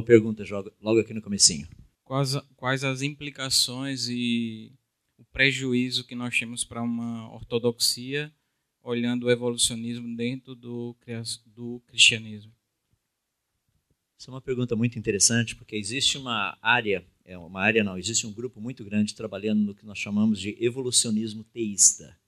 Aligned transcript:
uma 0.00 0.06
pergunta 0.06 0.42
logo 0.80 0.98
aqui 0.98 1.12
no 1.12 1.22
comecinho. 1.22 1.68
Quais, 2.02 2.34
quais 2.56 2.82
as 2.82 3.02
implicações 3.02 4.08
e 4.08 4.72
o 5.16 5.24
prejuízo 5.24 6.04
que 6.04 6.14
nós 6.14 6.36
temos 6.36 6.64
para 6.64 6.82
uma 6.82 7.32
ortodoxia 7.32 8.32
olhando 8.82 9.26
o 9.26 9.30
evolucionismo 9.30 10.16
dentro 10.16 10.54
do, 10.54 10.96
do 11.46 11.80
cristianismo? 11.86 12.52
Essa 14.18 14.30
é 14.30 14.34
uma 14.34 14.40
pergunta 14.40 14.74
muito 14.74 14.98
interessante, 14.98 15.54
porque 15.54 15.76
existe 15.76 16.18
uma 16.18 16.58
área, 16.60 17.06
é 17.24 17.38
uma 17.38 17.60
área 17.60 17.84
não, 17.84 17.96
existe 17.96 18.26
um 18.26 18.32
grupo 18.32 18.60
muito 18.60 18.84
grande 18.84 19.14
trabalhando 19.14 19.60
no 19.60 19.74
que 19.74 19.86
nós 19.86 19.98
chamamos 19.98 20.40
de 20.40 20.56
evolucionismo 20.62 21.44
teísta. 21.44 22.18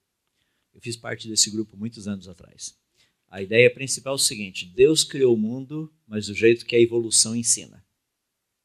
Eu 0.73 0.81
fiz 0.81 0.95
parte 0.95 1.27
desse 1.27 1.51
grupo 1.51 1.77
muitos 1.77 2.07
anos 2.07 2.27
atrás. 2.27 2.75
A 3.33 3.41
ideia 3.41 3.67
principal 3.73 4.13
é 4.13 4.15
o 4.15 4.19
seguinte: 4.19 4.63
Deus 4.63 5.03
criou 5.03 5.33
o 5.33 5.39
mundo, 5.39 5.91
mas 6.07 6.27
do 6.27 6.35
jeito 6.35 6.67
que 6.67 6.75
a 6.75 6.79
evolução 6.79 7.35
ensina, 7.35 7.83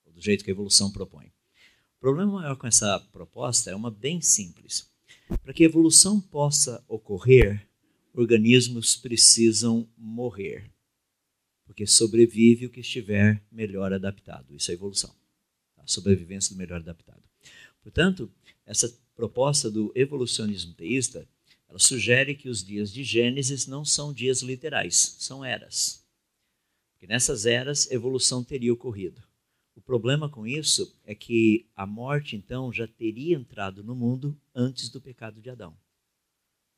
do 0.07 0.21
jeito 0.21 0.45
que 0.45 0.51
a 0.51 0.53
evolução 0.53 0.93
propõe. 0.93 1.29
O 1.97 2.01
problema 2.01 2.33
maior 2.33 2.55
com 2.55 2.67
essa 2.67 3.01
proposta 3.11 3.71
é 3.71 3.75
uma 3.75 3.91
bem 3.91 4.21
simples. 4.21 4.93
Para 5.43 5.55
que 5.55 5.63
a 5.63 5.67
evolução 5.67 6.21
possa 6.21 6.85
ocorrer, 6.87 7.67
organismos 8.13 8.95
precisam 8.95 9.89
morrer, 9.97 10.71
porque 11.65 11.87
sobrevive 11.87 12.67
o 12.67 12.71
que 12.71 12.81
estiver 12.81 13.43
melhor 13.51 13.95
adaptado. 13.95 14.55
Isso 14.55 14.71
é 14.71 14.75
evolução, 14.75 15.15
a 15.79 15.87
sobrevivência 15.87 16.55
do 16.55 16.59
melhor 16.59 16.81
adaptado. 16.81 17.23
Portanto, 17.83 18.31
essa 18.67 18.95
proposta 19.17 19.71
do 19.71 19.91
evolucionismo 19.95 20.75
teísta 20.75 21.27
ela 21.69 21.79
sugere 21.79 22.35
que 22.35 22.49
os 22.49 22.65
dias 22.65 22.91
de 22.91 23.05
Gênesis 23.05 23.67
não 23.67 23.85
são 23.85 24.13
dias 24.13 24.41
literais, 24.41 25.17
são 25.19 25.45
eras. 25.45 26.03
Porque 26.93 27.07
nessas 27.07 27.45
eras, 27.45 27.91
evolução 27.91 28.43
teria 28.43 28.73
ocorrido. 28.73 29.23
O 29.77 29.81
problema 29.81 30.29
com 30.29 30.47
isso 30.47 30.99
é 31.05 31.15
que 31.15 31.69
a 31.77 31.87
morte, 31.87 32.35
então, 32.35 32.73
já 32.73 32.89
teria 32.89 33.37
entrado 33.37 33.85
no 33.85 33.95
mundo 33.95 34.37
antes 34.55 34.89
do 34.89 35.01
pecado 35.01 35.41
de 35.41 35.51
Adão. 35.51 35.79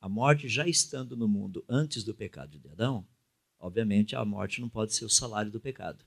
A 0.01 0.09
morte 0.09 0.49
já 0.49 0.67
estando 0.67 1.17
no 1.17 1.29
mundo 1.29 1.65
antes 1.69 2.05
do 2.05 2.15
pecado 2.15 2.59
de 2.59 2.69
Adão, 2.69 3.07
obviamente 3.59 4.17
a 4.17 4.25
morte 4.25 4.61
não 4.61 4.69
pode 4.69 4.95
ser 4.95 5.05
o 5.05 5.11
salário 5.11 5.51
do 5.51 5.61
pecado. 5.61 6.05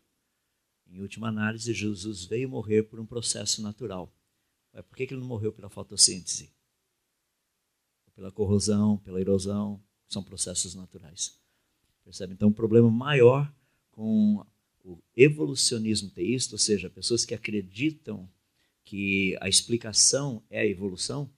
Em 0.87 0.99
última 0.99 1.29
análise, 1.29 1.73
Jesus 1.73 2.25
veio 2.25 2.49
morrer 2.49 2.83
por 2.83 2.99
um 2.99 3.05
processo 3.05 3.61
natural. 3.61 4.13
Por 4.87 4.95
que 4.95 5.03
ele 5.03 5.15
não 5.15 5.27
morreu 5.27 5.51
pela 5.51 5.69
fotossíntese? 5.69 6.51
Pela 8.15 8.31
corrosão, 8.31 8.97
pela 8.97 9.19
erosão, 9.19 9.81
são 10.07 10.23
processos 10.23 10.75
naturais. 10.75 11.39
Percebe? 12.03 12.33
Então, 12.33 12.49
o 12.49 12.53
problema 12.53 12.89
maior 12.91 13.53
com 13.91 14.45
o 14.83 15.01
evolucionismo 15.15 16.09
teísta, 16.09 16.55
ou 16.55 16.59
seja, 16.59 16.89
pessoas 16.89 17.25
que 17.25 17.33
acreditam 17.33 18.29
que 18.83 19.37
a 19.39 19.47
explicação 19.47 20.43
é 20.49 20.59
a 20.59 20.65
evolução, 20.65 21.31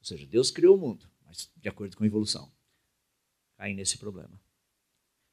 ou 0.00 0.04
seja, 0.04 0.26
Deus 0.26 0.50
criou 0.50 0.76
o 0.76 0.80
mundo, 0.80 1.08
mas 1.24 1.50
de 1.56 1.68
acordo 1.68 1.96
com 1.96 2.04
a 2.04 2.06
evolução, 2.06 2.52
caem 3.56 3.74
nesse 3.74 3.96
problema. 3.96 4.40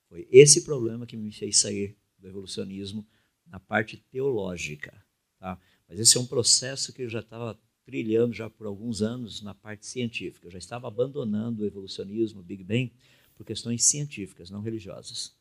Foi 0.08 0.28
esse 0.32 0.64
problema 0.64 1.08
que 1.08 1.18
me 1.18 1.32
fez 1.32 1.58
sair 1.58 1.98
do 2.20 2.28
evolucionismo 2.28 3.08
na 3.46 3.60
parte 3.60 3.98
teológica. 3.98 5.04
Tá? 5.40 5.60
Mas 5.88 6.00
esse 6.00 6.18
é 6.18 6.20
um 6.20 6.28
processo 6.28 6.94
que 6.94 7.02
eu 7.02 7.10
já 7.10 7.20
estava 7.20 7.60
trilhando 7.84 8.34
já 8.34 8.50
por 8.50 8.68
alguns 8.68 9.02
anos 9.02 9.42
na 9.42 9.54
parte 9.54 9.86
científica. 9.86 10.48
Eu 10.48 10.52
já 10.52 10.58
estava 10.58 10.88
abandonando 10.88 11.64
o 11.64 11.66
evolucionismo, 11.66 12.42
o 12.42 12.44
Big 12.44 12.64
Bang, 12.64 12.92
por 13.36 13.46
questões 13.46 13.84
científicas, 13.84 14.50
não 14.50 14.62
religiosas. 14.62 15.36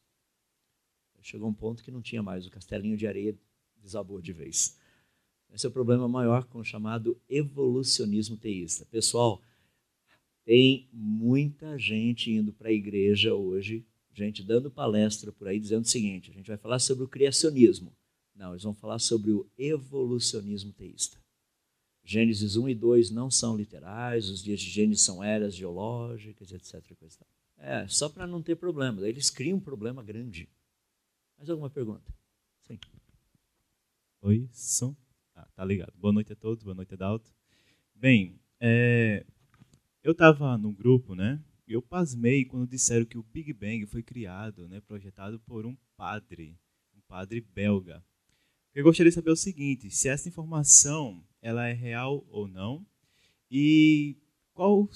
Chegou 1.22 1.48
um 1.48 1.54
ponto 1.54 1.82
que 1.82 1.90
não 1.90 2.00
tinha 2.00 2.22
mais, 2.22 2.46
o 2.46 2.50
castelinho 2.50 2.96
de 2.96 3.06
areia 3.06 3.36
desabou 3.76 4.20
de 4.20 4.32
vez. 4.32 4.78
Esse 5.52 5.66
é 5.66 5.68
o 5.68 5.72
problema 5.72 6.08
maior 6.08 6.44
com 6.44 6.60
o 6.60 6.64
chamado 6.64 7.20
evolucionismo 7.28 8.36
teísta. 8.36 8.86
Pessoal, 8.86 9.42
tem 10.44 10.88
muita 10.92 11.78
gente 11.78 12.30
indo 12.30 12.52
para 12.52 12.68
a 12.68 12.72
igreja 12.72 13.34
hoje, 13.34 13.84
gente 14.12 14.42
dando 14.42 14.70
palestra 14.70 15.32
por 15.32 15.48
aí 15.48 15.58
dizendo 15.58 15.84
o 15.84 15.88
seguinte: 15.88 16.30
a 16.30 16.34
gente 16.34 16.48
vai 16.48 16.56
falar 16.56 16.78
sobre 16.78 17.04
o 17.04 17.08
criacionismo. 17.08 17.92
Não, 18.34 18.52
eles 18.52 18.62
vão 18.62 18.74
falar 18.74 18.98
sobre 18.98 19.32
o 19.32 19.46
evolucionismo 19.58 20.72
teísta. 20.72 21.19
Gênesis 22.04 22.56
1 22.56 22.68
e 22.68 22.74
2 22.74 23.10
não 23.10 23.30
são 23.30 23.56
literais, 23.56 24.28
os 24.28 24.42
dias 24.42 24.60
de 24.60 24.70
Gênesis 24.70 25.04
são 25.04 25.22
eras 25.22 25.54
geológicas, 25.54 26.52
etc. 26.52 26.82
É, 27.58 27.86
só 27.88 28.08
para 28.08 28.26
não 28.26 28.42
ter 28.42 28.56
problema. 28.56 29.06
Eles 29.06 29.30
criam 29.30 29.58
um 29.58 29.60
problema 29.60 30.02
grande. 30.02 30.48
Mais 31.36 31.48
alguma 31.48 31.70
pergunta? 31.70 32.12
Sim. 32.62 32.78
Oi, 34.22 34.48
som. 34.52 34.96
Ah, 35.34 35.48
tá 35.54 35.64
ligado. 35.64 35.92
Boa 35.96 36.12
noite 36.12 36.32
a 36.32 36.36
todos, 36.36 36.62
boa 36.62 36.74
noite, 36.74 36.94
Adalto. 36.94 37.32
Bem, 37.94 38.40
é, 38.58 39.24
eu 40.02 40.12
estava 40.12 40.56
no 40.56 40.72
grupo, 40.72 41.14
né? 41.14 41.42
E 41.66 41.72
eu 41.72 41.80
pasmei 41.80 42.44
quando 42.44 42.68
disseram 42.68 43.06
que 43.06 43.16
o 43.16 43.22
Big 43.22 43.52
Bang 43.52 43.86
foi 43.86 44.02
criado, 44.02 44.68
né, 44.68 44.80
projetado 44.80 45.38
por 45.40 45.64
um 45.64 45.76
padre, 45.96 46.58
um 46.96 47.00
padre 47.02 47.40
belga. 47.40 48.04
Eu 48.74 48.82
gostaria 48.82 49.10
de 49.10 49.14
saber 49.14 49.30
o 49.30 49.36
seguinte, 49.36 49.90
se 49.90 50.08
essa 50.08 50.28
informação 50.28 51.24
ela 51.40 51.66
é 51.66 51.72
real 51.72 52.26
ou 52.30 52.46
não, 52.46 52.86
e 53.50 54.16
qual, 54.54 54.88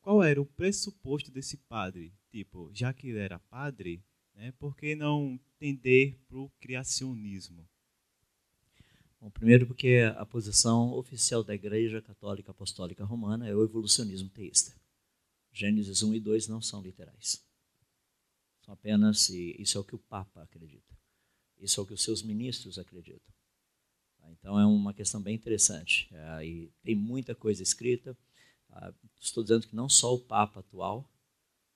qual 0.00 0.22
era 0.22 0.40
o 0.40 0.46
pressuposto 0.46 1.30
desse 1.30 1.56
padre? 1.56 2.12
Tipo, 2.30 2.70
já 2.72 2.92
que 2.92 3.08
ele 3.08 3.18
era 3.18 3.38
padre, 3.38 4.02
né, 4.34 4.52
por 4.52 4.76
que 4.76 4.94
não 4.94 5.38
tender 5.58 6.16
para 6.28 6.38
o 6.38 6.50
criacionismo? 6.60 7.68
Bom, 9.20 9.30
primeiro 9.30 9.66
porque 9.66 9.98
a 10.16 10.24
posição 10.24 10.92
oficial 10.92 11.42
da 11.42 11.54
Igreja 11.54 12.00
Católica 12.00 12.52
Apostólica 12.52 13.04
Romana 13.04 13.48
é 13.48 13.54
o 13.54 13.64
evolucionismo 13.64 14.28
teísta. 14.28 14.72
Gênesis 15.52 16.02
1 16.02 16.14
e 16.14 16.20
2 16.20 16.46
não 16.46 16.62
são 16.62 16.80
literais. 16.80 17.44
São 18.64 18.72
apenas, 18.74 19.28
isso 19.28 19.76
é 19.76 19.80
o 19.80 19.84
que 19.84 19.96
o 19.96 19.98
Papa 19.98 20.42
acredita. 20.42 20.96
Isso 21.58 21.80
é 21.80 21.82
o 21.82 21.86
que 21.86 21.94
os 21.94 22.02
seus 22.02 22.22
ministros 22.22 22.78
acreditam. 22.78 23.34
Então 24.32 24.58
é 24.58 24.66
uma 24.66 24.92
questão 24.92 25.20
bem 25.20 25.34
interessante. 25.34 26.08
É, 26.12 26.46
e 26.46 26.70
tem 26.82 26.94
muita 26.94 27.34
coisa 27.34 27.62
escrita. 27.62 28.16
Ah, 28.70 28.92
estou 29.20 29.42
dizendo 29.42 29.66
que 29.66 29.74
não 29.74 29.88
só 29.88 30.14
o 30.14 30.18
Papa 30.18 30.60
atual, 30.60 31.08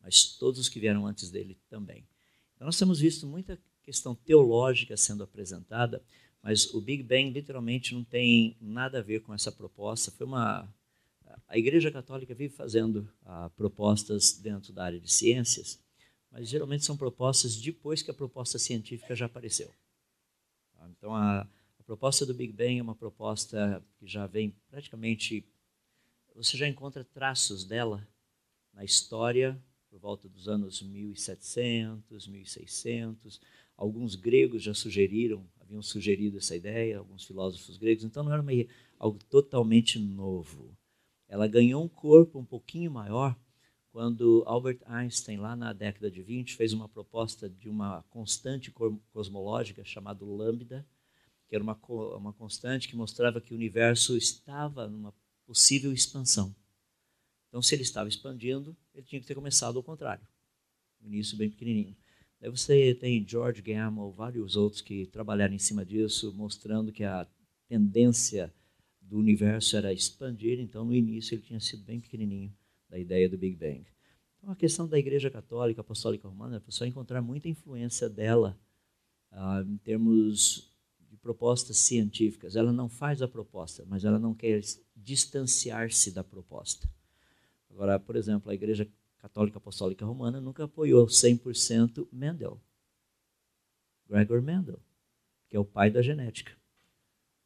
mas 0.00 0.36
todos 0.36 0.60
os 0.60 0.68
que 0.68 0.80
vieram 0.80 1.06
antes 1.06 1.30
dele 1.30 1.58
também. 1.68 2.06
Então 2.54 2.66
nós 2.66 2.78
temos 2.78 3.00
visto 3.00 3.26
muita 3.26 3.58
questão 3.82 4.14
teológica 4.14 4.96
sendo 4.96 5.22
apresentada, 5.22 6.02
mas 6.42 6.72
o 6.74 6.80
Big 6.80 7.02
Bang 7.02 7.30
literalmente 7.30 7.94
não 7.94 8.04
tem 8.04 8.56
nada 8.60 8.98
a 8.98 9.02
ver 9.02 9.20
com 9.20 9.34
essa 9.34 9.50
proposta. 9.50 10.10
Foi 10.10 10.26
uma 10.26 10.68
a 11.48 11.56
Igreja 11.56 11.90
Católica 11.90 12.34
vive 12.34 12.54
fazendo 12.54 13.08
ah, 13.24 13.50
propostas 13.56 14.32
dentro 14.38 14.72
da 14.72 14.84
área 14.84 15.00
de 15.00 15.10
ciências, 15.10 15.78
mas 16.30 16.48
geralmente 16.48 16.84
são 16.84 16.96
propostas 16.96 17.56
depois 17.56 18.02
que 18.02 18.10
a 18.10 18.14
proposta 18.14 18.58
científica 18.58 19.14
já 19.14 19.26
apareceu. 19.26 19.70
Então 20.90 21.14
a 21.14 21.40
a 21.40 21.46
proposta 21.92 22.24
do 22.24 22.32
Big 22.32 22.54
Bang 22.54 22.78
é 22.78 22.82
uma 22.82 22.94
proposta 22.94 23.84
que 23.98 24.06
já 24.06 24.26
vem 24.26 24.56
praticamente. 24.70 25.44
Você 26.34 26.56
já 26.56 26.66
encontra 26.66 27.04
traços 27.04 27.66
dela 27.66 28.08
na 28.72 28.82
história 28.82 29.62
por 29.90 30.00
volta 30.00 30.26
dos 30.26 30.48
anos 30.48 30.80
1700, 30.80 32.26
1600. 32.26 33.38
Alguns 33.76 34.14
gregos 34.14 34.62
já 34.62 34.72
sugeriram, 34.72 35.46
haviam 35.60 35.82
sugerido 35.82 36.38
essa 36.38 36.56
ideia, 36.56 36.96
alguns 36.96 37.24
filósofos 37.24 37.76
gregos, 37.76 38.04
então 38.04 38.22
não 38.22 38.32
era 38.32 38.40
uma, 38.40 38.52
algo 38.98 39.18
totalmente 39.28 39.98
novo. 39.98 40.74
Ela 41.28 41.46
ganhou 41.46 41.84
um 41.84 41.88
corpo 41.88 42.38
um 42.38 42.44
pouquinho 42.44 42.90
maior 42.90 43.38
quando 43.90 44.42
Albert 44.46 44.80
Einstein, 44.86 45.36
lá 45.36 45.54
na 45.54 45.74
década 45.74 46.10
de 46.10 46.22
20, 46.22 46.56
fez 46.56 46.72
uma 46.72 46.88
proposta 46.88 47.50
de 47.50 47.68
uma 47.68 48.02
constante 48.04 48.72
cosmológica 49.12 49.84
chamada 49.84 50.24
lambda, 50.24 50.86
que 51.52 51.56
era 51.56 51.62
uma, 51.62 51.78
uma 52.16 52.32
constante 52.32 52.88
que 52.88 52.96
mostrava 52.96 53.38
que 53.38 53.52
o 53.52 53.56
universo 53.56 54.16
estava 54.16 54.88
numa 54.88 55.12
possível 55.44 55.92
expansão. 55.92 56.56
Então, 57.46 57.60
se 57.60 57.74
ele 57.74 57.82
estava 57.82 58.08
expandindo, 58.08 58.74
ele 58.94 59.04
tinha 59.04 59.20
que 59.20 59.26
ter 59.26 59.34
começado 59.34 59.76
ao 59.76 59.82
contrário, 59.82 60.26
no 60.98 61.08
início 61.08 61.36
bem 61.36 61.50
pequenininho. 61.50 61.94
Daí 62.40 62.50
você 62.50 62.94
tem 62.94 63.22
George 63.28 63.60
Gamow, 63.60 64.10
vários 64.10 64.56
outros 64.56 64.80
que 64.80 65.04
trabalharam 65.08 65.52
em 65.52 65.58
cima 65.58 65.84
disso, 65.84 66.32
mostrando 66.32 66.90
que 66.90 67.04
a 67.04 67.28
tendência 67.68 68.50
do 68.98 69.18
universo 69.18 69.76
era 69.76 69.92
expandir, 69.92 70.58
então 70.58 70.86
no 70.86 70.94
início 70.94 71.34
ele 71.34 71.42
tinha 71.42 71.60
sido 71.60 71.84
bem 71.84 72.00
pequenininho 72.00 72.50
da 72.88 72.98
ideia 72.98 73.28
do 73.28 73.36
Big 73.36 73.56
Bang. 73.56 73.84
Então 74.38 74.50
a 74.50 74.56
questão 74.56 74.88
da 74.88 74.98
Igreja 74.98 75.30
Católica 75.30 75.82
Apostólica 75.82 76.26
Romana 76.26 76.64
é 76.66 76.70
só 76.70 76.86
encontrar 76.86 77.20
muita 77.20 77.46
influência 77.46 78.08
dela 78.08 78.58
ah, 79.30 79.62
em 79.68 79.76
termos 79.76 80.71
propostas 81.22 81.78
científicas. 81.78 82.56
Ela 82.56 82.72
não 82.72 82.88
faz 82.88 83.22
a 83.22 83.28
proposta, 83.28 83.84
mas 83.88 84.04
ela 84.04 84.18
não 84.18 84.34
quer 84.34 84.60
distanciar-se 84.96 86.10
da 86.10 86.24
proposta. 86.24 86.90
Agora, 87.70 87.98
por 87.98 88.16
exemplo, 88.16 88.50
a 88.50 88.54
Igreja 88.54 88.86
Católica 89.18 89.58
Apostólica 89.58 90.04
Romana 90.04 90.40
nunca 90.40 90.64
apoiou 90.64 91.06
100% 91.06 92.08
Mendel. 92.12 92.60
Gregor 94.08 94.42
Mendel. 94.42 94.80
que 95.48 95.56
é 95.56 95.60
o 95.60 95.64
pai 95.64 95.90
da 95.90 96.02
genética. 96.02 96.52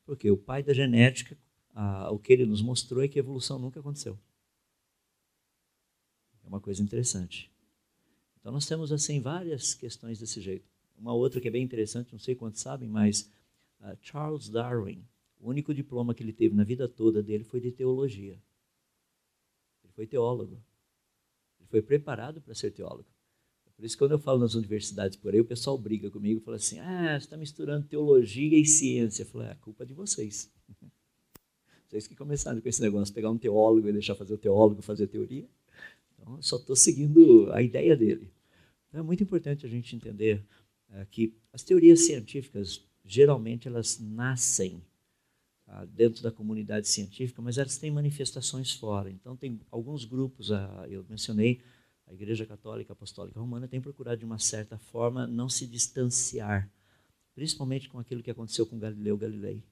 Porque 0.05 0.31
o 0.31 0.37
pai 0.37 0.62
da 0.62 0.72
genética, 0.72 1.37
ah, 1.75 2.11
o 2.11 2.19
que 2.19 2.32
ele 2.32 2.46
nos 2.46 2.62
mostrou 2.62 3.02
é 3.02 3.08
que 3.08 3.19
a 3.19 3.22
evolução 3.22 3.58
nunca 3.58 3.81
aconteceu. 3.81 4.19
É 6.44 6.49
uma 6.49 6.61
coisa 6.61 6.82
interessante. 6.82 7.50
Então 8.40 8.52
nós 8.52 8.64
temos 8.64 8.93
assim 8.93 9.20
várias 9.20 9.75
questões 9.75 10.20
desse 10.20 10.40
jeito. 10.40 10.64
Uma 10.96 11.12
outra 11.12 11.40
que 11.40 11.49
é 11.49 11.50
bem 11.50 11.64
interessante, 11.64 12.12
não 12.12 12.19
sei 12.19 12.34
quantos 12.34 12.61
sabem, 12.62 12.88
mas 12.88 13.29
uh, 13.81 13.96
Charles 14.00 14.49
Darwin, 14.49 15.05
o 15.38 15.49
único 15.49 15.75
diploma 15.75 16.14
que 16.14 16.23
ele 16.23 16.32
teve 16.32 16.55
na 16.55 16.64
vida 16.64 16.88
toda 16.88 17.23
dele 17.23 17.44
foi 17.44 17.61
de 17.61 17.70
teologia. 17.70 18.40
Ele 19.82 19.93
foi 19.93 20.06
teólogo. 20.06 20.62
Ele 21.58 21.69
foi 21.69 21.82
preparado 21.82 22.40
para 22.40 22.55
ser 22.55 22.70
teólogo. 22.70 23.08
Por 23.76 23.84
isso, 23.84 23.99
quando 23.99 24.12
eu 24.12 24.19
falo 24.19 24.38
nas 24.38 24.55
universidades 24.55 25.19
por 25.19 25.34
aí, 25.34 25.40
o 25.40 25.44
pessoal 25.44 25.76
briga 25.76 26.11
comigo 26.11 26.40
e 26.40 26.43
fala 26.43 26.56
assim: 26.56 26.78
ah, 26.78 27.12
você 27.12 27.26
está 27.26 27.37
misturando 27.37 27.87
teologia 27.87 28.58
e 28.58 28.64
ciência. 28.64 29.23
Eu 29.23 29.26
falo: 29.26 29.44
é 29.44 29.55
culpa 29.56 29.84
é 29.84 29.87
de 29.87 29.94
vocês. 29.94 30.50
Vocês 31.87 32.08
que 32.08 32.17
começaram 32.17 32.61
com 32.61 32.69
esse 32.69 32.82
negócio, 32.82 33.14
pegar 33.14 33.31
um 33.31 33.38
teólogo 33.38 33.88
e 33.88 33.93
deixar 33.93 34.17
fazer 34.17 34.34
o 34.34 34.38
teólogo 34.38 34.82
fazer 34.82 35.06
teoria. 35.06 35.49
Então, 36.12 36.34
eu 36.34 36.43
só 36.43 36.56
estou 36.56 36.75
seguindo 36.75 37.49
a 37.52 37.62
ideia 37.62 37.96
dele. 37.96 38.29
Então, 38.88 39.02
é 39.02 39.05
muito 39.05 39.22
importante 39.22 39.64
a 39.64 39.69
gente 39.69 39.94
entender 39.94 40.44
é, 40.90 41.06
que 41.08 41.32
as 41.52 41.62
teorias 41.62 42.05
científicas, 42.05 42.84
geralmente, 43.06 43.69
elas 43.69 43.99
nascem 44.00 44.82
tá, 45.64 45.85
dentro 45.85 46.23
da 46.23 46.31
comunidade 46.31 46.88
científica, 46.88 47.41
mas 47.41 47.56
elas 47.56 47.79
têm 47.79 47.91
manifestações 47.91 48.73
fora. 48.73 49.11
Então, 49.11 49.37
tem 49.37 49.61
alguns 49.70 50.05
grupos, 50.05 50.50
ah, 50.50 50.87
eu 50.88 51.05
mencionei, 51.08 51.62
a 52.06 52.12
Igreja 52.12 52.47
Católica 52.47 52.93
Apostólica 52.93 53.41
Romana 53.41 53.67
tem 53.67 53.81
procurado, 53.81 54.19
de 54.19 54.25
uma 54.25 54.38
certa 54.38 54.79
forma, 54.79 55.26
não 55.26 55.49
se 55.49 55.67
distanciar, 55.67 56.70
principalmente 57.35 57.88
com 57.88 57.99
aquilo 57.99 58.23
que 58.23 58.31
aconteceu 58.31 58.67
com 58.67 58.79
Galileu 58.79 59.17
Galilei. 59.17 59.62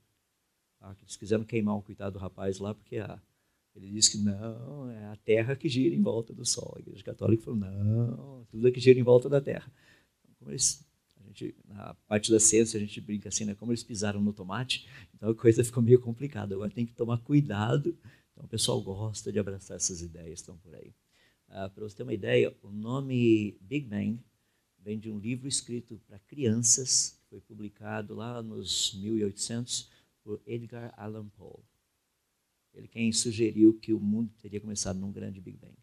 Tá? 0.79 0.97
Eles 1.01 1.17
quiseram 1.17 1.45
queimar 1.45 1.77
o 1.77 1.83
coitado 1.83 2.19
do 2.19 2.19
rapaz 2.19 2.59
lá, 2.59 2.75
porque 2.75 2.99
a, 2.99 3.21
ele 3.75 3.91
disse 3.91 4.13
que 4.13 4.19
não, 4.19 4.91
é 4.91 5.07
a 5.07 5.17
Terra 5.17 5.57
que 5.57 5.69
gira 5.69 5.95
em 5.95 6.03
volta 6.03 6.33
do 6.33 6.45
Sol. 6.45 6.75
A 6.77 6.81
Igreja 6.81 7.03
Católica 7.03 7.43
falou, 7.45 7.59
não, 7.59 8.45
tudo 8.51 8.69
é 8.69 8.71
que 8.71 8.81
gira 8.81 8.99
em 8.99 9.03
volta 9.03 9.29
da 9.29 9.41
Terra. 9.41 9.71
Então, 10.23 10.35
como 10.39 10.51
eles, 10.51 10.85
gente, 11.35 11.55
na 11.67 11.95
parte 12.07 12.31
da 12.31 12.39
ciência, 12.39 12.79
a 12.79 12.81
gente 12.81 13.01
brinca 13.01 13.29
assim, 13.29 13.45
né? 13.45 13.55
como 13.55 13.73
eles 13.73 13.83
pisaram 13.83 14.21
no 14.21 14.33
tomate, 14.33 14.89
então 15.15 15.31
a 15.31 15.35
coisa 15.35 15.65
ficou 15.65 15.83
meio 15.83 16.01
complicada. 16.01 16.55
Agora 16.55 16.71
tem 16.71 16.87
que 16.87 16.95
tomar 16.95 17.19
cuidado. 17.19 17.99
Então 18.33 18.45
o 18.45 18.49
pessoal 18.49 18.81
gosta 18.81 19.33
de 19.33 19.39
abraçar 19.39 19.77
essas 19.77 20.01
ideias, 20.01 20.41
estão 20.41 20.57
por 20.59 20.75
aí. 20.75 20.95
Ah, 21.49 21.69
para 21.69 21.85
você 21.85 21.97
ter 21.97 22.03
uma 22.03 22.15
ideia, 22.15 22.57
o 22.63 22.71
nome 22.71 23.57
Big 23.61 23.87
Bang 23.87 24.19
vem 24.79 24.99
de 24.99 25.11
um 25.11 25.19
livro 25.19 25.47
escrito 25.47 26.01
para 26.07 26.19
crianças, 26.19 27.19
que 27.21 27.29
foi 27.29 27.41
publicado 27.41 28.15
lá 28.15 28.43
nos 28.43 28.95
1800 28.95 29.91
por 30.23 30.41
Edgar 30.47 30.93
Allan 30.97 31.29
Poe. 31.29 31.63
Ele 32.73 32.89
quem 32.89 33.13
sugeriu 33.13 33.75
que 33.75 33.93
o 33.93 34.01
mundo 34.01 34.33
teria 34.41 34.61
começado 34.61 34.99
num 34.99 35.13
grande 35.13 35.41
Big 35.41 35.57
Bang. 35.57 35.75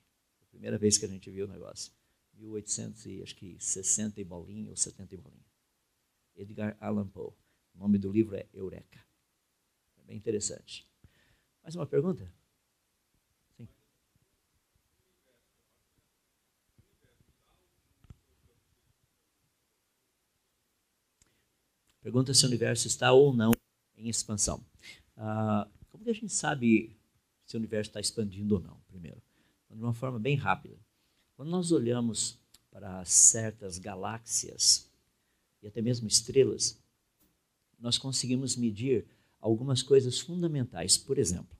a 0.41 0.45
primeira 0.51 0.77
vez 0.77 0.97
que 0.97 1.05
a 1.05 1.07
gente 1.07 1.29
viu 1.29 1.45
o 1.45 1.49
negócio. 1.49 1.91
1860 2.41 4.19
e 4.19 4.23
bolinha 4.23 4.69
ou 4.69 4.75
70 4.75 5.13
e 5.13 5.17
bolinha. 5.17 5.45
Edgar 6.35 6.75
Allan 6.79 7.07
Poe. 7.07 7.33
O 7.75 7.79
nome 7.79 7.97
do 7.97 8.11
livro 8.11 8.35
é 8.35 8.47
Eureka. 8.53 8.99
É 9.97 10.03
bem 10.03 10.17
interessante. 10.17 10.87
Mais 11.63 11.75
uma 11.75 11.85
pergunta? 11.85 12.33
Pergunta 22.01 22.33
se 22.33 22.43
o 22.43 22.47
universo 22.47 22.87
está 22.87 23.11
ou 23.13 23.31
não 23.31 23.51
em 23.95 24.09
expansão. 24.09 24.65
Ah, 25.15 25.69
como 25.89 26.03
que 26.03 26.09
a 26.09 26.13
gente 26.13 26.33
sabe 26.33 26.97
se 27.45 27.55
o 27.55 27.59
universo 27.59 27.91
está 27.91 27.99
expandindo 27.99 28.55
ou 28.55 28.61
não, 28.61 28.79
primeiro? 28.87 29.21
De 29.69 29.79
uma 29.79 29.93
forma 29.93 30.19
bem 30.19 30.35
rápida. 30.35 30.79
Quando 31.41 31.49
nós 31.49 31.71
olhamos 31.71 32.37
para 32.69 33.03
certas 33.03 33.79
galáxias 33.79 34.87
e 35.59 35.65
até 35.65 35.81
mesmo 35.81 36.07
estrelas, 36.07 36.79
nós 37.79 37.97
conseguimos 37.97 38.55
medir 38.55 39.07
algumas 39.39 39.81
coisas 39.81 40.19
fundamentais. 40.19 40.97
Por 40.97 41.17
exemplo, 41.17 41.57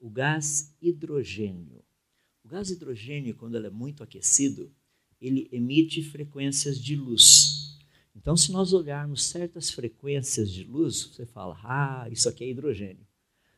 o 0.00 0.10
gás 0.10 0.74
hidrogênio. 0.82 1.80
O 2.42 2.48
gás 2.48 2.70
hidrogênio, 2.70 3.36
quando 3.36 3.54
ele 3.54 3.68
é 3.68 3.70
muito 3.70 4.02
aquecido, 4.02 4.68
ele 5.20 5.48
emite 5.52 6.02
frequências 6.02 6.76
de 6.76 6.96
luz. 6.96 7.78
Então, 8.16 8.36
se 8.36 8.50
nós 8.50 8.72
olharmos 8.72 9.22
certas 9.22 9.70
frequências 9.70 10.50
de 10.50 10.64
luz, 10.64 11.04
você 11.04 11.24
fala, 11.24 11.56
ah, 11.62 12.08
isso 12.10 12.28
aqui 12.28 12.42
é 12.42 12.50
hidrogênio. 12.50 13.06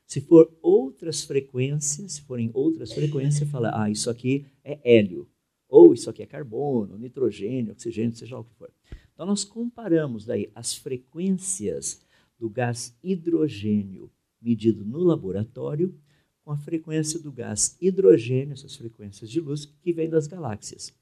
Se 0.05 0.21
for 0.21 0.55
outras 1.01 1.25
frequências, 1.25 2.13
se 2.13 2.23
forem 2.23 2.51
outras 2.53 2.93
frequências, 2.93 3.49
fala, 3.49 3.71
ah, 3.75 3.91
isso 3.91 4.11
aqui 4.11 4.47
é 4.63 4.79
hélio. 4.85 5.27
Ou 5.67 5.95
isso 5.95 6.11
aqui 6.11 6.23
é 6.23 6.27
carbono, 6.27 6.99
nitrogênio, 6.99 7.73
oxigênio, 7.73 8.15
seja 8.15 8.39
o 8.39 8.45
que 8.45 8.53
for. 8.55 8.71
Então, 9.15 9.25
nós 9.25 9.43
comparamos 9.43 10.27
daí 10.27 10.51
as 10.55 10.75
frequências 10.75 12.01
do 12.39 12.51
gás 12.51 12.95
hidrogênio 13.03 14.11
medido 14.41 14.85
no 14.85 14.99
laboratório 14.99 15.95
com 16.43 16.51
a 16.51 16.57
frequência 16.57 17.19
do 17.19 17.33
gás 17.33 17.77
hidrogênio, 17.81 18.53
essas 18.53 18.77
frequências 18.77 19.31
de 19.31 19.41
luz 19.41 19.65
que 19.65 19.93
vêm 19.93 20.09
das 20.09 20.27
galáxias. 20.27 20.93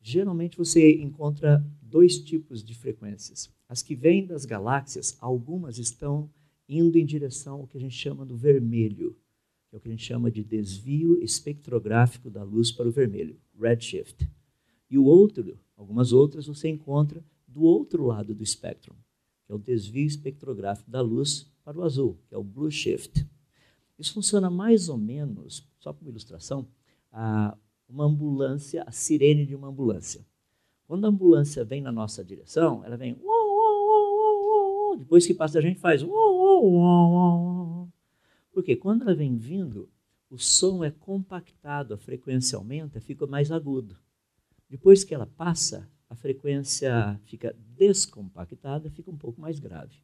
Geralmente 0.00 0.58
você 0.58 0.92
encontra 0.96 1.64
dois 1.80 2.18
tipos 2.18 2.62
de 2.62 2.74
frequências. 2.74 3.50
As 3.68 3.82
que 3.82 3.94
vêm 3.94 4.26
das 4.26 4.44
galáxias, 4.44 5.16
algumas 5.20 5.78
estão 5.78 6.30
indo 6.68 6.96
em 6.98 7.04
direção 7.04 7.60
ao 7.60 7.66
que 7.66 7.76
a 7.76 7.80
gente 7.80 7.94
chama 7.94 8.24
do 8.24 8.36
vermelho, 8.36 9.16
que 9.68 9.76
é 9.76 9.78
o 9.78 9.80
que 9.80 9.88
a 9.88 9.90
gente 9.90 10.04
chama 10.04 10.30
de 10.30 10.42
desvio 10.42 11.22
espectrográfico 11.22 12.30
da 12.30 12.42
luz 12.42 12.70
para 12.70 12.88
o 12.88 12.92
vermelho, 12.92 13.38
redshift. 13.58 14.28
E 14.90 14.98
o 14.98 15.04
outro, 15.04 15.58
algumas 15.76 16.12
outras, 16.12 16.46
você 16.46 16.68
encontra 16.68 17.24
do 17.46 17.62
outro 17.62 18.04
lado 18.06 18.34
do 18.34 18.42
espectro, 18.42 18.94
que 19.46 19.52
é 19.52 19.54
o 19.54 19.58
desvio 19.58 20.06
espectrográfico 20.06 20.90
da 20.90 21.00
luz 21.00 21.50
para 21.64 21.78
o 21.78 21.82
azul, 21.82 22.18
que 22.28 22.34
é 22.34 22.38
o 22.38 22.44
blue 22.44 22.70
shift. 22.70 23.26
Isso 23.98 24.12
funciona 24.12 24.50
mais 24.50 24.88
ou 24.88 24.98
menos, 24.98 25.66
só 25.78 25.92
como 25.92 26.10
ilustração, 26.10 26.66
a, 27.12 27.56
uma 27.88 28.04
ambulância, 28.04 28.82
a 28.86 28.90
sirene 28.90 29.46
de 29.46 29.54
uma 29.54 29.68
ambulância. 29.68 30.24
Quando 30.86 31.04
a 31.04 31.08
ambulância 31.08 31.64
vem 31.64 31.80
na 31.80 31.92
nossa 31.92 32.24
direção, 32.24 32.84
ela 32.84 32.96
vem. 32.96 33.16
Depois 34.98 35.26
que 35.26 35.34
passa, 35.34 35.58
a 35.58 35.62
gente 35.62 35.80
faz. 35.80 36.02
Porque 38.52 38.76
quando 38.76 39.02
ela 39.02 39.14
vem 39.14 39.36
vindo, 39.36 39.88
o 40.30 40.38
som 40.38 40.84
é 40.84 40.90
compactado, 40.90 41.94
a 41.94 41.98
frequência 41.98 42.56
aumenta, 42.56 43.00
fica 43.00 43.26
mais 43.26 43.50
agudo. 43.50 43.96
Depois 44.68 45.04
que 45.04 45.14
ela 45.14 45.26
passa, 45.26 45.88
a 46.08 46.14
frequência 46.14 47.20
fica 47.24 47.54
descompactada, 47.76 48.90
fica 48.90 49.10
um 49.10 49.16
pouco 49.16 49.40
mais 49.40 49.58
grave. 49.58 49.96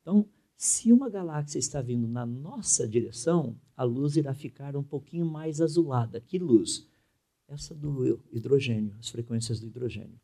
Então, 0.00 0.26
se 0.56 0.92
uma 0.92 1.08
galáxia 1.08 1.58
está 1.58 1.80
vindo 1.80 2.06
na 2.06 2.24
nossa 2.24 2.86
direção, 2.86 3.56
a 3.76 3.84
luz 3.84 4.16
irá 4.16 4.34
ficar 4.34 4.76
um 4.76 4.82
pouquinho 4.82 5.26
mais 5.26 5.60
azulada. 5.60 6.20
Que 6.20 6.38
luz? 6.38 6.86
essa 7.52 7.74
do 7.74 8.20
hidrogênio, 8.32 8.94
as 8.98 9.08
frequências 9.08 9.60
do 9.60 9.66
hidrogênio. 9.66 10.18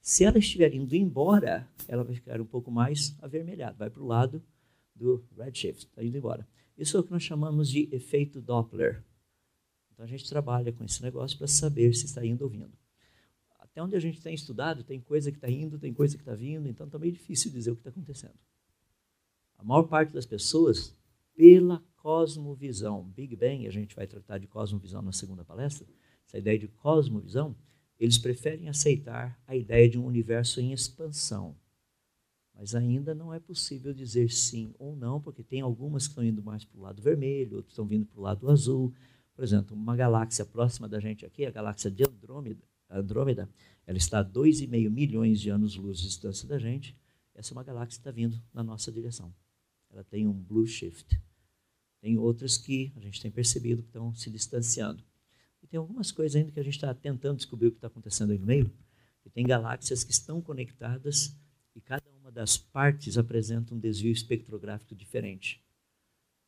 Se 0.00 0.24
ela 0.24 0.38
estiver 0.38 0.74
indo 0.74 0.94
embora, 0.96 1.68
ela 1.86 2.02
vai 2.02 2.14
ficar 2.14 2.40
um 2.40 2.44
pouco 2.44 2.70
mais 2.70 3.16
avermelhada, 3.22 3.76
vai 3.78 3.90
para 3.90 4.02
o 4.02 4.06
lado 4.06 4.42
do 4.94 5.24
redshift, 5.36 5.86
está 5.86 6.02
indo 6.02 6.16
embora. 6.16 6.46
Isso 6.76 6.96
é 6.96 7.00
o 7.00 7.02
que 7.02 7.10
nós 7.10 7.22
chamamos 7.22 7.68
de 7.68 7.88
efeito 7.92 8.40
Doppler. 8.40 9.04
Então 9.92 10.04
a 10.04 10.08
gente 10.08 10.28
trabalha 10.28 10.72
com 10.72 10.84
esse 10.84 11.02
negócio 11.02 11.36
para 11.36 11.46
saber 11.46 11.94
se 11.94 12.06
está 12.06 12.24
indo 12.24 12.42
ou 12.42 12.50
vindo. 12.50 12.76
Até 13.58 13.82
onde 13.82 13.96
a 13.96 14.00
gente 14.00 14.20
tem 14.20 14.34
estudado, 14.34 14.84
tem 14.84 15.00
coisa 15.00 15.30
que 15.30 15.38
está 15.38 15.50
indo, 15.50 15.78
tem 15.78 15.94
coisa 15.94 16.16
que 16.16 16.22
está 16.22 16.34
vindo, 16.34 16.68
então 16.68 16.86
está 16.86 16.98
meio 16.98 17.12
difícil 17.12 17.50
dizer 17.50 17.70
o 17.70 17.74
que 17.74 17.80
está 17.80 17.90
acontecendo. 17.90 18.34
A 19.56 19.64
maior 19.64 19.84
parte 19.84 20.12
das 20.12 20.26
pessoas, 20.26 20.94
pela 21.34 21.82
cosmovisão, 21.96 23.04
Big 23.04 23.36
Bang, 23.36 23.66
a 23.66 23.70
gente 23.70 23.94
vai 23.94 24.06
tratar 24.06 24.38
de 24.38 24.46
cosmovisão 24.46 25.00
na 25.00 25.12
segunda 25.12 25.44
palestra, 25.44 25.86
essa 26.26 26.38
ideia 26.38 26.58
de 26.58 26.68
cosmovisão, 26.68 27.56
eles 27.98 28.18
preferem 28.18 28.68
aceitar 28.68 29.40
a 29.46 29.54
ideia 29.54 29.88
de 29.88 29.98
um 29.98 30.04
universo 30.04 30.60
em 30.60 30.72
expansão. 30.72 31.56
Mas 32.62 32.76
ainda 32.76 33.12
não 33.12 33.34
é 33.34 33.40
possível 33.40 33.92
dizer 33.92 34.30
sim 34.30 34.72
ou 34.78 34.94
não, 34.94 35.20
porque 35.20 35.42
tem 35.42 35.60
algumas 35.60 36.04
que 36.04 36.12
estão 36.12 36.24
indo 36.24 36.40
mais 36.44 36.64
para 36.64 36.78
o 36.78 36.80
lado 36.80 37.02
vermelho, 37.02 37.56
outras 37.56 37.72
estão 37.72 37.84
vindo 37.84 38.06
para 38.06 38.20
o 38.20 38.22
lado 38.22 38.48
azul. 38.48 38.94
Por 39.34 39.42
exemplo, 39.42 39.76
uma 39.76 39.96
galáxia 39.96 40.46
próxima 40.46 40.88
da 40.88 41.00
gente 41.00 41.26
aqui, 41.26 41.44
a 41.44 41.50
galáxia 41.50 41.90
de 41.90 42.04
Andrômeda, 42.04 42.62
Andrômeda 42.88 43.50
ela 43.84 43.98
está 43.98 44.20
a 44.20 44.24
2,5 44.24 44.88
milhões 44.90 45.40
de 45.40 45.50
anos-luz 45.50 45.98
de 45.98 46.04
distância 46.04 46.46
da 46.46 46.56
gente. 46.56 46.96
Essa 47.34 47.52
é 47.52 47.54
uma 47.56 47.64
galáxia 47.64 47.98
que 47.98 48.00
está 48.00 48.12
vindo 48.12 48.40
na 48.54 48.62
nossa 48.62 48.92
direção. 48.92 49.34
Ela 49.90 50.04
tem 50.04 50.28
um 50.28 50.32
blue 50.32 50.64
shift. 50.64 51.20
Tem 52.00 52.16
outras 52.16 52.56
que 52.56 52.92
a 52.94 53.00
gente 53.00 53.20
tem 53.20 53.32
percebido 53.32 53.82
que 53.82 53.88
estão 53.88 54.14
se 54.14 54.30
distanciando. 54.30 55.02
E 55.60 55.66
tem 55.66 55.78
algumas 55.78 56.12
coisas 56.12 56.36
ainda 56.36 56.52
que 56.52 56.60
a 56.60 56.62
gente 56.62 56.74
está 56.74 56.94
tentando 56.94 57.38
descobrir 57.38 57.66
o 57.66 57.72
que 57.72 57.78
está 57.78 57.88
acontecendo 57.88 58.30
aí 58.30 58.38
no 58.38 58.46
meio. 58.46 58.72
E 59.26 59.30
tem 59.30 59.44
galáxias 59.44 60.04
que 60.04 60.12
estão 60.12 60.40
conectadas 60.40 61.36
e 61.74 61.80
cada 61.80 62.11
das 62.32 62.56
partes 62.56 63.18
apresenta 63.18 63.74
um 63.74 63.78
desvio 63.78 64.10
espectrográfico 64.10 64.94
diferente. 64.94 65.62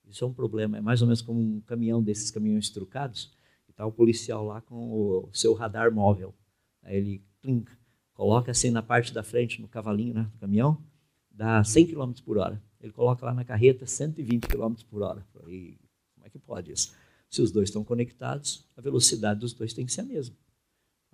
Isso 0.06 0.24
é 0.24 0.26
um 0.26 0.32
problema, 0.32 0.78
é 0.78 0.80
mais 0.80 1.00
ou 1.00 1.06
menos 1.06 1.22
como 1.22 1.40
um 1.40 1.60
caminhão 1.60 2.02
desses 2.02 2.30
caminhões 2.30 2.70
trucados, 2.70 3.32
e 3.68 3.70
está 3.70 3.86
o 3.86 3.92
policial 3.92 4.44
lá 4.44 4.60
com 4.60 4.92
o 4.92 5.30
seu 5.32 5.54
radar 5.54 5.92
móvel. 5.92 6.34
Aí 6.82 6.96
ele 6.96 7.24
clink, 7.40 7.70
coloca 8.12 8.50
assim 8.50 8.70
na 8.70 8.82
parte 8.82 9.12
da 9.12 9.22
frente, 9.22 9.60
no 9.60 9.68
cavalinho 9.68 10.14
né, 10.14 10.30
do 10.32 10.38
caminhão, 10.38 10.82
dá 11.30 11.62
100 11.62 11.88
km 11.88 12.12
por 12.24 12.38
hora. 12.38 12.62
Ele 12.80 12.92
coloca 12.92 13.24
lá 13.24 13.32
na 13.32 13.44
carreta 13.44 13.86
120 13.86 14.46
km 14.46 14.74
por 14.90 15.02
hora. 15.02 15.26
E 15.48 15.78
como 16.14 16.26
é 16.26 16.30
que 16.30 16.38
pode 16.38 16.70
isso? 16.70 16.94
Se 17.30 17.40
os 17.40 17.50
dois 17.50 17.70
estão 17.70 17.82
conectados, 17.82 18.68
a 18.76 18.80
velocidade 18.80 19.40
dos 19.40 19.52
dois 19.52 19.72
tem 19.72 19.86
que 19.86 19.92
ser 19.92 20.02
a 20.02 20.04
mesma. 20.04 20.36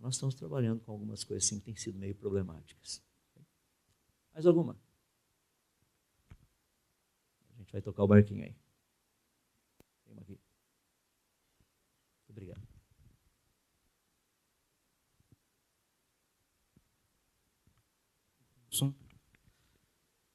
Nós 0.01 0.15
estamos 0.15 0.35
trabalhando 0.35 0.81
com 0.81 0.93
algumas 0.93 1.23
coisas 1.23 1.47
assim 1.47 1.59
que 1.59 1.67
têm 1.67 1.77
sido 1.77 1.99
meio 1.99 2.15
problemáticas. 2.15 3.03
Mais 4.41 4.47
alguma? 4.47 4.75
A 7.53 7.59
gente 7.59 7.73
vai 7.73 7.83
tocar 7.83 8.05
o 8.05 8.09
barquinho 8.09 8.43
aí. 8.43 8.57
Tem 10.07 10.15
uma 10.15 10.23
aqui. 10.23 10.41
Obrigado. 12.27 12.67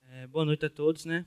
É, 0.03 0.27
boa 0.27 0.45
noite 0.45 0.63
a 0.67 0.69
todos, 0.69 1.03
né? 1.05 1.25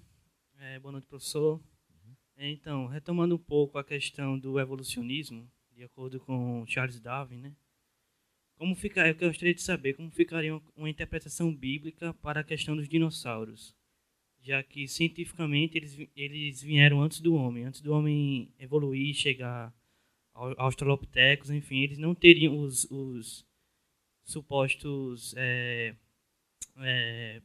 É, 0.58 0.78
boa 0.78 0.92
noite, 0.92 1.08
professor. 1.08 1.60
Uhum. 1.90 2.16
Então, 2.36 2.86
retomando 2.86 3.34
um 3.34 3.38
pouco 3.38 3.76
a 3.76 3.82
questão 3.82 4.38
do 4.38 4.60
evolucionismo, 4.60 5.50
de 5.72 5.82
acordo 5.82 6.20
com 6.20 6.64
Charles 6.64 7.00
Darwin, 7.00 7.40
né? 7.40 7.56
Como 8.58 8.74
fica, 8.74 9.06
eu 9.06 9.14
gostaria 9.14 9.54
de 9.54 9.62
saber 9.62 9.94
como 9.94 10.10
ficaria 10.10 10.60
uma 10.76 10.90
interpretação 10.90 11.54
bíblica 11.54 12.12
para 12.14 12.40
a 12.40 12.44
questão 12.44 12.74
dos 12.74 12.88
dinossauros, 12.88 13.72
já 14.42 14.60
que 14.64 14.88
cientificamente 14.88 15.78
eles, 15.78 15.96
eles 16.16 16.60
vieram 16.60 17.00
antes 17.00 17.20
do 17.20 17.34
homem, 17.34 17.64
antes 17.64 17.80
do 17.80 17.92
homem 17.92 18.52
evoluir, 18.58 19.14
chegar 19.14 19.72
aos 20.34 20.54
Australopithecus, 20.58 21.50
enfim, 21.50 21.82
eles 21.82 21.98
não 21.98 22.16
teriam 22.16 22.58
os, 22.58 22.84
os 22.90 23.46
supostos 24.24 25.34
é, 25.36 25.94
é, 26.78 27.40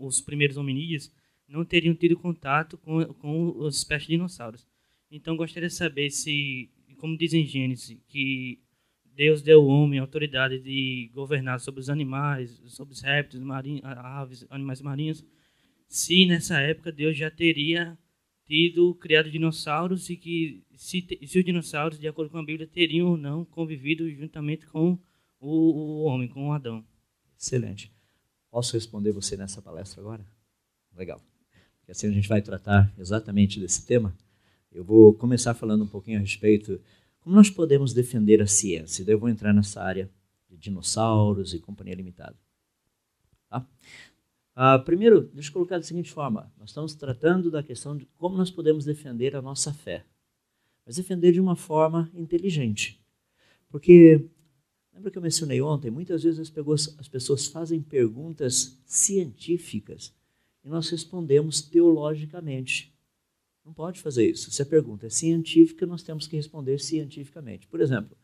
os 0.00 0.22
primeiros 0.22 0.56
hominídeos 0.56 1.12
não 1.46 1.62
teriam 1.62 1.94
tido 1.94 2.16
contato 2.16 2.78
com, 2.78 3.04
com 3.14 3.66
as 3.66 3.76
espécies 3.76 4.08
de 4.08 4.14
dinossauros. 4.14 4.66
Então 5.10 5.36
gostaria 5.36 5.68
de 5.68 5.74
saber 5.74 6.10
se, 6.10 6.70
como 6.96 7.18
dizem 7.18 7.46
Gênesis, 7.46 7.98
que 8.08 8.58
Deus 9.16 9.40
deu 9.40 9.62
ao 9.62 9.66
homem 9.66 9.98
a 9.98 10.02
autoridade 10.02 10.60
de 10.60 11.10
governar 11.14 11.58
sobre 11.58 11.80
os 11.80 11.88
animais, 11.88 12.60
sobre 12.66 12.92
os 12.92 13.00
répteis, 13.00 13.42
aves, 13.82 14.46
animais 14.50 14.82
marinhos, 14.82 15.24
se 15.88 16.26
nessa 16.26 16.60
época 16.60 16.92
Deus 16.92 17.16
já 17.16 17.30
teria 17.30 17.98
tido 18.44 18.94
criado 18.96 19.30
dinossauros 19.30 20.10
e 20.10 20.16
que 20.16 20.62
se, 20.74 21.04
se 21.26 21.38
os 21.38 21.44
dinossauros, 21.44 21.98
de 21.98 22.06
acordo 22.06 22.30
com 22.30 22.38
a 22.38 22.44
Bíblia, 22.44 22.66
teriam 22.66 23.08
ou 23.08 23.16
não 23.16 23.44
convivido 23.44 24.08
juntamente 24.10 24.66
com 24.66 24.98
o, 25.40 25.48
o 25.48 26.02
homem, 26.02 26.28
com 26.28 26.48
o 26.48 26.52
Adão. 26.52 26.84
Excelente. 27.38 27.90
Posso 28.50 28.74
responder 28.74 29.12
você 29.12 29.36
nessa 29.36 29.62
palestra 29.62 30.00
agora? 30.00 30.24
Legal. 30.94 31.22
Porque 31.78 31.92
assim 31.92 32.08
a 32.08 32.12
gente 32.12 32.28
vai 32.28 32.42
tratar 32.42 32.92
exatamente 32.98 33.58
desse 33.58 33.86
tema. 33.86 34.14
Eu 34.70 34.84
vou 34.84 35.14
começar 35.14 35.54
falando 35.54 35.84
um 35.84 35.88
pouquinho 35.88 36.18
a 36.18 36.20
respeito 36.20 36.78
como 37.26 37.34
nós 37.34 37.50
podemos 37.50 37.92
defender 37.92 38.40
a 38.40 38.46
ciência? 38.46 39.04
Daí 39.04 39.12
eu 39.12 39.18
vou 39.18 39.28
entrar 39.28 39.52
nessa 39.52 39.82
área 39.82 40.08
de 40.48 40.56
dinossauros 40.56 41.54
e 41.54 41.58
companhia 41.58 41.96
limitada. 41.96 42.36
Tá? 43.48 43.66
Ah, 44.54 44.78
primeiro, 44.78 45.22
deixa 45.34 45.48
eu 45.48 45.52
colocar 45.54 45.76
da 45.76 45.82
seguinte 45.82 46.12
forma: 46.12 46.52
nós 46.56 46.70
estamos 46.70 46.94
tratando 46.94 47.50
da 47.50 47.64
questão 47.64 47.96
de 47.96 48.06
como 48.16 48.36
nós 48.36 48.48
podemos 48.48 48.84
defender 48.84 49.34
a 49.34 49.42
nossa 49.42 49.74
fé, 49.74 50.06
mas 50.86 50.94
defender 50.94 51.32
de 51.32 51.40
uma 51.40 51.56
forma 51.56 52.08
inteligente. 52.14 53.04
Porque, 53.68 54.24
lembra 54.94 55.10
que 55.10 55.18
eu 55.18 55.22
mencionei 55.22 55.60
ontem? 55.60 55.90
Muitas 55.90 56.22
vezes 56.22 56.38
as 56.38 56.96
as 56.96 57.08
pessoas 57.08 57.48
fazem 57.48 57.82
perguntas 57.82 58.80
científicas 58.86 60.14
e 60.64 60.68
nós 60.68 60.88
respondemos 60.90 61.60
teologicamente. 61.60 62.95
Não 63.66 63.74
pode 63.74 64.00
fazer 64.00 64.30
isso. 64.30 64.52
Se 64.52 64.62
a 64.62 64.66
pergunta 64.66 65.08
é 65.08 65.10
científica, 65.10 65.84
nós 65.84 66.00
temos 66.00 66.28
que 66.28 66.36
responder 66.36 66.78
cientificamente. 66.78 67.66
Por 67.66 67.80
exemplo, 67.80 68.16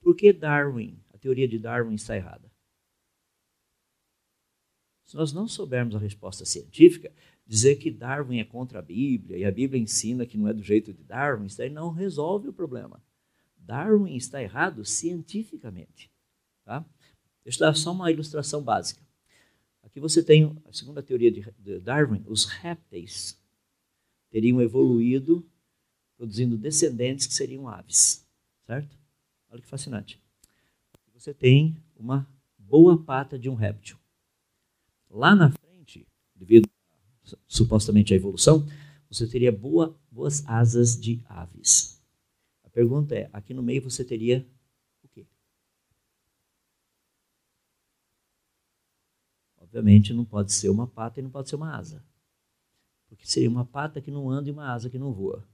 por 0.00 0.16
que 0.16 0.32
Darwin, 0.32 0.98
a 1.14 1.18
teoria 1.18 1.46
de 1.46 1.56
Darwin 1.56 1.94
está 1.94 2.16
errada? 2.16 2.50
Se 5.04 5.14
nós 5.14 5.32
não 5.32 5.46
soubermos 5.46 5.94
a 5.94 6.00
resposta 6.00 6.44
científica, 6.44 7.12
dizer 7.46 7.76
que 7.76 7.92
Darwin 7.92 8.40
é 8.40 8.44
contra 8.44 8.80
a 8.80 8.82
Bíblia 8.82 9.38
e 9.38 9.44
a 9.44 9.52
Bíblia 9.52 9.80
ensina 9.80 10.26
que 10.26 10.36
não 10.36 10.48
é 10.48 10.52
do 10.52 10.64
jeito 10.64 10.92
de 10.92 11.04
Darwin, 11.04 11.46
isso 11.46 11.62
aí 11.62 11.70
não 11.70 11.92
resolve 11.92 12.48
o 12.48 12.52
problema. 12.52 13.00
Darwin 13.56 14.16
está 14.16 14.42
errado 14.42 14.84
cientificamente. 14.84 16.10
Tá? 16.64 16.84
Deixa 17.44 17.62
eu 17.62 17.68
dar 17.68 17.74
só 17.74 17.92
uma 17.92 18.10
ilustração 18.10 18.60
básica. 18.64 19.00
Aqui 19.80 20.00
você 20.00 20.24
tem, 20.24 20.60
a 20.64 20.72
segunda 20.72 21.04
teoria 21.04 21.30
de 21.30 21.78
Darwin, 21.78 22.24
os 22.26 22.46
répteis 22.46 23.37
teriam 24.30 24.60
evoluído, 24.60 25.46
produzindo 26.16 26.56
descendentes 26.56 27.26
que 27.26 27.34
seriam 27.34 27.68
aves. 27.68 28.26
Certo? 28.66 28.96
Olha 29.50 29.62
que 29.62 29.68
fascinante. 29.68 30.20
Você 31.14 31.32
tem 31.32 31.76
uma 31.96 32.28
boa 32.56 33.02
pata 33.02 33.38
de 33.38 33.48
um 33.48 33.54
réptil. 33.54 33.98
Lá 35.10 35.34
na 35.34 35.50
frente, 35.50 36.06
devido 36.34 36.68
supostamente 37.46 38.12
à 38.12 38.16
evolução, 38.16 38.66
você 39.10 39.26
teria 39.26 39.50
boa, 39.50 39.98
boas 40.10 40.46
asas 40.46 40.98
de 41.00 41.22
aves. 41.28 42.00
A 42.62 42.68
pergunta 42.68 43.14
é: 43.14 43.30
aqui 43.32 43.54
no 43.54 43.62
meio 43.62 43.82
você 43.82 44.04
teria 44.04 44.46
o 45.02 45.08
quê? 45.08 45.26
Obviamente 49.56 50.12
não 50.12 50.24
pode 50.24 50.52
ser 50.52 50.68
uma 50.68 50.86
pata 50.86 51.20
e 51.20 51.22
não 51.22 51.30
pode 51.30 51.48
ser 51.48 51.56
uma 51.56 51.74
asa. 51.74 52.04
Porque 53.18 53.28
seria 53.28 53.50
uma 53.50 53.64
pata 53.64 54.00
que 54.00 54.12
não 54.12 54.30
anda 54.30 54.48
e 54.48 54.52
uma 54.52 54.72
asa 54.72 54.88
que 54.88 54.98
não 54.98 55.12
voa. 55.12 55.44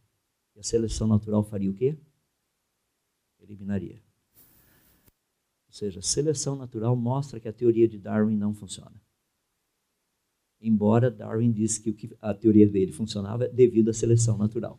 E 0.55 0.61
a 0.61 0.63
seleção 0.63 1.09
natural 1.09 1.43
faria 1.43 1.71
o 1.71 1.75
quê? 1.75 1.97
Eliminaria. 3.41 4.03
Ou 5.67 5.73
seja, 5.73 5.99
a 5.99 6.03
seleção 6.03 6.55
natural 6.55 6.95
mostra 6.95 7.41
que 7.41 7.49
a 7.49 7.53
teoria 7.53 7.89
de 7.89 7.99
Darwin 7.99 8.37
não 8.37 8.55
funciona. 8.55 8.95
Embora 10.61 11.11
Darwin 11.11 11.51
disse 11.51 11.83
que 11.83 12.17
a 12.21 12.33
teoria 12.35 12.69
dele 12.69 12.93
funcionava 12.93 13.49
devido 13.49 13.89
à 13.89 13.93
seleção 13.93 14.37
natural. 14.39 14.79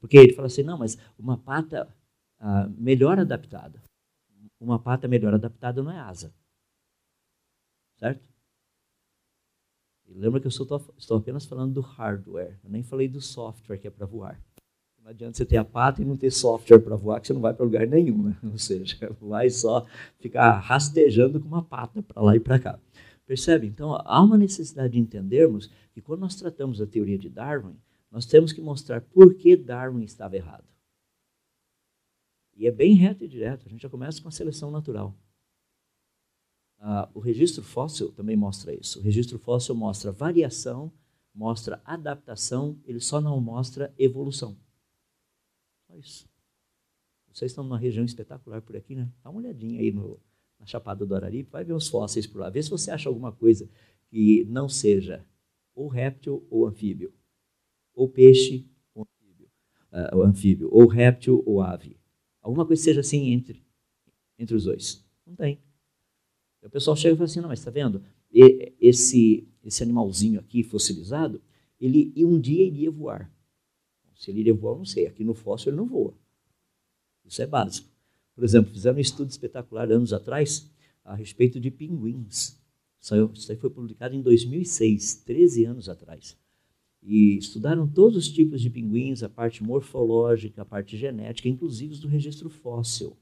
Porque 0.00 0.16
ele 0.16 0.32
fala 0.32 0.46
assim, 0.46 0.62
não, 0.62 0.78
mas 0.78 0.98
uma 1.18 1.38
pata 1.38 1.94
ah, 2.40 2.68
melhor 2.76 3.18
adaptada. 3.18 3.82
Uma 4.58 4.78
pata 4.78 5.06
melhor 5.06 5.34
adaptada 5.34 5.82
não 5.82 5.90
é 5.90 5.98
asa. 5.98 6.34
Certo? 7.96 8.33
Lembra 10.08 10.40
que 10.40 10.46
eu 10.46 10.50
estou, 10.50 10.94
estou 10.96 11.18
apenas 11.18 11.44
falando 11.44 11.74
do 11.74 11.80
hardware, 11.80 12.58
eu 12.62 12.70
nem 12.70 12.82
falei 12.82 13.08
do 13.08 13.20
software 13.20 13.78
que 13.78 13.86
é 13.86 13.90
para 13.90 14.06
voar. 14.06 14.40
Não 15.02 15.10
adianta 15.10 15.36
você 15.36 15.44
ter 15.44 15.58
a 15.58 15.64
pata 15.64 16.00
e 16.00 16.04
não 16.04 16.16
ter 16.16 16.30
software 16.30 16.78
para 16.78 16.96
voar, 16.96 17.20
que 17.20 17.26
você 17.26 17.34
não 17.34 17.40
vai 17.42 17.52
para 17.52 17.64
lugar 17.64 17.86
nenhum. 17.86 18.22
Né? 18.22 18.38
Ou 18.50 18.56
seja, 18.56 18.96
vai 19.20 19.50
só 19.50 19.86
ficar 20.18 20.58
rastejando 20.58 21.38
com 21.38 21.46
uma 21.46 21.62
pata 21.62 22.02
para 22.02 22.22
lá 22.22 22.34
e 22.34 22.40
para 22.40 22.58
cá. 22.58 22.80
Percebe? 23.26 23.66
Então, 23.66 23.94
há 24.04 24.22
uma 24.22 24.38
necessidade 24.38 24.94
de 24.94 24.98
entendermos 24.98 25.70
que 25.92 26.00
quando 26.00 26.20
nós 26.20 26.36
tratamos 26.36 26.80
a 26.80 26.86
teoria 26.86 27.18
de 27.18 27.28
Darwin, 27.28 27.76
nós 28.10 28.24
temos 28.24 28.52
que 28.52 28.62
mostrar 28.62 29.02
por 29.02 29.34
que 29.34 29.56
Darwin 29.56 30.04
estava 30.04 30.36
errado. 30.36 30.64
E 32.56 32.66
é 32.66 32.70
bem 32.70 32.94
reto 32.94 33.24
e 33.24 33.28
direto. 33.28 33.66
A 33.66 33.70
gente 33.70 33.82
já 33.82 33.90
começa 33.90 34.22
com 34.22 34.28
a 34.28 34.32
seleção 34.32 34.70
natural. 34.70 35.14
Uh, 36.84 37.08
o 37.14 37.18
registro 37.18 37.62
fóssil 37.62 38.12
também 38.12 38.36
mostra 38.36 38.74
isso. 38.74 39.00
O 39.00 39.02
registro 39.02 39.38
fóssil 39.38 39.74
mostra 39.74 40.12
variação, 40.12 40.92
mostra 41.34 41.80
adaptação, 41.82 42.78
ele 42.84 43.00
só 43.00 43.22
não 43.22 43.40
mostra 43.40 43.90
evolução. 43.98 44.54
Só 45.86 45.96
isso. 45.96 46.28
Vocês 47.32 47.52
estão 47.52 47.64
numa 47.64 47.78
região 47.78 48.04
espetacular 48.04 48.60
por 48.60 48.76
aqui, 48.76 48.94
né? 48.94 49.10
Dá 49.22 49.30
uma 49.30 49.40
olhadinha 49.40 49.80
aí 49.80 49.90
no, 49.90 50.20
na 50.60 50.66
Chapada 50.66 51.06
do 51.06 51.14
Araripe, 51.14 51.50
vai 51.50 51.64
ver 51.64 51.72
os 51.72 51.88
fósseis 51.88 52.26
por 52.26 52.40
lá. 52.40 52.50
Vê 52.50 52.62
se 52.62 52.68
você 52.68 52.90
acha 52.90 53.08
alguma 53.08 53.32
coisa 53.32 53.66
que 54.10 54.44
não 54.44 54.68
seja 54.68 55.24
ou 55.74 55.88
réptil 55.88 56.46
ou 56.50 56.66
anfíbio, 56.66 57.14
ou 57.94 58.10
peixe 58.10 58.68
ou 58.94 59.04
anfíbio, 59.04 59.48
uh, 59.90 60.16
ou, 60.16 60.22
anfíbio, 60.22 60.68
ou 60.70 60.86
réptil 60.86 61.42
ou 61.46 61.62
ave. 61.62 61.96
Alguma 62.42 62.66
coisa 62.66 62.80
que 62.80 62.84
seja 62.84 63.00
assim 63.00 63.30
entre, 63.30 63.64
entre 64.38 64.54
os 64.54 64.64
dois. 64.64 65.02
Não 65.26 65.34
tem. 65.34 65.58
O 66.64 66.70
pessoal 66.70 66.96
chega 66.96 67.14
e 67.14 67.16
fala 67.16 67.24
assim, 67.26 67.40
não, 67.40 67.48
mas 67.48 67.58
está 67.58 67.70
vendo? 67.70 68.02
Esse, 68.80 69.46
esse 69.62 69.82
animalzinho 69.82 70.40
aqui 70.40 70.62
fossilizado, 70.62 71.40
ele 71.80 72.12
um 72.24 72.40
dia 72.40 72.64
iria 72.64 72.90
voar. 72.90 73.30
Se 74.16 74.30
ele 74.30 74.40
iria 74.40 74.54
voar, 74.54 74.76
não 74.76 74.84
sei. 74.84 75.06
Aqui 75.06 75.22
no 75.22 75.34
fóssil 75.34 75.70
ele 75.70 75.76
não 75.76 75.86
voa. 75.86 76.14
Isso 77.24 77.42
é 77.42 77.46
básico. 77.46 77.88
Por 78.34 78.42
exemplo, 78.42 78.72
fizeram 78.72 78.96
um 78.96 79.00
estudo 79.00 79.30
espetacular 79.30 79.90
anos 79.92 80.12
atrás 80.12 80.70
a 81.04 81.14
respeito 81.14 81.60
de 81.60 81.70
pinguins. 81.70 82.58
Isso 83.00 83.52
aí 83.52 83.56
foi 83.58 83.68
publicado 83.68 84.14
em 84.14 84.22
2006, 84.22 85.16
13 85.26 85.64
anos 85.66 85.88
atrás. 85.88 86.36
E 87.02 87.36
estudaram 87.36 87.86
todos 87.86 88.16
os 88.16 88.32
tipos 88.32 88.62
de 88.62 88.70
pinguins, 88.70 89.22
a 89.22 89.28
parte 89.28 89.62
morfológica, 89.62 90.62
a 90.62 90.64
parte 90.64 90.96
genética, 90.96 91.48
inclusive 91.48 91.92
os 91.92 92.00
do 92.00 92.08
registro 92.08 92.48
fóssil, 92.48 93.14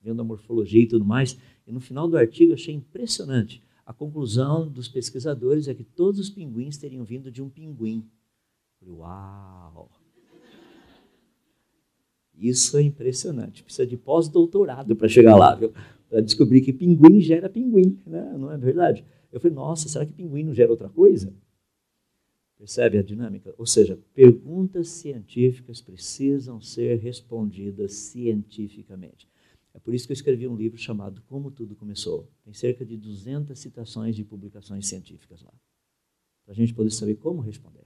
vendo 0.00 0.20
a 0.20 0.24
morfologia 0.24 0.82
e 0.82 0.86
tudo 0.86 1.04
mais. 1.04 1.38
E 1.66 1.72
no 1.72 1.80
final 1.80 2.08
do 2.08 2.16
artigo 2.16 2.54
achei 2.54 2.74
impressionante. 2.74 3.62
A 3.84 3.92
conclusão 3.92 4.68
dos 4.68 4.88
pesquisadores 4.88 5.68
é 5.68 5.74
que 5.74 5.84
todos 5.84 6.20
os 6.20 6.30
pinguins 6.30 6.76
teriam 6.76 7.04
vindo 7.04 7.30
de 7.30 7.42
um 7.42 7.48
pinguim. 7.48 8.08
Uau! 8.86 9.90
Isso 12.40 12.78
é 12.78 12.82
impressionante. 12.82 13.62
Precisa 13.62 13.86
de 13.86 13.96
pós-doutorado 13.96 14.96
para 14.96 15.08
chegar 15.08 15.36
lá, 15.36 15.54
viu? 15.54 15.72
Para 16.08 16.20
descobrir 16.22 16.62
que 16.62 16.72
pinguim 16.72 17.20
gera 17.20 17.50
pinguim, 17.50 17.98
né? 18.06 18.34
não 18.38 18.50
é 18.50 18.56
verdade? 18.56 19.04
Eu 19.30 19.38
falei, 19.38 19.54
nossa, 19.54 19.88
será 19.88 20.06
que 20.06 20.12
pinguim 20.12 20.44
não 20.44 20.54
gera 20.54 20.70
outra 20.70 20.88
coisa? 20.88 21.32
Percebe 22.56 22.98
a 22.98 23.02
dinâmica? 23.02 23.54
Ou 23.56 23.66
seja, 23.66 23.98
perguntas 24.14 24.88
científicas 24.88 25.80
precisam 25.80 26.60
ser 26.60 26.98
respondidas 26.98 27.92
cientificamente. 27.92 29.28
É 29.72 29.78
por 29.78 29.94
isso 29.94 30.06
que 30.06 30.12
eu 30.12 30.14
escrevi 30.14 30.46
um 30.48 30.56
livro 30.56 30.78
chamado 30.78 31.22
Como 31.22 31.50
Tudo 31.50 31.76
Começou. 31.76 32.28
Tem 32.44 32.52
cerca 32.52 32.84
de 32.84 32.96
200 32.96 33.58
citações 33.58 34.16
de 34.16 34.24
publicações 34.24 34.86
científicas 34.86 35.42
lá. 35.42 35.52
Para 36.44 36.52
a 36.52 36.56
gente 36.56 36.74
poder 36.74 36.90
saber 36.90 37.16
como 37.16 37.40
responder. 37.40 37.84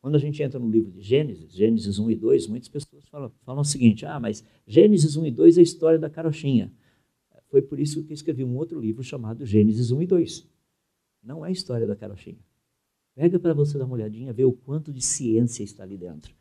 Quando 0.00 0.16
a 0.16 0.18
gente 0.18 0.42
entra 0.42 0.58
no 0.58 0.70
livro 0.70 0.92
de 0.92 1.00
Gênesis, 1.00 1.50
Gênesis 1.50 1.98
1 1.98 2.10
e 2.10 2.16
2, 2.16 2.46
muitas 2.48 2.68
pessoas 2.68 3.08
falam, 3.08 3.32
falam 3.42 3.62
o 3.62 3.64
seguinte: 3.64 4.04
ah, 4.04 4.20
mas 4.20 4.44
Gênesis 4.66 5.16
1 5.16 5.26
e 5.26 5.30
2 5.30 5.56
é 5.56 5.60
a 5.60 5.62
história 5.62 5.98
da 5.98 6.10
carochinha. 6.10 6.70
Foi 7.48 7.62
por 7.62 7.78
isso 7.78 8.02
que 8.04 8.12
eu 8.12 8.14
escrevi 8.14 8.44
um 8.44 8.56
outro 8.56 8.80
livro 8.80 9.02
chamado 9.02 9.46
Gênesis 9.46 9.90
1 9.90 10.02
e 10.02 10.06
2. 10.06 10.46
Não 11.22 11.44
é 11.44 11.48
a 11.48 11.52
história 11.52 11.86
da 11.86 11.96
carochinha. 11.96 12.44
Pega 13.14 13.38
para 13.38 13.54
você 13.54 13.78
dar 13.78 13.84
uma 13.84 13.94
olhadinha, 13.94 14.32
ver 14.32 14.44
o 14.44 14.52
quanto 14.52 14.92
de 14.92 15.00
ciência 15.00 15.62
está 15.62 15.84
ali 15.84 15.96
dentro. 15.96 16.34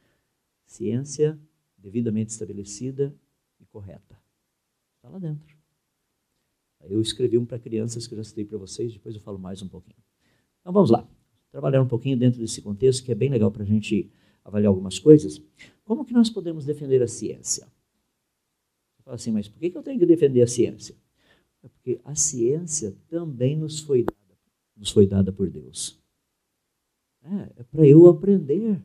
Ciência 0.65 1.39
devidamente 1.77 2.31
estabelecida 2.31 3.15
e 3.59 3.65
correta. 3.65 4.22
Está 5.03 5.09
lá 5.09 5.19
dentro. 5.19 5.57
Eu 6.85 7.01
escrevi 7.01 7.37
um 7.37 7.45
para 7.45 7.59
crianças 7.59 8.07
que 8.07 8.13
eu 8.13 8.17
já 8.17 8.23
citei 8.23 8.45
para 8.45 8.57
vocês, 8.57 8.93
depois 8.93 9.13
eu 9.13 9.21
falo 9.21 9.37
mais 9.37 9.61
um 9.61 9.67
pouquinho. 9.67 10.01
Então 10.61 10.71
vamos 10.71 10.89
lá 10.89 11.05
trabalhar 11.51 11.81
um 11.81 11.87
pouquinho 11.87 12.17
dentro 12.17 12.39
desse 12.39 12.61
contexto, 12.61 13.03
que 13.03 13.11
é 13.11 13.15
bem 13.15 13.29
legal 13.29 13.51
para 13.51 13.63
a 13.63 13.65
gente 13.65 14.09
avaliar 14.45 14.69
algumas 14.69 14.99
coisas. 14.99 15.41
Como 15.83 16.05
que 16.05 16.13
nós 16.13 16.29
podemos 16.29 16.63
defender 16.63 17.01
a 17.03 17.07
ciência? 17.07 17.65
Você 18.95 19.03
fala 19.03 19.15
assim, 19.15 19.31
mas 19.33 19.49
por 19.49 19.59
que 19.59 19.77
eu 19.77 19.83
tenho 19.83 19.99
que 19.99 20.05
defender 20.05 20.41
a 20.41 20.47
ciência? 20.47 20.95
É 21.61 21.67
porque 21.67 21.99
a 22.05 22.15
ciência 22.15 22.95
também 23.09 23.57
nos 23.57 23.81
foi 23.81 24.03
dada, 24.03 24.39
nos 24.77 24.89
foi 24.89 25.05
dada 25.05 25.33
por 25.33 25.49
Deus. 25.49 26.01
É, 27.21 27.61
é 27.61 27.63
para 27.63 27.85
eu 27.85 28.07
aprender. 28.07 28.81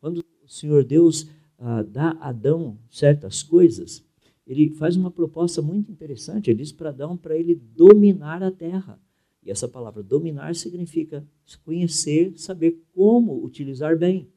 Quando 0.00 0.24
o 0.42 0.48
Senhor 0.48 0.84
Deus 0.84 1.28
ah, 1.58 1.82
dá 1.82 2.12
a 2.12 2.30
Adão 2.30 2.78
certas 2.88 3.42
coisas, 3.42 4.02
ele 4.50 4.70
faz 4.70 4.96
uma 4.96 5.12
proposta 5.12 5.62
muito 5.62 5.92
interessante. 5.92 6.50
Ele 6.50 6.58
diz 6.58 6.72
para 6.72 6.88
Adão 6.88 7.16
para 7.16 7.36
ele 7.36 7.54
dominar 7.54 8.42
a 8.42 8.50
terra. 8.50 9.00
E 9.44 9.50
essa 9.50 9.68
palavra 9.68 10.02
dominar 10.02 10.56
significa 10.56 11.24
conhecer, 11.64 12.36
saber 12.36 12.82
como 12.92 13.44
utilizar 13.44 13.96
bem. 13.96 14.28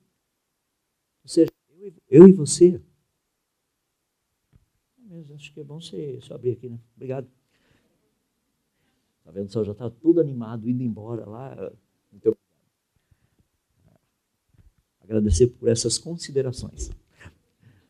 Ou 1.23 1.29
seja, 1.29 1.51
eu 2.07 2.27
e 2.27 2.31
você. 2.31 2.79
Acho 5.33 5.51
que 5.51 5.59
é 5.59 5.63
bom 5.63 5.81
você 5.81 6.19
só 6.21 6.35
abrir 6.35 6.51
aqui, 6.51 6.69
né? 6.69 6.79
Obrigado. 6.95 7.27
Tá 9.23 9.31
vendo? 9.31 9.51
Sol 9.51 9.65
já 9.65 9.71
está 9.71 9.89
tudo 9.89 10.21
animado, 10.21 10.69
indo 10.69 10.83
embora 10.83 11.27
lá. 11.27 11.71
Muito 12.11 12.37
Agradecer 15.01 15.47
por 15.47 15.69
essas 15.69 15.97
considerações. 15.97 16.91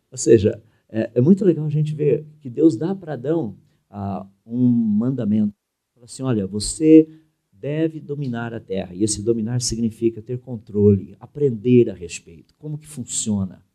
Ou 0.10 0.18
seja, 0.18 0.64
é, 0.96 1.10
é, 1.16 1.22
muito 1.22 1.44
legal 1.44 1.66
a 1.66 1.70
gente 1.70 1.96
ver 1.96 2.24
que 2.40 2.52
Deus 2.52 2.78
dá 2.78 2.94
para 2.94 3.14
Adão 3.14 3.58
ah, 3.90 4.28
um 4.46 4.70
mandamento. 4.70 5.56
Fala 5.96 6.06
assim: 6.06 6.22
olha, 6.22 6.46
você 6.46 7.10
deve 7.52 8.00
dominar 8.00 8.54
a 8.54 8.60
terra. 8.60 8.94
E 8.94 9.04
esse 9.04 9.24
dominar 9.24 9.60
significa 9.60 10.22
ter 10.22 10.38
controle, 10.38 11.18
aprender 11.20 11.90
a 11.90 11.96
respeito, 11.96 12.54
como 12.60 12.78
que 12.78 12.86
funciona, 12.86 13.66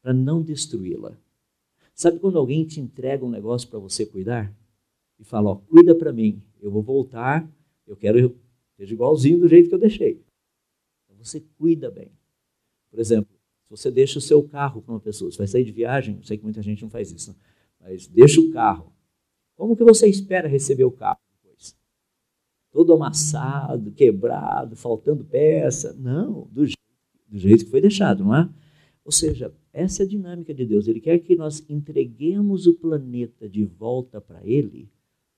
para 0.00 0.12
não 0.12 0.40
destruí-la. 0.40 1.18
Sabe 1.92 2.20
quando 2.20 2.38
alguém 2.38 2.64
te 2.64 2.80
entrega 2.80 3.24
um 3.24 3.30
negócio 3.30 3.68
para 3.68 3.80
você 3.80 4.06
cuidar? 4.06 4.54
E 5.18 5.24
fala, 5.24 5.50
ó, 5.50 5.56
cuida 5.56 5.94
para 5.94 6.12
mim, 6.12 6.40
eu 6.62 6.70
vou 6.70 6.82
voltar, 6.82 7.50
eu 7.86 7.96
quero 7.96 8.38
seja 8.76 8.94
igualzinho 8.94 9.40
do 9.40 9.48
jeito 9.48 9.68
que 9.68 9.74
eu 9.74 9.78
deixei. 9.78 10.22
Então 11.04 11.16
você 11.16 11.42
cuida 11.58 11.90
bem. 11.90 12.12
Por 12.90 13.00
exemplo, 13.00 13.39
se 13.76 13.82
você 13.82 13.90
deixa 13.90 14.18
o 14.18 14.22
seu 14.22 14.42
carro 14.42 14.82
para 14.82 14.92
uma 14.92 15.00
pessoa, 15.00 15.30
você 15.30 15.38
vai 15.38 15.46
sair 15.46 15.64
de 15.64 15.72
viagem, 15.72 16.16
eu 16.16 16.22
sei 16.24 16.36
que 16.36 16.44
muita 16.44 16.62
gente 16.62 16.82
não 16.82 16.90
faz 16.90 17.12
isso, 17.12 17.30
né? 17.30 17.36
mas 17.80 18.06
deixa 18.06 18.40
o 18.40 18.50
carro. 18.50 18.92
Como 19.56 19.76
que 19.76 19.84
você 19.84 20.08
espera 20.08 20.48
receber 20.48 20.84
o 20.84 20.90
carro? 20.90 21.20
todo 22.70 22.92
amassado, 22.92 23.90
quebrado, 23.92 24.76
faltando 24.76 25.24
peça. 25.24 25.92
Não, 25.94 26.48
do 26.52 26.64
jeito, 26.64 26.78
do 27.28 27.38
jeito 27.38 27.64
que 27.64 27.70
foi 27.70 27.80
deixado, 27.80 28.24
não 28.24 28.34
é? 28.34 28.48
Ou 29.04 29.12
seja, 29.12 29.52
essa 29.72 30.02
é 30.02 30.06
a 30.06 30.08
dinâmica 30.08 30.54
de 30.54 30.64
Deus. 30.64 30.86
Ele 30.86 31.00
quer 31.00 31.18
que 31.18 31.34
nós 31.34 31.64
entreguemos 31.68 32.66
o 32.66 32.74
planeta 32.74 33.48
de 33.48 33.64
volta 33.64 34.20
para 34.20 34.44
Ele 34.46 34.88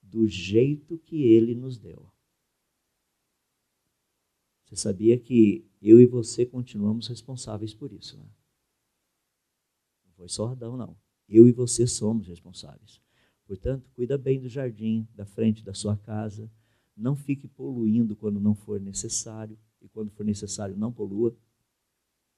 do 0.03 0.27
jeito 0.27 0.99
que 0.99 1.23
Ele 1.23 1.55
nos 1.55 1.79
deu. 1.79 2.07
Você 4.73 4.85
sabia 4.85 5.19
que 5.19 5.67
eu 5.83 6.01
e 6.01 6.07
você 6.07 6.47
continuamos 6.47 7.07
responsáveis 7.07 7.75
por 7.75 7.93
isso, 7.93 8.17
né? 8.17 8.25
Não 10.07 10.15
foi 10.15 10.31
só 10.31 10.49
Adão, 10.49 10.79
não. 10.79 10.97
Eu 11.29 11.47
e 11.47 11.53
você 11.53 11.87
somos 11.87 12.27
responsáveis. 12.27 12.99
Portanto, 13.47 13.91
cuida 13.95 14.17
bem 14.17 14.41
do 14.41 14.49
jardim, 14.49 15.07
da 15.15 15.27
frente 15.27 15.63
da 15.63 15.75
sua 15.75 15.95
casa, 15.95 16.51
não 16.97 17.15
fique 17.15 17.47
poluindo 17.47 18.17
quando 18.17 18.41
não 18.41 18.55
for 18.55 18.81
necessário, 18.81 19.59
e 19.79 19.89
quando 19.91 20.11
for 20.11 20.25
necessário, 20.25 20.75
não 20.75 20.91
polua. 20.91 21.37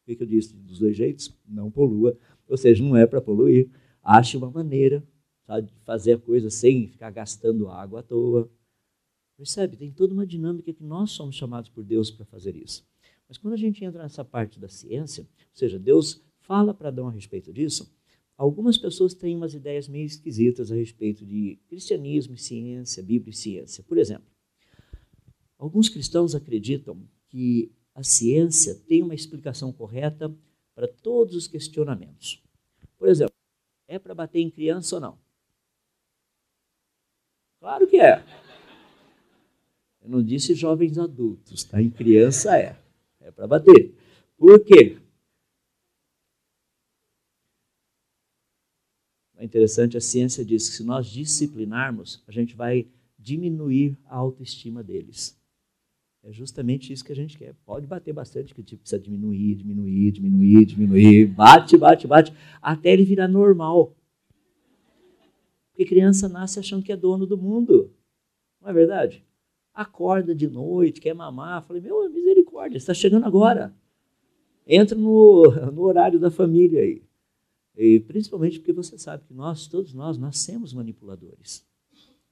O 0.02 0.04
que, 0.04 0.20
eu 0.20 0.26
disse? 0.26 0.56
Dos 0.56 0.80
dois 0.80 0.96
jeitos? 0.96 1.32
Não 1.46 1.70
polua. 1.70 2.18
Ou 2.48 2.56
seja, 2.56 2.82
não 2.82 2.96
é 2.96 3.06
para 3.06 3.20
poluir. 3.20 3.70
Ache 4.02 4.36
uma 4.36 4.50
maneira 4.50 5.06
sabe, 5.46 5.68
de 5.68 5.78
fazer 5.84 6.14
a 6.14 6.18
coisa 6.18 6.50
sem 6.50 6.88
ficar 6.88 7.12
gastando 7.12 7.68
água 7.68 8.00
à 8.00 8.02
toa. 8.02 8.50
Percebe? 9.36 9.76
Tem 9.76 9.90
toda 9.90 10.14
uma 10.14 10.26
dinâmica 10.26 10.72
que 10.72 10.82
nós 10.82 11.10
somos 11.10 11.34
chamados 11.34 11.68
por 11.70 11.84
Deus 11.84 12.10
para 12.10 12.24
fazer 12.24 12.56
isso. 12.56 12.86
Mas 13.28 13.38
quando 13.38 13.54
a 13.54 13.58
gente 13.58 13.84
entra 13.84 14.02
nessa 14.02 14.24
parte 14.24 14.60
da 14.60 14.68
ciência, 14.68 15.22
ou 15.22 15.56
seja, 15.56 15.78
Deus 15.78 16.22
fala 16.40 16.72
para 16.72 16.88
Adão 16.88 17.08
a 17.08 17.10
respeito 17.10 17.52
disso, 17.52 17.92
algumas 18.36 18.78
pessoas 18.78 19.14
têm 19.14 19.34
umas 19.34 19.54
ideias 19.54 19.88
meio 19.88 20.06
esquisitas 20.06 20.70
a 20.70 20.74
respeito 20.74 21.24
de 21.24 21.58
cristianismo 21.68 22.34
e 22.34 22.38
ciência, 22.38 23.02
Bíblia 23.02 23.32
e 23.32 23.36
ciência. 23.36 23.82
Por 23.82 23.98
exemplo, 23.98 24.34
Alguns 25.64 25.88
cristãos 25.88 26.34
acreditam 26.34 27.08
que 27.28 27.72
a 27.94 28.02
ciência 28.02 28.74
tem 28.86 29.02
uma 29.02 29.14
explicação 29.14 29.72
correta 29.72 30.30
para 30.74 30.86
todos 30.86 31.34
os 31.34 31.48
questionamentos. 31.48 32.42
Por 32.98 33.08
exemplo, 33.08 33.34
é 33.88 33.98
para 33.98 34.14
bater 34.14 34.40
em 34.40 34.50
criança 34.50 34.96
ou 34.96 35.00
não? 35.00 35.18
Claro 37.60 37.86
que 37.86 37.98
é. 37.98 38.22
Eu 40.04 40.10
não 40.10 40.22
disse 40.22 40.54
jovens 40.54 40.98
adultos, 40.98 41.64
tá? 41.64 41.80
Em 41.80 41.88
criança 41.88 42.58
é. 42.58 42.78
É 43.20 43.30
para 43.30 43.46
bater. 43.46 43.94
Por 44.36 44.62
quê? 44.62 44.98
É 49.38 49.44
interessante, 49.44 49.96
a 49.96 50.00
ciência 50.02 50.44
diz 50.44 50.68
que 50.68 50.76
se 50.76 50.84
nós 50.84 51.06
disciplinarmos, 51.06 52.22
a 52.28 52.32
gente 52.32 52.54
vai 52.54 52.86
diminuir 53.18 53.96
a 54.04 54.16
autoestima 54.16 54.82
deles. 54.82 55.40
É 56.22 56.30
justamente 56.30 56.92
isso 56.92 57.04
que 57.04 57.12
a 57.12 57.16
gente 57.16 57.38
quer. 57.38 57.54
Pode 57.64 57.86
bater 57.86 58.12
bastante, 58.12 58.54
que 58.54 58.62
tipo, 58.62 58.80
precisa 58.82 59.00
diminuir, 59.00 59.54
diminuir, 59.54 60.12
diminuir, 60.12 60.66
diminuir. 60.66 61.26
Bate, 61.26 61.78
bate, 61.78 62.06
bate, 62.06 62.32
até 62.60 62.92
ele 62.92 63.04
virar 63.04 63.28
normal. 63.28 63.96
Porque 65.70 65.86
criança 65.86 66.28
nasce 66.28 66.58
achando 66.58 66.82
que 66.82 66.92
é 66.92 66.96
dono 66.96 67.26
do 67.26 67.38
mundo. 67.38 67.90
Não 68.60 68.68
é 68.68 68.72
verdade? 68.72 69.24
Acorda 69.74 70.34
de 70.34 70.48
noite, 70.48 71.00
quer 71.00 71.14
mamar. 71.14 71.64
Falei, 71.66 71.82
meu, 71.82 72.08
misericórdia, 72.10 72.78
está 72.78 72.94
chegando 72.94 73.26
agora. 73.26 73.74
Entra 74.66 74.96
no, 74.96 75.50
no 75.72 75.82
horário 75.82 76.18
da 76.18 76.30
família 76.30 76.80
aí. 76.80 77.02
E 77.76 78.00
principalmente 78.00 78.60
porque 78.60 78.72
você 78.72 78.96
sabe 78.96 79.24
que 79.26 79.34
nós, 79.34 79.66
todos 79.66 79.92
nós, 79.92 80.16
nascemos 80.16 80.72
manipuladores. 80.72 81.66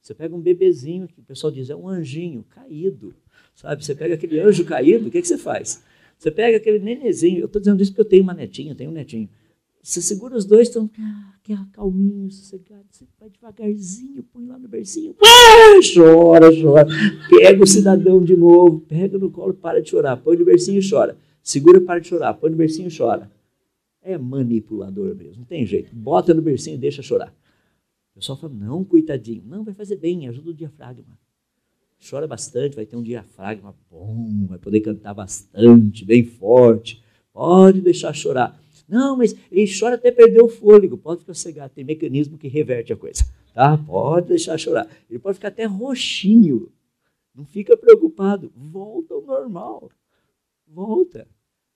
Você 0.01 0.13
pega 0.13 0.35
um 0.35 0.41
bebezinho, 0.41 1.07
que 1.07 1.19
o 1.19 1.23
pessoal 1.23 1.51
diz, 1.51 1.69
é 1.69 1.75
um 1.75 1.87
anjinho 1.87 2.43
caído 2.43 3.13
Sabe? 3.55 3.83
Você 3.83 3.95
pega 3.95 4.15
aquele 4.15 4.39
anjo 4.39 4.65
caído, 4.65 5.07
o 5.07 5.11
que, 5.11 5.21
que 5.21 5.27
você 5.27 5.37
faz? 5.37 5.83
Você 6.17 6.31
pega 6.31 6.57
aquele 6.57 6.79
nenezinho, 6.79 7.39
eu 7.39 7.45
estou 7.45 7.59
dizendo 7.59 7.81
isso 7.81 7.91
porque 7.91 8.01
eu 8.01 8.09
tenho 8.09 8.23
uma 8.23 8.33
netinha, 8.33 8.75
tenho 8.75 8.89
um 8.89 8.93
netinho. 8.93 9.29
Você 9.83 10.01
segura 10.01 10.37
os 10.37 10.45
dois, 10.45 10.69
estão 10.69 10.89
ah, 10.97 11.67
calminho, 11.73 12.31
sossegado. 12.31 12.85
Você 12.89 13.05
vai 13.19 13.29
devagarzinho, 13.29 14.23
põe 14.31 14.45
lá 14.45 14.57
no 14.57 14.69
bercinho. 14.69 15.13
Ah, 15.21 15.79
chora, 15.93 16.49
chora. 16.49 16.87
Pega 17.29 17.61
o 17.61 17.67
cidadão 17.67 18.23
de 18.23 18.33
novo, 18.37 18.79
pega 18.79 19.17
no 19.17 19.29
colo, 19.29 19.53
para 19.53 19.81
de 19.81 19.89
chorar. 19.89 20.15
Põe 20.15 20.37
no 20.37 20.45
bercinho 20.45 20.79
e 20.79 20.89
chora. 20.89 21.17
Segura, 21.43 21.81
para 21.81 21.99
de 21.99 22.07
chorar. 22.07 22.33
Põe 22.35 22.51
no 22.51 22.55
bercinho 22.55 22.87
e 22.87 22.97
chora. 22.97 23.29
É 24.01 24.17
manipulador 24.17 25.13
mesmo, 25.15 25.39
não 25.39 25.45
tem 25.45 25.65
jeito. 25.65 25.93
Bota 25.93 26.33
no 26.33 26.41
bercinho 26.41 26.75
e 26.75 26.79
deixa 26.79 27.01
chorar. 27.01 27.35
O 28.13 28.19
pessoal 28.19 28.37
fala, 28.37 28.53
não, 28.53 28.85
coitadinho. 28.85 29.43
Não, 29.45 29.65
vai 29.65 29.73
fazer 29.73 29.97
bem, 29.97 30.29
ajuda 30.29 30.51
o 30.51 30.53
diafragma. 30.53 31.19
Chora 32.09 32.25
bastante, 32.25 32.77
vai 32.77 32.85
ter 32.85 32.95
um 32.95 33.03
diafragma 33.03 33.75
bom, 33.91 34.45
vai 34.47 34.59
poder 34.59 34.79
cantar 34.79 35.13
bastante, 35.13 36.05
bem 36.05 36.23
forte. 36.23 37.03
Pode 37.33 37.81
deixar 37.81 38.13
chorar. 38.13 38.62
Não, 38.87 39.17
mas 39.17 39.35
ele 39.51 39.71
chora 39.79 39.95
até 39.95 40.11
perder 40.11 40.41
o 40.41 40.49
fôlego. 40.49 40.97
Pode 40.97 41.21
ficar 41.21 41.33
cegado, 41.33 41.73
tem 41.73 41.83
mecanismo 41.83 42.37
que 42.37 42.47
reverte 42.47 42.93
a 42.93 42.97
coisa. 42.97 43.23
Tá? 43.53 43.77
Pode 43.77 44.27
deixar 44.27 44.57
chorar. 44.57 44.89
Ele 45.09 45.19
pode 45.19 45.35
ficar 45.35 45.49
até 45.49 45.65
roxinho. 45.65 46.71
Não 47.33 47.45
fica 47.45 47.75
preocupado. 47.77 48.51
Volta 48.55 49.13
ao 49.13 49.21
normal. 49.21 49.89
Volta. 50.67 51.27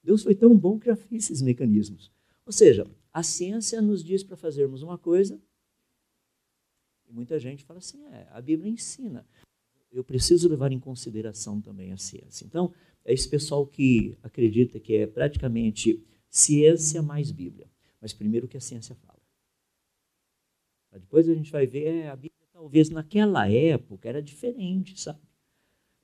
Deus 0.03 0.23
foi 0.23 0.35
tão 0.35 0.55
bom 0.57 0.79
que 0.79 0.87
já 0.87 0.95
fez 0.95 1.25
esses 1.25 1.41
mecanismos. 1.41 2.11
Ou 2.45 2.51
seja, 2.51 2.87
a 3.13 3.23
ciência 3.23 3.81
nos 3.81 4.03
diz 4.03 4.23
para 4.23 4.37
fazermos 4.37 4.81
uma 4.81 4.97
coisa, 4.97 5.39
e 7.09 7.13
muita 7.13 7.39
gente 7.39 7.63
fala 7.63 7.79
assim: 7.79 8.03
é, 8.05 8.27
a 8.31 8.41
Bíblia 8.41 8.71
ensina. 8.71 9.25
Eu 9.91 10.03
preciso 10.03 10.49
levar 10.49 10.71
em 10.71 10.79
consideração 10.79 11.61
também 11.61 11.91
a 11.91 11.97
ciência. 11.97 12.45
Então, 12.45 12.73
é 13.05 13.13
esse 13.13 13.27
pessoal 13.27 13.65
que 13.65 14.17
acredita 14.21 14.79
que 14.79 14.95
é 14.95 15.07
praticamente 15.07 16.03
ciência 16.29 17.01
mais 17.01 17.31
Bíblia. 17.31 17.67
Mas 18.01 18.13
primeiro 18.13 18.45
o 18.45 18.49
que 18.49 18.57
a 18.57 18.61
ciência 18.61 18.95
fala. 18.95 19.17
Depois 20.93 21.27
a 21.29 21.33
gente 21.33 21.51
vai 21.51 21.67
ver, 21.67 21.85
é, 21.85 22.09
a 22.09 22.15
Bíblia 22.15 22.47
talvez 22.51 22.89
naquela 22.89 23.49
época 23.49 24.09
era 24.09 24.21
diferente, 24.21 24.99
sabe? 24.99 25.19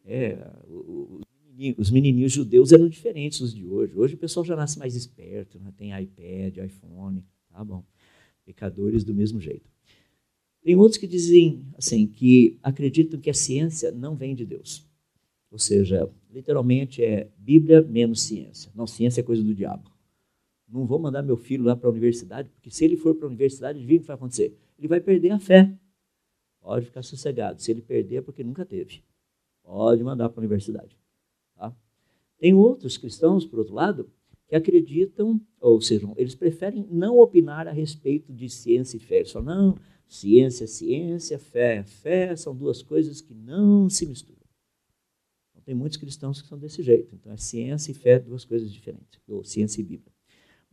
É, 0.06 0.38
os, 0.68 1.26
menininhos, 1.48 1.78
os 1.80 1.92
menininhos 1.92 2.32
judeus 2.32 2.72
eram 2.72 2.88
diferentes 2.88 3.40
dos 3.40 3.54
de 3.54 3.66
hoje. 3.66 3.96
Hoje 3.96 4.16
o 4.16 4.18
pessoal 4.18 4.46
já 4.46 4.56
nasce 4.56 4.78
mais 4.78 4.96
esperto, 4.96 5.60
né? 5.60 5.74
tem 5.76 5.98
iPad, 6.00 6.58
iPhone, 6.58 7.24
tá 7.50 7.64
bom. 7.64 7.84
Pecadores 8.46 9.04
do 9.04 9.14
mesmo 9.14 9.40
jeito. 9.40 9.70
Tem 10.62 10.76
outros 10.76 10.98
que 10.98 11.08
dizem 11.08 11.66
assim, 11.78 12.08
que 12.08 12.58
acreditam 12.62 13.20
que 13.20 13.30
a 13.30 13.34
ciência 13.34 13.92
não 13.92 14.16
vem 14.16 14.36
de 14.36 14.46
Deus. 14.46 14.86
Ou 15.50 15.60
seja, 15.60 16.10
literalmente 16.32 17.04
é 17.04 17.30
Bíblia 17.38 17.82
menos 17.82 18.24
ciência. 18.24 18.72
Não, 18.74 18.88
ciência 18.88 19.22
é 19.22 19.24
coisa 19.24 19.44
do 19.44 19.54
diabo. 19.54 19.93
Não 20.68 20.86
vou 20.86 21.00
mandar 21.00 21.22
meu 21.22 21.38
filho 21.38 21.64
lá 21.64 21.76
para 21.76 21.88
a 21.88 21.92
universidade, 21.92 22.50
porque 22.50 22.72
se 22.72 22.84
ele 22.84 22.98
for 22.98 23.16
para 23.16 23.26
a 23.26 23.30
universidade, 23.30 23.78
adivinha 23.78 24.00
o 24.00 24.02
que 24.02 24.08
vai 24.08 24.16
acontecer? 24.16 24.58
Ele 24.78 24.88
vai 24.88 25.00
perder 25.00 25.32
a 25.32 25.40
fé. 25.40 25.72
Pode 26.60 26.86
ficar 26.86 27.04
sossegado. 27.04 27.62
Se 27.62 27.72
ele 27.72 27.82
perder, 27.82 28.18
é 28.18 28.22
porque 28.22 28.44
nunca 28.44 28.66
teve. 28.66 29.04
Pode 29.64 30.04
mandar 30.04 30.30
para 30.30 30.40
a 30.40 30.42
universidade. 30.42 30.98
Tá? 31.56 31.76
Tem 32.38 32.54
outros 32.54 32.98
cristãos, 32.98 33.46
por 33.46 33.60
outro 33.60 33.74
lado, 33.74 34.10
que 34.48 34.56
acreditam, 34.56 35.42
ou 35.60 35.82
seja, 35.82 36.08
eles 36.16 36.36
preferem 36.36 36.88
não 36.90 37.18
opinar 37.20 37.68
a 37.68 37.72
respeito 37.72 38.32
de 38.32 38.50
ciência 38.50 38.98
e 38.98 39.00
fé. 39.00 39.18
Eles 39.18 39.32
falam, 39.32 39.56
não, 39.56 39.78
ciência 40.08 40.66
é 40.66 40.68
ciência, 40.68 41.40
fé 41.40 41.78
é 41.78 41.84
fé, 41.84 42.36
são 42.36 42.56
duas 42.56 42.82
coisas 42.82 43.20
que 43.20 43.34
não 43.34 43.90
se 43.90 44.06
misturam. 44.06 44.40
Então, 45.50 45.62
tem 45.64 45.74
muitos 45.74 45.98
cristãos 45.98 46.42
que 46.42 46.48
são 46.48 46.58
desse 46.58 46.84
jeito. 46.84 47.16
Então, 47.16 47.32
é 47.32 47.38
ciência 47.38 47.92
e 47.92 47.96
fé, 47.96 48.20
duas 48.20 48.46
coisas 48.46 48.72
diferentes, 48.72 49.20
ou 49.28 49.44
ciência 49.44 49.82
e 49.82 49.84
Bíblia. 49.84 50.13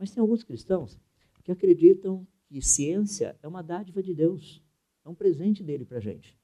Mas 0.01 0.09
tem 0.09 0.19
alguns 0.19 0.43
cristãos 0.43 0.99
que 1.43 1.51
acreditam 1.51 2.27
que 2.47 2.59
ciência 2.59 3.37
é 3.39 3.47
uma 3.47 3.61
dádiva 3.61 4.01
de 4.01 4.15
Deus, 4.15 4.59
é 5.05 5.09
um 5.09 5.13
presente 5.13 5.63
dele 5.63 5.85
para 5.85 5.99
a 5.99 6.01
gente. 6.01 6.35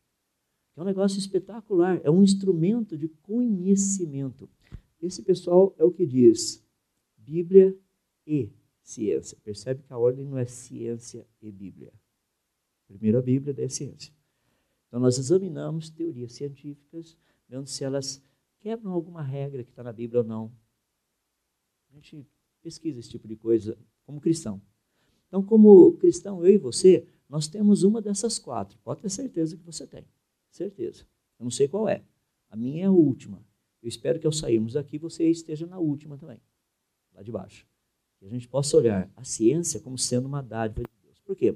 É 0.75 0.81
um 0.81 0.85
negócio 0.85 1.17
espetacular, 1.17 1.99
é 2.03 2.11
um 2.11 2.21
instrumento 2.21 2.95
de 2.95 3.07
conhecimento. 3.07 4.47
Esse 5.01 5.23
pessoal 5.23 5.73
é 5.79 5.83
o 5.83 5.91
que 5.91 6.05
diz 6.05 6.63
Bíblia 7.17 7.75
e 8.27 8.51
ciência. 8.83 9.35
Percebe 9.43 9.81
que 9.81 9.91
a 9.91 9.97
ordem 9.97 10.23
não 10.23 10.37
é 10.37 10.45
ciência 10.45 11.25
e 11.41 11.51
Bíblia. 11.51 11.91
Primeiro 12.87 13.17
a 13.17 13.23
Bíblia, 13.23 13.55
daí 13.55 13.65
a 13.65 13.69
ciência. 13.71 14.13
Então 14.87 14.99
nós 14.99 15.17
examinamos 15.17 15.89
teorias 15.89 16.33
científicas, 16.33 17.17
vendo 17.49 17.65
se 17.65 17.83
elas 17.83 18.23
quebram 18.59 18.91
alguma 18.91 19.23
regra 19.23 19.63
que 19.63 19.71
está 19.71 19.81
na 19.81 19.91
Bíblia 19.91 20.21
ou 20.21 20.27
não. 20.27 20.55
A 21.89 21.95
gente 21.95 22.27
pesquisa 22.67 22.99
esse 22.99 23.09
tipo 23.09 23.25
de 23.29 23.37
coisa 23.37 23.77
como 24.05 24.19
cristão. 24.19 24.61
Então, 25.29 25.41
como 25.41 25.93
cristão, 25.93 26.45
eu 26.45 26.53
e 26.53 26.57
você, 26.57 27.07
nós 27.29 27.47
temos 27.47 27.83
uma 27.83 28.01
dessas 28.01 28.37
quatro. 28.37 28.77
Pode 28.83 29.01
ter 29.01 29.09
certeza 29.09 29.55
que 29.55 29.63
você 29.63 29.87
tem. 29.87 30.05
Certeza. 30.49 31.05
Eu 31.39 31.45
não 31.45 31.51
sei 31.51 31.69
qual 31.69 31.87
é. 31.87 32.03
A 32.49 32.57
minha 32.57 32.83
é 32.83 32.87
a 32.87 32.91
última. 32.91 33.41
Eu 33.81 33.87
espero 33.87 34.19
que 34.19 34.27
ao 34.27 34.33
sairmos 34.33 34.73
daqui 34.73 34.97
você 34.97 35.29
esteja 35.29 35.65
na 35.65 35.79
última 35.79 36.17
também, 36.17 36.41
lá 37.13 37.21
de 37.21 37.31
baixo. 37.31 37.65
Que 38.19 38.25
a 38.25 38.29
gente 38.29 38.49
possa 38.49 38.75
olhar 38.75 39.09
a 39.15 39.23
ciência 39.23 39.79
como 39.79 39.97
sendo 39.97 40.25
uma 40.25 40.41
dádiva 40.41 40.81
de 40.83 41.03
Deus. 41.03 41.21
Por 41.21 41.35
quê? 41.37 41.55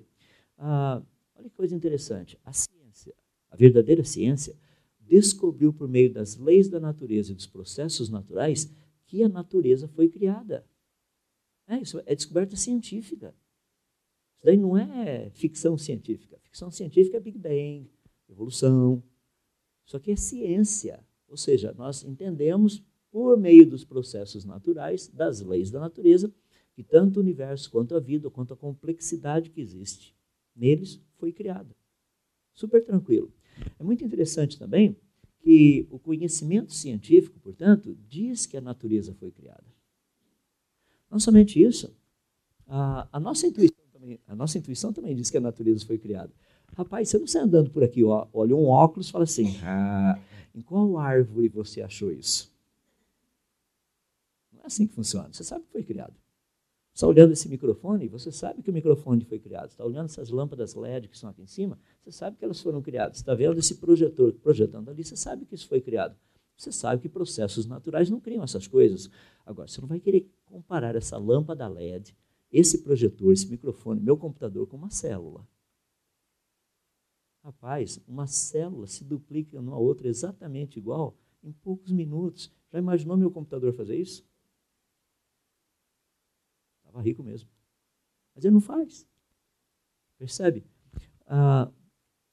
Ah, 0.58 1.02
olha 1.36 1.50
que 1.50 1.56
coisa 1.56 1.76
interessante. 1.76 2.40
A 2.46 2.54
ciência, 2.54 3.14
a 3.50 3.56
verdadeira 3.58 4.04
ciência, 4.06 4.56
descobriu 5.00 5.74
por 5.74 5.90
meio 5.90 6.14
das 6.14 6.38
leis 6.38 6.70
da 6.70 6.80
natureza 6.80 7.34
e 7.34 7.36
dos 7.36 7.48
processos 7.48 8.10
naturais 8.10 8.72
que 9.06 9.24
a 9.24 9.30
natureza 9.30 9.90
foi 9.90 10.08
criada. 10.08 10.66
É, 11.72 11.82
isso 11.82 12.04
é 12.06 12.14
descoberta 12.14 12.58
científica. 12.58 13.34
Isso 14.36 14.44
daí 14.44 14.58
não 14.58 14.78
é 14.78 15.30
ficção 15.30 15.78
científica. 15.78 16.38
Ficção 16.44 16.70
científica 16.70 17.16
é 17.16 17.20
Big 17.22 17.38
Bang, 17.38 17.90
evolução. 18.28 19.02
Isso 19.86 19.96
aqui 19.96 20.12
é 20.12 20.18
ciência. 20.18 21.02
Ou 21.30 21.38
seja, 21.38 21.74
nós 21.78 22.04
entendemos, 22.04 22.84
por 23.10 23.38
meio 23.38 23.66
dos 23.66 23.86
processos 23.86 24.44
naturais, 24.44 25.08
das 25.08 25.40
leis 25.40 25.72
da 25.72 25.80
natureza, 25.80 26.30
que 26.74 26.84
tanto 26.84 27.18
o 27.18 27.20
universo 27.22 27.72
quanto 27.72 27.96
a 27.96 28.02
vida, 28.02 28.30
quanto 28.30 28.54
a 28.54 28.58
complexidade 28.58 29.50
que 29.50 29.62
existe 29.62 30.14
neles 30.54 31.02
foi 31.16 31.32
criada. 31.32 31.74
Super 32.54 32.84
tranquilo. 32.84 33.34
É 33.80 33.84
muito 33.84 34.04
interessante 34.04 34.60
também 34.60 34.98
que 35.40 35.88
o 35.90 35.98
conhecimento 35.98 36.74
científico, 36.74 37.40
portanto, 37.40 37.98
diz 38.10 38.46
que 38.46 38.58
a 38.58 38.62
natureza 38.62 39.14
foi 39.14 39.32
criada. 39.32 39.66
Não 41.12 41.20
somente 41.20 41.62
isso, 41.62 41.94
a, 42.66 43.06
a, 43.12 43.20
nossa 43.20 43.46
intuição 43.46 43.84
também, 43.92 44.20
a 44.26 44.34
nossa 44.34 44.58
intuição 44.58 44.94
também 44.94 45.14
diz 45.14 45.30
que 45.30 45.38
a 45.38 45.42
natureza 45.42 45.86
foi 45.86 45.98
criada. 45.98 46.32
Rapaz, 46.74 47.10
você 47.10 47.18
não 47.18 47.28
sai 47.28 47.42
andando 47.42 47.70
por 47.70 47.84
aqui, 47.84 48.02
ó, 48.02 48.28
olha 48.32 48.56
um 48.56 48.68
óculos 48.68 49.10
e 49.10 49.12
fala 49.12 49.26
assim, 49.26 49.58
ah, 49.62 50.18
em 50.56 50.62
qual 50.62 50.98
árvore 50.98 51.50
você 51.50 51.82
achou 51.82 52.14
isso? 52.14 52.50
Não 54.54 54.62
é 54.62 54.68
assim 54.68 54.88
que 54.88 54.94
funciona, 54.94 55.28
você 55.34 55.44
sabe 55.44 55.66
que 55.66 55.72
foi 55.74 55.84
criado. 55.84 56.14
Você 56.94 57.06
está 57.06 57.08
olhando 57.08 57.34
esse 57.34 57.50
microfone, 57.50 58.08
você 58.08 58.32
sabe 58.32 58.62
que 58.62 58.70
o 58.70 58.74
microfone 58.74 59.24
foi 59.24 59.40
criado. 59.40 59.70
Você 59.70 59.74
está 59.74 59.86
olhando 59.86 60.06
essas 60.06 60.30
lâmpadas 60.30 60.76
LED 60.76 61.08
que 61.08 61.16
estão 61.16 61.30
aqui 61.30 61.42
em 61.42 61.48
cima, 61.48 61.80
você 62.04 62.12
sabe 62.12 62.38
que 62.38 62.44
elas 62.44 62.60
foram 62.60 62.82
criadas. 62.82 63.18
Você 63.18 63.24
está 63.24 63.34
vendo 63.34 63.58
esse 63.60 63.76
projetor 63.76 64.34
projetando 64.34 64.90
ali, 64.90 65.04
você 65.04 65.18
sabe 65.18 65.46
que 65.46 65.56
isso 65.56 65.68
foi 65.68 65.82
criado. 65.82 66.16
Você 66.62 66.72
sabe 66.72 67.02
que 67.02 67.10
processos 67.10 67.66
naturais 67.66 68.08
não 68.08 68.20
criam 68.20 68.44
essas 68.44 68.68
coisas. 68.68 69.10
Agora, 69.44 69.68
você 69.68 69.82
não 69.82 69.88
vai 69.88 70.00
querer 70.00 70.30
comparar 70.46 70.96
essa 70.96 71.18
lâmpada 71.18 71.68
LED, 71.68 72.16
esse 72.52 72.84
projetor, 72.84 73.34
esse 73.34 73.50
microfone, 73.50 74.00
meu 74.00 74.16
computador 74.16 74.68
com 74.68 74.78
uma 74.78 74.92
célula. 74.92 75.44
Rapaz, 77.44 78.00
uma 78.08 78.28
célula 78.28 78.86
se 78.86 79.04
duplica 79.04 79.60
numa 79.60 79.80
outra 79.80 80.08
exatamente 80.08 80.78
igual 80.78 81.18
em 81.42 81.52
poucos 81.52 81.92
minutos. 81.92 82.54
Já 82.72 82.78
imaginou 82.78 83.18
meu 83.18 83.32
computador 83.32 83.74
fazer 83.74 83.96
isso? 83.96 84.24
Estava 86.78 87.02
rico 87.02 87.24
mesmo. 87.24 87.50
Mas 88.36 88.46
ele 88.46 88.54
não 88.54 88.62
faz. 88.62 89.08
Percebe? 90.16 90.64
Ah, 91.26 91.72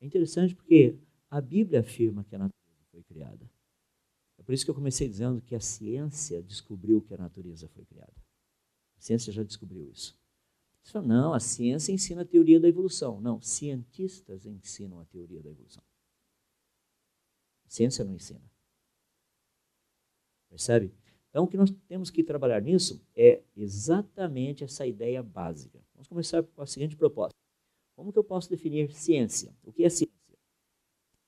é 0.03 0.05
interessante 0.05 0.55
porque 0.55 0.99
a 1.31 1.41
Bíblia 1.41 1.81
afirma 1.81 2.25
que 2.25 2.35
a 2.35 2.39
natureza 2.39 2.85
foi 2.91 3.03
criada. 3.05 3.49
Por 4.49 4.55
isso 4.55 4.65
que 4.65 4.71
eu 4.71 4.75
comecei 4.75 5.07
dizendo 5.07 5.43
que 5.43 5.55
a 5.55 5.61
ciência 5.61 6.43
descobriu 6.43 7.03
que 7.03 7.13
a 7.13 7.19
natureza 7.19 7.69
foi 7.69 7.85
criada. 7.85 8.15
A 8.97 9.01
ciência 9.03 9.31
já 9.31 9.43
descobriu 9.43 9.87
isso. 9.91 10.19
Você 10.83 10.91
fala, 10.91 11.07
não, 11.07 11.35
a 11.35 11.39
ciência 11.39 11.93
ensina 11.93 12.23
a 12.23 12.25
teoria 12.25 12.59
da 12.59 12.67
evolução. 12.67 13.21
Não, 13.21 13.43
cientistas 13.43 14.47
ensinam 14.47 15.01
a 15.01 15.05
teoria 15.05 15.43
da 15.43 15.51
evolução. 15.51 15.83
A 17.67 17.69
ciência 17.69 18.03
não 18.07 18.15
ensina. 18.15 18.41
Percebe? 20.49 20.95
Então, 21.29 21.45
o 21.45 21.47
que 21.47 21.59
nós 21.59 21.71
temos 21.87 22.09
que 22.09 22.25
trabalhar 22.25 22.63
nisso 22.63 23.05
é 23.15 23.43
exatamente 23.55 24.65
essa 24.65 24.87
ideia 24.87 25.23
básica. 25.23 25.79
Vamos 25.93 26.09
começar 26.09 26.43
com 26.43 26.63
a 26.63 26.67
seguinte 26.67 26.97
proposta. 26.97 27.37
Como 27.95 28.11
que 28.11 28.19
eu 28.19 28.25
posso 28.25 28.49
definir 28.49 28.95
ciência? 28.95 29.55
O 29.63 29.71
que 29.71 29.85
é 29.85 29.91
ciência? 29.91 30.17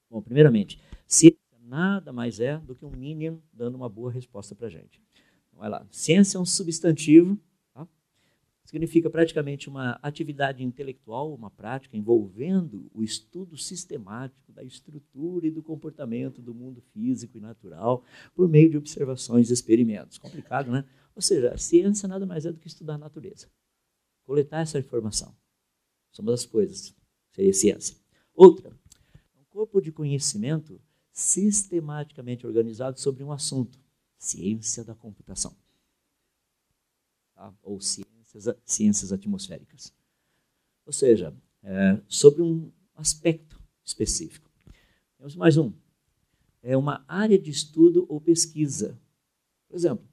Bom, 0.08 0.22
primeiramente, 0.22 0.80
ciência 1.06 1.39
nada 1.70 2.12
mais 2.12 2.40
é 2.40 2.58
do 2.58 2.74
que 2.74 2.84
um 2.84 2.90
Minion 2.90 3.38
dando 3.52 3.76
uma 3.76 3.88
boa 3.88 4.10
resposta 4.10 4.54
para 4.56 4.66
a 4.66 4.70
gente. 4.70 5.00
Então, 5.48 5.60
vai 5.60 5.70
lá. 5.70 5.86
Ciência 5.90 6.36
é 6.36 6.40
um 6.40 6.44
substantivo. 6.44 7.38
Tá? 7.72 7.86
significa 8.64 9.08
praticamente 9.08 9.68
uma 9.68 9.92
atividade 10.02 10.64
intelectual, 10.64 11.32
uma 11.32 11.48
prática 11.48 11.96
envolvendo 11.96 12.90
o 12.92 13.04
estudo 13.04 13.56
sistemático 13.56 14.52
da 14.52 14.64
estrutura 14.64 15.46
e 15.46 15.50
do 15.50 15.62
comportamento 15.62 16.42
do 16.42 16.52
mundo 16.52 16.80
físico 16.92 17.38
e 17.38 17.40
natural 17.40 18.04
por 18.34 18.48
meio 18.48 18.68
de 18.68 18.76
observações 18.76 19.48
e 19.48 19.52
experimentos. 19.52 20.18
Complicado, 20.18 20.72
né? 20.72 20.84
Ou 21.14 21.22
seja, 21.22 21.52
a 21.52 21.58
ciência 21.58 22.08
nada 22.08 22.26
mais 22.26 22.44
é 22.46 22.52
do 22.52 22.58
que 22.58 22.66
estudar 22.66 22.94
a 22.94 22.98
natureza. 22.98 23.48
Coletar 24.24 24.60
essa 24.60 24.78
informação. 24.78 25.34
São 26.12 26.24
das 26.24 26.44
coisas. 26.44 26.94
Seria 27.30 27.52
ciência. 27.52 27.96
Outra, 28.34 28.70
um 29.38 29.44
corpo 29.50 29.80
de 29.80 29.92
conhecimento 29.92 30.80
sistematicamente 31.12 32.46
organizado 32.46 32.98
sobre 33.00 33.22
um 33.22 33.32
assunto. 33.32 33.78
Ciência 34.18 34.84
da 34.84 34.94
computação. 34.94 35.56
Tá? 37.34 37.54
Ou 37.62 37.80
ciência 37.80 38.10
ciências, 38.30 38.56
ciências 38.64 39.12
atmosféricas. 39.12 39.92
Ou 40.86 40.92
seja, 40.92 41.34
é, 41.62 42.00
sobre 42.08 42.42
um 42.42 42.70
aspecto 42.94 43.60
específico. 43.84 44.50
Temos 45.16 45.34
mais 45.36 45.56
um. 45.56 45.72
É 46.62 46.76
uma 46.76 47.04
área 47.08 47.38
de 47.38 47.50
estudo 47.50 48.06
ou 48.08 48.20
pesquisa. 48.20 48.98
Por 49.68 49.76
exemplo, 49.76 50.06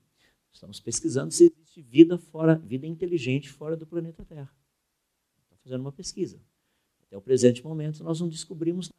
estamos 0.52 0.80
pesquisando 0.80 1.32
se 1.32 1.46
existe 1.46 1.82
vida 1.82 2.18
fora, 2.18 2.56
vida 2.56 2.88
inteligente 2.88 3.50
fora 3.50 3.76
do 3.76 3.86
planeta 3.86 4.26
Terra. 4.26 4.52
Estamos 5.44 5.64
fazendo 5.64 5.82
uma 5.82 5.92
pesquisa. 5.92 6.40
Até 7.02 7.18
o 7.18 7.22
presente 7.22 7.64
momento 7.64 8.04
nós 8.04 8.20
não 8.20 8.30
descobrimos. 8.30 8.92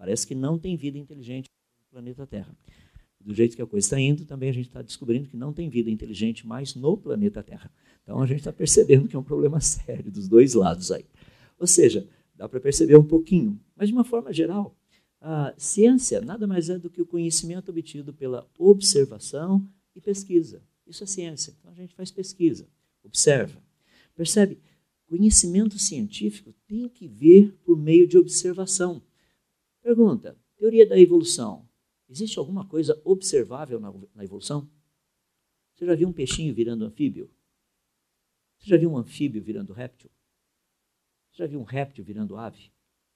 Parece 0.00 0.26
que 0.26 0.34
não 0.34 0.58
tem 0.58 0.78
vida 0.78 0.96
inteligente 0.96 1.50
no 1.78 1.90
planeta 1.90 2.26
Terra. 2.26 2.56
Do 3.20 3.34
jeito 3.34 3.54
que 3.54 3.60
a 3.60 3.66
coisa 3.66 3.84
está 3.84 4.00
indo, 4.00 4.24
também 4.24 4.48
a 4.48 4.52
gente 4.52 4.68
está 4.68 4.80
descobrindo 4.80 5.28
que 5.28 5.36
não 5.36 5.52
tem 5.52 5.68
vida 5.68 5.90
inteligente 5.90 6.46
mais 6.46 6.74
no 6.74 6.96
planeta 6.96 7.42
Terra. 7.42 7.70
Então 8.02 8.18
a 8.18 8.26
gente 8.26 8.38
está 8.38 8.50
percebendo 8.50 9.06
que 9.06 9.14
é 9.14 9.18
um 9.18 9.22
problema 9.22 9.60
sério 9.60 10.10
dos 10.10 10.26
dois 10.26 10.54
lados 10.54 10.90
aí. 10.90 11.04
Ou 11.58 11.66
seja, 11.66 12.08
dá 12.34 12.48
para 12.48 12.58
perceber 12.58 12.96
um 12.96 13.04
pouquinho, 13.04 13.60
mas 13.76 13.88
de 13.88 13.94
uma 13.94 14.02
forma 14.02 14.32
geral, 14.32 14.74
a 15.20 15.52
ciência 15.58 16.22
nada 16.22 16.46
mais 16.46 16.70
é 16.70 16.78
do 16.78 16.88
que 16.88 17.02
o 17.02 17.06
conhecimento 17.06 17.68
obtido 17.70 18.14
pela 18.14 18.48
observação 18.58 19.68
e 19.94 20.00
pesquisa. 20.00 20.62
Isso 20.86 21.04
é 21.04 21.06
ciência. 21.06 21.54
Então 21.60 21.72
a 21.72 21.74
gente 21.74 21.94
faz 21.94 22.10
pesquisa, 22.10 22.66
observa. 23.04 23.62
Percebe? 24.16 24.58
Conhecimento 25.04 25.78
científico 25.78 26.54
tem 26.66 26.88
que 26.88 27.06
vir 27.06 27.52
por 27.62 27.76
meio 27.76 28.08
de 28.08 28.16
observação. 28.16 29.02
Pergunta: 29.82 30.38
teoria 30.56 30.86
da 30.86 30.98
evolução. 30.98 31.68
Existe 32.08 32.38
alguma 32.38 32.66
coisa 32.66 33.00
observável 33.04 33.78
na, 33.78 33.92
na 34.14 34.24
evolução? 34.24 34.68
Você 35.74 35.86
já 35.86 35.94
viu 35.94 36.08
um 36.08 36.12
peixinho 36.12 36.54
virando 36.54 36.84
anfíbio? 36.84 37.30
Você 38.58 38.68
já 38.68 38.76
viu 38.76 38.90
um 38.90 38.98
anfíbio 38.98 39.42
virando 39.42 39.72
réptil? 39.72 40.10
Você 41.30 41.38
já 41.38 41.46
viu 41.46 41.60
um 41.60 41.64
réptil 41.64 42.04
virando 42.04 42.36
ave? 42.36 42.72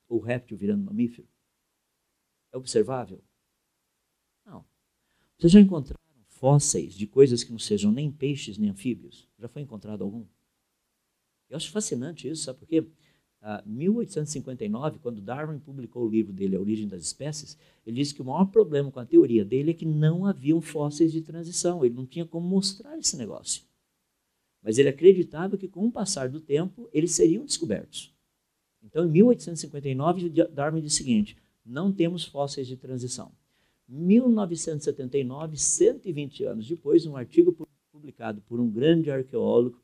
Ou 0.09 0.20
réptil 0.20 0.57
virando 0.57 0.85
mamífero? 0.85 1.29
É 2.53 2.57
observável? 2.57 3.22
Não. 4.46 4.64
Vocês 5.37 5.53
já 5.53 5.61
encontraram 5.61 6.00
fósseis 6.29 6.94
de 6.94 7.07
coisas 7.07 7.42
que 7.42 7.50
não 7.50 7.59
sejam 7.59 7.90
nem 7.90 8.11
peixes 8.11 8.57
nem 8.57 8.70
anfíbios? 8.70 9.29
Já 9.38 9.48
foi 9.48 9.62
encontrado 9.62 10.05
algum? 10.05 10.27
Eu 11.48 11.57
acho 11.57 11.70
fascinante 11.70 12.29
isso, 12.29 12.44
sabe 12.44 12.61
por 12.61 12.68
quê? 12.68 12.87
Em 13.66 13.70
1859, 13.70 14.98
quando 15.00 15.20
Darwin 15.20 15.59
publicou 15.59 16.07
o 16.07 16.09
livro 16.09 16.33
dele, 16.33 16.57
A 16.57 16.61
Origem 16.61 16.88
das 16.88 17.02
Espécies, 17.02 17.59
ele 17.87 17.96
disse 17.96 18.14
que 18.14 18.22
o 18.22 18.24
maior 18.24 18.46
problema 18.46 18.90
com 18.90 19.00
a 19.00 19.04
teoria 19.04 19.44
dele 19.44 19.72
é 19.72 19.74
que 19.74 19.85
não 19.85 20.24
haviam 20.24 20.62
fósseis 20.62 21.12
de 21.12 21.20
transição. 21.20 21.85
Ele 21.85 21.94
não 21.94 22.07
tinha 22.07 22.24
como 22.24 22.48
mostrar 22.48 22.98
esse 22.98 23.18
negócio. 23.18 23.62
Mas 24.62 24.78
ele 24.78 24.88
acreditava 24.88 25.59
que, 25.59 25.68
com 25.68 25.87
o 25.87 25.92
passar 25.92 26.30
do 26.30 26.40
tempo, 26.40 26.88
eles 26.90 27.12
seriam 27.12 27.44
descobertos. 27.44 28.14
Então, 28.83 29.04
em 29.04 29.11
1859, 29.11 30.30
Darwin 30.50 30.80
disse 30.80 31.02
o 31.02 31.04
seguinte: 31.04 31.37
não 31.64 31.92
temos 31.92 32.24
fósseis 32.24 32.66
de 32.66 32.78
transição. 32.78 33.30
1979, 33.87 35.59
120 35.59 36.44
anos 36.44 36.66
depois, 36.66 37.04
um 37.04 37.14
artigo 37.14 37.54
publicado 37.92 38.40
por 38.42 38.59
um 38.59 38.70
grande 38.70 39.11
arqueólogo, 39.11 39.78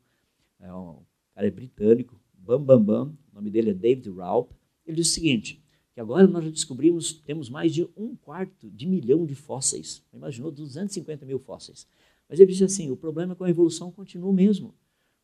é 0.59 0.73
um 0.73 0.97
cara 1.35 1.47
é 1.47 1.51
britânico, 1.51 2.19
Bam 2.33 2.63
Bam 2.63 2.83
Bam, 2.83 3.17
o 3.31 3.35
nome 3.35 3.49
dele 3.49 3.71
é 3.71 3.73
David 3.73 4.09
Raup, 4.11 4.51
ele 4.85 4.97
diz 4.97 5.09
o 5.09 5.13
seguinte, 5.13 5.61
que 5.93 5.99
agora 5.99 6.27
nós 6.27 6.43
já 6.45 6.49
descobrimos, 6.51 7.13
temos 7.13 7.49
mais 7.49 7.73
de 7.73 7.87
um 7.95 8.15
quarto 8.15 8.69
de 8.69 8.87
milhão 8.87 9.25
de 9.25 9.35
fósseis. 9.35 10.03
Imaginou 10.13 10.51
250 10.51 11.25
mil 11.25 11.39
fósseis. 11.39 11.87
Mas 12.29 12.39
ele 12.39 12.51
disse 12.51 12.63
assim: 12.63 12.89
o 12.89 12.95
problema 12.95 13.33
é 13.33 13.35
que 13.35 13.43
a 13.43 13.49
evolução 13.49 13.91
continua 13.91 14.29
o 14.29 14.33
mesmo, 14.33 14.73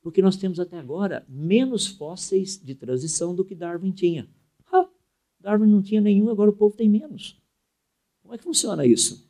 porque 0.02 0.22
nós 0.22 0.36
temos 0.36 0.60
até 0.60 0.78
agora 0.78 1.26
menos 1.28 1.88
fósseis 1.88 2.62
de 2.62 2.76
transição 2.76 3.34
do 3.34 3.46
que 3.46 3.56
Darwin 3.56 3.92
tinha. 3.92 4.30
Ah, 4.72 4.90
Darwin 5.40 5.70
não 5.70 5.82
tinha 5.82 6.02
nenhum, 6.02 6.30
agora 6.30 6.50
o 6.50 6.56
povo 6.56 6.76
tem 6.76 6.90
menos. 6.90 7.42
Como 8.22 8.34
é 8.34 8.38
que 8.38 8.44
funciona 8.44 8.86
isso? 8.86 9.26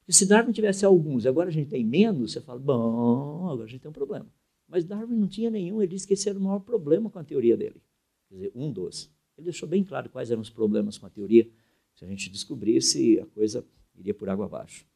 Porque 0.00 0.12
se 0.12 0.26
Darwin 0.26 0.52
tivesse 0.52 0.84
alguns 0.84 1.24
agora 1.24 1.48
a 1.48 1.52
gente 1.52 1.70
tem 1.70 1.82
menos, 1.82 2.32
você 2.32 2.40
fala, 2.42 2.60
bom, 2.60 3.48
agora 3.48 3.64
a 3.64 3.66
gente 3.66 3.80
tem 3.80 3.88
um 3.88 3.94
problema. 3.94 4.30
Mas 4.68 4.84
Darwin 4.84 5.16
não 5.16 5.28
tinha 5.28 5.50
nenhum, 5.50 5.80
ele 5.82 5.92
disse 5.92 6.06
que 6.06 6.14
esse 6.14 6.28
era 6.28 6.38
o 6.38 6.42
maior 6.42 6.60
problema 6.60 7.10
com 7.10 7.18
a 7.18 7.24
teoria 7.24 7.56
dele. 7.56 7.82
Quer 8.28 8.34
dizer, 8.34 8.52
um 8.54 8.72
dos. 8.72 9.10
Ele 9.36 9.44
deixou 9.44 9.68
bem 9.68 9.84
claro 9.84 10.08
quais 10.08 10.30
eram 10.30 10.42
os 10.42 10.50
problemas 10.50 10.96
com 10.96 11.06
a 11.06 11.10
teoria. 11.10 11.48
Se 11.94 12.04
a 12.04 12.08
gente 12.08 12.30
descobrisse, 12.30 13.20
a 13.20 13.26
coisa 13.26 13.64
iria 13.94 14.14
por 14.14 14.28
água 14.28 14.46
abaixo. 14.46 14.86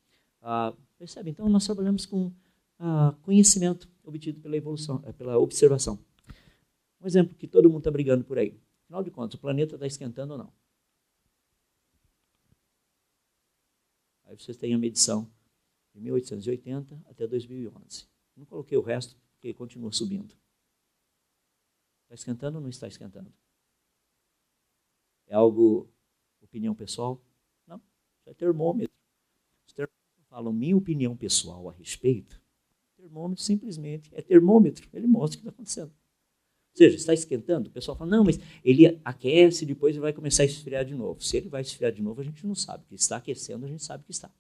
Ah, 0.41 0.75
percebe? 0.99 1.31
Então, 1.31 1.49
nós 1.49 1.65
trabalhamos 1.65 2.07
com 2.07 2.33
ah, 2.79 3.15
conhecimento 3.23 3.89
obtido 4.03 4.41
pela 4.41 4.57
evolução, 4.57 5.03
eh, 5.05 5.13
pela 5.13 5.39
observação. 5.39 5.99
Um 7.01 7.07
exemplo 7.07 7.35
que 7.37 7.47
todo 7.47 7.69
mundo 7.69 7.79
está 7.81 7.91
brigando 7.91 8.25
por 8.25 8.39
aí. 8.39 8.59
Afinal 8.85 9.03
de 9.03 9.11
contas, 9.11 9.35
o 9.35 9.39
planeta 9.39 9.75
está 9.75 9.87
esquentando 9.87 10.33
ou 10.33 10.39
não? 10.39 10.53
Aí 14.25 14.37
vocês 14.37 14.57
têm 14.57 14.75
a 14.75 14.79
medição 14.79 15.31
de 15.95 16.01
1880 16.01 17.01
até 17.07 17.27
2011. 17.27 18.07
Não 18.37 18.45
coloquei 18.45 18.77
o 18.77 18.83
resto, 18.83 19.17
porque 19.39 19.55
continua 19.55 19.93
subindo. 19.93 20.37
Está 22.05 22.15
esquentando 22.15 22.59
ou 22.59 22.63
não 22.63 22.71
está 22.71 22.87
esquentando? 22.87 23.33
É 25.27 25.35
algo, 25.35 25.89
opinião 26.41 26.75
pessoal? 26.75 27.23
Não, 27.67 27.81
isso 28.21 28.31
é 28.31 28.35
termômetro 28.35 28.99
falam 30.29 30.53
minha 30.53 30.77
opinião 30.77 31.17
pessoal 31.17 31.69
a 31.69 31.73
respeito, 31.73 32.41
termômetro 32.97 33.43
simplesmente 33.43 34.11
é 34.15 34.23
termômetro, 34.23 34.89
ele 34.93 35.07
mostra 35.07 35.39
o 35.39 35.43
que 35.43 35.49
está 35.49 35.51
acontecendo. 35.51 35.91
Ou 35.91 36.77
seja, 36.77 36.97
está 36.97 37.15
esquentando, 37.15 37.69
o 37.69 37.73
pessoal 37.73 37.97
fala, 37.97 38.11
não, 38.11 38.25
mas 38.25 38.39
ele 38.65 39.01
aquece 39.05 39.67
depois 39.67 39.95
ele 39.95 40.01
vai 40.01 40.13
começar 40.13 40.43
a 40.43 40.47
esfriar 40.47 40.85
de 40.85 40.95
novo. 40.95 41.21
Se 41.21 41.37
ele 41.37 41.49
vai 41.49 41.63
esfriar 41.63 41.91
de 41.91 42.01
novo, 42.01 42.21
a 42.21 42.25
gente 42.25 42.47
não 42.47 42.55
sabe. 42.55 42.85
Que 42.87 42.95
está 42.95 43.17
aquecendo, 43.17 43.67
a 43.67 43.69
gente 43.69 43.83
sabe 43.83 44.05
que 44.05 44.13
está. 44.13 44.31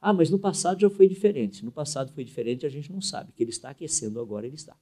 Ah, 0.00 0.12
mas 0.12 0.30
no 0.30 0.38
passado 0.38 0.80
já 0.80 0.88
foi 0.88 1.08
diferente. 1.08 1.64
No 1.64 1.72
passado 1.72 2.12
foi 2.12 2.24
diferente, 2.24 2.64
a 2.64 2.68
gente 2.68 2.92
não 2.92 3.00
sabe. 3.00 3.32
Que 3.32 3.42
ele 3.42 3.50
está 3.50 3.70
aquecendo 3.70 4.20
agora, 4.20 4.46
ele 4.46 4.54
está. 4.54 4.76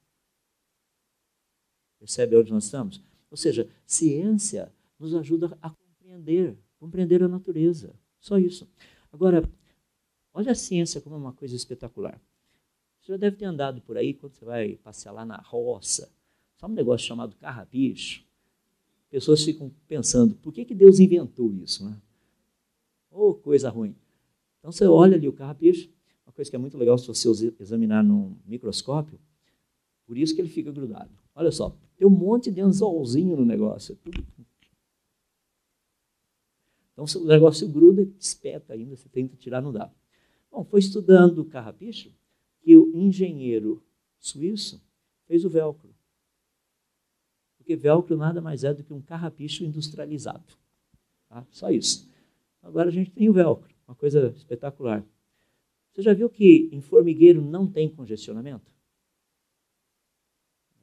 Percebe 1.99 2.37
onde 2.37 2.53
nós 2.53 2.65
estamos? 2.65 3.03
Ou 3.31 3.37
seja, 3.37 3.69
ciência 3.87 4.73
nos 4.99 5.15
ajuda 5.15 5.57
a 5.63 5.71
compreender, 5.71 6.57
compreender 6.79 7.23
a 7.23 7.29
natureza. 7.29 7.95
Só 8.21 8.39
isso. 8.39 8.69
Agora, 9.13 9.43
Olha 10.37 10.53
a 10.53 10.55
ciência 10.55 11.01
como 11.01 11.15
é 11.15 11.19
uma 11.19 11.33
coisa 11.33 11.57
espetacular. 11.57 12.21
Você 13.01 13.13
já 13.13 13.17
deve 13.17 13.37
ter 13.37 13.47
andado 13.47 13.81
por 13.81 13.97
aí 13.97 14.13
quando 14.13 14.35
você 14.35 14.45
vai 14.45 14.75
passear 14.77 15.13
lá 15.13 15.25
na 15.25 15.39
roça. 15.39 16.13
Sabe 16.59 16.75
um 16.75 16.77
negócio 16.77 17.07
chamado 17.07 17.35
carrapicho? 17.37 18.23
Pessoas 19.09 19.43
ficam 19.43 19.73
pensando, 19.89 20.35
por 20.35 20.53
que, 20.53 20.67
que 20.67 20.75
Deus 20.75 21.01
inventou 21.01 21.51
isso? 21.55 21.87
Né? 21.87 21.97
Oh, 23.11 23.33
coisa 23.33 23.71
ruim. 23.71 23.97
Então 24.67 24.73
você 24.73 24.85
olha 24.85 25.15
ali 25.15 25.29
o 25.29 25.33
carrapicho, 25.33 25.89
uma 26.27 26.33
coisa 26.33 26.51
que 26.51 26.57
é 26.57 26.59
muito 26.59 26.77
legal 26.77 26.99
se 26.99 27.07
você 27.07 27.55
examinar 27.61 28.03
num 28.03 28.37
microscópio, 28.45 29.17
por 30.05 30.19
isso 30.19 30.35
que 30.35 30.41
ele 30.41 30.49
fica 30.49 30.73
grudado. 30.73 31.09
Olha 31.37 31.53
só, 31.53 31.71
tem 31.97 32.05
um 32.05 32.11
monte 32.11 32.51
de 32.51 32.61
anzolzinho 32.61 33.37
no 33.37 33.45
negócio. 33.45 33.97
É. 34.05 34.43
Então 36.93 37.05
o 37.23 37.27
negócio 37.27 37.69
gruda 37.69 38.03
e 38.03 38.13
espeta 38.19 38.73
ainda, 38.73 38.97
você 38.97 39.09
tenta 39.09 39.37
tirar, 39.37 39.63
não 39.63 39.73
dá. 39.73 39.89
Bom, 40.51 40.65
foi 40.65 40.81
estudando 40.81 41.43
o 41.43 41.45
carrapicho 41.45 42.13
que 42.59 42.77
o 42.77 42.91
engenheiro 42.93 43.81
suíço 44.19 44.83
fez 45.29 45.45
o 45.45 45.49
velcro. 45.49 45.95
Porque 47.57 47.77
velcro 47.77 48.17
nada 48.17 48.41
mais 48.41 48.65
é 48.65 48.75
do 48.75 48.83
que 48.83 48.93
um 48.93 49.01
carrapicho 49.01 49.63
industrializado. 49.63 50.55
Tá? 51.29 51.47
Só 51.53 51.71
isso. 51.71 52.11
Agora 52.61 52.89
a 52.89 52.93
gente 52.93 53.13
tem 53.13 53.29
o 53.29 53.33
velcro, 53.33 53.76
uma 53.87 53.95
coisa 53.95 54.33
espetacular. 54.37 55.05
Você 55.93 56.03
já 56.03 56.13
viu 56.13 56.29
que 56.29 56.69
em 56.73 56.81
formigueiro 56.81 57.41
não 57.41 57.67
tem 57.67 57.89
congestionamento? 57.89 58.71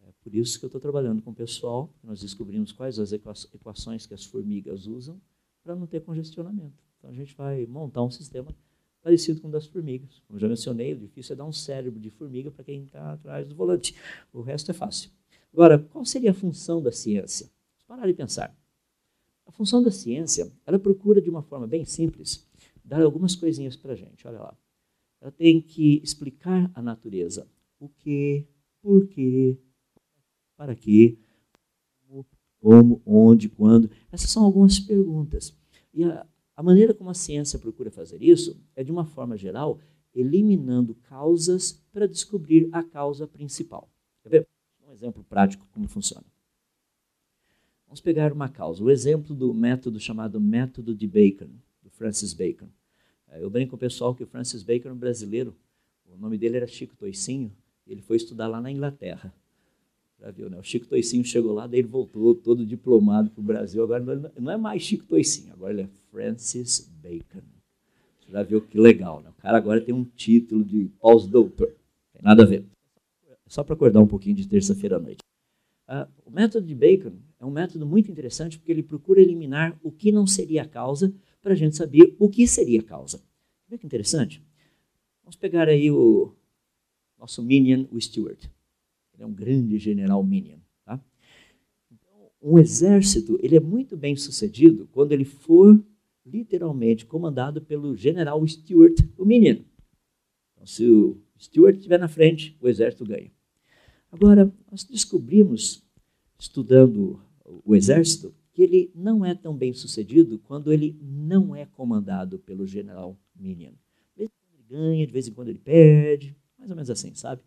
É 0.08 0.12
por 0.24 0.34
isso 0.34 0.58
que 0.58 0.66
eu 0.66 0.68
estou 0.68 0.82
trabalhando 0.82 1.22
com 1.22 1.32
o 1.32 1.36
pessoal, 1.36 1.94
nós 2.04 2.22
descobrimos 2.22 2.72
quais 2.72 2.98
as 2.98 3.12
equações 3.12 4.06
que 4.06 4.14
as 4.14 4.26
formigas 4.26 4.88
usam 4.88 5.22
para 5.64 5.76
não 5.76 5.86
ter 5.86 6.02
congestionamento. 6.02 6.84
Então 6.98 7.10
a 7.10 7.14
gente 7.14 7.36
vai 7.36 7.66
montar 7.66 8.02
um 8.02 8.10
sistema 8.10 8.56
parecido 9.02 9.42
com 9.42 9.50
o 9.50 9.52
das 9.52 9.68
formigas. 9.68 10.22
Como 10.28 10.40
já 10.40 10.48
mencionei, 10.48 10.94
o 10.94 10.98
difícil 10.98 11.34
é 11.34 11.36
dar 11.36 11.46
um 11.46 11.52
cérebro 11.52 12.00
de 12.00 12.10
formiga 12.10 12.50
para 12.50 12.64
quem 12.64 12.84
está 12.84 13.14
atrás 13.14 13.48
do 13.48 13.54
volante. 13.54 13.94
O 14.32 14.42
resto 14.42 14.72
é 14.72 14.74
fácil. 14.74 15.12
Agora, 15.52 15.78
qual 15.78 16.06
seria 16.06 16.32
a 16.32 16.34
função 16.34 16.82
da 16.82 16.92
ciência? 16.92 17.52
Parar 17.86 18.10
e 18.10 18.14
pensar. 18.14 18.58
A 19.46 19.52
função 19.52 19.84
da 19.84 19.92
ciência, 19.92 20.52
ela 20.66 20.80
procura 20.80 21.22
de 21.22 21.30
uma 21.30 21.44
forma 21.44 21.68
bem 21.68 21.84
simples 21.84 22.48
dar 22.84 23.02
algumas 23.02 23.36
coisinhas 23.36 23.76
para 23.76 23.94
a 23.94 23.96
gente. 23.96 24.28
Olha 24.28 24.40
lá. 24.40 24.58
Ela 25.22 25.32
tem 25.32 25.62
que 25.62 26.02
explicar 26.04 26.70
a 26.74 26.82
natureza. 26.82 27.48
O 27.80 27.88
que, 27.88 28.48
por 28.82 29.08
quê, 29.08 29.58
para 30.58 30.76
quê, 30.76 31.18
como, 32.64 33.02
onde, 33.06 33.50
quando. 33.50 33.92
Essas 34.10 34.30
são 34.30 34.46
algumas 34.46 34.80
perguntas. 34.80 35.54
E 35.94 36.06
a, 36.06 36.26
a 36.56 36.64
maneira 36.64 36.94
como 36.94 37.10
a 37.10 37.14
ciência 37.14 37.60
procura 37.60 37.92
fazer 37.92 38.24
isso 38.24 38.58
é, 38.74 38.84
de 38.84 38.92
uma 38.92 39.06
forma 39.06 39.36
geral, 39.36 39.80
eliminando 40.16 40.96
causas 40.96 41.74
para 41.92 42.08
descobrir 42.08 42.70
a 42.72 42.82
causa 42.82 43.28
principal. 43.28 43.90
Quer 44.24 44.30
ver? 44.30 44.48
Um 44.88 44.94
exemplo 44.94 45.26
prático 45.26 45.68
como 45.74 45.90
funciona. 45.90 46.26
Vamos 47.86 48.00
pegar 48.00 48.32
uma 48.32 48.48
causa. 48.48 48.82
O 48.82 48.90
exemplo 48.90 49.36
do 49.36 49.54
método 49.54 50.00
chamado 50.00 50.40
método 50.40 50.96
de 50.96 51.06
Bacon, 51.06 51.50
Francis 51.94 52.34
Bacon. 52.34 52.68
É, 53.30 53.44
eu 53.44 53.50
brinco 53.50 53.72
com 53.72 53.76
o 53.76 53.80
pessoal 53.80 54.14
que 54.14 54.24
o 54.24 54.28
Francis 54.28 54.64
Bacon 54.64 54.90
era 54.90 54.96
um 54.96 54.98
brasileiro. 54.98 55.56
O 56.12 56.18
nome 56.18 56.38
dele 56.38 56.58
era 56.58 56.68
Chico 56.68 56.96
Toicinho. 56.96 57.52
Ele 57.88 58.02
foi 58.02 58.18
estudar 58.18 58.48
lá 58.48 58.62
na 58.62 58.72
Inglaterra. 58.72 59.34
Já 60.20 60.32
viu, 60.32 60.50
né? 60.50 60.58
O 60.58 60.64
Chico 60.64 60.86
Toicinho 60.86 61.26
chegou 61.26 61.54
lá, 61.54 61.68
daí 61.68 61.80
ele 61.80 61.88
voltou 61.88 62.34
todo 62.36 62.66
diplomado 62.66 63.30
para 63.30 63.42
o 63.42 63.44
Brasil. 63.44 63.84
Agora 63.84 64.32
não 64.40 64.52
é 64.52 64.58
mais 64.58 64.82
Chico 64.82 65.06
Toicinho, 65.06 65.52
agora 65.54 65.74
ele 65.74 65.82
é 65.82 65.90
Francis 66.12 66.90
Bacon. 67.02 67.42
Você 68.22 68.32
já 68.32 68.44
viu 68.44 68.62
que 68.62 68.78
legal, 68.78 69.22
né? 69.22 69.30
O 69.30 69.42
cara 69.42 69.58
agora 69.58 69.82
tem 69.82 69.94
um 69.94 70.04
título 70.04 70.64
de 70.64 70.90
pós-doutor. 71.00 71.76
Tem 72.14 72.22
nada 72.22 72.44
a 72.44 72.46
ver. 72.46 72.64
É 73.30 73.36
só 73.48 73.64
para 73.64 73.74
acordar 73.74 74.00
um 74.00 74.08
pouquinho 74.08 74.36
de 74.36 74.48
terça-feira 74.48 74.96
à 74.96 75.00
noite. 75.00 75.20
Uh, 75.90 76.08
o 76.26 76.32
método 76.32 76.66
de 76.66 76.74
Bacon 76.74 77.12
é 77.38 77.46
um 77.46 77.52
método 77.52 77.86
muito 77.86 78.10
interessante 78.10 78.58
porque 78.58 78.72
ele 78.72 78.82
procura 78.82 79.20
eliminar 79.20 79.78
o 79.84 79.92
que 79.92 80.12
não 80.12 80.26
seria 80.26 80.62
a 80.62 80.68
causa 80.68 81.14
para 81.44 81.54
a 81.54 81.56
gente 81.56 81.76
saber 81.76 82.16
o 82.18 82.30
que 82.30 82.48
seria 82.48 82.80
a 82.80 82.84
causa. 82.84 83.22
Vê 83.68 83.78
que 83.78 83.86
interessante? 83.86 84.42
Vamos 85.22 85.36
pegar 85.36 85.68
aí 85.68 85.92
o 85.92 86.34
nosso 87.20 87.44
Minion, 87.44 87.86
o 87.92 88.00
Stewart. 88.00 88.46
Ele 89.14 89.24
é 89.24 89.26
um 89.26 89.34
grande 89.34 89.78
general 89.78 90.24
Minion. 90.24 90.58
Tá? 90.86 91.04
Então, 91.92 92.32
um 92.42 92.58
exército 92.58 93.38
ele 93.44 93.58
é 93.58 93.60
muito 93.60 93.98
bem 93.98 94.16
sucedido 94.16 94.88
quando 94.92 95.12
ele 95.12 95.26
for 95.26 95.80
literalmente 96.26 97.06
comandado 97.06 97.62
pelo 97.62 97.96
general 97.96 98.46
Stewart, 98.48 98.98
o 99.18 99.26
Minion. 99.26 99.62
Então, 100.54 100.66
se 100.66 100.90
o 100.90 101.22
Stewart 101.38 101.76
estiver 101.76 102.00
na 102.00 102.08
frente, 102.08 102.58
o 102.62 102.70
exército 102.70 103.06
ganha. 103.06 103.32
Agora, 104.10 104.54
nós 104.72 104.86
descobrimos, 104.86 105.84
estudando 106.40 107.20
o 107.66 107.76
exército, 107.76 108.34
que 108.54 108.62
ele 108.62 108.92
não 108.96 109.26
é 109.26 109.34
tão 109.34 109.58
bem 109.58 109.74
sucedido 109.74 110.38
quando 110.40 110.72
ele 110.72 110.98
não 111.02 111.56
é 111.56 111.66
comandado 111.66 112.38
pelo 112.40 112.68
general 112.68 113.20
Minion. 113.36 113.74
De 114.16 114.16
vez 114.16 114.30
em 114.30 114.32
quando 114.40 114.54
ele 114.54 114.64
ganha, 114.70 115.08
de 115.08 115.14
vez 115.14 115.28
em 115.28 115.34
quando 115.34 115.50
ele 115.50 115.60
perde, 115.60 116.38
mais 116.58 116.70
ou 116.70 116.76
menos 116.76 116.90
assim, 116.90 117.14
sabe? 117.16 117.42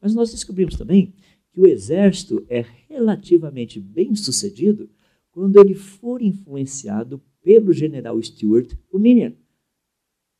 Mas 0.00 0.14
nós 0.14 0.30
descobrimos 0.30 0.76
também 0.76 1.14
que 1.52 1.60
o 1.60 1.66
exército 1.66 2.44
é 2.48 2.64
relativamente 2.88 3.78
bem 3.78 4.14
sucedido 4.14 4.90
quando 5.30 5.60
ele 5.60 5.74
for 5.74 6.22
influenciado 6.22 7.22
pelo 7.42 7.72
general 7.72 8.20
Stuart, 8.22 8.74
o 8.90 8.98
Minion. 8.98 9.32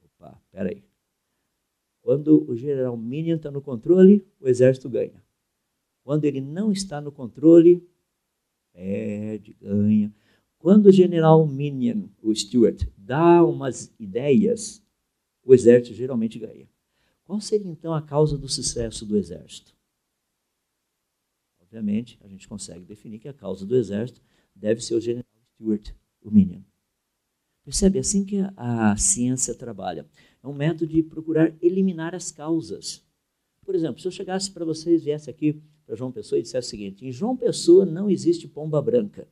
Opa, 0.03 0.41
peraí. 0.51 0.83
Quando 2.01 2.51
o 2.51 2.57
general 2.57 2.97
Minion 2.97 3.37
está 3.37 3.51
no 3.51 3.61
controle, 3.61 4.27
o 4.41 4.49
exército 4.49 4.89
ganha. 4.89 5.23
Quando 6.03 6.25
ele 6.25 6.41
não 6.41 6.73
está 6.73 7.01
no 7.01 7.13
controle, 7.13 7.87
perde, 8.79 9.57
ganha. 9.61 10.15
Quando 10.57 10.87
o 10.87 10.93
general 10.93 11.45
Minion, 11.47 12.09
o 12.23 12.33
Stuart, 12.35 12.87
dá 12.97 13.45
umas 13.45 13.93
ideias, 13.99 14.81
o 15.43 15.53
exército 15.53 15.97
geralmente 15.97 16.39
ganha. 16.39 16.69
Qual 17.25 17.41
seria 17.41 17.71
então 17.71 17.93
a 17.93 18.01
causa 18.01 18.39
do 18.39 18.49
sucesso 18.49 19.05
do 19.05 19.17
exército? 19.17 19.75
Obviamente, 21.61 22.19
a 22.23 22.29
gente 22.29 22.49
consegue 22.49 22.85
definir 22.85 23.19
que 23.19 23.29
a 23.29 23.35
causa 23.35 23.67
do 23.67 23.77
exército 23.77 24.23
deve 24.55 24.81
ser 24.81 24.95
o 24.95 25.01
general 25.01 25.27
Stuart, 25.55 25.93
o 26.23 26.31
Minion. 26.31 26.63
Percebe? 27.65 27.99
Assim 27.99 28.25
que 28.25 28.39
a, 28.57 28.97
ciência 28.97 29.55
trabalha. 29.55 30.07
É 30.43 30.47
um 30.47 30.55
método 30.55 30.87
de 30.87 31.03
procurar 31.03 31.53
eliminar 31.61 32.15
as 32.15 32.31
causas. 32.31 33.05
Por 33.63 33.75
exemplo, 33.75 34.01
se 34.01 34.07
eu 34.07 34.13
chegasse 34.13 34.51
para 34.51 34.65
vocês, 34.65 35.05
viesse 35.05 35.29
aqui 35.29 35.61
para 35.89 35.97
João 35.97 36.13
Pessoa 36.13 36.39
e 36.39 36.43
dissesse 36.43 36.69
o 36.69 36.71
seguinte: 36.71 37.07
em 37.07 37.11
João 37.11 37.35
Pessoa 37.35 37.87
não 37.87 38.11
existe 38.11 38.47
pomba 38.47 38.81
branca. 38.83 39.27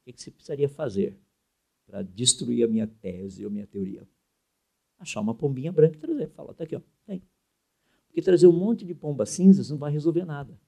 O 0.00 0.10
que, 0.10 0.18
você 0.18 0.30
precisaria 0.30 0.68
fazer 0.68 1.18
para 1.86 2.00
destruir 2.00 2.64
a 2.64 2.68
minha 2.68 2.86
tese 2.86 3.44
ou 3.44 3.50
minha 3.50 3.66
teoria? 3.66 4.08
achar 4.98 5.20
uma 5.20 5.34
pombinha 5.34 5.70
branca 5.70 5.96
e 5.96 6.00
trazer. 6.00 6.30
Fala, 6.30 6.54
tá 6.54 6.64
aqui, 6.64 6.74
ó, 6.74 6.80
tem. 7.04 7.22
Porque 8.06 8.22
trazer 8.22 8.46
um 8.46 8.52
monte 8.52 8.86
de 8.86 8.94
pombas 8.94 9.30
cinzas 9.30 9.68
não 9.68 9.76
vai 9.76 9.92
resolver 9.92 10.24
nada. 10.24 10.58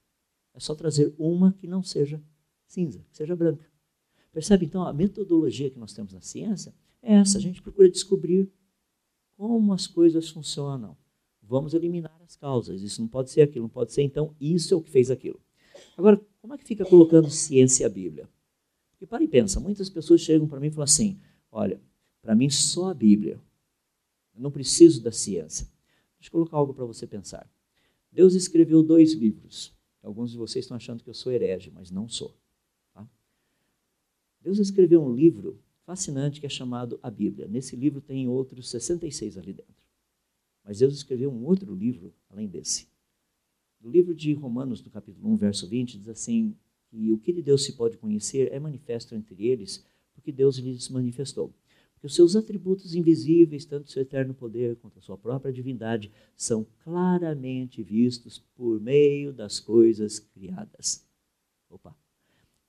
É 0.52 0.60
só 0.60 0.74
trazer 0.74 1.14
uma 1.16 1.52
que 1.54 1.66
não 1.66 1.82
seja 1.82 2.22
cinza, 2.66 3.02
que 3.08 3.16
seja 3.16 3.34
branca. 3.34 3.64
Percebe 4.30 4.66
então 4.66 4.82
a 4.82 4.92
metodologia 4.92 5.70
que 5.70 5.78
nós 5.78 5.94
temos 5.94 6.12
na 6.12 6.20
ciência 6.20 6.74
é 7.00 7.14
essa, 7.14 7.38
a 7.38 7.40
gente 7.40 7.62
procura 7.62 7.90
descobrir 7.90 8.52
como 9.36 9.72
as 9.72 9.86
coisas 9.86 10.28
funcionam. 10.28 10.98
Vamos 11.48 11.74
eliminar 11.74 12.20
as 12.22 12.37
causas. 12.37 12.82
Isso 12.82 13.00
não 13.00 13.09
pode 13.09 13.30
ser 13.30 13.42
aquilo, 13.42 13.64
não 13.64 13.70
pode 13.70 13.92
ser 13.92 14.02
então 14.02 14.35
isso 14.40 14.74
é 14.74 14.76
o 14.76 14.82
que 14.82 14.90
fez 14.90 15.11
aquilo. 15.11 15.40
Agora, 15.96 16.20
como 16.40 16.54
é 16.54 16.59
que 16.59 16.64
fica 16.64 16.85
colocando 16.85 17.30
ciência 17.30 17.85
e 17.85 17.87
a 17.87 17.88
Bíblia? 17.88 18.28
Porque 18.90 19.06
para 19.06 19.22
e 19.22 19.28
pensa, 19.28 19.61
muitas 19.61 19.88
pessoas 19.88 20.20
chegam 20.20 20.48
para 20.48 20.59
mim 20.59 20.68
e 20.68 20.70
falam 20.70 20.85
assim: 20.85 21.20
olha, 21.50 21.80
para 22.20 22.35
mim 22.35 22.50
só 22.50 22.90
a 22.90 22.94
Bíblia. 22.94 23.40
Eu 24.35 24.42
não 24.42 24.50
preciso 24.50 25.02
da 25.02 25.12
ciência. 25.12 25.66
Deixa 26.18 26.28
eu 26.28 26.32
colocar 26.32 26.56
algo 26.56 26.74
para 26.74 26.85
você 26.85 27.06
pensar. 27.06 27.48
Deus 28.11 28.35
escreveu 28.35 28.82
dois 28.82 29.12
livros. 29.12 29.74
Alguns 30.02 30.30
de 30.30 30.37
vocês 30.37 30.64
estão 30.64 30.76
achando 30.76 31.02
que 31.02 31.11
eu 31.11 31.14
sou 31.14 31.32
herege, 31.32 31.70
mas 31.74 31.90
não 31.90 32.09
sou. 32.09 32.35
Tá? 32.92 33.09
Deus 34.40 34.59
escreveu 34.59 35.02
um 35.02 35.14
livro 35.14 35.61
fascinante 35.85 36.40
que 36.40 36.46
é 36.46 36.48
chamado 36.48 36.98
a 37.02 37.11
Bíblia. 37.11 37.46
Nesse 37.46 37.76
livro 37.76 38.00
tem 38.00 38.28
outros 38.28 38.68
66 38.70 39.38
ali 39.38 39.52
dentro. 39.52 39.86
Mas 40.66 40.81
Deus 40.81 40.94
escreveu 40.94 41.31
um 41.31 41.44
outro 41.44 41.74
livro 41.74 42.12
além 42.29 42.48
desse. 42.48 42.88
No 43.81 43.88
livro 43.88 44.14
de 44.14 44.35
Romanos, 44.35 44.83
no 44.83 44.90
capítulo 44.90 45.31
1, 45.33 45.37
verso 45.37 45.68
20, 45.68 45.98
diz 45.98 46.09
assim: 46.09 46.57
que 46.90 47.12
o 47.12 47.18
que 47.18 47.33
de 47.33 47.40
Deus 47.40 47.64
se 47.64 47.74
pode 47.74 47.96
conhecer 47.96 48.52
é 48.52 48.59
manifesto 48.59 49.14
entre 49.14 49.46
eles, 49.46 49.85
porque 50.12 50.33
Deus 50.33 50.57
lhes 50.57 50.88
manifestou 50.88 51.55
que 51.98 52.07
os 52.07 52.14
seus 52.14 52.37
atributos 52.37 52.94
invisíveis, 52.94 53.64
tanto 53.64 53.90
seu 53.90 54.02
eterno 54.02 54.35
poder 54.35 54.76
quanto 54.76 54.98
a 54.98 55.02
sua 55.02 55.16
própria 55.16 55.52
divindade, 55.52 56.11
são 56.37 56.66
claramente 56.85 57.83
vistos 57.83 58.38
por 58.55 58.81
meio 58.81 59.33
das 59.33 59.59
coisas 59.59 60.18
criadas. 60.18 61.05
Opa! 61.70 61.96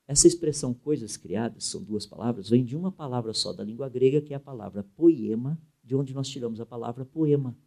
Essa 0.07 0.27
expressão 0.27 0.73
coisas 0.73 1.17
criadas, 1.17 1.65
são 1.65 1.83
duas 1.83 2.05
palavras, 2.05 2.49
vem 2.49 2.63
de 2.63 2.77
uma 2.77 2.91
palavra 2.91 3.33
só 3.33 3.51
da 3.51 3.63
língua 3.63 3.89
grega, 3.89 4.21
que 4.21 4.33
é 4.33 4.37
a 4.37 4.39
palavra 4.39 4.83
poema, 4.95 5.59
de 5.83 5.95
onde 5.95 6.13
nós 6.13 6.29
tiramos 6.29 6.61
a 6.61 6.65
palavra 6.65 7.03
poema. 7.03 7.57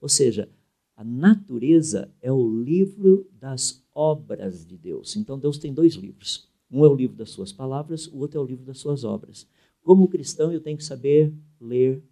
Ou 0.00 0.08
seja, 0.08 0.48
a 0.96 1.04
natureza 1.04 2.12
é 2.20 2.32
o 2.32 2.62
livro 2.62 3.28
das 3.32 3.84
obras 3.94 4.66
de 4.66 4.76
Deus. 4.76 5.16
Então 5.16 5.38
Deus 5.38 5.58
tem 5.58 5.72
dois 5.72 5.94
livros. 5.94 6.48
Um 6.70 6.84
é 6.84 6.88
o 6.88 6.94
livro 6.94 7.16
das 7.16 7.30
suas 7.30 7.52
palavras, 7.52 8.06
o 8.08 8.18
outro 8.18 8.38
é 8.38 8.42
o 8.42 8.46
livro 8.46 8.64
das 8.64 8.78
suas 8.78 9.04
obras. 9.04 9.46
Como 9.80 10.08
cristão, 10.08 10.52
eu 10.52 10.60
tenho 10.60 10.76
que 10.76 10.84
saber 10.84 11.32
ler 11.60 12.02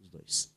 os 0.00 0.08
dois. 0.08 0.54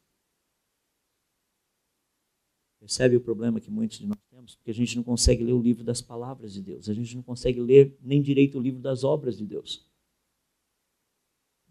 Percebe 2.79 3.17
o 3.17 3.21
problema 3.21 3.59
que 3.59 3.69
muitos 3.69 3.97
de 3.97 4.07
nós 4.07 4.17
temos? 4.29 4.55
Porque 4.55 4.71
a 4.71 4.73
gente 4.73 4.95
não 4.95 5.03
consegue 5.03 5.43
ler 5.43 5.53
o 5.53 5.61
livro 5.61 5.83
das 5.83 6.01
palavras 6.01 6.53
de 6.53 6.61
Deus. 6.61 6.87
A 6.87 6.93
gente 6.93 7.15
não 7.15 7.23
consegue 7.23 7.59
ler 7.59 7.97
nem 8.01 8.21
direito 8.21 8.57
o 8.57 8.61
livro 8.61 8.79
das 8.79 9.03
obras 9.03 9.37
de 9.37 9.45
Deus. 9.45 9.85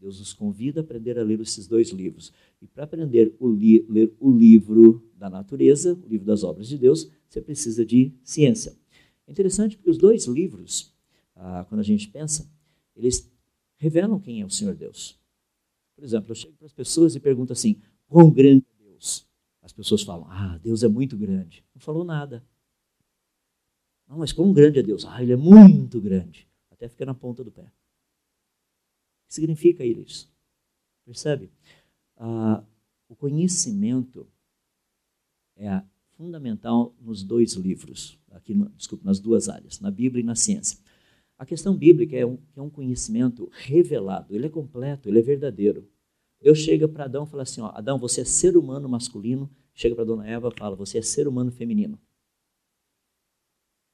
Deus 0.06 0.20
nos 0.20 0.32
convida 0.32 0.80
a 0.80 0.82
aprender 0.84 1.18
a 1.18 1.22
ler 1.24 1.40
esses 1.40 1.66
dois 1.66 1.90
livros. 1.90 2.32
E 2.62 2.66
para 2.66 2.84
aprender 2.84 3.34
a 3.40 3.44
ler 3.92 4.14
o 4.20 4.30
livro 4.30 5.04
da 5.16 5.28
natureza, 5.28 5.94
o 5.94 6.08
livro 6.08 6.24
das 6.24 6.44
obras 6.44 6.68
de 6.68 6.78
Deus, 6.78 7.10
você 7.28 7.40
precisa 7.40 7.84
de 7.84 8.12
ciência. 8.22 8.76
É 9.26 9.32
interessante 9.32 9.76
porque 9.76 9.90
os 9.90 9.98
dois 9.98 10.26
livros, 10.26 10.94
ah, 11.34 11.66
quando 11.68 11.80
a 11.80 11.84
gente 11.84 12.08
pensa, 12.08 12.48
eles 12.94 13.28
revelam 13.76 14.20
quem 14.20 14.42
é 14.42 14.46
o 14.46 14.50
Senhor 14.50 14.76
Deus. 14.76 15.18
Por 15.96 16.04
exemplo, 16.04 16.30
eu 16.30 16.36
chego 16.36 16.54
para 16.56 16.66
as 16.66 16.72
pessoas 16.72 17.16
e 17.16 17.20
pergunto 17.20 17.52
assim: 17.52 17.80
quão 18.06 18.30
grande 18.30 18.64
é 18.78 18.90
Deus? 18.90 19.26
As 19.60 19.72
pessoas 19.72 20.02
falam: 20.02 20.28
ah, 20.30 20.56
Deus 20.62 20.84
é 20.84 20.88
muito 20.88 21.16
grande. 21.16 21.64
Não 21.74 21.80
falou 21.80 22.04
nada. 22.04 22.44
Não, 24.08 24.18
mas 24.18 24.32
quão 24.32 24.52
grande 24.52 24.78
é 24.78 24.82
Deus? 24.84 25.04
Ah, 25.04 25.20
ele 25.20 25.32
é 25.32 25.36
muito 25.36 26.00
grande. 26.00 26.46
Até 26.70 26.88
fica 26.88 27.04
na 27.04 27.14
ponta 27.14 27.42
do 27.42 27.50
pé. 27.50 27.72
Significa 29.28 29.84
isso? 29.84 30.30
Percebe? 31.04 31.50
Ah, 32.16 32.64
o 33.08 33.14
conhecimento 33.14 34.26
é 35.56 35.82
fundamental 36.16 36.94
nos 37.00 37.22
dois 37.22 37.54
livros, 37.54 38.18
aqui, 38.30 38.54
no, 38.54 38.68
desculpa, 38.70 39.04
nas 39.04 39.20
duas 39.20 39.48
áreas, 39.48 39.80
na 39.80 39.90
Bíblia 39.90 40.22
e 40.22 40.26
na 40.26 40.34
ciência. 40.34 40.78
A 41.38 41.44
questão 41.44 41.76
bíblica 41.76 42.16
é 42.16 42.24
um, 42.24 42.38
é 42.56 42.60
um 42.62 42.70
conhecimento 42.70 43.48
revelado, 43.52 44.34
ele 44.34 44.46
é 44.46 44.48
completo, 44.48 45.08
ele 45.08 45.18
é 45.18 45.22
verdadeiro. 45.22 45.88
Deus 46.40 46.58
chega 46.58 46.88
para 46.88 47.04
Adão 47.04 47.24
e 47.24 47.26
fala 47.26 47.42
assim: 47.42 47.60
ó, 47.60 47.70
Adão, 47.74 47.98
você 47.98 48.22
é 48.22 48.24
ser 48.24 48.56
humano 48.56 48.88
masculino. 48.88 49.50
Chega 49.74 49.94
para 49.94 50.04
Dona 50.04 50.26
Eva 50.26 50.48
e 50.54 50.58
fala: 50.58 50.76
você 50.76 50.98
é 50.98 51.02
ser 51.02 51.26
humano 51.26 51.50
feminino. 51.50 51.98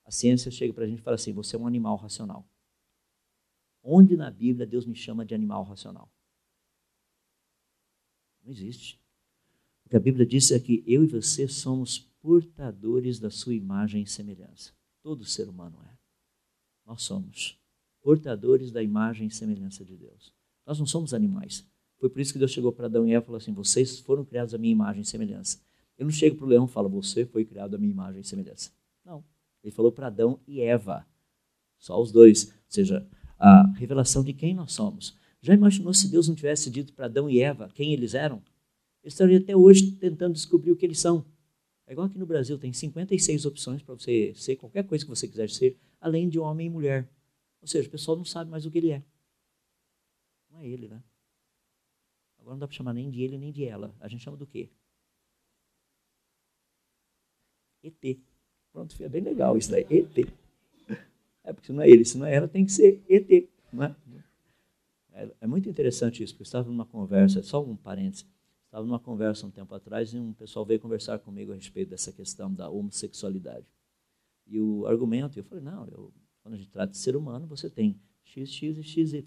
A 0.04 0.10
ciência 0.10 0.50
chega 0.50 0.72
para 0.72 0.84
a 0.84 0.86
gente 0.86 0.98
e 0.98 1.02
fala 1.02 1.14
assim: 1.14 1.32
você 1.32 1.56
é 1.56 1.58
um 1.58 1.66
animal 1.66 1.96
racional. 1.96 2.48
Onde 3.82 4.16
na 4.16 4.30
Bíblia 4.30 4.66
Deus 4.66 4.86
me 4.86 4.94
chama 4.94 5.24
de 5.24 5.34
animal 5.34 5.64
racional? 5.64 6.10
Não 8.42 8.50
existe. 8.50 9.00
O 9.84 9.88
que 9.88 9.96
a 9.96 10.00
Bíblia 10.00 10.24
diz 10.24 10.50
é 10.50 10.60
que 10.60 10.84
eu 10.86 11.02
e 11.02 11.06
você 11.06 11.48
somos 11.48 11.98
portadores 12.20 13.18
da 13.18 13.30
sua 13.30 13.54
imagem 13.54 14.02
e 14.02 14.06
semelhança. 14.06 14.72
Todo 15.02 15.24
ser 15.24 15.48
humano 15.48 15.78
é. 15.90 15.98
Nós 16.86 17.02
somos 17.02 17.58
portadores 18.00 18.70
da 18.70 18.82
imagem 18.82 19.26
e 19.26 19.30
semelhança 19.30 19.84
de 19.84 19.96
Deus. 19.96 20.32
Nós 20.66 20.78
não 20.78 20.86
somos 20.86 21.12
animais. 21.12 21.66
Foi 21.98 22.08
por 22.08 22.20
isso 22.20 22.32
que 22.32 22.38
Deus 22.38 22.50
chegou 22.50 22.72
para 22.72 22.86
Adão 22.86 23.06
e 23.06 23.12
Eva 23.12 23.24
e 23.24 23.26
falou 23.26 23.38
assim: 23.38 23.52
Vocês 23.52 24.00
foram 24.00 24.24
criados 24.24 24.54
à 24.54 24.58
minha 24.58 24.72
imagem 24.72 25.02
e 25.02 25.04
semelhança. 25.04 25.60
Ele 25.96 26.06
não 26.06 26.12
chega 26.12 26.34
para 26.34 26.44
o 26.44 26.48
leão 26.48 26.64
e 26.64 26.68
fala: 26.68 26.88
Você 26.88 27.24
foi 27.24 27.44
criado 27.44 27.74
à 27.74 27.78
minha 27.78 27.92
imagem 27.92 28.20
e 28.20 28.24
semelhança. 28.24 28.70
Não. 29.04 29.24
Ele 29.62 29.72
falou 29.72 29.92
para 29.92 30.08
Adão 30.08 30.40
e 30.46 30.60
Eva. 30.60 31.06
Só 31.78 32.00
os 32.00 32.10
dois. 32.10 32.48
Ou 32.50 32.54
seja, 32.68 33.08
a 33.42 33.66
revelação 33.72 34.22
de 34.22 34.32
quem 34.32 34.54
nós 34.54 34.72
somos. 34.72 35.18
Já 35.40 35.52
imaginou 35.52 35.92
se 35.92 36.08
Deus 36.08 36.28
não 36.28 36.34
tivesse 36.36 36.70
dito 36.70 36.92
para 36.92 37.06
Adão 37.06 37.28
e 37.28 37.40
Eva 37.40 37.68
quem 37.74 37.92
eles 37.92 38.14
eram? 38.14 38.40
Eles 39.02 39.14
estariam 39.14 39.42
até 39.42 39.56
hoje 39.56 39.90
tentando 39.96 40.34
descobrir 40.34 40.70
o 40.70 40.76
que 40.76 40.86
eles 40.86 41.00
são. 41.00 41.26
É 41.84 41.92
igual 41.92 42.06
aqui 42.06 42.16
no 42.16 42.24
Brasil, 42.24 42.56
tem 42.56 42.72
56 42.72 43.44
opções 43.44 43.82
para 43.82 43.96
você 43.96 44.32
ser 44.36 44.54
qualquer 44.54 44.86
coisa 44.86 45.04
que 45.04 45.10
você 45.10 45.26
quiser 45.26 45.50
ser, 45.50 45.76
além 46.00 46.28
de 46.28 46.38
homem 46.38 46.68
e 46.68 46.70
mulher. 46.70 47.10
Ou 47.60 47.66
seja, 47.66 47.88
o 47.88 47.90
pessoal 47.90 48.16
não 48.16 48.24
sabe 48.24 48.48
mais 48.48 48.64
o 48.64 48.70
que 48.70 48.78
ele 48.78 48.92
é. 48.92 49.02
Não 50.48 50.60
é 50.60 50.66
ele, 50.68 50.86
né? 50.86 51.02
Agora 52.38 52.54
não 52.54 52.60
dá 52.60 52.68
para 52.68 52.76
chamar 52.76 52.92
nem 52.92 53.10
de 53.10 53.22
ele 53.22 53.36
nem 53.38 53.50
de 53.50 53.64
ela. 53.64 53.92
A 53.98 54.06
gente 54.06 54.22
chama 54.22 54.36
do 54.36 54.46
quê? 54.46 54.70
ET. 57.82 58.20
Pronto, 58.72 58.94
fica 58.94 59.08
bem 59.08 59.20
legal 59.20 59.58
isso 59.58 59.72
daí. 59.72 59.84
ET. 59.90 60.41
É 61.44 61.52
porque 61.52 61.66
se 61.66 61.72
não 61.72 61.82
é 61.82 61.90
ele, 61.90 62.04
se 62.04 62.18
não 62.18 62.26
é 62.26 62.34
ela, 62.34 62.48
tem 62.48 62.64
que 62.64 62.72
ser 62.72 63.02
ET. 63.08 63.48
Não 63.72 63.84
é? 63.84 63.96
É, 65.12 65.30
é 65.42 65.46
muito 65.46 65.68
interessante 65.68 66.22
isso, 66.22 66.32
porque 66.34 66.42
eu 66.42 66.44
estava 66.44 66.68
numa 66.68 66.86
conversa, 66.86 67.42
só 67.42 67.62
um 67.62 67.76
parênteses, 67.76 68.26
estava 68.64 68.86
numa 68.86 68.98
conversa 68.98 69.46
um 69.46 69.50
tempo 69.50 69.74
atrás 69.74 70.12
e 70.12 70.18
um 70.18 70.32
pessoal 70.32 70.64
veio 70.64 70.80
conversar 70.80 71.18
comigo 71.18 71.52
a 71.52 71.54
respeito 71.54 71.90
dessa 71.90 72.12
questão 72.12 72.52
da 72.52 72.70
homossexualidade. 72.70 73.66
E 74.46 74.58
o 74.58 74.86
argumento, 74.86 75.38
eu 75.38 75.44
falei, 75.44 75.62
não, 75.62 75.86
eu, 75.86 76.12
quando 76.42 76.54
a 76.54 76.56
gente 76.56 76.70
trata 76.70 76.92
de 76.92 76.98
ser 76.98 77.16
humano, 77.16 77.46
você 77.46 77.68
tem 77.68 78.00
XX 78.24 78.78
e 78.78 78.82
XY. 78.82 79.24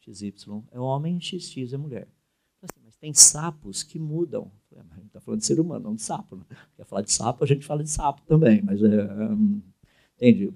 XY 0.00 0.62
é 0.70 0.78
homem, 0.78 1.20
XX 1.20 1.72
é 1.72 1.76
mulher. 1.76 2.08
Assim, 2.62 2.80
mas 2.82 2.96
tem 2.96 3.12
sapos 3.12 3.82
que 3.82 3.98
mudam. 3.98 4.50
Falei, 4.70 4.84
a 4.90 4.94
gente 4.94 5.06
está 5.06 5.20
falando 5.20 5.40
de 5.40 5.46
ser 5.46 5.60
humano, 5.60 5.84
não 5.84 5.94
de 5.94 6.02
sapo. 6.02 6.36
Né? 6.36 6.44
Quer 6.76 6.84
falar 6.84 7.02
de 7.02 7.12
sapo, 7.12 7.44
a 7.44 7.46
gente 7.46 7.64
fala 7.66 7.82
de 7.82 7.90
sapo 7.90 8.22
também. 8.22 8.62
Mas, 8.62 8.82
é, 8.82 9.04
um, 9.30 9.60
entende? 10.16 10.52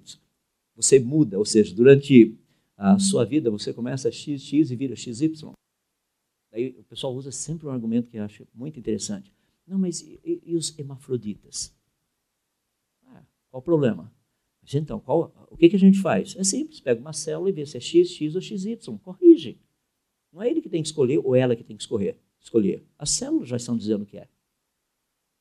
Você 0.78 1.00
muda, 1.00 1.36
ou 1.36 1.44
seja, 1.44 1.74
durante 1.74 2.38
a 2.76 3.00
sua 3.00 3.24
vida 3.24 3.50
você 3.50 3.74
começa 3.74 4.12
XX 4.12 4.70
e 4.70 4.76
vira 4.76 4.94
XY. 4.94 5.52
Aí 6.52 6.68
o 6.78 6.84
pessoal 6.84 7.12
usa 7.12 7.32
sempre 7.32 7.66
um 7.66 7.70
argumento 7.70 8.08
que 8.08 8.16
eu 8.16 8.22
acho 8.22 8.46
muito 8.54 8.78
interessante. 8.78 9.34
Não, 9.66 9.76
mas 9.76 10.02
e, 10.02 10.40
e 10.46 10.54
os 10.54 10.78
hermafroditas? 10.78 11.74
Ah, 13.06 13.24
qual 13.50 13.60
o 13.60 13.64
problema? 13.64 14.14
Mas 14.62 14.72
então, 14.72 15.00
qual, 15.00 15.48
o 15.50 15.56
que, 15.56 15.68
que 15.68 15.74
a 15.74 15.80
gente 15.80 16.00
faz? 16.00 16.36
É 16.36 16.44
simples, 16.44 16.80
pega 16.80 17.00
uma 17.00 17.12
célula 17.12 17.50
e 17.50 17.52
vê 17.52 17.66
se 17.66 17.76
é 17.76 17.80
X, 17.80 18.10
X 18.12 18.36
ou 18.36 18.40
XY, 18.40 18.78
corrige. 19.02 19.58
Não 20.32 20.40
é 20.40 20.48
ele 20.48 20.62
que 20.62 20.68
tem 20.68 20.80
que 20.80 20.88
escolher 20.88 21.18
ou 21.18 21.34
ela 21.34 21.56
que 21.56 21.64
tem 21.64 21.76
que 21.76 21.82
escolher. 21.82 22.16
escolher. 22.40 22.86
As 22.96 23.10
células 23.10 23.48
já 23.48 23.56
estão 23.56 23.76
dizendo 23.76 24.02
o 24.02 24.06
que 24.06 24.16
é. 24.16 24.28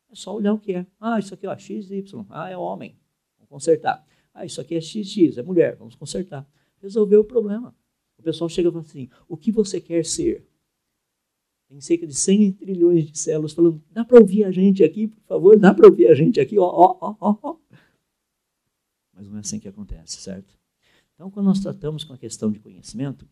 É 0.10 0.16
só 0.16 0.36
olhar 0.36 0.54
o 0.54 0.60
que 0.60 0.74
é. 0.74 0.88
Ah, 1.00 1.20
isso 1.20 1.36
aqui 1.36 1.46
ó, 1.46 1.56
XY. 1.56 2.26
Ah, 2.28 2.50
é 2.50 2.58
homem. 2.58 2.98
Vamos 3.38 3.50
consertar. 3.50 4.04
Ah, 4.38 4.46
isso 4.46 4.62
aqui 4.62 4.76
é 4.76 4.82
XX, 4.82 5.38
é 5.38 5.42
mulher, 5.42 5.76
vamos 5.76 5.96
consertar. 5.96 6.48
Resolveu 6.80 7.22
o 7.22 7.24
problema. 7.24 7.76
O 8.20 8.22
pessoal 8.22 8.48
chega 8.48 8.70
e 8.70 8.72
fala 8.72 8.84
assim: 8.84 9.10
o 9.28 9.36
que 9.36 9.52
você 9.52 9.82
quer 9.82 10.06
ser? 10.06 10.48
Tem 11.68 11.82
cerca 11.82 12.06
de 12.06 12.14
100 12.14 12.54
trilhões 12.54 13.12
de 13.12 13.18
células 13.18 13.54
falando: 13.54 13.84
dá 13.90 14.06
para 14.06 14.20
ouvir 14.20 14.44
a 14.44 14.52
gente 14.52 14.84
aqui, 14.84 15.08
por 15.08 15.24
favor? 15.24 15.58
Dá 15.58 15.74
para 15.74 15.88
ouvir 15.88 16.08
a 16.08 16.14
gente 16.14 16.40
aqui? 16.40 16.60
Ó, 16.60 16.68
ó, 16.68 17.16
ó, 17.20 17.36
ó. 17.42 17.58
Mas 19.12 19.28
não 19.28 19.38
é 19.38 19.40
assim 19.40 19.60
que 19.60 19.68
acontece, 19.68 20.22
certo? 20.22 20.56
Então, 21.16 21.32
quando 21.32 21.48
nós 21.48 21.60
tratamos 21.60 22.04
com 22.04 22.14
a 22.14 22.18
questão 22.18 22.52
de 22.52 22.60
conhecimento, 22.60 23.28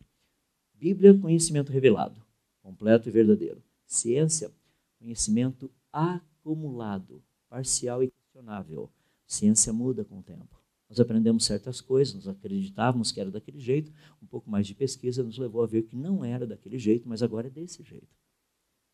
Bíblia, 0.74 1.16
conhecimento 1.16 1.70
revelado, 1.70 2.20
completo 2.60 3.08
e 3.08 3.12
verdadeiro. 3.12 3.62
Ciência, 3.86 4.52
conhecimento 4.98 5.70
acumulado, 5.92 7.22
parcial 7.48 8.02
e 8.02 8.10
questionável. 8.10 8.90
Ciência 9.24 9.72
muda 9.72 10.04
com 10.04 10.18
o 10.18 10.22
tempo. 10.22 10.55
Nós 10.88 11.00
aprendemos 11.00 11.44
certas 11.44 11.80
coisas, 11.80 12.14
nós 12.14 12.28
acreditávamos 12.28 13.10
que 13.10 13.20
era 13.20 13.30
daquele 13.30 13.58
jeito, 13.58 13.92
um 14.22 14.26
pouco 14.26 14.48
mais 14.48 14.66
de 14.66 14.74
pesquisa 14.74 15.22
nos 15.22 15.36
levou 15.36 15.62
a 15.62 15.66
ver 15.66 15.82
que 15.82 15.96
não 15.96 16.24
era 16.24 16.46
daquele 16.46 16.78
jeito, 16.78 17.08
mas 17.08 17.22
agora 17.22 17.48
é 17.48 17.50
desse 17.50 17.82
jeito. 17.82 18.14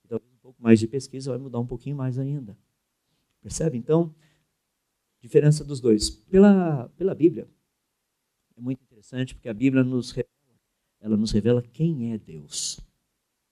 Então, 0.05 0.18
um 0.18 0.38
pouco 0.38 0.62
mais 0.62 0.80
de 0.80 0.88
pesquisa 0.88 1.30
vai 1.30 1.38
mudar 1.38 1.61
um 1.61 1.66
pouquinho 1.66 1.97
mais 1.97 2.18
ainda. 2.18 2.57
Percebe? 3.43 3.76
Então, 3.76 4.14
diferença 5.20 5.64
dos 5.64 5.80
dois. 5.80 6.09
Pela, 6.11 6.88
pela 6.97 7.14
Bíblia, 7.14 7.47
é 8.57 8.61
muito 8.61 8.82
interessante, 8.82 9.34
porque 9.34 9.49
a 9.49 9.55
Bíblia 9.55 9.84
nos 9.84 10.11
revela, 10.12 10.61
ela 11.01 11.16
nos 11.16 11.30
revela 11.30 11.61
quem 11.61 12.12
é 12.12 12.18
Deus. 12.18 12.80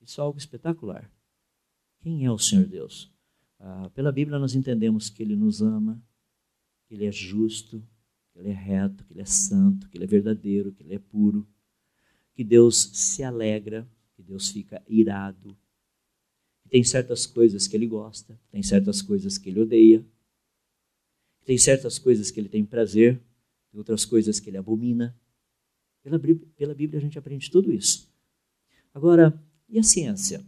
Isso 0.01 0.19
é 0.19 0.23
algo 0.23 0.37
espetacular. 0.37 1.09
Quem 1.99 2.25
é 2.25 2.31
o 2.31 2.39
Senhor 2.39 2.65
Deus? 2.65 3.11
Ah, 3.59 3.89
pela 3.93 4.11
Bíblia, 4.11 4.39
nós 4.39 4.55
entendemos 4.55 5.09
que 5.09 5.21
Ele 5.21 5.35
nos 5.35 5.61
ama, 5.61 6.01
que 6.87 6.95
Ele 6.95 7.05
é 7.05 7.11
justo, 7.11 7.85
que 8.31 8.39
Ele 8.39 8.49
é 8.49 8.53
reto, 8.53 9.03
que 9.05 9.13
Ele 9.13 9.21
é 9.21 9.25
santo, 9.25 9.89
que 9.89 9.97
Ele 9.97 10.05
é 10.05 10.07
verdadeiro, 10.07 10.71
que 10.71 10.83
Ele 10.83 10.95
é 10.95 10.99
puro, 10.99 11.47
que 12.33 12.43
Deus 12.43 12.91
se 12.93 13.23
alegra, 13.23 13.87
que 14.15 14.23
Deus 14.23 14.49
fica 14.49 14.81
irado, 14.87 15.55
que 16.61 16.69
tem 16.69 16.83
certas 16.83 17.25
coisas 17.25 17.67
que 17.67 17.75
Ele 17.75 17.87
gosta, 17.87 18.39
tem 18.49 18.63
certas 18.63 19.01
coisas 19.01 19.37
que 19.37 19.49
Ele 19.49 19.61
odeia, 19.61 20.05
tem 21.45 21.57
certas 21.57 21.99
coisas 21.99 22.31
que 22.31 22.39
Ele 22.39 22.49
tem 22.49 22.63
prazer, 22.63 23.21
tem 23.71 23.77
outras 23.77 24.05
coisas 24.05 24.39
que 24.39 24.49
Ele 24.49 24.57
abomina. 24.57 25.15
Pela, 26.03 26.19
pela 26.57 26.73
Bíblia 26.73 26.99
a 26.99 27.01
gente 27.01 27.19
aprende 27.19 27.51
tudo 27.51 27.71
isso. 27.71 28.09
Agora, 28.93 29.39
e 29.69 29.77
a 29.77 29.83
ciência? 29.83 30.43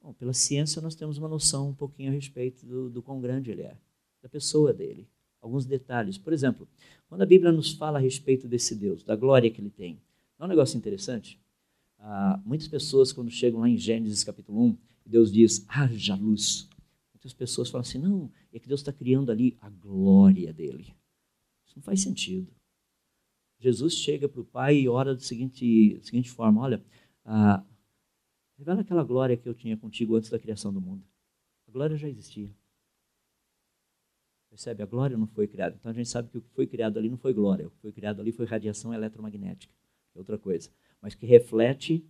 Bom, 0.00 0.12
pela 0.12 0.32
ciência 0.32 0.82
nós 0.82 0.94
temos 0.94 1.18
uma 1.18 1.28
noção 1.28 1.70
um 1.70 1.74
pouquinho 1.74 2.10
a 2.10 2.14
respeito 2.14 2.66
do, 2.66 2.90
do 2.90 3.02
quão 3.02 3.20
grande 3.20 3.50
ele 3.50 3.62
é, 3.62 3.76
da 4.20 4.28
pessoa 4.28 4.72
dele 4.72 5.08
alguns 5.42 5.66
detalhes. 5.66 6.16
Por 6.16 6.32
exemplo, 6.32 6.68
quando 7.08 7.22
a 7.22 7.26
Bíblia 7.26 7.52
nos 7.52 7.72
fala 7.72 7.98
a 7.98 8.00
respeito 8.00 8.46
desse 8.48 8.74
Deus, 8.76 9.02
da 9.02 9.16
glória 9.16 9.50
que 9.50 9.60
ele 9.60 9.70
tem, 9.70 10.00
é 10.38 10.44
um 10.44 10.48
negócio 10.48 10.78
interessante. 10.78 11.38
Ah, 11.98 12.40
muitas 12.44 12.68
pessoas, 12.68 13.12
quando 13.12 13.30
chegam 13.30 13.60
lá 13.60 13.68
em 13.68 13.76
Gênesis 13.76 14.24
capítulo 14.24 14.62
1, 14.62 14.78
Deus 15.04 15.32
diz, 15.32 15.66
haja 15.68 16.14
luz. 16.14 16.68
Muitas 17.12 17.32
pessoas 17.32 17.68
falam 17.68 17.82
assim, 17.82 17.98
não, 17.98 18.30
é 18.52 18.58
que 18.58 18.68
Deus 18.68 18.80
está 18.80 18.92
criando 18.92 19.30
ali 19.30 19.56
a 19.60 19.68
glória 19.68 20.52
dele. 20.52 20.94
Isso 21.66 21.76
não 21.76 21.82
faz 21.82 22.00
sentido. 22.00 22.50
Jesus 23.58 23.94
chega 23.94 24.28
para 24.28 24.40
o 24.40 24.44
Pai 24.44 24.76
e 24.78 24.88
ora 24.88 25.14
da 25.14 25.20
seguinte, 25.20 26.00
seguinte 26.02 26.30
forma, 26.30 26.60
olha, 26.60 26.84
ah, 27.24 27.64
revela 28.58 28.80
aquela 28.80 29.04
glória 29.04 29.36
que 29.36 29.48
eu 29.48 29.54
tinha 29.54 29.76
contigo 29.76 30.16
antes 30.16 30.30
da 30.30 30.38
criação 30.38 30.72
do 30.72 30.80
mundo. 30.80 31.04
A 31.68 31.70
glória 31.70 31.96
já 31.96 32.08
existia. 32.08 32.50
Percebe? 34.52 34.82
A 34.82 34.86
glória 34.86 35.16
não 35.16 35.26
foi 35.26 35.48
criada. 35.48 35.74
Então 35.80 35.90
a 35.90 35.94
gente 35.94 36.10
sabe 36.10 36.28
que 36.28 36.36
o 36.36 36.42
que 36.42 36.50
foi 36.50 36.66
criado 36.66 36.98
ali 36.98 37.08
não 37.08 37.16
foi 37.16 37.32
glória. 37.32 37.68
O 37.68 37.70
que 37.70 37.78
foi 37.78 37.90
criado 37.90 38.20
ali 38.20 38.30
foi 38.32 38.44
radiação 38.44 38.92
eletromagnética, 38.92 39.72
é 40.14 40.18
outra 40.18 40.36
coisa. 40.36 40.68
Mas 41.00 41.14
que 41.14 41.24
reflete 41.24 42.04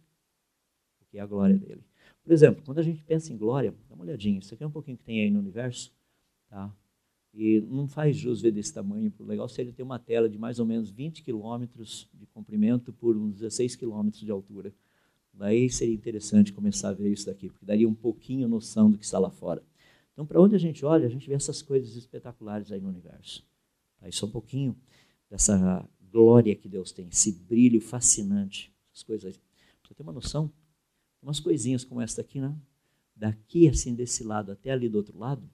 o 1.01 1.05
que 1.05 1.19
é 1.19 1.21
a 1.21 1.27
glória 1.27 1.57
dele. 1.57 1.85
Por 2.25 2.33
exemplo, 2.33 2.61
quando 2.67 2.81
a 2.81 2.83
gente 2.83 3.01
pensa 3.05 3.33
em 3.33 3.37
glória, 3.37 3.73
dá 3.89 3.95
uma 3.95 4.03
olhadinha. 4.03 4.41
Isso 4.41 4.53
aqui 4.53 4.65
é 4.65 4.67
um 4.67 4.73
pouquinho 4.73 4.97
que 4.97 5.05
tem 5.05 5.21
aí 5.21 5.31
no 5.31 5.39
universo. 5.39 5.93
Tá? 6.49 6.75
E 7.33 7.61
não 7.61 7.87
faz 7.87 8.17
jus 8.17 8.43
ver 8.43 8.51
desse 8.51 8.75
tamanho. 8.75 9.13
O 9.21 9.25
legal 9.25 9.49
seria 9.49 9.73
ter 9.73 9.85
uma 9.85 10.01
tela 10.01 10.29
de 10.29 10.37
mais 10.37 10.59
ou 10.59 10.67
menos 10.67 10.91
20 10.91 11.23
quilômetros 11.23 12.09
de 12.13 12.27
comprimento 12.27 12.93
por 12.93 13.17
uns 13.17 13.35
16 13.35 13.77
quilômetros 13.77 14.21
de 14.21 14.33
altura. 14.33 14.75
Daí 15.33 15.71
seria 15.71 15.95
interessante 15.95 16.53
começar 16.53 16.89
a 16.89 16.93
ver 16.93 17.13
isso 17.13 17.27
daqui, 17.27 17.49
porque 17.49 17.65
daria 17.65 17.89
um 17.89 17.95
pouquinho 17.95 18.49
noção 18.49 18.91
do 18.91 18.99
que 18.99 19.05
está 19.05 19.21
lá 19.21 19.31
fora. 19.31 19.63
Então, 20.13 20.27
para 20.27 20.41
onde 20.41 20.55
a 20.55 20.59
gente 20.59 20.85
olha, 20.85 21.07
a 21.07 21.11
gente 21.11 21.27
vê 21.27 21.35
essas 21.35 21.63
coisas 21.63 21.97
espetaculares 21.97 22.71
aí 22.71 22.81
no 22.81 22.89
universo. 22.89 23.47
Isso 24.07 24.25
é 24.25 24.29
um 24.29 24.31
pouquinho 24.31 24.77
dessa 25.31 25.89
glória 26.11 26.55
que 26.55 26.69
Deus 26.69 26.93
tem, 26.93 27.09
esse 27.09 27.33
brilho 27.33 27.81
fascinante, 27.81 28.73
essas 28.93 29.03
coisas 29.03 29.25
aí. 29.33 29.41
Você 29.83 29.95
ter 29.95 30.03
uma 30.03 30.13
noção, 30.13 30.53
umas 31.23 31.41
coisinhas 31.41 31.85
como 31.85 32.01
essa 32.01 32.21
aqui, 32.21 32.41
né? 32.41 32.55
daqui, 33.23 33.69
assim, 33.69 33.95
desse 33.95 34.25
lado 34.25 34.51
até 34.51 34.71
ali 34.71 34.89
do 34.89 34.99
outro 34.99 35.17
lado, 35.17 35.49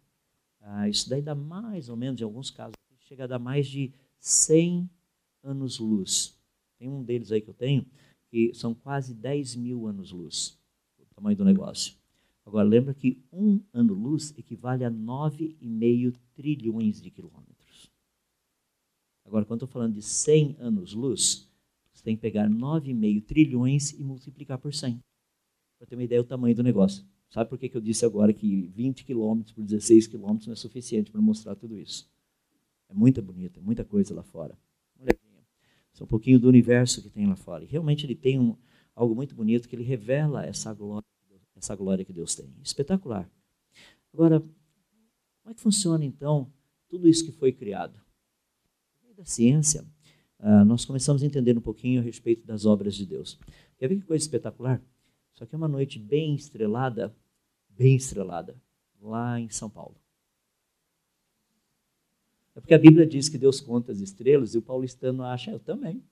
ah, 0.60 0.88
isso 0.88 1.08
daí 1.08 1.20
dá 1.20 1.34
mais 1.34 1.90
ou 1.90 1.96
menos, 1.96 2.18
em 2.18 2.24
alguns 2.24 2.50
casos, 2.50 2.74
chega 3.00 3.24
a 3.24 3.26
dar 3.26 3.38
mais 3.38 3.66
de 3.66 3.92
100 4.18 4.88
anos-luz. 5.42 6.34
Tem 6.78 6.88
um 6.88 7.02
deles 7.02 7.30
aí 7.30 7.42
que 7.42 7.50
eu 7.50 7.54
tenho, 7.54 7.86
que 8.30 8.54
são 8.54 8.74
quase 8.74 9.12
10 9.14 9.56
mil 9.56 9.86
anos-luz, 9.86 10.58
o 10.98 11.04
tamanho 11.14 11.36
do 11.36 11.44
negócio. 11.44 11.94
Agora, 12.48 12.66
lembra 12.66 12.94
que 12.94 13.22
um 13.30 13.60
ano-luz 13.74 14.32
equivale 14.38 14.82
a 14.82 14.90
9,5 14.90 16.14
trilhões 16.34 16.98
de 16.98 17.10
quilômetros. 17.10 17.92
Agora, 19.22 19.44
quando 19.44 19.58
estou 19.58 19.68
falando 19.68 19.92
de 19.92 20.00
100 20.00 20.56
anos-luz, 20.58 21.46
você 21.92 22.02
tem 22.02 22.16
que 22.16 22.22
pegar 22.22 22.48
9,5 22.48 23.22
trilhões 23.22 23.92
e 23.92 24.02
multiplicar 24.02 24.56
por 24.56 24.72
100. 24.72 24.98
Para 25.76 25.86
ter 25.86 25.94
uma 25.94 26.04
ideia 26.04 26.22
do 26.22 26.26
tamanho 26.26 26.56
do 26.56 26.62
negócio. 26.62 27.04
Sabe 27.28 27.50
por 27.50 27.58
que, 27.58 27.68
que 27.68 27.76
eu 27.76 27.82
disse 27.82 28.06
agora 28.06 28.32
que 28.32 28.68
20 28.68 29.04
quilômetros 29.04 29.52
por 29.52 29.62
16 29.62 30.06
quilômetros 30.06 30.46
não 30.46 30.54
é 30.54 30.56
suficiente 30.56 31.10
para 31.10 31.20
mostrar 31.20 31.54
tudo 31.54 31.78
isso? 31.78 32.10
É 32.88 32.94
muita 32.94 33.20
bonita, 33.20 33.60
muita 33.60 33.84
coisa 33.84 34.14
lá 34.14 34.22
fora. 34.22 34.58
Isso 35.92 36.02
é 36.02 36.04
um 36.04 36.08
pouquinho 36.08 36.40
do 36.40 36.48
universo 36.48 37.02
que 37.02 37.10
tem 37.10 37.26
lá 37.26 37.36
fora. 37.36 37.62
E 37.62 37.66
realmente 37.66 38.06
ele 38.06 38.14
tem 38.14 38.40
um, 38.40 38.56
algo 38.94 39.14
muito 39.14 39.34
bonito 39.34 39.68
que 39.68 39.76
ele 39.76 39.84
revela 39.84 40.46
essa 40.46 40.72
glória 40.72 41.04
essa 41.58 41.74
glória 41.74 42.04
que 42.04 42.12
Deus 42.12 42.34
tem. 42.34 42.52
Espetacular. 42.62 43.30
Agora, 44.12 44.40
como 44.40 45.50
é 45.50 45.54
que 45.54 45.60
funciona 45.60 46.04
então 46.04 46.52
tudo 46.88 47.08
isso 47.08 47.24
que 47.24 47.32
foi 47.32 47.52
criado? 47.52 48.00
Da 49.16 49.24
ciência, 49.24 49.84
uh, 50.38 50.64
nós 50.64 50.84
começamos 50.84 51.22
a 51.22 51.26
entender 51.26 51.56
um 51.58 51.60
pouquinho 51.60 52.00
a 52.00 52.04
respeito 52.04 52.46
das 52.46 52.64
obras 52.64 52.94
de 52.94 53.04
Deus. 53.04 53.38
Quer 53.76 53.88
ver 53.88 53.96
que 53.96 54.06
coisa 54.06 54.22
espetacular? 54.22 54.80
Só 55.34 55.44
que 55.44 55.54
é 55.54 55.58
uma 55.58 55.68
noite 55.68 55.98
bem 55.98 56.34
estrelada, 56.34 57.14
bem 57.68 57.96
estrelada, 57.96 58.56
lá 59.00 59.40
em 59.40 59.48
São 59.50 59.68
Paulo. 59.68 59.96
É 62.54 62.60
porque 62.60 62.74
a 62.74 62.78
Bíblia 62.78 63.06
diz 63.06 63.28
que 63.28 63.38
Deus 63.38 63.60
conta 63.60 63.92
as 63.92 64.00
estrelas 64.00 64.54
e 64.54 64.58
o 64.58 64.62
paulistano 64.62 65.22
acha, 65.22 65.50
eu 65.50 65.60
também. 65.60 66.02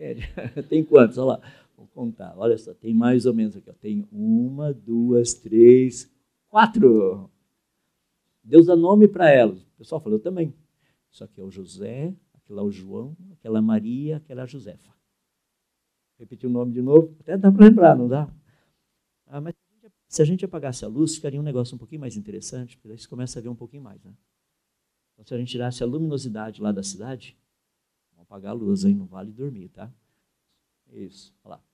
É, 0.00 0.14
tem 0.68 0.82
quantos? 0.82 1.18
Olha 1.18 1.38
lá. 1.38 1.52
Vou 1.76 1.86
contar. 1.88 2.34
Olha 2.36 2.56
só, 2.56 2.72
tem 2.74 2.94
mais 2.94 3.26
ou 3.26 3.34
menos 3.34 3.56
aqui. 3.56 3.68
Ó. 3.68 3.74
Tem 3.74 4.08
uma, 4.10 4.72
duas, 4.72 5.34
três, 5.34 6.10
quatro. 6.48 7.30
Deus 8.42 8.66
dá 8.66 8.74
nome 8.74 9.06
para 9.06 9.30
elas. 9.30 9.62
O 9.62 9.78
pessoal 9.78 10.00
falou, 10.00 10.18
também. 10.18 10.54
Isso 11.10 11.22
aqui 11.22 11.40
é 11.40 11.44
o 11.44 11.50
José, 11.50 12.14
aquela 12.34 12.62
é 12.62 12.64
o 12.64 12.70
João, 12.70 13.16
aquela 13.32 13.58
é 13.58 13.60
Maria, 13.60 14.16
aquela 14.16 14.42
é 14.42 14.46
Josefa. 14.46 14.90
Repetir 16.18 16.48
o 16.48 16.52
nome 16.52 16.72
de 16.72 16.80
novo? 16.80 17.16
Até 17.20 17.36
dá 17.36 17.50
para 17.50 17.66
lembrar, 17.66 17.96
não 17.96 18.06
dá? 18.06 18.32
Ah, 19.26 19.40
mas 19.40 19.54
se 20.06 20.22
a 20.22 20.24
gente 20.24 20.44
apagasse 20.44 20.84
a 20.84 20.88
luz, 20.88 21.14
ficaria 21.14 21.40
um 21.40 21.42
negócio 21.42 21.74
um 21.74 21.78
pouquinho 21.78 22.00
mais 22.00 22.16
interessante, 22.16 22.76
porque 22.76 22.88
daí 22.88 22.98
você 22.98 23.08
começa 23.08 23.38
a 23.38 23.42
ver 23.42 23.48
um 23.48 23.54
pouquinho 23.54 23.82
mais. 23.82 24.02
Né? 24.04 24.12
Então, 25.12 25.24
se 25.24 25.34
a 25.34 25.38
gente 25.38 25.50
tirasse 25.50 25.82
a 25.82 25.86
luminosidade 25.86 26.60
lá 26.60 26.72
da 26.72 26.82
cidade, 26.82 27.36
apagar 28.30 28.52
a 28.52 28.54
luz, 28.54 28.84
aí, 28.84 28.94
não 28.94 29.06
vale 29.06 29.32
dormir, 29.32 29.68
tá? 29.70 29.92
Isso, 30.92 31.34
olha 31.42 31.56
lá. 31.56 31.64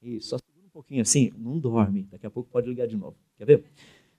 Isso, 0.00 0.28
só 0.28 0.38
segura 0.38 0.64
um 0.64 0.70
pouquinho 0.70 1.02
assim, 1.02 1.32
não 1.36 1.58
dorme, 1.58 2.04
daqui 2.04 2.24
a 2.24 2.30
pouco 2.30 2.48
pode 2.48 2.68
ligar 2.68 2.86
de 2.86 2.96
novo. 2.96 3.18
Quer 3.36 3.44
ver? 3.44 3.64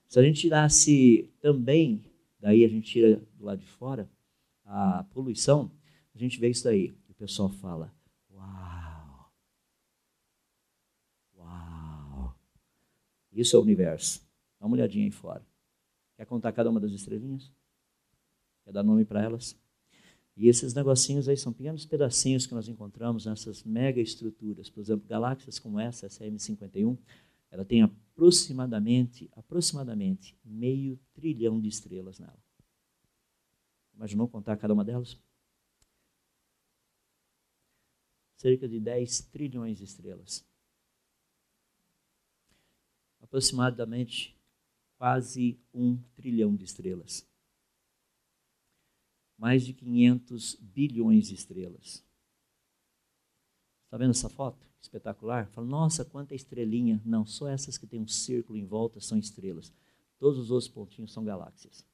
Se 0.06 0.20
a 0.20 0.22
gente 0.22 0.38
tirasse 0.38 1.32
também, 1.40 2.04
daí 2.38 2.62
a 2.62 2.68
gente 2.68 2.90
tira 2.90 3.16
do 3.38 3.46
lado 3.46 3.58
de 3.58 3.66
fora, 3.66 4.08
a 4.66 5.04
poluição, 5.04 5.70
a 6.14 6.18
gente 6.18 6.38
vê 6.38 6.50
isso 6.50 6.64
daí. 6.64 6.94
O 7.08 7.14
pessoal 7.14 7.48
fala, 7.48 7.90
uau, 8.30 9.32
uau. 11.38 12.34
Isso 13.32 13.56
é 13.56 13.58
o 13.58 13.62
universo. 13.62 14.20
Dá 14.60 14.66
uma 14.66 14.76
olhadinha 14.76 15.06
aí 15.06 15.10
fora. 15.10 15.44
Quer 16.16 16.26
contar 16.26 16.52
cada 16.52 16.68
uma 16.68 16.78
das 16.78 16.92
estrelinhas? 16.92 17.50
Quer 18.64 18.72
dar 18.72 18.82
nome 18.82 19.04
para 19.06 19.22
elas? 19.22 19.56
E 20.36 20.48
esses 20.48 20.72
negocinhos 20.72 21.28
aí 21.28 21.36
são 21.36 21.52
pequenos 21.52 21.84
pedacinhos 21.84 22.46
que 22.46 22.54
nós 22.54 22.66
encontramos 22.66 23.26
nessas 23.26 23.62
mega 23.64 24.00
estruturas. 24.00 24.70
Por 24.70 24.80
exemplo, 24.80 25.06
galáxias 25.06 25.58
como 25.58 25.78
essa, 25.78 26.06
essa 26.06 26.24
M51, 26.24 26.98
ela 27.50 27.64
tem 27.64 27.82
aproximadamente, 27.82 29.30
aproximadamente 29.36 30.36
meio 30.42 30.98
trilhão 31.12 31.60
de 31.60 31.68
estrelas 31.68 32.18
nela. 32.18 32.42
Imaginou 33.94 34.26
contar 34.26 34.56
cada 34.56 34.72
uma 34.72 34.84
delas? 34.84 35.18
Cerca 38.36 38.66
de 38.66 38.80
10 38.80 39.20
trilhões 39.30 39.78
de 39.78 39.84
estrelas. 39.84 40.44
Aproximadamente 43.20 44.34
quase 44.96 45.60
um 45.74 45.98
trilhão 46.16 46.56
de 46.56 46.64
estrelas 46.64 47.30
mais 49.42 49.66
de 49.66 49.72
500 49.72 50.54
bilhões 50.60 51.26
de 51.26 51.34
estrelas. 51.34 52.04
Está 53.86 53.96
vendo 53.96 54.12
essa 54.12 54.28
foto? 54.28 54.64
Espetacular. 54.80 55.48
Fala, 55.48 55.66
nossa, 55.66 56.04
quanta 56.04 56.32
estrelinha. 56.32 57.02
Não, 57.04 57.26
só 57.26 57.48
essas 57.48 57.76
que 57.76 57.84
têm 57.84 57.98
um 57.98 58.06
círculo 58.06 58.56
em 58.56 58.64
volta 58.64 59.00
são 59.00 59.18
estrelas. 59.18 59.72
Todos 60.16 60.38
os 60.38 60.52
outros 60.52 60.70
pontinhos 60.70 61.12
são 61.12 61.24
galáxias. 61.24 61.84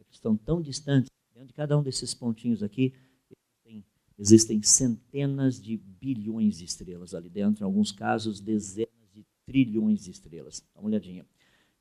É 0.00 0.04
estão 0.10 0.36
tão 0.36 0.60
distantes. 0.60 1.08
Dentro 1.32 1.46
de 1.46 1.54
cada 1.54 1.78
um 1.78 1.82
desses 1.84 2.12
pontinhos 2.12 2.60
aqui, 2.60 2.92
existem, 3.30 3.84
existem 4.18 4.62
centenas 4.64 5.60
de 5.60 5.76
bilhões 5.76 6.58
de 6.58 6.64
estrelas 6.64 7.14
ali 7.14 7.28
dentro. 7.28 7.62
Em 7.62 7.66
alguns 7.66 7.92
casos, 7.92 8.40
dezenas 8.40 9.12
de 9.12 9.24
trilhões 9.46 10.02
de 10.06 10.10
estrelas. 10.10 10.60
Dá 10.74 10.80
uma 10.80 10.88
olhadinha. 10.88 11.24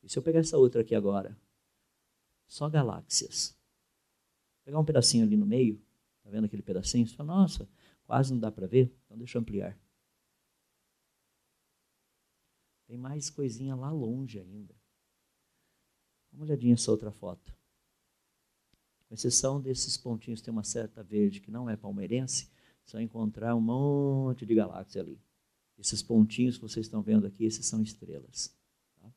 E 0.04 0.08
se 0.08 0.20
eu 0.20 0.22
pegar 0.22 0.42
essa 0.42 0.56
outra 0.56 0.82
aqui 0.82 0.94
agora? 0.94 1.36
Só 2.46 2.70
galáxias 2.70 3.58
pegar 4.70 4.80
um 4.80 4.86
pedacinho 4.86 5.24
ali 5.24 5.36
no 5.36 5.48
meio, 5.48 5.82
tá 6.24 6.30
vendo 6.30 6.46
aquele 6.46 6.62
pedacinho? 6.62 7.08
Você 7.08 7.16
fala, 7.16 7.34
nossa, 7.34 7.68
quase 8.06 8.32
não 8.32 8.40
dá 8.40 8.52
para 8.52 8.68
ver, 8.68 8.96
então 9.06 9.18
deixa 9.18 9.38
eu 9.38 9.42
ampliar. 9.42 9.76
Tem 12.86 12.96
mais 12.96 13.32
coisinha 13.32 13.76
lá 13.76 13.92
longe 13.92 14.40
ainda. 14.40 14.76
Dá 16.32 16.38
uma 16.38 16.46
olhadinha 16.46 16.76
essa 16.76 16.92
outra 16.92 17.12
foto. 17.12 17.52
Com 19.08 19.16
exceção 19.16 19.60
desses 19.60 19.98
pontinhos, 19.98 20.40
tem 20.40 20.52
uma 20.52 20.64
certa 20.64 21.02
verde 21.02 21.40
que 21.40 21.50
não 21.50 21.68
é 21.68 21.76
palmeirense, 21.76 22.48
você 22.86 22.98
vai 22.98 23.04
encontrar 23.04 23.56
um 23.56 23.62
monte 23.62 24.46
de 24.46 24.54
galáxias 24.54 25.04
ali. 25.04 25.20
Esses 25.80 26.04
pontinhos 26.04 26.58
que 26.58 26.62
vocês 26.62 26.86
estão 26.86 27.02
vendo 27.02 27.26
aqui, 27.26 27.44
esses 27.44 27.66
são 27.66 27.82
estrelas. 27.82 28.56
Tá? 29.02 29.12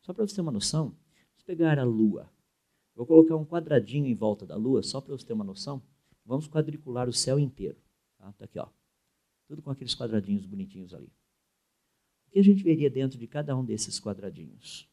Só 0.00 0.14
para 0.14 0.26
você 0.26 0.34
ter 0.34 0.40
uma 0.40 0.52
noção, 0.52 0.96
se 1.36 1.44
pegar 1.44 1.78
a 1.78 1.84
Lua, 1.84 2.30
Vou 3.00 3.06
colocar 3.06 3.34
um 3.34 3.46
quadradinho 3.46 4.06
em 4.06 4.14
volta 4.14 4.44
da 4.44 4.56
Lua, 4.56 4.82
só 4.82 5.00
para 5.00 5.16
você 5.16 5.24
ter 5.24 5.32
uma 5.32 5.42
noção. 5.42 5.82
Vamos 6.22 6.46
quadricular 6.46 7.08
o 7.08 7.12
céu 7.14 7.38
inteiro. 7.38 7.78
Tá, 8.18 8.30
tá 8.32 8.44
aqui, 8.44 8.58
ó. 8.58 8.68
Tudo 9.48 9.62
com 9.62 9.70
aqueles 9.70 9.94
quadradinhos 9.94 10.44
bonitinhos 10.44 10.92
ali. 10.92 11.10
O 12.26 12.32
que 12.32 12.38
a 12.38 12.44
gente 12.44 12.62
veria 12.62 12.90
dentro 12.90 13.18
de 13.18 13.26
cada 13.26 13.56
um 13.56 13.64
desses 13.64 13.98
quadradinhos? 13.98 14.86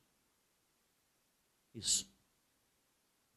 Isso. 1.76 2.10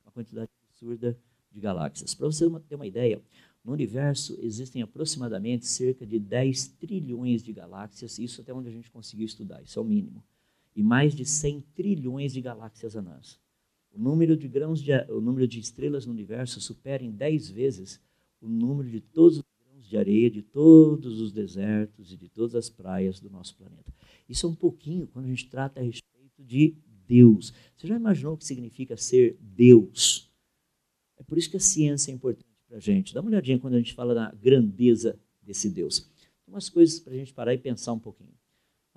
Uma 0.04 0.12
quantidade 0.12 0.48
absurda 0.68 1.18
de 1.50 1.60
galáxias. 1.60 2.14
Para 2.14 2.26
você 2.26 2.48
ter 2.60 2.76
uma 2.76 2.86
ideia, 2.86 3.20
no 3.64 3.72
universo 3.72 4.38
existem 4.40 4.82
aproximadamente 4.82 5.66
cerca 5.66 6.06
de 6.06 6.20
10 6.20 6.68
trilhões 6.78 7.42
de 7.42 7.52
galáxias, 7.52 8.20
isso 8.20 8.40
até 8.40 8.54
onde 8.54 8.68
a 8.68 8.72
gente 8.72 8.88
conseguiu 8.88 9.26
estudar, 9.26 9.60
isso 9.64 9.80
é 9.80 9.82
o 9.82 9.84
mínimo. 9.84 10.22
E 10.76 10.80
mais 10.80 11.12
de 11.12 11.26
100 11.26 11.60
trilhões 11.74 12.32
de 12.32 12.40
galáxias 12.40 12.94
anãs. 12.94 13.39
O 13.92 13.98
número 13.98 14.36
de 14.36 14.46
grãos 14.48 14.80
de, 14.80 14.92
o 15.10 15.20
número 15.20 15.46
de 15.46 15.58
estrelas 15.58 16.06
no 16.06 16.12
universo 16.12 16.60
supera 16.60 17.02
em 17.02 17.10
10 17.10 17.50
vezes 17.50 18.00
o 18.40 18.48
número 18.48 18.88
de 18.88 19.00
todos 19.00 19.38
os 19.38 19.44
grãos 19.64 19.88
de 19.88 19.96
areia 19.96 20.30
de 20.30 20.42
todos 20.42 21.20
os 21.20 21.32
desertos 21.32 22.12
e 22.12 22.16
de 22.16 22.28
todas 22.28 22.54
as 22.54 22.70
praias 22.70 23.20
do 23.20 23.28
nosso 23.28 23.56
planeta. 23.56 23.92
Isso 24.28 24.46
é 24.46 24.48
um 24.48 24.54
pouquinho 24.54 25.06
quando 25.08 25.26
a 25.26 25.28
gente 25.28 25.48
trata 25.48 25.80
a 25.80 25.82
respeito 25.82 26.42
de 26.42 26.74
Deus. 27.06 27.52
Você 27.76 27.88
já 27.88 27.96
imaginou 27.96 28.34
o 28.34 28.36
que 28.36 28.44
significa 28.44 28.96
ser 28.96 29.36
Deus? 29.40 30.30
É 31.18 31.22
por 31.22 31.36
isso 31.36 31.50
que 31.50 31.56
a 31.56 31.60
ciência 31.60 32.12
é 32.12 32.14
importante 32.14 32.46
para 32.68 32.76
a 32.76 32.80
gente. 32.80 33.12
Dá 33.12 33.20
uma 33.20 33.30
olhadinha 33.30 33.58
quando 33.58 33.74
a 33.74 33.78
gente 33.78 33.92
fala 33.92 34.14
da 34.14 34.30
grandeza 34.32 35.18
desse 35.42 35.68
Deus. 35.68 36.08
Tem 36.44 36.54
umas 36.54 36.68
coisas 36.70 37.00
para 37.00 37.12
a 37.12 37.16
gente 37.16 37.34
parar 37.34 37.52
e 37.52 37.58
pensar 37.58 37.92
um 37.92 37.98
pouquinho. 37.98 38.39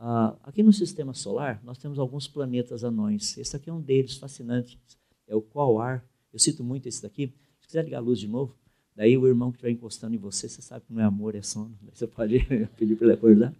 Ah, 0.06 0.38
aqui 0.43 0.62
no 0.62 0.74
sistema 0.74 1.14
solar, 1.14 1.62
nós 1.64 1.78
temos 1.78 1.97
alguns 1.97 2.28
planetas 2.28 2.84
anões. 2.84 3.38
Esse 3.38 3.56
aqui 3.56 3.70
é 3.70 3.74
um 3.74 3.80
deles, 3.80 4.18
fascinante. 4.18 4.78
É 5.26 5.34
o 5.34 5.41
Quaoar. 5.41 6.06
Eu 6.34 6.38
cito 6.38 6.62
muito 6.62 6.89
esse 6.89 7.01
daqui. 7.01 7.34
Se 7.62 7.68
quiser 7.68 7.86
ligar 7.86 7.99
a 7.99 8.01
luz 8.01 8.20
de 8.20 8.28
novo, 8.28 8.54
daí 8.93 9.18
o 9.18 9.26
irmão 9.26 9.49
que 9.49 9.56
estiver 9.56 9.72
encostando 9.72 10.14
em 10.14 10.18
você, 10.18 10.49
você 10.49 10.62
sabe 10.62 10.86
que 10.86 10.91
não 10.93 11.01
é 11.01 11.06
amor, 11.06 11.36
é 11.36 11.41
sono. 11.41 11.74
Você 11.93 12.06
pode 12.06 12.38
pedir 12.76 12.97
para 12.97 13.08
ele 13.08 13.14
acordar. 13.14 13.56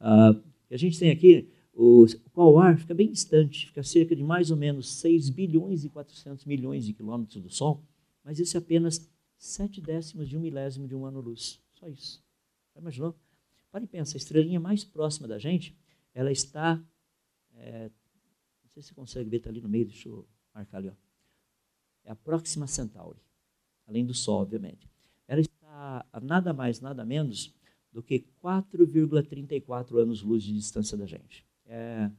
Ah, 0.00 0.34
a 0.68 0.76
gente 0.76 0.98
tem 0.98 1.08
aqui, 1.12 1.48
o 1.72 2.04
Quaoar 2.34 2.76
fica 2.78 2.92
bem 2.92 3.08
distante, 3.08 3.66
fica 3.66 3.84
cerca 3.84 4.16
de 4.16 4.24
mais 4.24 4.50
ou 4.50 4.56
menos 4.56 4.90
6 4.90 5.30
bilhões 5.30 5.84
e 5.84 5.88
400 5.88 6.46
milhões 6.46 6.84
de 6.84 6.94
quilômetros 6.94 7.40
do 7.40 7.48
Sol, 7.48 7.80
mas 8.24 8.40
isso 8.40 8.56
é 8.56 8.58
apenas 8.58 9.08
7 9.38 9.80
décimos 9.80 10.28
de 10.28 10.36
um 10.36 10.40
milésimo 10.40 10.88
de 10.88 10.96
um 10.96 11.06
ano-luz. 11.06 11.60
Só 11.74 11.86
isso. 11.86 12.20
Já 12.74 12.80
imaginou? 12.80 13.14
Para 13.76 13.84
e 13.84 13.86
pensa, 13.86 14.16
a 14.16 14.18
estrelinha 14.18 14.58
mais 14.58 14.84
próxima 14.84 15.28
da 15.28 15.38
gente, 15.38 15.76
ela 16.14 16.32
está, 16.32 16.82
é, 17.56 17.90
não 18.62 18.70
sei 18.70 18.82
se 18.82 18.88
você 18.88 18.94
consegue 18.94 19.28
ver, 19.28 19.36
está 19.36 19.50
ali 19.50 19.60
no 19.60 19.68
meio, 19.68 19.84
deixa 19.84 20.08
eu 20.08 20.26
marcar 20.54 20.78
ali. 20.78 20.88
Ó. 20.88 20.92
É 22.02 22.10
a 22.10 22.16
Próxima 22.16 22.66
Centauri, 22.66 23.20
além 23.86 24.06
do 24.06 24.14
Sol, 24.14 24.40
obviamente. 24.40 24.88
Ela 25.28 25.42
está 25.42 26.06
a 26.10 26.20
nada 26.20 26.54
mais, 26.54 26.80
nada 26.80 27.04
menos 27.04 27.54
do 27.92 28.02
que 28.02 28.24
4,34 28.42 29.98
anos-luz 29.98 30.42
de 30.42 30.54
distância 30.54 30.96
da 30.96 31.04
gente. 31.04 31.46
É, 31.66 32.10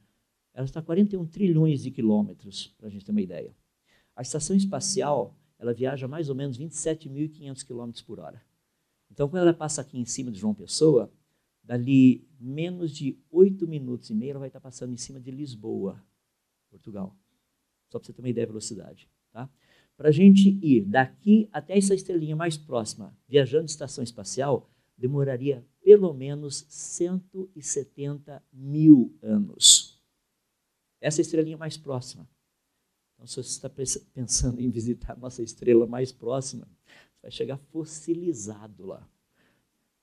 ela 0.54 0.64
está 0.64 0.78
a 0.78 0.82
41 0.84 1.26
trilhões 1.26 1.82
de 1.82 1.90
quilômetros, 1.90 2.72
para 2.78 2.86
a 2.86 2.88
gente 2.88 3.04
ter 3.04 3.10
uma 3.10 3.20
ideia. 3.20 3.52
A 4.14 4.22
estação 4.22 4.54
espacial, 4.54 5.34
ela 5.58 5.74
viaja 5.74 6.06
mais 6.06 6.28
ou 6.28 6.36
menos 6.36 6.56
27.500 6.56 7.66
quilômetros 7.66 8.02
por 8.04 8.20
hora. 8.20 8.40
Então, 9.10 9.28
quando 9.28 9.42
ela 9.42 9.52
passa 9.52 9.80
aqui 9.80 9.98
em 9.98 10.04
cima 10.04 10.30
de 10.30 10.38
João 10.38 10.54
Pessoa, 10.54 11.12
dali 11.68 12.26
menos 12.40 12.90
de 12.90 13.20
8 13.30 13.68
minutos 13.68 14.08
e 14.08 14.14
meio, 14.14 14.30
ela 14.30 14.38
vai 14.38 14.48
estar 14.48 14.58
passando 14.58 14.94
em 14.94 14.96
cima 14.96 15.20
de 15.20 15.30
Lisboa, 15.30 16.02
Portugal. 16.70 17.14
Só 17.90 17.98
para 17.98 18.06
você 18.06 18.12
ter 18.14 18.22
uma 18.22 18.28
ideia 18.30 18.46
da 18.46 18.52
velocidade. 18.52 19.06
Tá? 19.30 19.50
Para 19.94 20.08
a 20.08 20.12
gente 20.12 20.58
ir 20.62 20.86
daqui 20.86 21.46
até 21.52 21.76
essa 21.76 21.94
estrelinha 21.94 22.34
mais 22.34 22.56
próxima, 22.56 23.14
viajando 23.28 23.66
de 23.66 23.72
estação 23.72 24.02
espacial, 24.02 24.70
demoraria 24.96 25.62
pelo 25.82 26.14
menos 26.14 26.64
170 26.70 28.42
mil 28.50 29.14
anos. 29.20 30.02
Essa 31.02 31.20
é 31.20 31.22
estrelinha 31.22 31.58
mais 31.58 31.76
próxima. 31.76 32.26
Então, 33.14 33.26
se 33.26 33.34
você 33.34 33.50
está 33.50 33.68
pensando 33.68 34.58
em 34.58 34.70
visitar 34.70 35.12
a 35.12 35.16
nossa 35.16 35.42
estrela 35.42 35.86
mais 35.86 36.12
próxima, 36.12 36.66
você 37.12 37.22
vai 37.22 37.30
chegar 37.30 37.58
fossilizado 37.58 38.86
lá. 38.86 39.06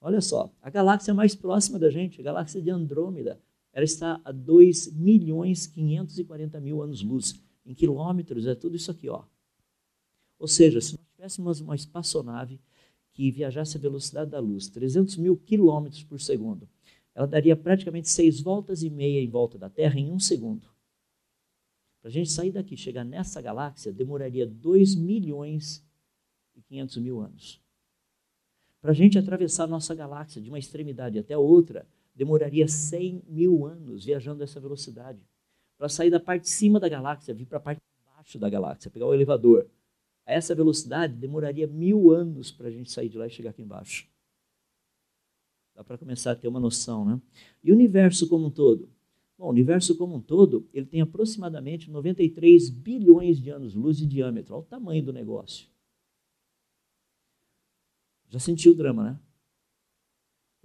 Olha 0.05 0.21
só, 0.21 0.53
a 0.61 0.69
galáxia 0.69 1.15
mais 1.15 1.33
próxima 1.33 1.79
da 1.79 1.89
gente, 1.89 2.21
a 2.21 2.23
galáxia 2.23 2.61
de 2.61 2.69
Andrômeda, 2.69 3.41
ela 3.73 3.83
está 3.83 4.21
a 4.23 4.31
2 4.31 4.93
milhões 4.93 5.65
540 5.65 6.61
mil 6.61 6.83
anos-luz. 6.83 7.43
Em 7.65 7.73
quilômetros, 7.73 8.45
é 8.45 8.53
tudo 8.53 8.75
isso 8.75 8.91
aqui. 8.91 9.09
Ó. 9.09 9.23
Ou 10.37 10.47
seja, 10.47 10.79
se 10.79 10.93
nós 10.93 11.07
tivéssemos 11.15 11.59
uma 11.59 11.73
espaçonave 11.73 12.61
que 13.13 13.31
viajasse 13.31 13.77
a 13.77 13.79
velocidade 13.79 14.29
da 14.29 14.39
luz, 14.39 14.69
300 14.69 15.17
mil 15.17 15.35
quilômetros 15.37 16.03
por 16.03 16.21
segundo, 16.21 16.69
ela 17.15 17.25
daria 17.25 17.55
praticamente 17.55 18.07
seis 18.07 18.39
voltas 18.39 18.83
e 18.83 18.91
meia 18.91 19.19
em 19.19 19.27
volta 19.27 19.57
da 19.57 19.71
Terra 19.71 19.99
em 19.99 20.11
um 20.11 20.19
segundo. 20.19 20.67
Para 21.99 22.09
a 22.09 22.13
gente 22.13 22.29
sair 22.29 22.51
daqui, 22.51 22.77
chegar 22.77 23.03
nessa 23.03 23.41
galáxia, 23.41 23.91
demoraria 23.91 24.45
2 24.45 24.93
milhões 24.93 25.83
e 26.53 26.61
500 26.61 26.97
mil 26.97 27.19
anos. 27.19 27.64
Para 28.85 28.91
a 28.91 28.95
gente 28.95 29.17
atravessar 29.17 29.65
nossa 29.65 29.95
galáxia 29.95 30.39
de 30.39 30.47
uma 30.47 30.59
extremidade 30.59 31.17
até 31.17 31.33
a 31.33 31.39
outra, 31.39 31.87
demoraria 32.13 32.67
100 32.67 33.23
mil 33.27 33.65
anos 33.65 34.05
viajando 34.05 34.43
essa 34.43 34.59
velocidade. 34.59 35.17
Para 35.75 35.89
sair 35.89 36.11
da 36.11 36.19
parte 36.19 36.43
de 36.43 36.51
cima 36.51 36.79
da 36.79 36.87
galáxia, 36.87 37.33
vir 37.33 37.47
para 37.47 37.57
a 37.57 37.61
parte 37.61 37.79
de 37.79 38.13
baixo 38.15 38.37
da 38.37 38.47
galáxia, 38.47 38.91
pegar 38.91 39.07
o 39.07 39.13
elevador, 39.15 39.67
a 40.23 40.33
essa 40.33 40.53
velocidade, 40.53 41.15
demoraria 41.15 41.65
mil 41.65 42.11
anos 42.11 42.51
para 42.51 42.67
a 42.67 42.69
gente 42.69 42.91
sair 42.91 43.09
de 43.09 43.17
lá 43.17 43.25
e 43.25 43.31
chegar 43.31 43.49
aqui 43.49 43.63
embaixo. 43.63 44.07
Dá 45.73 45.83
para 45.83 45.97
começar 45.97 46.33
a 46.33 46.35
ter 46.35 46.47
uma 46.47 46.59
noção, 46.59 47.03
né? 47.03 47.19
E 47.63 47.71
o 47.71 47.73
universo 47.73 48.29
como 48.29 48.45
um 48.45 48.51
todo? 48.51 48.87
Bom, 49.35 49.47
o 49.47 49.49
universo 49.49 49.97
como 49.97 50.15
um 50.15 50.21
todo, 50.21 50.69
ele 50.71 50.85
tem 50.85 51.01
aproximadamente 51.01 51.89
93 51.89 52.69
bilhões 52.69 53.41
de 53.41 53.49
anos-luz 53.49 53.97
de 53.97 54.05
diâmetro. 54.05 54.53
Olha 54.53 54.61
o 54.61 54.67
tamanho 54.67 55.03
do 55.03 55.11
negócio. 55.11 55.73
Já 58.29 58.39
sentiu 58.39 58.71
o 58.71 58.75
drama, 58.75 59.03
né? 59.03 59.19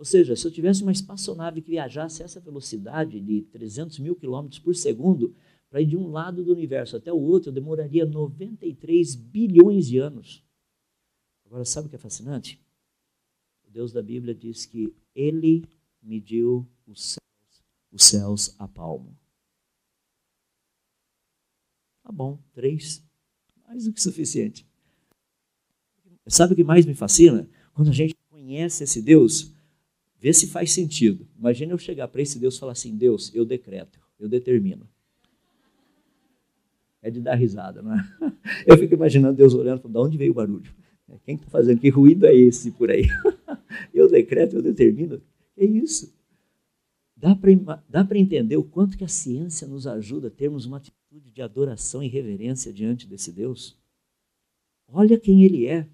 Ou 0.00 0.04
seja, 0.04 0.34
se 0.34 0.46
eu 0.46 0.50
tivesse 0.50 0.82
uma 0.82 0.92
espaçonave 0.92 1.60
que 1.60 1.70
viajasse 1.70 2.22
a 2.22 2.24
essa 2.24 2.40
velocidade 2.40 3.20
de 3.20 3.42
300 3.42 3.98
mil 3.98 4.16
quilômetros 4.16 4.58
por 4.58 4.74
segundo, 4.74 5.36
para 5.68 5.82
ir 5.82 5.86
de 5.86 5.96
um 5.96 6.10
lado 6.10 6.42
do 6.42 6.52
universo 6.52 6.96
até 6.96 7.12
o 7.12 7.20
outro, 7.20 7.52
demoraria 7.52 8.06
93 8.06 9.14
bilhões 9.14 9.86
de 9.86 9.98
anos. 9.98 10.42
Agora, 11.44 11.64
sabe 11.64 11.86
o 11.86 11.90
que 11.90 11.96
é 11.96 11.98
fascinante? 11.98 12.58
O 13.68 13.70
Deus 13.70 13.92
da 13.92 14.02
Bíblia 14.02 14.34
diz 14.34 14.64
que 14.64 14.94
ele 15.14 15.64
mediu 16.02 16.66
os 16.86 17.12
céus, 17.12 17.64
os 17.92 18.04
céus 18.04 18.54
a 18.58 18.66
palmo. 18.66 19.14
Tá 22.02 22.10
bom, 22.10 22.38
três, 22.52 23.04
mais 23.66 23.84
do 23.84 23.92
que 23.92 24.00
suficiente. 24.00 24.69
Sabe 26.30 26.52
o 26.52 26.56
que 26.56 26.64
mais 26.64 26.86
me 26.86 26.94
fascina? 26.94 27.48
Quando 27.74 27.90
a 27.90 27.94
gente 27.94 28.14
conhece 28.30 28.84
esse 28.84 29.02
Deus, 29.02 29.52
vê 30.18 30.32
se 30.32 30.46
faz 30.46 30.72
sentido. 30.72 31.26
Imagina 31.38 31.72
eu 31.72 31.78
chegar 31.78 32.08
para 32.08 32.22
esse 32.22 32.38
Deus 32.38 32.56
e 32.56 32.60
falar 32.60 32.72
assim: 32.72 32.96
Deus, 32.96 33.34
eu 33.34 33.44
decreto, 33.44 33.98
eu 34.18 34.28
determino 34.28 34.88
é 37.02 37.10
de 37.10 37.20
dar 37.20 37.34
risada, 37.34 37.82
não 37.82 37.94
é? 37.94 38.04
Eu 38.66 38.76
fico 38.76 38.94
imaginando 38.94 39.36
Deus 39.36 39.54
olhando, 39.54 39.88
de 39.88 39.98
onde 39.98 40.18
veio 40.18 40.32
o 40.32 40.34
barulho? 40.34 40.70
Quem 41.24 41.34
está 41.34 41.48
fazendo? 41.48 41.80
Que 41.80 41.88
ruído 41.88 42.26
é 42.26 42.34
esse 42.34 42.70
por 42.72 42.90
aí? 42.90 43.08
Eu 43.92 44.08
decreto, 44.08 44.56
eu 44.56 44.62
determino. 44.62 45.22
É 45.56 45.64
isso. 45.64 46.12
Dá 47.16 47.34
para 47.36 48.18
entender 48.18 48.56
o 48.56 48.64
quanto 48.64 48.96
que 48.96 49.04
a 49.04 49.08
ciência 49.08 49.66
nos 49.66 49.86
ajuda 49.86 50.28
a 50.28 50.30
termos 50.30 50.66
uma 50.66 50.78
atitude 50.78 51.30
de 51.30 51.40
adoração 51.40 52.02
e 52.02 52.08
reverência 52.08 52.72
diante 52.72 53.06
desse 53.06 53.30
Deus? 53.30 53.78
Olha 54.88 55.18
quem 55.18 55.44
ele 55.44 55.66
é. 55.66 55.86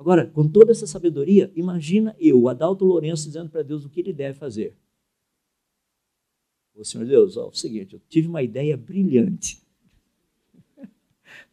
Agora, 0.00 0.26
com 0.26 0.48
toda 0.48 0.72
essa 0.72 0.86
sabedoria, 0.86 1.52
imagina 1.54 2.16
eu, 2.18 2.48
Adalto 2.48 2.86
Lourenço, 2.86 3.26
dizendo 3.26 3.50
para 3.50 3.62
Deus 3.62 3.84
o 3.84 3.90
que 3.90 4.00
ele 4.00 4.14
deve 4.14 4.38
fazer. 4.38 4.74
Ô 6.74 6.82
Senhor 6.82 7.06
Deus, 7.06 7.36
ó, 7.36 7.44
é 7.44 7.48
o 7.48 7.52
seguinte, 7.52 7.92
eu 7.92 8.00
tive 8.08 8.26
uma 8.26 8.42
ideia 8.42 8.78
brilhante. 8.78 9.62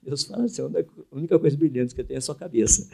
Deus 0.01 0.23
fala 0.23 0.45
assim: 0.45 0.61
a 0.61 1.15
única 1.15 1.37
coisa 1.37 1.57
brilhante 1.57 1.93
que 1.93 1.99
eu 1.99 2.05
tenho 2.05 2.15
é 2.15 2.19
a 2.19 2.21
sua 2.21 2.35
cabeça. 2.35 2.89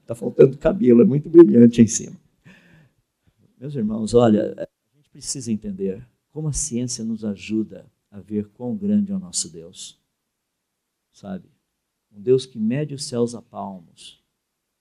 Está 0.00 0.14
faltando 0.16 0.56
cabelo, 0.56 1.02
é 1.02 1.04
muito 1.04 1.28
brilhante 1.28 1.82
em 1.82 1.86
cima. 1.86 2.16
Meus 3.60 3.74
irmãos, 3.74 4.14
olha, 4.14 4.54
a 4.56 4.96
gente 4.96 5.10
precisa 5.10 5.52
entender 5.52 6.02
como 6.30 6.48
a 6.48 6.52
ciência 6.54 7.04
nos 7.04 7.26
ajuda 7.26 7.84
a 8.10 8.20
ver 8.20 8.48
quão 8.54 8.74
grande 8.74 9.12
é 9.12 9.14
o 9.14 9.20
nosso 9.20 9.52
Deus. 9.52 10.00
Sabe? 11.12 11.53
Um 12.14 12.20
Deus 12.20 12.46
que 12.46 12.58
mede 12.58 12.94
os 12.94 13.04
céus 13.04 13.34
a 13.34 13.42
palmos. 13.42 14.22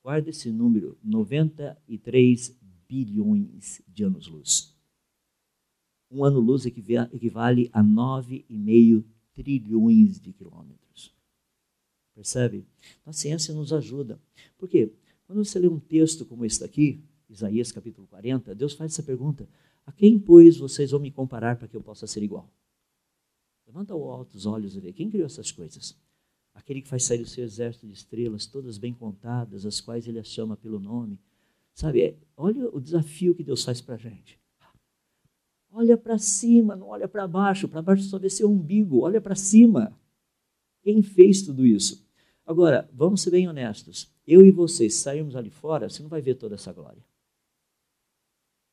Guarda 0.03 0.29
esse 0.29 0.51
número: 0.51 0.97
93 1.03 2.55
bilhões 2.87 3.81
de 3.87 4.03
anos-luz. 4.03 4.71
Um 6.11 6.23
ano-luz 6.23 6.65
equivale 6.65 7.71
a 7.73 7.83
9,5 7.83 9.03
trilhões 9.33 10.19
de 10.19 10.31
quilômetros. 10.31 11.11
Percebe? 12.13 12.67
Então, 13.01 13.09
a 13.09 13.13
ciência 13.13 13.51
nos 13.53 13.73
ajuda. 13.73 14.21
Por 14.57 14.69
quê? 14.69 14.93
Quando 15.25 15.43
você 15.43 15.57
lê 15.57 15.67
um 15.67 15.79
texto 15.79 16.25
como 16.25 16.45
esse 16.45 16.59
daqui, 16.59 17.03
Isaías 17.27 17.71
capítulo 17.71 18.05
40, 18.07 18.53
Deus 18.53 18.73
faz 18.73 18.91
essa 18.91 19.01
pergunta: 19.01 19.49
A 19.87 19.91
quem, 19.91 20.19
pois, 20.19 20.57
vocês 20.57 20.91
vão 20.91 20.99
me 20.99 21.09
comparar 21.09 21.57
para 21.57 21.67
que 21.67 21.75
eu 21.75 21.81
possa 21.81 22.05
ser 22.05 22.21
igual? 22.21 22.47
Levanta 23.65 23.93
alto 23.93 24.35
os 24.35 24.45
olhos 24.45 24.75
e 24.75 24.79
vê. 24.79 24.93
Quem 24.93 25.09
criou 25.09 25.25
essas 25.25 25.51
coisas? 25.51 25.97
Aquele 26.53 26.81
que 26.81 26.87
faz 26.87 27.03
sair 27.03 27.21
o 27.21 27.27
seu 27.27 27.43
exército 27.43 27.87
de 27.87 27.93
estrelas, 27.93 28.45
todas 28.45 28.77
bem 28.77 28.93
contadas, 28.93 29.65
as 29.65 29.81
quais 29.81 30.07
ele 30.07 30.19
as 30.19 30.27
chama 30.27 30.55
pelo 30.55 30.79
nome. 30.79 31.19
Sabe, 31.73 32.01
é, 32.01 32.17
olha 32.37 32.69
o 32.69 32.79
desafio 32.79 33.33
que 33.33 33.43
Deus 33.43 33.63
faz 33.63 33.81
para 33.81 33.95
a 33.95 33.97
gente. 33.97 34.39
Olha 35.71 35.97
para 35.97 36.19
cima, 36.19 36.75
não 36.75 36.89
olha 36.89 37.07
para 37.07 37.27
baixo. 37.27 37.67
Para 37.67 37.81
baixo 37.81 38.03
só 38.03 38.19
vê 38.19 38.29
seu 38.29 38.49
umbigo. 38.49 39.01
Olha 39.01 39.19
para 39.19 39.33
cima. 39.33 39.99
Quem 40.83 41.01
fez 41.01 41.41
tudo 41.41 41.65
isso? 41.65 42.07
Agora, 42.45 42.87
vamos 42.93 43.21
ser 43.21 43.31
bem 43.31 43.47
honestos. 43.47 44.13
Eu 44.27 44.45
e 44.45 44.51
vocês 44.51 44.95
sairmos 44.95 45.35
ali 45.35 45.49
fora, 45.49 45.89
você 45.89 46.03
não 46.03 46.09
vai 46.09 46.21
ver 46.21 46.35
toda 46.35 46.53
essa 46.53 46.71
glória. 46.71 47.03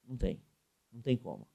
Não 0.07 0.16
tem. 0.16 0.43
Não 0.93 1.01
tem 1.01 1.16
como. 1.16 1.49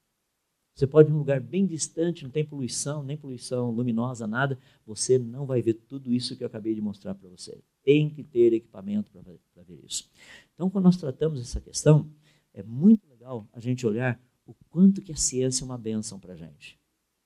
Você 0.75 0.85
pode 0.85 1.09
ir 1.09 1.13
num 1.13 1.19
lugar 1.19 1.39
bem 1.39 1.65
distante, 1.65 2.25
não 2.25 2.29
tem 2.29 2.43
poluição, 2.43 3.01
nem 3.01 3.15
poluição 3.15 3.71
luminosa, 3.71 4.27
nada. 4.27 4.59
Você 4.85 5.17
não 5.17 5.45
vai 5.45 5.61
ver 5.61 5.75
tudo 5.75 6.13
isso 6.13 6.35
que 6.35 6.43
eu 6.43 6.47
acabei 6.47 6.75
de 6.75 6.81
mostrar 6.81 7.15
para 7.15 7.29
você. 7.29 7.63
Tem 7.81 8.09
que 8.09 8.21
ter 8.21 8.51
equipamento 8.51 9.09
para 9.09 9.63
ver 9.63 9.79
isso. 9.85 10.11
Então, 10.53 10.69
quando 10.69 10.83
nós 10.83 10.97
tratamos 10.97 11.39
essa 11.39 11.61
questão, 11.61 12.11
é 12.53 12.61
muito 12.61 13.07
legal 13.07 13.47
a 13.53 13.59
gente 13.61 13.87
olhar 13.87 14.19
o 14.45 14.53
quanto 14.69 15.01
que 15.01 15.13
a 15.13 15.15
ciência 15.15 15.63
é 15.63 15.65
uma 15.65 15.77
bênção 15.77 16.19
para 16.19 16.33
a 16.33 16.35
gente. 16.35 16.77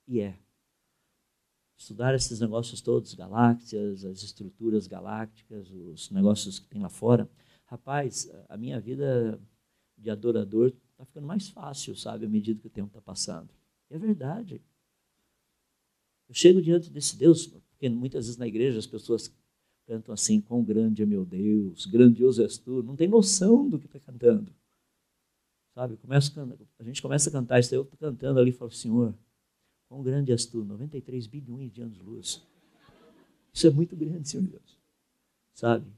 E 0.08 0.20
é 0.20 0.38
estudar 1.76 2.14
esses 2.14 2.40
negócios 2.40 2.82
todos, 2.82 3.16
galáxias, 3.16 4.06
as 4.06 4.22
estruturas 4.22 4.86
galácticas, 4.86 5.72
os 5.72 6.12
negócios 6.12 6.60
que 6.60 6.68
tem 6.68 6.80
lá 6.80 6.90
fora. 6.90 7.28
Rapaz, 7.66 8.30
a 8.48 8.56
minha 8.56 8.80
vida 8.80 9.42
de 9.98 10.12
adorador 10.12 10.72
está 11.02 11.06
ficando 11.06 11.28
mais 11.28 11.50
fácil, 11.50 11.96
sabe, 11.96 12.26
à 12.26 12.30
medida 12.30 12.60
que 12.60 12.68
o 12.68 12.70
tempo 12.70 12.88
está 12.88 13.02
passando. 13.02 13.50
É 13.90 13.98
verdade. 13.98 14.62
Eu 16.28 16.36
chego 16.36 16.62
diante 16.62 16.90
desse 16.90 17.18
Deus, 17.18 17.48
porque 17.48 17.90
muitas 17.90 18.26
vezes 18.26 18.38
na 18.38 18.48
igreja 18.48 18.78
as 18.78 18.88
pessoas 18.88 19.34
cantam 19.88 20.14
assim, 20.14 20.40
quão 20.40 20.64
grande 20.64 21.02
é 21.02 21.06
meu 21.06 21.26
Deus, 21.26 21.86
grandioso 21.86 22.44
és 22.44 22.58
tu, 22.58 22.84
não 22.84 22.96
tem 22.96 23.08
noção 23.08 23.68
do 23.68 23.80
que 23.80 23.88
está 23.88 24.00
cantando. 24.00 24.54
Sabe, 25.74 25.98
começa, 25.98 26.32
a 26.78 26.84
gente 26.84 27.02
começa 27.02 27.30
a 27.30 27.32
cantar 27.32 27.60
isso, 27.60 27.74
eu 27.74 27.84
estou 27.84 27.98
cantando 27.98 28.40
ali 28.40 28.50
e 28.50 28.54
falo, 28.54 28.70
Senhor, 28.70 29.16
Quão 29.90 30.04
grande 30.04 30.32
és 30.32 30.46
tu? 30.46 30.64
93 30.64 31.26
bilhões 31.26 31.74
de 31.74 31.82
anos-luz. 31.82 32.44
Isso 33.52 33.66
é 33.66 33.72
muito 33.72 33.96
grande, 33.96 34.30
Senhor 34.30 34.46
Deus. 34.46 34.78
Sabe? 35.56 35.92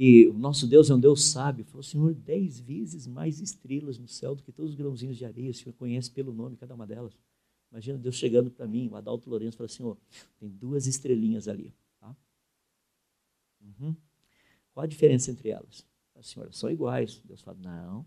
Que 0.00 0.28
o 0.28 0.32
nosso 0.32 0.66
Deus 0.66 0.88
é 0.88 0.94
um 0.94 0.98
Deus 0.98 1.24
sábio. 1.24 1.62
Falou, 1.66 1.82
Senhor, 1.82 2.14
dez 2.14 2.58
vezes 2.58 3.06
mais 3.06 3.38
estrelas 3.38 3.98
no 3.98 4.08
céu 4.08 4.34
do 4.34 4.42
que 4.42 4.50
todos 4.50 4.70
os 4.70 4.74
grãozinhos 4.74 5.18
de 5.18 5.26
areia. 5.26 5.50
O 5.50 5.54
Senhor 5.54 5.74
conhece 5.74 6.10
pelo 6.10 6.32
nome 6.32 6.56
cada 6.56 6.74
uma 6.74 6.86
delas. 6.86 7.14
Imagina 7.70 7.98
Deus 7.98 8.14
chegando 8.14 8.50
para 8.50 8.66
mim, 8.66 8.88
o 8.88 8.96
Adalto 8.96 9.28
Lourenço, 9.28 9.58
falou 9.58 9.66
assim: 9.66 9.84
tem 10.38 10.48
duas 10.48 10.86
estrelinhas 10.86 11.48
ali. 11.48 11.74
Tá? 11.98 12.16
Uhum. 13.60 13.94
Qual 14.72 14.84
a 14.84 14.86
diferença 14.86 15.30
entre 15.30 15.50
elas? 15.50 15.86
A 16.14 16.22
senhora 16.22 16.50
são 16.50 16.70
iguais. 16.70 17.20
Deus 17.22 17.42
fala: 17.42 17.58
não. 17.60 18.06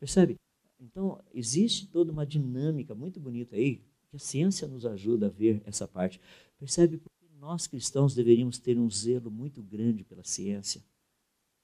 Percebe? 0.00 0.36
Então, 0.80 1.22
existe 1.34 1.86
toda 1.86 2.10
uma 2.10 2.26
dinâmica 2.26 2.94
muito 2.94 3.20
bonita 3.20 3.54
aí, 3.54 3.82
que 4.08 4.16
a 4.16 4.18
ciência 4.18 4.66
nos 4.66 4.86
ajuda 4.86 5.26
a 5.26 5.30
ver 5.30 5.62
essa 5.66 5.86
parte. 5.86 6.18
Percebe? 6.58 6.96
Porque 6.96 7.28
nós 7.38 7.66
cristãos 7.66 8.14
deveríamos 8.14 8.58
ter 8.58 8.78
um 8.78 8.90
zelo 8.90 9.30
muito 9.30 9.62
grande 9.62 10.04
pela 10.04 10.24
ciência. 10.24 10.82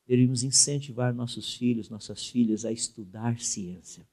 Deveríamos 0.07 0.43
incentivar 0.43 1.15
nossos 1.15 1.55
filhos, 1.55 1.89
nossas 1.89 2.27
filhas 2.27 2.67
a 2.67 2.73
estudar 2.73 3.41
ciência, 3.41 4.07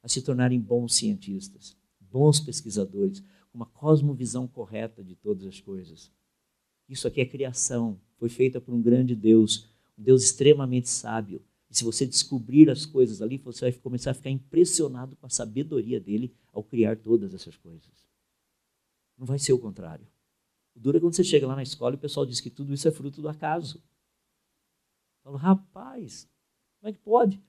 a 0.00 0.08
se 0.08 0.22
tornarem 0.22 0.60
bons 0.60 0.94
cientistas, 0.94 1.76
bons 2.00 2.38
pesquisadores, 2.38 3.22
uma 3.52 3.66
cosmovisão 3.66 4.46
correta 4.46 5.02
de 5.02 5.14
todas 5.14 5.46
as 5.46 5.60
coisas. 5.60 6.10
Isso 6.88 7.06
aqui 7.06 7.20
é 7.20 7.26
criação, 7.26 8.00
foi 8.16 8.28
feita 8.28 8.60
por 8.60 8.74
um 8.74 8.80
grande 8.80 9.14
Deus, 9.14 9.68
um 9.98 10.02
Deus 10.02 10.24
extremamente 10.24 10.88
sábio. 10.88 11.42
E 11.70 11.76
se 11.76 11.84
você 11.84 12.06
descobrir 12.06 12.70
as 12.70 12.86
coisas 12.86 13.20
ali, 13.20 13.36
você 13.38 13.70
vai 13.70 13.72
começar 13.72 14.12
a 14.12 14.14
ficar 14.14 14.30
impressionado 14.30 15.16
com 15.16 15.26
a 15.26 15.30
sabedoria 15.30 16.00
dele 16.00 16.34
ao 16.52 16.62
criar 16.62 16.96
todas 16.96 17.34
essas 17.34 17.56
coisas. 17.56 18.08
Não 19.18 19.26
vai 19.26 19.38
ser 19.38 19.52
o 19.52 19.58
contrário. 19.58 20.06
O 20.74 20.80
duro 20.80 20.96
é 20.96 21.00
quando 21.00 21.14
você 21.14 21.24
chega 21.24 21.46
lá 21.46 21.56
na 21.56 21.62
escola 21.62 21.94
e 21.94 21.98
o 21.98 22.00
pessoal 22.00 22.24
diz 22.24 22.40
que 22.40 22.48
tudo 22.48 22.72
isso 22.72 22.88
é 22.88 22.90
fruto 22.90 23.20
do 23.20 23.28
acaso. 23.28 23.82
Falo, 25.22 25.36
rapaz, 25.36 26.28
como 26.80 26.88
é 26.88 26.92
que 26.92 27.00
pode? 27.00 27.42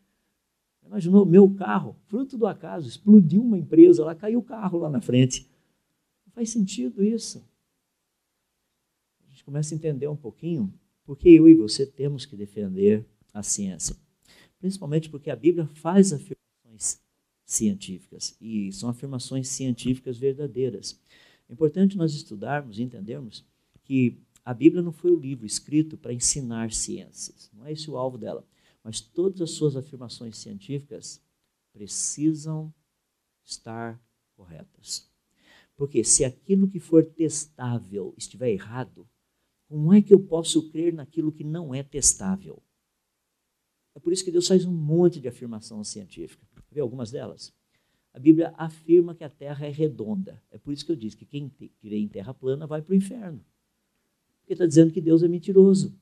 Imaginou 0.85 1.25
meu 1.25 1.53
carro, 1.53 1.95
fruto 2.07 2.37
do 2.37 2.47
acaso, 2.47 2.87
explodiu 2.87 3.41
uma 3.41 3.57
empresa 3.57 4.03
lá, 4.03 4.15
caiu 4.15 4.39
o 4.39 4.43
carro 4.43 4.79
lá 4.79 4.89
na 4.89 5.01
frente. 5.01 5.48
Não 6.29 6.33
faz 6.33 6.51
sentido 6.51 7.03
isso 7.03 7.43
gente 9.39 9.43
começa 9.45 9.73
a 9.73 9.77
entender 9.77 10.07
um 10.07 10.15
pouquinho 10.15 10.73
porque 11.05 11.29
eu 11.29 11.47
e 11.47 11.55
você 11.55 11.85
temos 11.85 12.25
que 12.25 12.35
defender 12.35 13.05
a 13.33 13.41
ciência. 13.41 13.95
Principalmente 14.59 15.09
porque 15.09 15.29
a 15.29 15.35
Bíblia 15.35 15.65
faz 15.65 16.11
afirmações 16.11 17.01
científicas 17.45 18.35
e 18.39 18.71
são 18.73 18.89
afirmações 18.89 19.47
científicas 19.47 20.17
verdadeiras. 20.17 20.99
É 21.47 21.53
importante 21.53 21.97
nós 21.97 22.13
estudarmos 22.13 22.77
e 22.77 22.83
entendermos 22.83 23.45
que 23.85 24.17
a 24.43 24.53
Bíblia 24.53 24.83
não 24.83 24.91
foi 24.91 25.11
o 25.11 25.19
livro 25.19 25.45
escrito 25.45 25.97
para 25.97 26.13
ensinar 26.13 26.71
ciências, 26.71 27.49
não 27.53 27.65
é 27.65 27.71
esse 27.71 27.89
o 27.89 27.97
alvo 27.97 28.17
dela, 28.17 28.45
mas 28.83 28.99
todas 28.99 29.41
as 29.41 29.51
suas 29.51 29.75
afirmações 29.75 30.37
científicas 30.37 31.21
precisam 31.73 32.73
estar 33.43 33.99
corretas. 34.35 35.08
Porque 35.79 36.03
se 36.03 36.25
aquilo 36.25 36.67
que 36.67 36.77
for 36.77 37.05
testável 37.05 38.13
estiver 38.17 38.49
errado, 38.49 39.07
como 39.65 39.93
é 39.93 40.01
que 40.01 40.13
eu 40.13 40.19
posso 40.19 40.69
crer 40.69 40.93
naquilo 40.93 41.31
que 41.31 41.41
não 41.41 41.73
é 41.73 41.81
testável? 41.81 42.61
É 43.95 43.99
por 43.99 44.11
isso 44.11 44.25
que 44.25 44.29
Deus 44.29 44.45
faz 44.45 44.65
um 44.65 44.73
monte 44.73 45.21
de 45.21 45.29
afirmação 45.29 45.81
científica. 45.85 46.45
Vê 46.69 46.81
algumas 46.81 47.11
delas? 47.11 47.53
A 48.13 48.19
Bíblia 48.19 48.53
afirma 48.57 49.15
que 49.15 49.23
a 49.23 49.29
Terra 49.29 49.67
é 49.67 49.69
redonda. 49.69 50.43
É 50.51 50.57
por 50.57 50.73
isso 50.73 50.85
que 50.85 50.91
eu 50.91 50.97
disse 50.97 51.15
que 51.15 51.25
quem 51.25 51.47
crê 51.47 51.97
em 51.97 52.09
terra 52.09 52.33
plana 52.33 52.67
vai 52.67 52.81
para 52.81 52.91
o 52.91 52.97
inferno. 52.97 53.41
Porque 54.41 54.51
está 54.51 54.65
dizendo 54.65 54.91
que 54.91 54.99
Deus 54.99 55.23
é 55.23 55.29
mentiroso. 55.29 55.97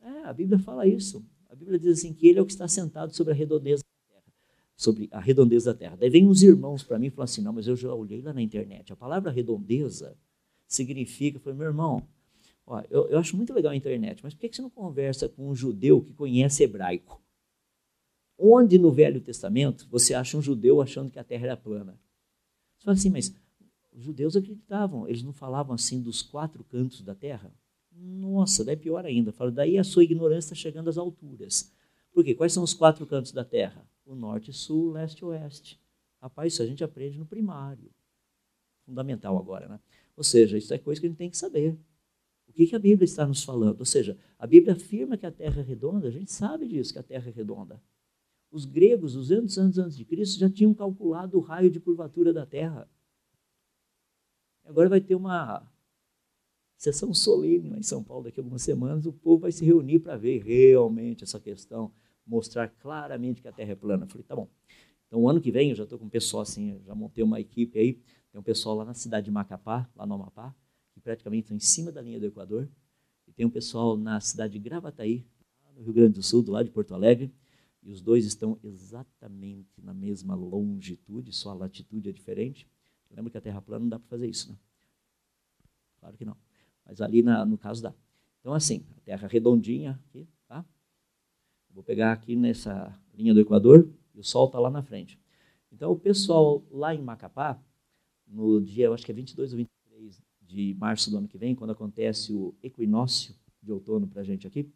É, 0.00 0.22
a 0.22 0.32
Bíblia 0.32 0.58
fala 0.58 0.86
isso. 0.86 1.22
A 1.50 1.54
Bíblia 1.54 1.78
diz 1.78 1.98
assim 1.98 2.14
que 2.14 2.26
Ele 2.26 2.38
é 2.38 2.42
o 2.42 2.46
que 2.46 2.52
está 2.52 2.66
sentado 2.66 3.14
sobre 3.14 3.34
a 3.34 3.36
redondeza. 3.36 3.84
Sobre 4.76 5.08
a 5.12 5.20
redondeza 5.20 5.72
da 5.72 5.78
Terra. 5.78 5.96
Daí 5.96 6.10
vem 6.10 6.26
uns 6.26 6.42
irmãos 6.42 6.82
para 6.82 6.98
mim 6.98 7.06
e 7.06 7.10
falam 7.10 7.24
assim, 7.24 7.42
não, 7.42 7.52
mas 7.52 7.66
eu 7.66 7.76
já 7.76 7.94
olhei 7.94 8.20
lá 8.20 8.32
na 8.32 8.42
internet. 8.42 8.92
A 8.92 8.96
palavra 8.96 9.30
redondeza 9.30 10.16
significa, 10.66 11.38
foi 11.38 11.52
meu 11.52 11.66
irmão, 11.66 12.02
Ó, 12.66 12.82
eu, 12.90 13.08
eu, 13.08 13.18
acho 13.18 13.36
muito 13.36 13.52
legal 13.52 13.72
a 13.72 13.76
internet, 13.76 14.22
mas 14.22 14.32
por 14.32 14.40
que 14.40 14.54
você 14.54 14.62
não 14.62 14.70
conversa 14.70 15.28
com 15.28 15.48
um 15.48 15.54
judeu 15.54 16.00
que 16.00 16.14
conhece 16.14 16.62
hebraico? 16.62 17.22
Onde 18.38 18.78
no 18.78 18.90
Velho 18.90 19.20
Testamento 19.20 19.86
você 19.90 20.14
acha 20.14 20.36
um 20.36 20.42
judeu 20.42 20.80
achando 20.80 21.10
que 21.10 21.18
a 21.18 21.24
terra 21.24 21.44
era 21.44 21.56
plana? 21.56 22.00
Você 22.78 22.84
fala 22.84 22.96
assim, 22.96 23.10
mas 23.10 23.34
os 23.92 24.02
judeus 24.02 24.34
acreditavam, 24.34 25.06
eles 25.06 25.22
não 25.22 25.32
falavam 25.32 25.74
assim 25.74 26.00
dos 26.00 26.22
quatro 26.22 26.64
cantos 26.64 27.02
da 27.02 27.14
terra? 27.14 27.52
Nossa, 27.92 28.64
daí 28.64 28.74
é 28.74 28.78
pior 28.78 29.04
ainda. 29.04 29.30
Fala, 29.30 29.52
daí 29.52 29.78
a 29.78 29.84
sua 29.84 30.02
ignorância 30.02 30.52
está 30.52 30.54
chegando 30.54 30.88
às 30.88 30.98
alturas. 30.98 31.70
Por 32.12 32.24
quê? 32.24 32.34
Quais 32.34 32.52
são 32.52 32.64
os 32.64 32.74
quatro 32.74 33.06
cantos 33.06 33.30
da 33.30 33.44
terra? 33.44 33.86
O 34.04 34.14
norte, 34.14 34.52
sul, 34.52 34.92
leste 34.92 35.24
oeste. 35.24 35.80
Rapaz, 36.20 36.52
isso 36.52 36.62
a 36.62 36.66
gente 36.66 36.84
aprende 36.84 37.18
no 37.18 37.26
primário. 37.26 37.90
Fundamental 38.84 39.36
agora, 39.38 39.68
né? 39.68 39.80
Ou 40.16 40.22
seja, 40.24 40.58
isso 40.58 40.72
é 40.72 40.78
coisa 40.78 41.00
que 41.00 41.06
a 41.06 41.10
gente 41.10 41.18
tem 41.18 41.30
que 41.30 41.36
saber. 41.36 41.78
O 42.46 42.52
que, 42.52 42.66
que 42.66 42.76
a 42.76 42.78
Bíblia 42.78 43.04
está 43.04 43.26
nos 43.26 43.42
falando? 43.42 43.80
Ou 43.80 43.86
seja, 43.86 44.16
a 44.38 44.46
Bíblia 44.46 44.74
afirma 44.74 45.16
que 45.16 45.26
a 45.26 45.30
Terra 45.32 45.60
é 45.60 45.64
redonda, 45.64 46.08
a 46.08 46.10
gente 46.10 46.30
sabe 46.30 46.68
disso, 46.68 46.92
que 46.92 46.98
a 46.98 47.02
Terra 47.02 47.28
é 47.28 47.32
redonda. 47.32 47.82
Os 48.50 48.64
gregos, 48.64 49.14
200 49.14 49.58
anos 49.58 49.78
antes 49.78 49.96
de 49.96 50.04
Cristo, 50.04 50.38
já 50.38 50.48
tinham 50.48 50.72
calculado 50.72 51.36
o 51.36 51.40
raio 51.40 51.70
de 51.70 51.80
curvatura 51.80 52.32
da 52.32 52.46
Terra. 52.46 52.88
Agora 54.64 54.88
vai 54.88 55.00
ter 55.00 55.14
uma 55.14 55.66
sessão 56.76 57.12
solene 57.14 57.70
lá 57.70 57.78
em 57.78 57.82
São 57.82 58.02
Paulo 58.02 58.24
daqui 58.24 58.38
a 58.38 58.42
algumas 58.42 58.62
semanas, 58.62 59.06
o 59.06 59.12
povo 59.12 59.42
vai 59.42 59.52
se 59.52 59.64
reunir 59.64 60.00
para 60.00 60.16
ver 60.16 60.42
realmente 60.42 61.24
essa 61.24 61.40
questão, 61.40 61.90
mostrar 62.26 62.68
claramente 62.68 63.42
que 63.42 63.48
a 63.48 63.52
Terra 63.52 63.72
é 63.72 63.76
plana. 63.76 64.04
Eu 64.04 64.08
falei, 64.08 64.24
tá 64.24 64.34
bom. 64.34 64.48
Então, 65.06 65.20
o 65.20 65.28
ano 65.28 65.40
que 65.40 65.50
vem, 65.50 65.70
eu 65.70 65.76
já 65.76 65.84
estou 65.84 65.98
com 65.98 66.06
um 66.06 66.10
pessoal 66.10 66.42
assim, 66.42 66.80
já 66.84 66.94
montei 66.94 67.22
uma 67.22 67.40
equipe 67.40 67.78
aí, 67.78 67.94
tem 68.32 68.40
um 68.40 68.42
pessoal 68.42 68.74
lá 68.76 68.84
na 68.84 68.94
cidade 68.94 69.26
de 69.26 69.30
Macapá, 69.30 69.88
lá 69.94 70.06
no 70.06 70.14
Amapá, 70.14 70.54
praticamente 71.04 71.44
estão 71.44 71.56
em 71.56 71.60
cima 71.60 71.92
da 71.92 72.00
linha 72.00 72.18
do 72.18 72.26
Equador. 72.26 72.68
E 73.28 73.32
tem 73.32 73.46
um 73.46 73.50
pessoal 73.50 73.96
na 73.96 74.18
cidade 74.20 74.54
de 74.54 74.58
Gravataí, 74.58 75.24
no 75.76 75.82
Rio 75.82 75.92
Grande 75.92 76.14
do 76.14 76.22
Sul, 76.22 76.42
do 76.42 76.50
lado 76.50 76.64
de 76.64 76.70
Porto 76.70 76.94
Alegre. 76.94 77.32
E 77.82 77.92
os 77.92 78.00
dois 78.00 78.24
estão 78.24 78.58
exatamente 78.62 79.82
na 79.82 79.92
mesma 79.92 80.34
longitude, 80.34 81.32
só 81.32 81.50
a 81.50 81.54
latitude 81.54 82.08
é 82.08 82.12
diferente. 82.12 82.66
Lembra 83.10 83.30
que 83.30 83.38
a 83.38 83.40
Terra 83.40 83.60
plana 83.60 83.82
não 83.82 83.88
dá 83.88 83.98
para 83.98 84.08
fazer 84.08 84.26
isso, 84.26 84.50
né? 84.50 84.58
Claro 86.00 86.16
que 86.16 86.24
não. 86.24 86.36
Mas 86.84 87.00
ali 87.00 87.22
na, 87.22 87.44
no 87.44 87.58
caso 87.58 87.82
dá. 87.82 87.94
Então, 88.40 88.54
assim, 88.54 88.84
a 88.96 89.00
Terra 89.00 89.28
redondinha 89.28 90.00
aqui? 90.08 90.26
Vou 91.74 91.82
pegar 91.82 92.12
aqui 92.12 92.36
nessa 92.36 92.96
linha 93.12 93.34
do 93.34 93.40
Equador 93.40 93.90
e 94.14 94.20
o 94.20 94.22
Sol 94.22 94.46
está 94.46 94.60
lá 94.60 94.70
na 94.70 94.80
frente. 94.80 95.18
Então, 95.72 95.90
o 95.90 95.98
pessoal 95.98 96.64
lá 96.70 96.94
em 96.94 97.02
Macapá, 97.02 97.60
no 98.28 98.62
dia, 98.62 98.86
eu 98.86 98.94
acho 98.94 99.04
que 99.04 99.10
é 99.10 99.14
22 99.14 99.52
ou 99.52 99.56
23 99.56 100.22
de 100.40 100.72
março 100.74 101.10
do 101.10 101.18
ano 101.18 101.26
que 101.26 101.36
vem, 101.36 101.52
quando 101.52 101.70
acontece 101.70 102.32
o 102.32 102.54
equinócio 102.62 103.34
de 103.60 103.72
outono 103.72 104.06
para 104.06 104.20
a 104.20 104.24
gente 104.24 104.46
aqui, 104.46 104.70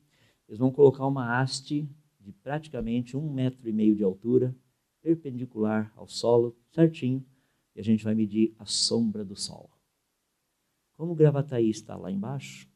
eles 0.48 0.58
vão 0.58 0.72
colocar 0.72 1.06
uma 1.06 1.40
haste 1.40 1.88
de 2.18 2.32
praticamente 2.32 3.16
um 3.16 3.32
metro 3.32 3.68
e 3.68 3.72
meio 3.72 3.94
de 3.94 4.02
altura, 4.02 4.52
perpendicular 5.00 5.92
ao 5.94 6.08
solo, 6.08 6.56
certinho, 6.72 7.24
e 7.76 7.80
a 7.80 7.84
gente 7.84 8.02
vai 8.02 8.14
medir 8.16 8.56
a 8.58 8.64
sombra 8.64 9.24
do 9.24 9.36
sol. 9.36 9.70
Como 10.96 11.12
o 11.12 11.14
Gravataí 11.14 11.70
está 11.70 11.94
lá 11.94 12.10
embaixo, 12.10 12.68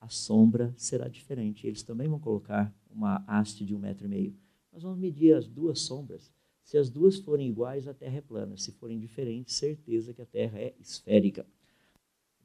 a 0.00 0.08
sombra 0.08 0.72
será 0.76 1.08
diferente. 1.08 1.66
Eles 1.66 1.82
também 1.82 2.06
vão 2.06 2.20
colocar 2.20 2.72
uma 2.96 3.22
haste 3.26 3.64
de 3.64 3.74
um 3.74 3.78
metro 3.78 4.06
e 4.06 4.08
meio. 4.08 4.36
Nós 4.72 4.82
vamos 4.82 4.98
medir 4.98 5.34
as 5.34 5.46
duas 5.46 5.80
sombras. 5.80 6.32
Se 6.62 6.76
as 6.76 6.90
duas 6.90 7.18
forem 7.18 7.48
iguais, 7.48 7.86
a 7.86 7.94
Terra 7.94 8.16
é 8.16 8.20
plana. 8.20 8.56
Se 8.56 8.72
forem 8.72 8.98
diferentes, 8.98 9.54
certeza 9.54 10.12
que 10.12 10.22
a 10.22 10.26
Terra 10.26 10.58
é 10.58 10.74
esférica. 10.80 11.46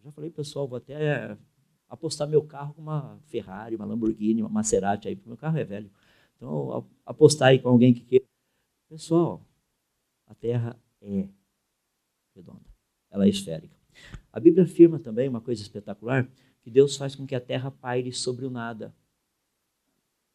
Já 0.04 0.12
falei, 0.12 0.30
pessoal, 0.30 0.68
vou 0.68 0.78
até 0.78 1.38
apostar 1.88 2.28
meu 2.28 2.44
carro 2.44 2.74
com 2.74 2.82
uma 2.82 3.20
Ferrari, 3.26 3.76
uma 3.76 3.86
Lamborghini, 3.86 4.42
uma 4.42 4.50
Maserati 4.50 5.08
aí, 5.08 5.16
porque 5.16 5.30
meu 5.30 5.38
carro 5.38 5.58
é 5.58 5.64
velho. 5.64 5.92
Então, 6.36 6.88
apostar 7.06 7.50
aí 7.50 7.60
com 7.60 7.70
alguém 7.70 7.94
que 7.94 8.02
queira. 8.02 8.26
Pessoal, 8.90 9.46
a 10.26 10.34
Terra 10.34 10.78
é 11.02 11.28
redonda, 12.36 12.66
ela 13.10 13.26
é 13.26 13.30
esférica. 13.30 13.76
A 14.32 14.40
Bíblia 14.40 14.64
afirma 14.64 15.00
também 15.00 15.28
uma 15.28 15.42
coisa 15.42 15.62
espetacular, 15.62 16.30
que 16.62 16.72
Deus 16.72 16.96
faz 16.96 17.16
com 17.16 17.26
que 17.26 17.36
a 17.36 17.42
Terra 17.42 17.70
paire 17.70 18.12
sobre 18.12 18.46
o 18.46 18.50
nada. 18.50 18.96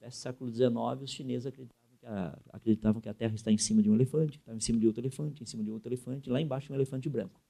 Até 0.06 0.10
século 0.10 0.50
XIX, 0.50 0.70
os 1.02 1.10
chineses 1.10 1.46
acreditavam 1.46 1.96
que, 1.98 2.06
a, 2.06 2.38
acreditavam 2.52 3.00
que 3.00 3.08
a 3.08 3.14
Terra 3.14 3.34
está 3.34 3.50
em 3.50 3.58
cima 3.58 3.82
de 3.82 3.90
um 3.90 3.94
elefante, 3.94 4.38
estava 4.38 4.56
em 4.56 4.60
cima 4.60 4.78
de 4.78 4.86
outro 4.86 5.00
elefante, 5.00 5.42
em 5.42 5.46
cima 5.46 5.64
de 5.64 5.70
outro 5.70 5.88
elefante, 5.88 6.30
lá 6.30 6.40
embaixo 6.40 6.72
um 6.72 6.76
elefante 6.76 7.08
branco. 7.08 7.40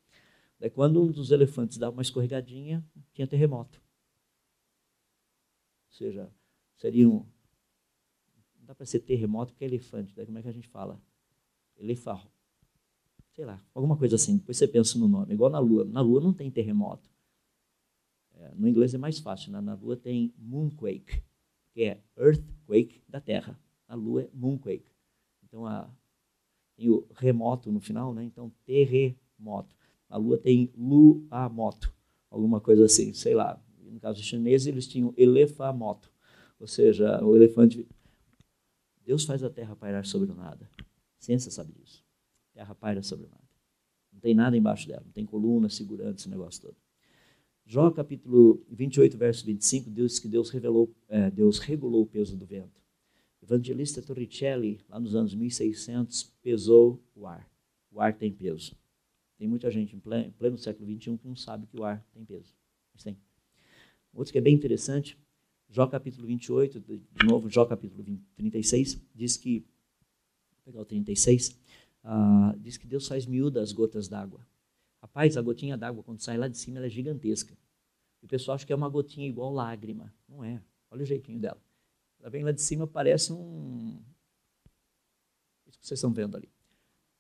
Daí, 0.59 0.71
quando 0.71 1.03
um 1.03 1.11
dos 1.11 1.31
elefantes 1.31 1.77
dava 1.77 1.95
uma 1.95 2.03
escorregadinha, 2.03 2.85
tinha 3.13 3.27
terremoto. 3.27 3.79
Ou 5.89 5.93
seja, 5.93 6.31
seria 6.79 7.07
um. 7.09 7.27
Não 8.59 8.67
dá 8.67 8.75
para 8.75 8.87
ser 8.87 9.01
terremoto 9.01 9.53
porque 9.53 9.65
é 9.65 9.69
elefante. 9.69 10.15
Daí, 10.15 10.25
como 10.25 10.39
é 10.39 10.43
que 10.43 10.49
a 10.49 10.53
gente 10.53 10.69
fala? 10.69 11.01
Elefarro. 11.77 12.31
Sei 13.35 13.45
lá, 13.45 13.63
alguma 13.75 13.99
coisa 13.99 14.17
assim. 14.17 14.39
Depois 14.39 14.57
você 14.57 14.67
pensa 14.67 14.99
no 14.99 15.07
nome. 15.07 15.35
Igual 15.35 15.51
na 15.51 15.59
Lua. 15.59 15.85
Na 15.85 16.01
Lua 16.01 16.23
não 16.23 16.33
tem 16.33 16.51
terremoto. 16.51 17.11
É, 18.35 18.55
no 18.55 18.67
inglês 18.67 18.95
é 18.95 18.99
mais 18.99 19.19
fácil. 19.19 19.53
Né? 19.53 19.61
Na 19.61 19.75
Lua 19.75 19.95
tem 19.95 20.33
moonquake, 20.39 21.23
que 21.77 21.85
é 21.85 22.01
earthquake 22.17 23.03
da 23.07 23.21
Terra. 23.21 23.61
Na 23.87 23.95
Lua 23.95 24.23
é 24.23 24.31
moonquake. 24.33 24.91
Então, 25.45 25.67
a, 25.67 25.87
tem 26.75 26.89
o 26.89 27.07
remoto 27.15 27.71
no 27.71 27.81
final, 27.81 28.15
né? 28.15 28.25
Então, 28.25 28.51
terremoto. 28.65 29.77
A 30.09 30.17
Lua 30.17 30.39
tem 30.39 30.73
Luamoto, 30.75 31.93
alguma 32.31 32.63
coisa 32.63 32.87
assim, 32.87 33.13
sei 33.13 33.35
lá. 33.35 33.63
No 33.79 34.01
caso 34.01 34.23
chinês, 34.23 34.67
eles 34.67 34.89
tinham 34.89 35.13
Elefamoto, 35.19 36.11
ou 36.59 36.67
seja, 36.67 37.23
o 37.23 37.37
elefante. 37.37 37.87
Deus 39.05 39.27
faz 39.27 39.45
a 39.45 39.51
terra 39.51 39.77
pairar 39.77 40.07
sobre 40.07 40.31
o 40.31 40.35
nada. 40.35 40.71
A 40.81 40.85
ciência 41.19 41.51
sabe 41.51 41.75
disso. 41.75 42.03
A 42.53 42.61
terra 42.61 42.75
paira 42.75 43.03
sobre 43.03 43.27
o 43.27 43.29
nada. 43.29 43.45
Não 44.11 44.19
tem 44.19 44.35
nada 44.35 44.57
embaixo 44.57 44.89
dela, 44.89 45.03
não 45.05 45.13
tem 45.13 45.27
coluna 45.27 45.69
segurando 45.69 46.17
esse 46.17 46.29
negócio 46.31 46.63
todo. 46.63 46.77
Jó 47.69 47.91
capítulo 47.91 48.65
28, 48.71 49.19
verso 49.19 49.45
25, 49.45 49.91
diz 49.91 50.21
que 50.21 50.29
Deus 50.29 50.51
revelou, 50.51 50.95
é, 51.09 51.29
Deus 51.33 51.59
regulou 51.59 52.03
o 52.03 52.07
peso 52.07 52.37
do 52.37 52.47
vento. 52.47 52.81
evangelista 53.43 54.01
Torricelli, 54.01 54.81
lá 54.89 55.01
nos 55.01 55.17
anos 55.17 55.35
1600, 55.35 56.33
pesou 56.41 57.03
o 57.13 57.27
ar. 57.27 57.51
O 57.91 58.01
ar 58.01 58.17
tem 58.17 58.33
peso. 58.33 58.77
Tem 59.37 59.49
muita 59.49 59.69
gente 59.69 59.97
em 59.97 59.99
pleno, 59.99 60.29
em 60.29 60.31
pleno 60.31 60.57
século 60.57 60.89
XXI 60.89 61.19
que 61.19 61.27
não 61.27 61.35
sabe 61.35 61.67
que 61.67 61.77
o 61.77 61.83
ar 61.83 62.07
tem 62.13 62.25
peso. 62.25 62.55
Mas 62.95 63.03
tem. 63.03 63.19
Outro 64.15 64.33
que 64.33 64.39
é 64.39 64.41
bem 64.41 64.55
interessante, 64.55 65.19
Jó 65.69 65.89
capítulo 65.89 66.25
28, 66.29 66.79
de 66.79 67.27
novo, 67.27 67.51
Jó 67.51 67.67
capítulo 67.67 68.01
20, 68.05 68.23
36, 68.37 69.03
diz 69.13 69.37
que, 69.37 69.67
vou 70.53 70.61
pegar 70.67 70.81
o 70.83 70.85
36, 70.85 71.49
uh, 71.49 71.55
ah, 72.05 72.55
diz 72.61 72.77
que 72.77 72.87
Deus 72.87 73.09
faz 73.09 73.27
miúda 73.27 73.61
as 73.61 73.73
gotas 73.73 74.07
d'água. 74.07 74.41
Rapaz, 75.07 75.37
a 75.37 75.41
gotinha 75.41 75.77
d'água, 75.77 76.03
quando 76.03 76.21
sai 76.21 76.37
lá 76.37 76.49
de 76.49 76.59
cima, 76.59 76.79
ela 76.79 76.87
é 76.87 76.91
gigantesca. 76.91 77.57
E 78.21 78.27
o 78.27 78.29
pessoal 78.29 78.57
acha 78.57 78.67
que 78.67 78.73
é 78.73 78.77
uma 78.77 78.89
gotinha 78.89 79.27
igual 79.27 79.53
lágrima. 79.53 80.13
Não 80.29 80.43
é. 80.43 80.61
Olha 80.91 81.05
o 81.05 81.07
jeitinho 81.07 81.39
dela. 81.39 81.63
Ela 82.19 82.29
vem 82.29 82.43
lá 82.43 82.51
de 82.51 82.61
cima, 82.61 82.89
parece 82.89 83.33
um. 83.33 84.03
Isso 85.65 85.79
que 85.79 85.87
vocês 85.87 85.99
estão 85.99 86.13
vendo 86.13 86.37
ali. 86.37 86.51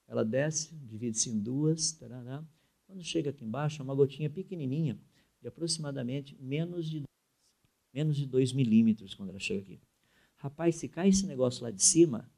Ela 0.09 0.24
desce, 0.24 0.74
divide-se 0.74 1.30
em 1.30 1.39
duas. 1.39 1.93
Tarará. 1.93 2.45
Quando 2.89 3.05
chega 3.05 3.30
aqui 3.30 3.45
embaixo, 3.45 3.80
é 3.80 3.84
uma 3.84 3.95
gotinha 3.95 4.28
pequenininha, 4.28 4.99
de 5.41 5.47
aproximadamente 5.47 6.37
menos 6.41 6.91
de, 6.91 7.05
menos 7.95 8.16
de 8.16 8.26
2 8.26 8.53
milímetros 8.53 9.14
quando 9.14 9.28
ela 9.28 9.39
chega 9.39 9.62
aqui. 9.62 9.80
Rapaz, 10.37 10.74
se 10.74 10.89
cai 10.89 11.09
esse 11.09 11.24
negócio 11.24 11.62
lá 11.62 11.70
de 11.70 11.82
cima, 11.82 12.28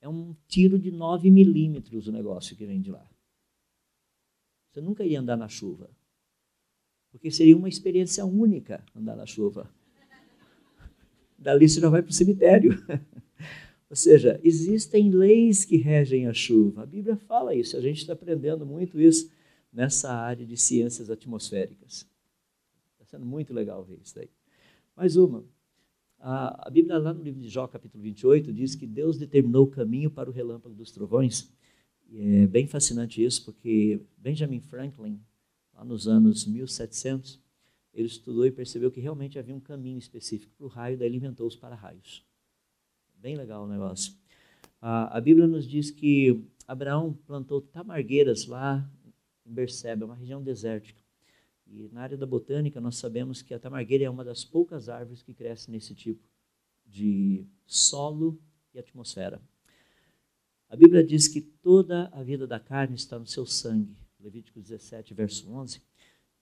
é 0.00 0.08
um 0.08 0.34
tiro 0.48 0.78
de 0.78 0.90
9 0.90 1.30
milímetros 1.30 2.08
o 2.08 2.12
negócio 2.12 2.56
que 2.56 2.64
vem 2.64 2.80
de 2.80 2.90
lá. 2.90 3.06
Você 4.76 4.82
nunca 4.82 5.06
ia 5.06 5.20
andar 5.20 5.38
na 5.38 5.48
chuva. 5.48 5.88
Porque 7.10 7.30
seria 7.30 7.56
uma 7.56 7.66
experiência 7.66 8.26
única 8.26 8.84
andar 8.94 9.16
na 9.16 9.24
chuva. 9.24 9.70
Dali 11.38 11.66
você 11.66 11.80
já 11.80 11.88
vai 11.88 12.02
para 12.02 12.10
o 12.10 12.12
cemitério. 12.12 12.72
Ou 13.88 13.96
seja, 13.96 14.38
existem 14.44 15.10
leis 15.10 15.64
que 15.64 15.78
regem 15.78 16.26
a 16.26 16.34
chuva. 16.34 16.82
A 16.82 16.86
Bíblia 16.86 17.16
fala 17.16 17.54
isso, 17.54 17.74
a 17.74 17.80
gente 17.80 18.02
está 18.02 18.12
aprendendo 18.12 18.66
muito 18.66 19.00
isso 19.00 19.32
nessa 19.72 20.12
área 20.12 20.44
de 20.44 20.58
ciências 20.58 21.08
atmosféricas. 21.08 22.06
Está 22.92 23.06
sendo 23.06 23.24
muito 23.24 23.54
legal 23.54 23.82
ver 23.82 23.98
isso 24.02 24.14
daí. 24.14 24.28
Mais 24.94 25.16
uma. 25.16 25.42
A, 26.18 26.68
a 26.68 26.70
Bíblia, 26.70 26.98
lá 26.98 27.14
no 27.14 27.22
livro 27.22 27.40
de 27.40 27.48
Jó, 27.48 27.66
capítulo 27.66 28.02
28, 28.04 28.52
diz 28.52 28.74
que 28.74 28.86
Deus 28.86 29.16
determinou 29.16 29.64
o 29.64 29.70
caminho 29.70 30.10
para 30.10 30.28
o 30.28 30.34
relâmpago 30.34 30.74
dos 30.74 30.92
trovões. 30.92 31.50
E 32.08 32.42
é 32.42 32.46
bem 32.46 32.66
fascinante 32.66 33.22
isso, 33.22 33.44
porque 33.44 34.00
Benjamin 34.16 34.60
Franklin, 34.60 35.20
lá 35.74 35.84
nos 35.84 36.06
anos 36.06 36.46
1700, 36.46 37.40
ele 37.92 38.06
estudou 38.06 38.46
e 38.46 38.50
percebeu 38.50 38.90
que 38.90 39.00
realmente 39.00 39.38
havia 39.38 39.54
um 39.54 39.60
caminho 39.60 39.98
específico 39.98 40.52
para 40.56 40.66
o 40.66 40.68
raio, 40.68 40.98
daí 40.98 41.08
ele 41.08 41.16
inventou 41.16 41.46
os 41.46 41.56
para-raios. 41.56 42.24
Bem 43.16 43.36
legal 43.36 43.64
o 43.64 43.68
negócio. 43.68 44.14
A, 44.80 45.16
a 45.16 45.20
Bíblia 45.20 45.46
nos 45.46 45.66
diz 45.66 45.90
que 45.90 46.44
Abraão 46.68 47.12
plantou 47.26 47.60
tamargueiras 47.60 48.46
lá 48.46 48.88
em 49.44 49.52
Berseba, 49.52 50.04
uma 50.04 50.14
região 50.14 50.42
desértica. 50.42 51.00
E 51.66 51.88
na 51.92 52.02
área 52.02 52.16
da 52.16 52.26
botânica 52.26 52.80
nós 52.80 52.96
sabemos 52.96 53.42
que 53.42 53.54
a 53.54 53.58
tamargueira 53.58 54.04
é 54.04 54.10
uma 54.10 54.24
das 54.24 54.44
poucas 54.44 54.88
árvores 54.88 55.22
que 55.22 55.34
cresce 55.34 55.70
nesse 55.70 55.94
tipo 55.94 56.22
de 56.84 57.44
solo 57.66 58.38
e 58.72 58.78
atmosfera. 58.78 59.40
A 60.68 60.76
Bíblia 60.76 61.04
diz 61.04 61.28
que 61.28 61.40
toda 61.40 62.08
a 62.12 62.22
vida 62.22 62.46
da 62.46 62.58
carne 62.58 62.96
está 62.96 63.18
no 63.18 63.26
seu 63.26 63.46
sangue. 63.46 63.96
Levítico 64.18 64.60
17, 64.60 65.14
verso 65.14 65.48
11. 65.50 65.80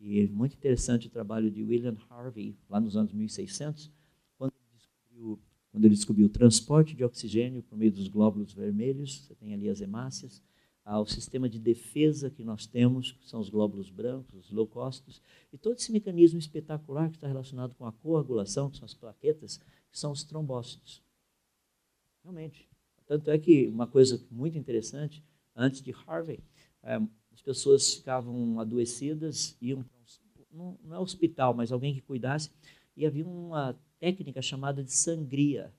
E 0.00 0.20
é 0.20 0.26
muito 0.26 0.54
interessante 0.54 1.06
o 1.06 1.10
trabalho 1.10 1.50
de 1.50 1.62
William 1.62 1.96
Harvey, 2.08 2.56
lá 2.68 2.80
nos 2.80 2.96
anos 2.96 3.12
1600, 3.12 3.90
quando 4.36 4.52
ele 4.52 4.76
descobriu 4.76 5.40
quando 5.70 5.84
ele 5.86 5.94
descobriu 5.94 6.26
o 6.26 6.30
transporte 6.30 6.94
de 6.94 7.02
oxigênio 7.02 7.60
por 7.60 7.76
meio 7.76 7.90
dos 7.90 8.06
glóbulos 8.06 8.52
vermelhos, 8.52 9.22
você 9.22 9.34
tem 9.34 9.52
ali 9.52 9.68
as 9.68 9.80
hemácias, 9.80 10.40
ao 10.84 11.04
sistema 11.04 11.48
de 11.48 11.58
defesa 11.58 12.30
que 12.30 12.44
nós 12.44 12.64
temos, 12.64 13.10
que 13.10 13.28
são 13.28 13.40
os 13.40 13.48
glóbulos 13.48 13.90
brancos, 13.90 14.46
os 14.46 14.52
leucócitos, 14.52 15.20
e 15.52 15.58
todo 15.58 15.76
esse 15.76 15.90
mecanismo 15.90 16.38
espetacular 16.38 17.10
que 17.10 17.16
está 17.16 17.26
relacionado 17.26 17.74
com 17.74 17.86
a 17.86 17.92
coagulação, 17.92 18.70
que 18.70 18.76
são 18.76 18.84
as 18.84 18.94
plaquetas, 18.94 19.56
que 19.90 19.98
são 19.98 20.12
os 20.12 20.22
trombócitos. 20.22 21.02
Realmente. 22.22 22.68
Tanto 23.06 23.30
é 23.30 23.38
que 23.38 23.66
uma 23.68 23.86
coisa 23.86 24.22
muito 24.30 24.56
interessante, 24.56 25.22
antes 25.54 25.82
de 25.82 25.94
Harvey, 26.06 26.40
é, 26.82 27.00
as 27.32 27.42
pessoas 27.42 27.94
ficavam 27.94 28.58
adoecidas, 28.58 29.56
iam 29.60 29.84
um, 30.54 30.76
não 30.84 30.96
é 30.96 30.98
hospital, 30.98 31.52
mas 31.52 31.72
alguém 31.72 31.94
que 31.94 32.00
cuidasse, 32.00 32.50
e 32.96 33.04
havia 33.04 33.26
uma 33.26 33.76
técnica 33.98 34.40
chamada 34.40 34.82
de 34.82 34.92
sangria. 34.92 35.72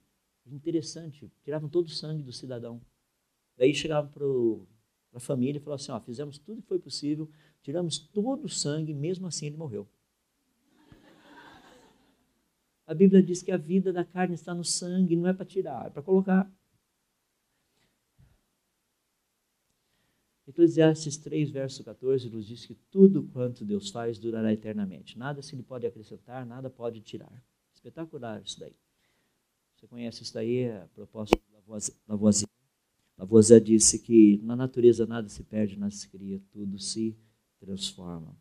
Interessante, 0.45 1.31
tiravam 1.43 1.69
todo 1.69 1.87
o 1.87 1.91
sangue 1.91 2.21
do 2.21 2.31
cidadão. 2.31 2.79
Daí 3.57 3.73
chegavam 3.73 4.11
para 4.11 5.17
a 5.17 5.19
família 5.19 5.57
e 5.57 5.61
falavam 5.61 5.81
assim: 5.81 5.91
ó, 5.91 5.99
fizemos 5.99 6.37
tudo 6.37 6.61
que 6.61 6.67
foi 6.67 6.77
possível, 6.77 7.29
tiramos 7.63 7.97
todo 7.97 8.45
o 8.45 8.49
sangue, 8.49 8.93
mesmo 8.93 9.25
assim 9.25 9.47
ele 9.47 9.57
morreu. 9.57 9.87
A 12.85 12.93
Bíblia 12.93 13.23
diz 13.23 13.41
que 13.41 13.51
a 13.51 13.57
vida 13.57 13.91
da 13.91 14.05
carne 14.05 14.35
está 14.35 14.53
no 14.53 14.63
sangue, 14.63 15.15
não 15.15 15.27
é 15.27 15.33
para 15.33 15.45
tirar, 15.45 15.87
é 15.87 15.89
para 15.89 16.03
colocar. 16.03 16.51
Eclesiastes 20.55 21.17
3, 21.17 21.51
verso 21.51 21.83
14, 21.83 22.29
nos 22.29 22.47
diz 22.47 22.65
que 22.65 22.75
tudo 22.89 23.23
quanto 23.33 23.65
Deus 23.65 23.89
faz 23.89 24.17
durará 24.17 24.53
eternamente. 24.53 25.19
Nada 25.19 25.41
se 25.41 25.53
lhe 25.53 25.61
pode 25.61 25.85
acrescentar, 25.85 26.45
nada 26.45 26.69
pode 26.69 27.01
tirar. 27.01 27.43
Espetacular 27.73 28.41
isso 28.41 28.57
daí. 28.57 28.73
Você 29.75 29.85
conhece 29.85 30.23
isso 30.23 30.33
daí, 30.33 30.71
a 30.71 30.87
proposta 30.95 31.37
de 31.37 31.43
Lavoisier. 32.07 32.47
Lavoisier 33.17 33.59
disse 33.59 33.99
que 33.99 34.39
na 34.43 34.55
natureza 34.55 35.05
nada 35.05 35.27
se 35.27 35.43
perde, 35.43 35.77
nada 35.77 35.91
se 35.91 36.07
cria, 36.07 36.41
tudo 36.53 36.79
se 36.79 37.17
transforma. 37.59 38.33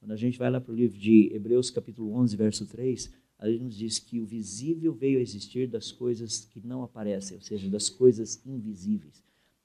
Quando 0.00 0.10
a 0.10 0.16
gente 0.16 0.36
vai 0.36 0.50
lá 0.50 0.60
para 0.60 0.72
o 0.72 0.74
livro 0.74 0.98
de 0.98 1.32
Hebreus, 1.32 1.70
capítulo 1.70 2.12
11, 2.14 2.36
verso 2.36 2.66
3, 2.66 3.08
ali 3.38 3.60
nos 3.60 3.76
diz 3.76 4.00
que 4.00 4.18
o 4.20 4.26
visível 4.26 4.92
veio 4.92 5.20
a 5.20 5.22
existir 5.22 5.68
das 5.68 5.92
coisas 5.92 6.44
que 6.44 6.60
não 6.60 6.82
aparecem, 6.82 7.36
ou 7.36 7.40
seja, 7.40 7.70
das 7.70 7.88
coisas 7.88 8.44
invisíveis. 8.44 9.22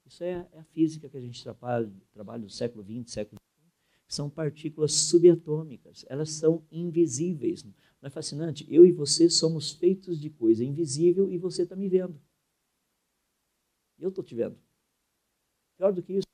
Isso 0.08 0.24
é, 0.24 0.48
é 0.52 0.58
a 0.58 0.64
física 0.64 1.06
que 1.06 1.18
a 1.18 1.20
gente 1.20 1.42
trabalha, 1.42 1.92
trabalha 2.14 2.42
no 2.42 2.48
século 2.48 2.82
XX, 2.82 3.12
século 3.12 3.38
XXI, 3.38 3.70
são 4.08 4.30
partículas 4.30 4.92
subatômicas, 4.94 6.06
elas 6.08 6.30
são 6.30 6.66
invisíveis. 6.72 7.62
Não 7.62 8.06
é 8.06 8.10
fascinante? 8.10 8.66
Eu 8.72 8.86
e 8.86 8.90
você 8.90 9.28
somos 9.28 9.72
feitos 9.72 10.18
de 10.18 10.30
coisa 10.30 10.64
invisível 10.64 11.30
e 11.30 11.36
você 11.36 11.64
está 11.64 11.76
me 11.76 11.90
vendo. 11.90 12.18
Eu 13.98 14.08
estou 14.08 14.24
te 14.24 14.34
vendo. 14.34 14.58
Pior 15.76 15.92
do 15.92 16.02
que 16.02 16.14
isso, 16.14 16.26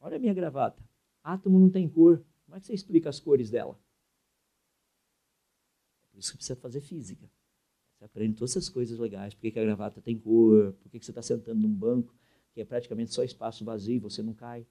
olha 0.00 0.16
a 0.16 0.20
minha 0.20 0.34
gravata. 0.34 0.82
Átomo 1.22 1.58
não 1.58 1.70
tem 1.70 1.88
cor. 1.88 2.22
Como 2.44 2.56
é 2.56 2.60
que 2.60 2.66
você 2.66 2.74
explica 2.74 3.08
as 3.08 3.20
cores 3.20 3.48
dela? 3.48 3.80
É 6.02 6.06
por 6.08 6.18
isso 6.18 6.30
que 6.30 6.36
precisa 6.36 6.56
fazer 6.56 6.82
física. 6.82 7.30
Você 7.96 8.04
aprende 8.04 8.36
todas 8.36 8.50
essas 8.50 8.68
coisas 8.68 8.98
legais. 8.98 9.32
Por 9.32 9.40
que, 9.40 9.58
a 9.58 9.62
gravata 9.62 10.02
tem 10.02 10.18
cor? 10.18 10.74
Por 10.74 10.90
que 10.90 11.02
você 11.02 11.10
está 11.10 11.22
sentando 11.22 11.62
num 11.62 11.72
banco 11.74 12.14
que 12.54 12.60
é 12.60 12.64
praticamente 12.64 13.12
só 13.12 13.24
espaço 13.24 13.64
vazio 13.64 14.00
você 14.00 14.22
não 14.22 14.32
cai? 14.32 14.64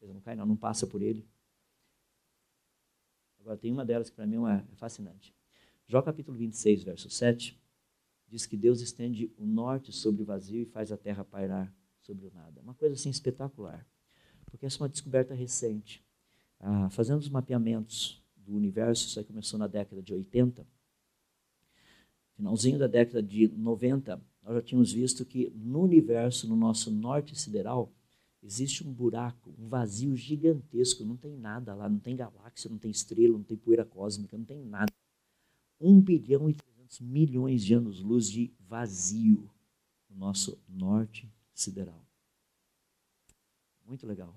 Você 0.00 0.12
não 0.12 0.20
cai, 0.20 0.34
não, 0.34 0.44
não 0.44 0.56
passa 0.56 0.86
por 0.86 1.00
ele. 1.00 1.24
Agora, 3.38 3.56
tem 3.56 3.72
uma 3.72 3.84
delas 3.84 4.10
que 4.10 4.16
para 4.16 4.26
mim 4.26 4.36
é 4.48 4.74
fascinante. 4.74 5.34
Jó 5.86 6.02
capítulo 6.02 6.36
26, 6.36 6.82
verso 6.82 7.08
7, 7.08 7.60
diz 8.26 8.44
que 8.44 8.56
Deus 8.56 8.80
estende 8.80 9.32
o 9.36 9.46
norte 9.46 9.92
sobre 9.92 10.22
o 10.22 10.24
vazio 10.24 10.62
e 10.62 10.66
faz 10.66 10.90
a 10.90 10.96
terra 10.96 11.24
pairar 11.24 11.72
sobre 12.00 12.26
o 12.26 12.30
nada. 12.32 12.60
Uma 12.60 12.74
coisa 12.74 12.94
assim 12.94 13.10
espetacular, 13.10 13.86
porque 14.46 14.66
essa 14.66 14.78
é 14.78 14.82
uma 14.82 14.88
descoberta 14.88 15.34
recente. 15.34 16.04
Ah, 16.58 16.90
fazendo 16.90 17.18
os 17.18 17.28
mapeamentos 17.28 18.24
do 18.36 18.54
universo, 18.54 19.06
isso 19.06 19.18
aí 19.18 19.24
começou 19.24 19.58
na 19.58 19.66
década 19.66 20.02
de 20.02 20.12
80, 20.12 20.66
finalzinho 22.42 22.76
da 22.76 22.88
década 22.88 23.22
de 23.22 23.46
90, 23.46 24.20
nós 24.42 24.54
já 24.56 24.62
tínhamos 24.62 24.92
visto 24.92 25.24
que 25.24 25.50
no 25.54 25.82
universo, 25.82 26.48
no 26.48 26.56
nosso 26.56 26.90
norte 26.90 27.38
sideral, 27.38 27.92
existe 28.42 28.86
um 28.86 28.92
buraco, 28.92 29.54
um 29.56 29.68
vazio 29.68 30.16
gigantesco, 30.16 31.04
não 31.04 31.16
tem 31.16 31.36
nada 31.36 31.72
lá, 31.72 31.88
não 31.88 32.00
tem 32.00 32.16
galáxia, 32.16 32.68
não 32.68 32.78
tem 32.78 32.90
estrela, 32.90 33.38
não 33.38 33.44
tem 33.44 33.56
poeira 33.56 33.84
cósmica, 33.84 34.36
não 34.36 34.44
tem 34.44 34.60
nada. 34.60 34.92
Um 35.80 36.00
bilhão 36.00 36.50
e 36.50 36.54
trezentos 36.54 36.98
milhões 36.98 37.62
de 37.62 37.74
anos-luz 37.74 38.28
de 38.28 38.52
vazio 38.58 39.48
no 40.10 40.16
nosso 40.16 40.58
norte 40.68 41.32
sideral. 41.54 42.04
Muito 43.86 44.04
legal. 44.04 44.34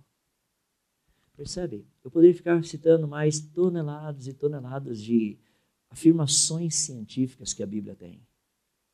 Percebe? 1.35 1.87
Eu 2.03 2.11
poderia 2.11 2.35
ficar 2.35 2.63
citando 2.63 3.07
mais 3.07 3.39
toneladas 3.39 4.27
e 4.27 4.33
toneladas 4.33 5.01
de 5.01 5.39
afirmações 5.95 6.75
científicas 6.75 7.53
que 7.53 7.63
a 7.63 7.65
Bíblia 7.65 7.95
tem. 7.95 8.19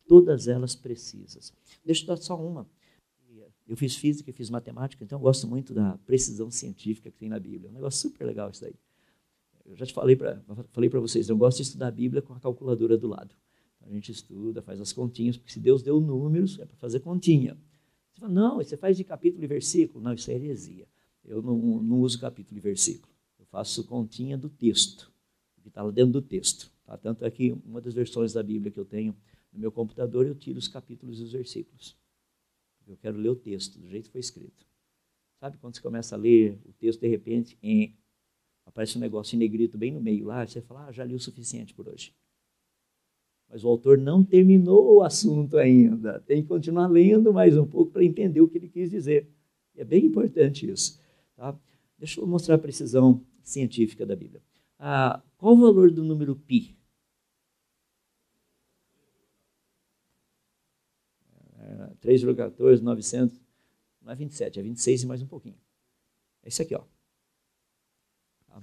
Todas 0.08 0.48
elas 0.48 0.76
precisas. 0.76 1.52
Deixa 1.84 2.04
eu 2.04 2.08
dar 2.08 2.18
só 2.18 2.40
uma. 2.40 2.70
Eu 3.68 3.76
fiz 3.76 3.96
física 3.96 4.30
e 4.30 4.34
fiz 4.34 4.50
matemática, 4.50 5.04
então 5.04 5.18
eu 5.18 5.22
gosto 5.22 5.48
muito 5.48 5.74
da 5.74 5.98
precisão 6.00 6.52
científica 6.52 7.10
que 7.10 7.18
tem 7.18 7.30
na 7.30 7.40
Bíblia. 7.40 7.70
É 7.70 7.72
um 7.72 7.74
negócio 7.74 8.02
super 8.02 8.26
legal 8.26 8.52
isso 8.52 8.62
daí. 8.62 8.76
Eu 9.66 9.76
já 9.76 9.86
te 9.86 9.94
falei 9.94 10.16
para 10.16 10.42
falei 10.72 10.90
vocês, 10.90 11.30
eu 11.30 11.38
gosto 11.38 11.58
de 11.58 11.64
estudar 11.64 11.88
a 11.88 11.92
Bíblia 11.92 12.22
com 12.22 12.34
a 12.34 12.40
calculadora 12.40 12.98
do 12.98 13.08
lado. 13.08 13.34
A 13.82 13.90
gente 13.90 14.12
estuda, 14.12 14.62
faz 14.62 14.80
as 14.80 14.94
continhas, 14.94 15.38
porque 15.38 15.52
se 15.52 15.60
Deus 15.60 15.82
deu 15.82 16.00
números, 16.00 16.60
é 16.60 16.66
para 16.66 16.78
fazer 16.78 17.00
continha. 17.00 17.58
Você 18.14 18.20
fala, 18.20 18.32
não, 18.32 18.58
você 18.58 18.78
faz 18.78 18.96
de 18.96 19.04
capítulo 19.04 19.44
e 19.44 19.48
versículo. 19.48 20.04
Não, 20.04 20.14
isso 20.14 20.30
é 20.30 20.36
heresia. 20.36 20.88
Eu 21.24 21.42
não, 21.42 21.58
não 21.82 22.00
uso 22.02 22.20
capítulo 22.20 22.58
e 22.58 22.62
versículo. 22.62 23.12
Eu 23.40 23.46
faço 23.46 23.86
continha 23.86 24.38
do 24.38 24.50
texto, 24.50 25.12
que 25.62 25.70
está 25.70 25.82
lá 25.82 25.92
dentro 25.92 26.14
do 26.14 26.22
texto. 26.22 26.71
Tá? 26.92 26.98
Tanto 26.98 27.26
é 27.26 27.32
que 27.32 27.54
uma 27.66 27.80
das 27.80 27.94
versões 27.94 28.34
da 28.34 28.44
Bíblia 28.44 28.70
que 28.70 28.80
eu 28.80 28.84
tenho 28.84 29.16
no 29.54 29.60
meu 29.60 29.72
computador, 29.72 30.28
eu 30.28 30.36
tiro 30.36 30.60
os 30.60 30.68
capítulos 30.68 31.20
e 31.20 31.24
os 31.24 31.32
versículos. 31.32 31.96
Eu 32.86 32.98
quero 32.98 33.18
ler 33.18 33.30
o 33.30 33.36
texto, 33.36 33.80
do 33.80 33.88
jeito 33.88 34.06
que 34.06 34.12
foi 34.12 34.20
escrito. 34.20 34.66
Sabe 35.40 35.58
quando 35.58 35.76
você 35.76 35.82
começa 35.82 36.16
a 36.16 36.18
ler 36.18 36.60
o 36.66 36.74
texto, 36.74 37.00
de 37.00 37.08
repente, 37.08 37.58
em, 37.64 37.96
aparece 38.66 38.98
um 38.98 39.02
negócio 39.02 39.36
em 39.36 39.40
negrito 39.40 39.78
bem 39.78 39.92
no 39.92 40.02
meio 40.02 40.26
lá, 40.26 40.46
você 40.46 40.62
fala, 40.62 40.88
ah, 40.88 40.92
já 40.92 41.06
li 41.06 41.16
o 41.16 41.20
suficiente 41.20 41.74
por 41.74 41.88
hoje. 41.88 42.14
Mas 43.50 43.64
o 43.64 43.70
autor 43.70 43.98
não 43.98 44.24
terminou 44.24 44.96
o 44.96 45.02
assunto 45.02 45.58
ainda. 45.58 46.20
Tem 46.22 46.42
que 46.42 46.48
continuar 46.48 46.88
lendo 46.88 47.34
mais 47.34 47.58
um 47.58 47.66
pouco 47.66 47.92
para 47.92 48.04
entender 48.04 48.42
o 48.42 48.48
que 48.48 48.58
ele 48.58 48.70
quis 48.70 48.90
dizer. 48.90 49.30
E 49.76 49.82
é 49.82 49.86
bem 49.86 50.06
importante 50.06 50.70
isso. 50.70 51.00
Tá? 51.36 51.58
Deixa 51.98 52.20
eu 52.20 52.28
mostrar 52.28 52.56
a 52.56 52.60
precisão 52.60 53.22
científica 53.44 54.06
da 54.06 54.16
Bíblia. 54.16 54.42
Ah, 54.78 55.22
qual 55.38 55.54
o 55.54 55.62
valor 55.62 55.90
do 55.92 56.04
número 56.04 56.36
π? 56.36 56.81
3,14, 62.02 62.82
900, 62.82 63.40
não 64.02 64.12
é 64.12 64.16
27, 64.16 64.60
é 64.60 64.64
26 64.64 65.04
e 65.04 65.06
mais 65.06 65.22
um 65.22 65.28
pouquinho. 65.28 65.58
É 66.44 66.50
isso 66.50 66.62
aqui, 66.62 66.74
ó. 66.76 66.82
Tá? 68.48 68.62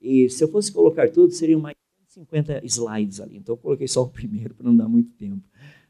E 0.00 0.28
se 0.30 0.44
eu 0.44 0.48
fosse 0.48 0.72
colocar 0.72 1.10
tudo, 1.10 1.32
seriam 1.32 1.60
mais 1.60 1.76
50 2.06 2.64
slides 2.64 3.20
ali. 3.20 3.36
Então 3.36 3.54
eu 3.54 3.58
coloquei 3.58 3.88
só 3.88 4.02
o 4.02 4.08
primeiro 4.08 4.54
para 4.54 4.64
não 4.64 4.76
dar 4.76 4.88
muito 4.88 5.12
tempo. 5.14 5.42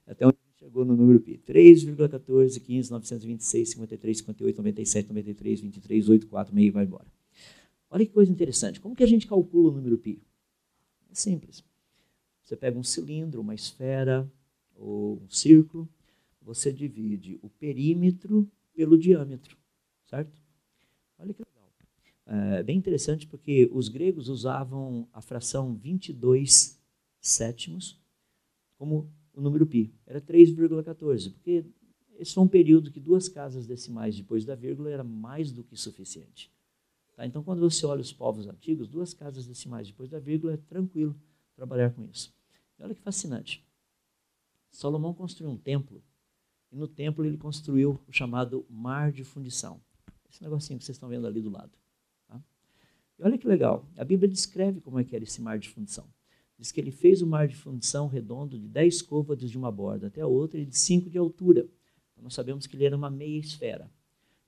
Até 0.06 0.26
onde 0.26 0.36
chegou 0.56 0.84
no 0.84 0.96
número 0.96 1.20
pi. 1.20 1.38
3,14, 1.46 2.60
15, 2.60 2.90
926, 2.90 3.70
53, 3.70 4.18
58, 4.18 4.56
97, 4.56 5.08
93, 5.08 5.60
23, 5.60 6.08
84, 6.08 6.54
meio 6.54 6.68
e 6.68 6.70
vai 6.70 6.84
embora. 6.84 7.06
Olha 7.90 8.06
que 8.06 8.12
coisa 8.12 8.30
interessante. 8.30 8.80
Como 8.80 8.94
que 8.94 9.02
a 9.02 9.06
gente 9.06 9.26
calcula 9.26 9.70
o 9.70 9.74
número 9.74 9.98
pi? 9.98 10.22
É 11.10 11.14
simples. 11.14 11.64
Você 12.42 12.56
pega 12.56 12.78
um 12.78 12.82
cilindro, 12.82 13.40
uma 13.40 13.54
esfera, 13.54 14.30
ou 14.80 15.22
um 15.22 15.28
círculo, 15.28 15.88
você 16.40 16.72
divide 16.72 17.38
o 17.42 17.50
perímetro 17.50 18.50
pelo 18.74 18.98
diâmetro, 18.98 19.56
certo? 20.06 20.40
Olha 21.18 21.34
que 21.34 21.42
legal. 21.42 21.60
É 22.58 22.62
bem 22.62 22.78
interessante 22.78 23.26
porque 23.26 23.68
os 23.72 23.88
gregos 23.88 24.28
usavam 24.28 25.06
a 25.12 25.20
fração 25.20 25.74
22 25.74 26.80
sétimos 27.20 28.00
como 28.78 29.12
o 29.34 29.40
número 29.40 29.66
π. 29.66 29.92
Era 30.06 30.20
3,14, 30.20 31.32
porque 31.32 31.64
esse 32.18 32.34
foi 32.34 32.42
um 32.42 32.48
período 32.48 32.90
que 32.90 33.00
duas 33.00 33.28
casas 33.28 33.66
decimais 33.66 34.16
depois 34.16 34.44
da 34.44 34.54
vírgula 34.54 34.90
era 34.90 35.04
mais 35.04 35.52
do 35.52 35.62
que 35.62 35.76
suficiente. 35.76 36.50
Tá? 37.16 37.26
Então, 37.26 37.42
quando 37.42 37.60
você 37.60 37.84
olha 37.84 38.00
os 38.00 38.12
povos 38.12 38.46
antigos, 38.46 38.88
duas 38.88 39.12
casas 39.12 39.46
decimais 39.46 39.88
depois 39.88 40.08
da 40.08 40.18
vírgula 40.18 40.54
é 40.54 40.56
tranquilo 40.56 41.14
trabalhar 41.54 41.90
com 41.90 42.04
isso. 42.06 42.32
E 42.78 42.82
olha 42.82 42.94
que 42.94 43.02
fascinante. 43.02 43.62
Salomão 44.70 45.12
construiu 45.12 45.50
um 45.50 45.56
templo 45.56 46.02
e 46.70 46.76
no 46.76 46.86
templo 46.86 47.24
ele 47.24 47.36
construiu 47.36 48.00
o 48.06 48.12
chamado 48.12 48.64
mar 48.68 49.12
de 49.12 49.24
fundição. 49.24 49.80
Esse 50.30 50.42
negocinho 50.42 50.78
que 50.78 50.84
vocês 50.84 50.96
estão 50.96 51.08
vendo 51.08 51.26
ali 51.26 51.40
do 51.40 51.50
lado. 51.50 51.72
Tá? 52.28 52.40
E 53.18 53.22
olha 53.22 53.36
que 53.36 53.46
legal, 53.46 53.88
a 53.96 54.04
Bíblia 54.04 54.28
descreve 54.28 54.80
como 54.80 54.98
é 54.98 55.04
que 55.04 55.14
era 55.14 55.24
esse 55.24 55.40
mar 55.40 55.58
de 55.58 55.68
fundição. 55.68 56.06
Diz 56.56 56.70
que 56.70 56.80
ele 56.80 56.90
fez 56.90 57.22
o 57.22 57.26
mar 57.26 57.48
de 57.48 57.56
fundição 57.56 58.06
redondo 58.06 58.58
de 58.58 58.68
10 58.68 59.02
côvados 59.02 59.50
de 59.50 59.58
uma 59.58 59.72
borda 59.72 60.06
até 60.06 60.20
a 60.20 60.26
outra 60.26 60.60
e 60.60 60.66
de 60.66 60.76
5 60.76 61.08
de 61.08 61.18
altura. 61.18 61.66
Então 62.12 62.22
nós 62.22 62.34
sabemos 62.34 62.66
que 62.66 62.76
ele 62.76 62.84
era 62.84 62.96
uma 62.96 63.10
meia 63.10 63.38
esfera. 63.38 63.90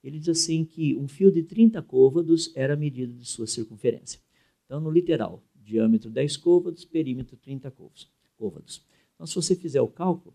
Ele 0.02 0.18
diz 0.18 0.28
assim 0.28 0.64
que 0.64 0.96
um 0.96 1.06
fio 1.06 1.30
de 1.30 1.42
30 1.42 1.80
côvados 1.82 2.50
era 2.54 2.74
a 2.74 2.76
medida 2.76 3.12
de 3.12 3.24
sua 3.24 3.46
circunferência. 3.46 4.20
Então, 4.64 4.80
no 4.80 4.90
literal, 4.90 5.42
diâmetro 5.54 6.10
10 6.10 6.36
côvados, 6.38 6.84
perímetro 6.84 7.36
30 7.36 7.72
côvados. 8.36 8.84
Então, 9.22 9.26
se 9.28 9.36
você 9.36 9.54
fizer 9.54 9.80
o 9.80 9.86
cálculo, 9.86 10.34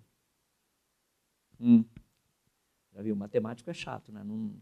hum, 1.59 1.83
já 2.93 3.01
viu, 3.01 3.17
matemático 3.17 3.69
é 3.69 3.73
chato, 3.73 4.13
né? 4.13 4.23
Não, 4.23 4.55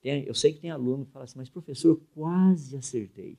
tem, 0.00 0.24
eu 0.24 0.34
sei 0.34 0.54
que 0.54 0.60
tem 0.60 0.70
aluno 0.70 1.04
que 1.04 1.12
fala 1.12 1.26
assim, 1.26 1.36
mas 1.36 1.50
professor, 1.50 2.00
quase 2.14 2.74
acertei. 2.78 3.38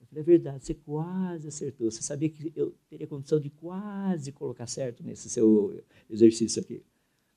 Eu 0.00 0.06
falei, 0.08 0.22
é 0.22 0.24
verdade, 0.24 0.64
você 0.64 0.74
quase 0.74 1.46
acertou. 1.46 1.88
Você 1.88 2.02
sabia 2.02 2.28
que 2.28 2.52
eu 2.56 2.74
teria 2.88 3.06
condição 3.06 3.38
de 3.38 3.48
quase 3.48 4.32
colocar 4.32 4.66
certo 4.66 5.04
nesse 5.04 5.30
seu 5.30 5.80
exercício 6.10 6.60
aqui. 6.60 6.82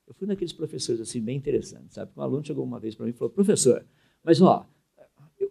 Eu 0.08 0.16
fui 0.16 0.26
naqueles 0.26 0.54
professores 0.54 1.00
assim, 1.00 1.22
bem 1.22 1.38
interessantes, 1.38 1.94
sabe? 1.94 2.12
Um 2.18 2.22
aluno 2.24 2.44
chegou 2.44 2.66
uma 2.66 2.80
vez 2.80 2.96
para 2.96 3.06
mim 3.06 3.12
e 3.12 3.14
falou, 3.14 3.32
professor, 3.32 3.86
mas 4.24 4.42
ó, 4.42 4.68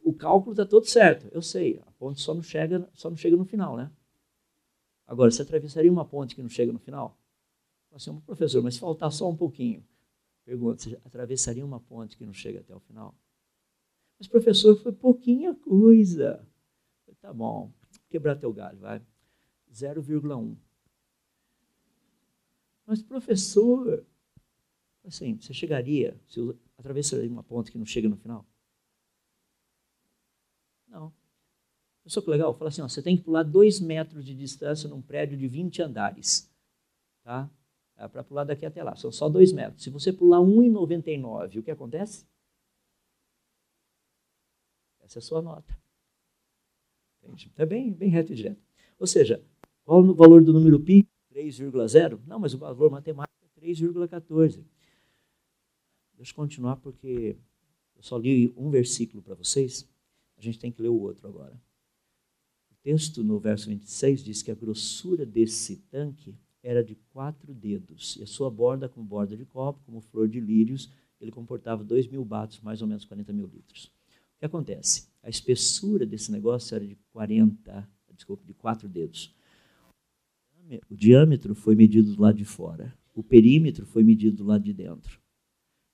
o 0.02 0.12
cálculo 0.12 0.50
está 0.52 0.66
todo 0.66 0.84
certo. 0.84 1.28
Eu 1.30 1.42
sei, 1.42 1.78
a 1.86 1.92
ponte 1.92 2.20
só 2.20 2.34
não 2.34 2.42
chega, 2.42 2.90
só 2.92 3.08
não 3.08 3.16
chega 3.16 3.36
no 3.36 3.44
final, 3.44 3.76
né? 3.76 3.88
Agora, 5.07 5.30
você 5.30 5.42
atravessaria 5.42 5.90
uma 5.90 6.04
ponte 6.04 6.34
que 6.34 6.42
não 6.42 6.48
chega 6.48 6.72
no 6.72 6.78
final? 6.78 7.18
Assim, 7.92 8.18
professor, 8.20 8.62
mas 8.62 8.74
se 8.74 8.80
faltar 8.80 9.11
só 9.12 9.30
um 9.30 9.36
pouquinho. 9.36 9.86
Pergunta, 10.44 10.82
você 10.82 11.00
atravessaria 11.04 11.64
uma 11.64 11.80
ponte 11.80 12.16
que 12.16 12.26
não 12.26 12.32
chega 12.32 12.61
até 12.61 12.74
o 12.74 12.80
final? 12.80 13.14
Mas, 14.18 14.28
professor, 14.28 14.76
foi 14.76 14.92
pouquinha 14.92 15.54
coisa. 15.54 16.46
Tá 17.20 17.32
bom, 17.32 17.72
quebrar 18.09 18.36
teu 18.36 18.52
galho, 18.52 18.78
vai. 18.78 19.02
0,1. 19.72 20.57
Mas, 22.86 23.02
professor, 23.02 24.07
assim, 25.04 25.36
você 25.36 25.52
chegaria, 25.52 26.20
você 26.26 26.40
atravessaria 26.78 27.28
uma 27.28 27.42
ponte 27.42 27.72
que 27.72 27.78
não 27.78 27.86
chega 27.86 28.09
no 28.09 28.16
final? 28.16 28.46
Não. 30.88 31.12
Pensou 32.07 32.22
que 32.22 32.30
legal? 32.30 32.54
Fala 32.54 32.68
assim, 32.68 32.82
ó, 32.82 32.88
você 32.88 33.02
tem 33.02 33.16
que 33.16 33.24
pular 33.24 33.42
dois 33.42 33.80
metros 33.80 34.24
de 34.24 34.32
distância 34.32 34.88
num 34.88 35.02
prédio 35.02 35.36
de 35.36 35.48
20 35.48 35.82
andares. 35.82 36.48
Tá? 37.24 37.50
É 37.96 38.07
para 38.07 38.22
pular 38.22 38.44
daqui 38.44 38.64
até 38.64 38.80
lá. 38.80 38.94
São 38.94 39.11
só 39.11 39.28
dois 39.28 39.52
metros. 39.52 39.82
Se 39.82 39.90
você 39.90 40.12
pular 40.12 40.38
1,99, 40.38 41.59
o 41.59 41.62
que 41.64 41.70
acontece? 41.72 42.24
Essa 45.00 45.18
é 45.18 45.20
a 45.20 45.22
sua 45.22 45.42
nota. 45.42 45.76
Entende? 47.24 47.50
É 47.57 47.66
bem, 47.66 47.92
bem 47.92 48.09
reto 48.09 48.32
e 48.32 48.36
direto. 48.36 48.62
Ou 49.00 49.07
seja, 49.09 49.44
qual 49.84 50.00
o 50.00 50.14
valor 50.14 50.44
do 50.44 50.52
número 50.52 50.78
π? 50.78 51.04
3,0? 51.34 52.20
Não, 52.24 52.38
mas 52.38 52.54
o 52.54 52.59
valor 52.59 52.88
matemático 52.88 53.34
é 53.57 53.66
3,14. 53.66 54.64
Deixa 56.14 56.30
eu 56.30 56.36
continuar 56.36 56.76
porque 56.76 57.36
eu 57.96 58.02
só 58.04 58.16
li 58.16 58.54
um 58.57 58.70
versículo 58.70 59.20
para 59.24 59.34
vocês. 59.34 59.90
A 60.38 60.40
gente 60.40 60.61
tem 60.61 60.70
que 60.70 60.80
ler 60.80 60.90
o 60.90 61.00
outro 61.00 61.26
agora 61.26 61.65
texto, 62.87 63.24
no 63.24 63.41
verso 63.41 63.68
26, 63.68 64.22
diz 64.22 64.43
que 64.45 64.51
a 64.53 64.55
grossura 64.55 65.26
desse 65.26 65.74
tanque 65.91 66.37
era 66.62 66.84
de 66.84 66.95
quatro 67.12 67.53
dedos, 67.53 68.16
e 68.16 68.22
a 68.22 68.26
sua 68.28 68.49
borda, 68.49 68.89
como 68.89 69.05
borda 69.05 69.37
de 69.37 69.45
copo, 69.45 69.80
como 69.84 70.01
flor 70.01 70.28
de 70.28 70.39
lírios, 70.39 70.89
ele 71.20 71.32
comportava 71.32 71.82
dois 71.82 72.07
mil 72.07 72.24
batos, 72.24 72.61
mais 72.61 72.80
ou 72.80 72.87
menos 72.87 73.05
40 73.05 73.32
mil 73.32 73.51
litros. 73.53 73.87
O 74.37 74.39
que 74.39 74.47
acontece? 74.47 75.09
A 75.20 75.28
espessura 75.28 76.07
desse 76.07 76.30
negócio 76.30 76.76
era 76.76 76.87
de 76.87 76.97
40, 77.11 77.91
desculpa, 78.14 78.45
de 78.45 78.55
quatro 78.55 78.89
dedos. 78.89 79.34
O 80.89 80.95
diâmetro 80.95 81.57
foi 81.57 81.74
medido 81.74 82.14
do 82.14 82.22
lado 82.22 82.39
de 82.39 82.45
fora, 82.45 82.97
o 83.16 83.22
perímetro 83.22 83.84
foi 83.84 84.05
medido 84.05 84.37
do 84.37 84.45
lado 84.45 84.62
de 84.62 84.72
dentro. 84.72 85.20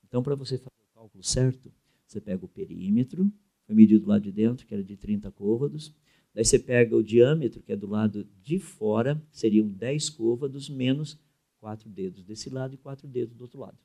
Então, 0.06 0.22
para 0.22 0.34
você 0.34 0.58
fazer 0.58 0.82
o 0.90 0.94
cálculo 0.94 1.24
certo, 1.24 1.72
você 2.06 2.20
pega 2.20 2.44
o 2.44 2.48
perímetro, 2.48 3.32
foi 3.64 3.74
medido 3.74 4.04
do 4.04 4.10
lado 4.10 4.24
de 4.24 4.32
dentro, 4.32 4.66
que 4.66 4.74
era 4.74 4.84
de 4.84 4.94
30 4.94 5.32
côvados, 5.32 5.94
daí 6.34 6.44
você 6.44 6.58
pega 6.58 6.96
o 6.96 7.02
diâmetro, 7.02 7.62
que 7.62 7.72
é 7.72 7.76
do 7.76 7.86
lado 7.86 8.24
de 8.40 8.58
fora, 8.58 9.22
seriam 9.30 9.68
10 9.68 10.10
côvados, 10.10 10.68
menos 10.68 11.18
quatro 11.58 11.88
dedos 11.88 12.24
desse 12.24 12.50
lado 12.50 12.74
e 12.74 12.76
quatro 12.76 13.06
dedos 13.06 13.36
do 13.36 13.42
outro 13.42 13.60
lado. 13.60 13.78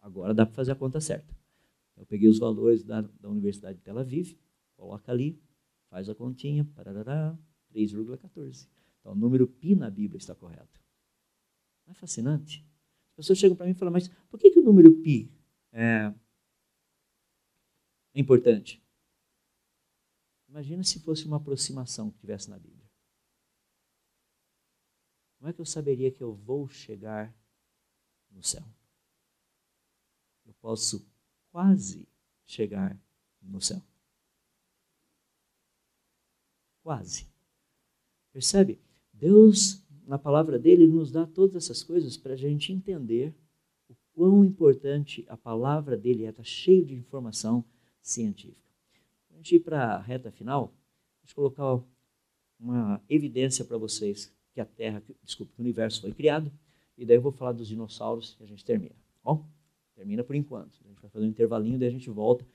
Agora 0.00 0.34
dá 0.34 0.46
para 0.46 0.54
fazer 0.54 0.72
a 0.72 0.76
conta 0.76 1.00
certa. 1.00 1.36
Eu 1.96 2.06
peguei 2.06 2.28
os 2.28 2.38
valores 2.38 2.82
da, 2.82 3.02
da 3.02 3.28
Universidade 3.28 3.78
de 3.78 3.84
Tel 3.84 3.98
Aviv, 3.98 4.36
coloca 4.76 5.12
ali, 5.12 5.38
faz 5.88 6.08
a 6.08 6.14
continha, 6.14 6.64
3,14. 6.64 8.68
Então, 9.00 9.12
o 9.12 9.14
número 9.14 9.46
pi 9.46 9.74
na 9.74 9.90
Bíblia 9.90 10.18
está 10.18 10.34
correto. 10.34 10.80
Não 11.86 11.92
é 11.92 11.94
fascinante? 11.94 12.64
As 13.10 13.16
pessoas 13.16 13.38
chegam 13.38 13.56
para 13.56 13.66
mim 13.66 13.72
e 13.72 13.74
falam, 13.74 13.92
mas 13.92 14.08
por 14.28 14.38
que, 14.38 14.50
que 14.50 14.58
o 14.58 14.62
número 14.62 14.92
pi 15.02 15.30
é, 15.72 16.12
é 18.14 18.20
importante? 18.20 18.82
Imagina 20.50 20.82
se 20.82 20.98
fosse 20.98 21.26
uma 21.26 21.36
aproximação 21.36 22.10
que 22.10 22.18
tivesse 22.18 22.50
na 22.50 22.58
Bíblia. 22.58 22.84
Como 25.38 25.48
é 25.48 25.52
que 25.52 25.60
eu 25.60 25.64
saberia 25.64 26.10
que 26.10 26.22
eu 26.22 26.34
vou 26.34 26.68
chegar 26.68 27.32
no 28.30 28.42
céu? 28.42 28.64
Eu 30.44 30.52
posso 30.54 31.08
quase 31.52 32.08
chegar 32.44 33.00
no 33.40 33.60
céu. 33.60 33.80
Quase. 36.82 37.28
Percebe? 38.32 38.80
Deus, 39.12 39.80
na 40.04 40.18
palavra 40.18 40.58
dele, 40.58 40.86
nos 40.86 41.12
dá 41.12 41.26
todas 41.26 41.64
essas 41.64 41.84
coisas 41.84 42.16
para 42.16 42.32
a 42.32 42.36
gente 42.36 42.72
entender 42.72 43.32
o 43.88 43.94
quão 44.12 44.44
importante 44.44 45.24
a 45.28 45.36
palavra 45.36 45.96
dele 45.96 46.24
é, 46.24 46.30
está 46.30 46.42
cheio 46.42 46.84
de 46.84 46.94
informação 46.94 47.64
científica. 48.02 48.69
Gente 49.40 49.56
ir 49.56 49.60
para 49.60 49.94
a 49.94 49.98
reta 49.98 50.30
final, 50.30 50.70
deixa 51.22 51.32
eu 51.32 51.34
colocar 51.34 51.82
uma 52.58 53.02
evidência 53.08 53.64
para 53.64 53.78
vocês 53.78 54.30
que 54.52 54.60
a 54.60 54.66
Terra, 54.66 55.02
desculpa, 55.22 55.54
que 55.54 55.58
o 55.58 55.62
universo 55.62 56.02
foi 56.02 56.12
criado, 56.12 56.52
e 56.94 57.06
daí 57.06 57.16
eu 57.16 57.22
vou 57.22 57.32
falar 57.32 57.52
dos 57.52 57.66
dinossauros 57.66 58.36
e 58.38 58.44
a 58.44 58.46
gente 58.46 58.62
termina. 58.62 58.94
Bom, 59.24 59.48
termina 59.94 60.22
por 60.22 60.36
enquanto. 60.36 60.78
A 60.84 60.88
gente 60.88 61.00
vai 61.00 61.10
fazer 61.10 61.24
um 61.24 61.28
intervalinho, 61.30 61.78
daí 61.78 61.88
a 61.88 61.90
gente 61.90 62.10
volta 62.10 62.46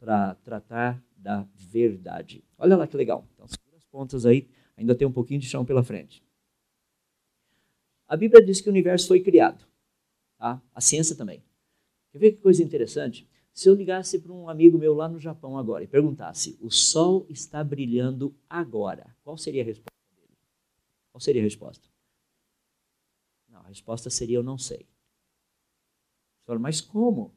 para 0.00 0.34
tratar 0.34 1.00
da 1.16 1.46
verdade. 1.54 2.42
Olha 2.58 2.76
lá 2.76 2.88
que 2.88 2.96
legal. 2.96 3.24
Então, 3.34 3.46
segura 3.46 3.76
as 3.76 3.84
pontas 3.84 4.26
aí, 4.26 4.50
ainda 4.76 4.96
tem 4.96 5.06
um 5.06 5.12
pouquinho 5.12 5.38
de 5.38 5.46
chão 5.46 5.64
pela 5.64 5.84
frente. 5.84 6.24
A 8.08 8.16
Bíblia 8.16 8.44
diz 8.44 8.60
que 8.60 8.68
o 8.68 8.72
universo 8.72 9.06
foi 9.06 9.20
criado. 9.20 9.64
Tá? 10.38 10.60
A 10.74 10.80
ciência 10.80 11.14
também. 11.14 11.40
Quer 12.10 12.18
ver 12.18 12.32
que 12.32 12.38
coisa 12.38 12.64
interessante? 12.64 13.30
Se 13.52 13.68
eu 13.68 13.74
ligasse 13.74 14.18
para 14.18 14.32
um 14.32 14.48
amigo 14.48 14.78
meu 14.78 14.94
lá 14.94 15.08
no 15.08 15.18
Japão 15.18 15.58
agora 15.58 15.84
e 15.84 15.86
perguntasse: 15.86 16.58
o 16.60 16.70
sol 16.70 17.26
está 17.28 17.62
brilhando 17.62 18.34
agora, 18.48 19.14
qual 19.22 19.36
seria 19.36 19.62
a 19.62 19.66
resposta 19.66 19.92
dele? 20.16 20.38
Qual 21.10 21.20
seria 21.20 21.42
a 21.42 21.44
resposta? 21.44 21.88
Não, 23.48 23.60
a 23.60 23.68
resposta 23.68 24.08
seria: 24.08 24.38
eu 24.38 24.42
não 24.42 24.56
sei. 24.56 24.86
Mas 26.58 26.80
como? 26.80 27.34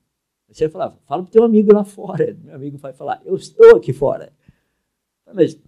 Você 0.48 0.70
falar: 0.70 0.92
fala 1.06 1.24
para 1.24 1.30
o 1.30 1.32
teu 1.32 1.44
amigo 1.44 1.74
lá 1.74 1.84
fora. 1.84 2.34
Meu 2.42 2.56
amigo 2.56 2.78
vai 2.78 2.94
falar: 2.94 3.22
eu 3.26 3.36
estou 3.36 3.76
aqui 3.76 3.92
fora. 3.92 4.34
Mas, 5.34 5.60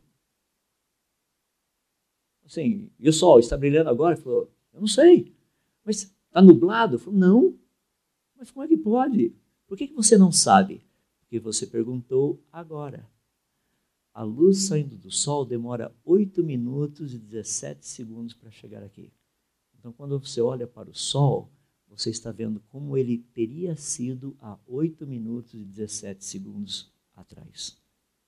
assim, 2.45 2.89
e 2.97 3.09
o 3.09 3.13
sol 3.13 3.39
está 3.39 3.57
brilhando 3.57 3.89
agora? 3.89 4.15
Ele 4.15 4.23
falou: 4.23 4.51
eu 4.73 4.79
não 4.79 4.87
sei. 4.87 5.35
Mas 5.83 6.03
está 6.03 6.41
nublado? 6.41 6.95
Eu 6.95 6.99
falei: 6.99 7.19
não. 7.19 7.59
Mas 8.37 8.49
como 8.49 8.63
é 8.63 8.67
que 8.67 8.77
pode? 8.77 9.35
Por 9.68 9.78
que, 9.78 9.88
que 9.88 9.93
você 9.93 10.18
não 10.18 10.32
sabe? 10.32 10.82
Porque 11.20 11.39
você 11.39 11.68
perguntou 11.68 12.41
agora. 12.51 13.05
A 14.13 14.24
luz 14.24 14.68
saindo 14.68 14.97
do 14.97 15.11
sol 15.11 15.45
demora 15.45 15.93
8 16.03 16.41
minutos 16.41 17.13
e 17.13 17.20
17 17.20 17.86
segundos 17.86 18.34
para 18.34 18.49
chegar 18.49 18.82
aqui. 18.82 19.11
Então, 19.78 19.91
quando 19.91 20.18
você 20.18 20.41
olha 20.41 20.65
para 20.65 20.89
o 20.89 20.95
sol, 20.95 21.51
você 21.88 22.09
está 22.09 22.32
vendo 22.32 22.61
como 22.70 22.97
ele 22.97 23.20
teria 23.34 23.76
sido 23.76 24.36
há 24.39 24.57
8 24.65 25.05
minutos 25.05 25.53
e 25.53 25.63
17 25.63 26.24
segundos 26.24 26.91
atrás. 27.15 27.78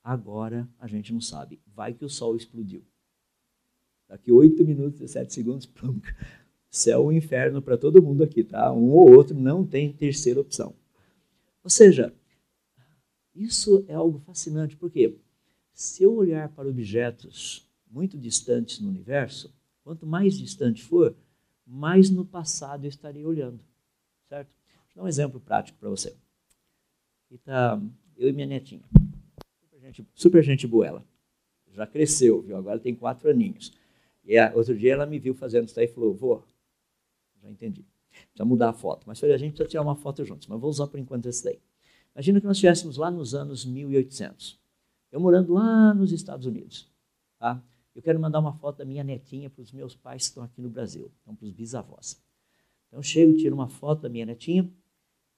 Agora 0.04 0.68
a 0.78 0.88
gente 0.88 1.14
não 1.14 1.22
sabe. 1.22 1.60
Vai 1.74 1.94
que 1.94 2.06
o 2.06 2.10
sol 2.10 2.36
explodiu. 2.36 2.84
Daqui 4.08 4.32
8 4.32 4.64
minutos 4.66 5.00
e 5.00 5.04
17 5.04 5.34
segundos, 5.34 5.66
plum, 5.66 6.00
céu 6.70 7.12
e 7.12 7.18
inferno 7.18 7.62
para 7.62 7.78
todo 7.78 8.02
mundo 8.02 8.24
aqui, 8.24 8.44
tá? 8.44 8.72
Um 8.74 8.92
ou 8.92 9.16
outro 9.16 9.38
não 9.38 9.66
tem 9.66 9.94
terceira 9.94 10.40
opção. 10.42 10.76
Ou 11.64 11.70
seja, 11.70 12.14
isso 13.34 13.86
é 13.88 13.93
algo 13.93 14.20
fascinante, 14.20 14.76
porque 14.76 15.18
se 15.74 16.03
eu 16.03 16.14
olhar 16.14 16.49
para 16.49 16.68
objetos 16.68 17.68
muito 17.89 18.18
distantes 18.18 18.80
no 18.80 18.89
universo, 18.89 19.53
quanto 19.84 20.05
mais 20.05 20.38
distante 20.38 20.84
for, 20.84 21.16
mais 21.66 22.10
no 22.10 22.26
passado 22.26 22.86
eu 22.86 22.89
estaria 22.89 23.28
olhando. 23.28 23.60
Certo? 24.28 24.55
Vou 24.88 24.95
dar 24.95 25.03
um 25.03 25.07
exemplo 25.07 25.39
prático 25.39 25.78
para 25.78 25.89
você. 25.89 26.16
Aqui 27.26 27.36
está 27.36 27.82
eu 28.18 28.30
e 28.30 28.34
minha 28.34 28.47
netinha. 28.47 28.84
Super 29.62 29.80
gente, 29.80 30.07
super 30.14 30.43
gente 30.43 30.68
boa 30.68 30.88
ela. 30.88 31.05
Já 31.72 31.88
cresceu, 31.88 32.41
viu? 32.41 32.57
Agora 32.57 32.80
tem 32.80 32.93
quatro 32.93 33.30
aninhos. 33.30 33.72
E 34.24 34.38
a, 34.38 34.53
outro 34.53 34.78
dia 34.78 34.93
ela 34.93 35.05
me 35.05 35.18
viu 35.18 35.34
fazendo 35.34 35.68
isso 35.68 35.80
aí 35.80 35.86
e 35.86 35.89
falou, 35.89 36.14
vô, 36.14 36.43
já 37.41 37.49
entendi. 37.49 37.86
Precisa 38.12 38.45
mudar 38.45 38.70
a 38.70 38.74
foto. 38.74 39.05
Mas 39.07 39.20
falei, 39.20 39.36
a 39.36 39.38
gente 39.38 39.51
precisa 39.51 39.70
tirar 39.70 39.82
uma 39.82 39.95
foto 39.95 40.24
juntos, 40.26 40.47
mas 40.47 40.60
vou 40.60 40.70
usar 40.70 40.88
por 40.88 40.99
enquanto 40.99 41.28
esse 41.28 41.43
daí. 41.43 41.60
Imagina 42.16 42.39
que 42.41 42.47
nós 42.47 42.57
estivéssemos 42.57 42.97
lá 42.97 43.10
nos 43.10 43.34
anos 43.34 43.66
1800. 43.66 44.60
Eu 45.12 45.20
morando 45.20 45.53
lá 45.53 45.93
nos 45.93 46.12
Estados 46.12 46.45
Unidos. 46.45 46.91
Tá? 47.38 47.64
Eu 47.95 48.01
quero 48.01 48.20
mandar 48.20 48.39
uma 48.39 48.53
foto 48.53 48.78
da 48.78 48.86
minha 48.86 49.03
netinha 49.03 49.49
para 49.49 49.62
os 49.62 49.72
meus 49.72 49.95
pais 49.95 50.24
que 50.24 50.30
estão 50.30 50.43
aqui 50.43 50.62
no 50.62 50.70
Brasil, 50.70 51.12
então 51.22 51.36
para 51.36 51.45
os 51.45 51.51
bisavós. 51.51 52.22
Então 52.88 53.01
chego, 53.01 53.36
tiro 53.38 53.55
uma 53.55 53.68
foto 53.68 54.01
da 54.01 54.10
minha 54.10 54.26
netinha 54.26 54.70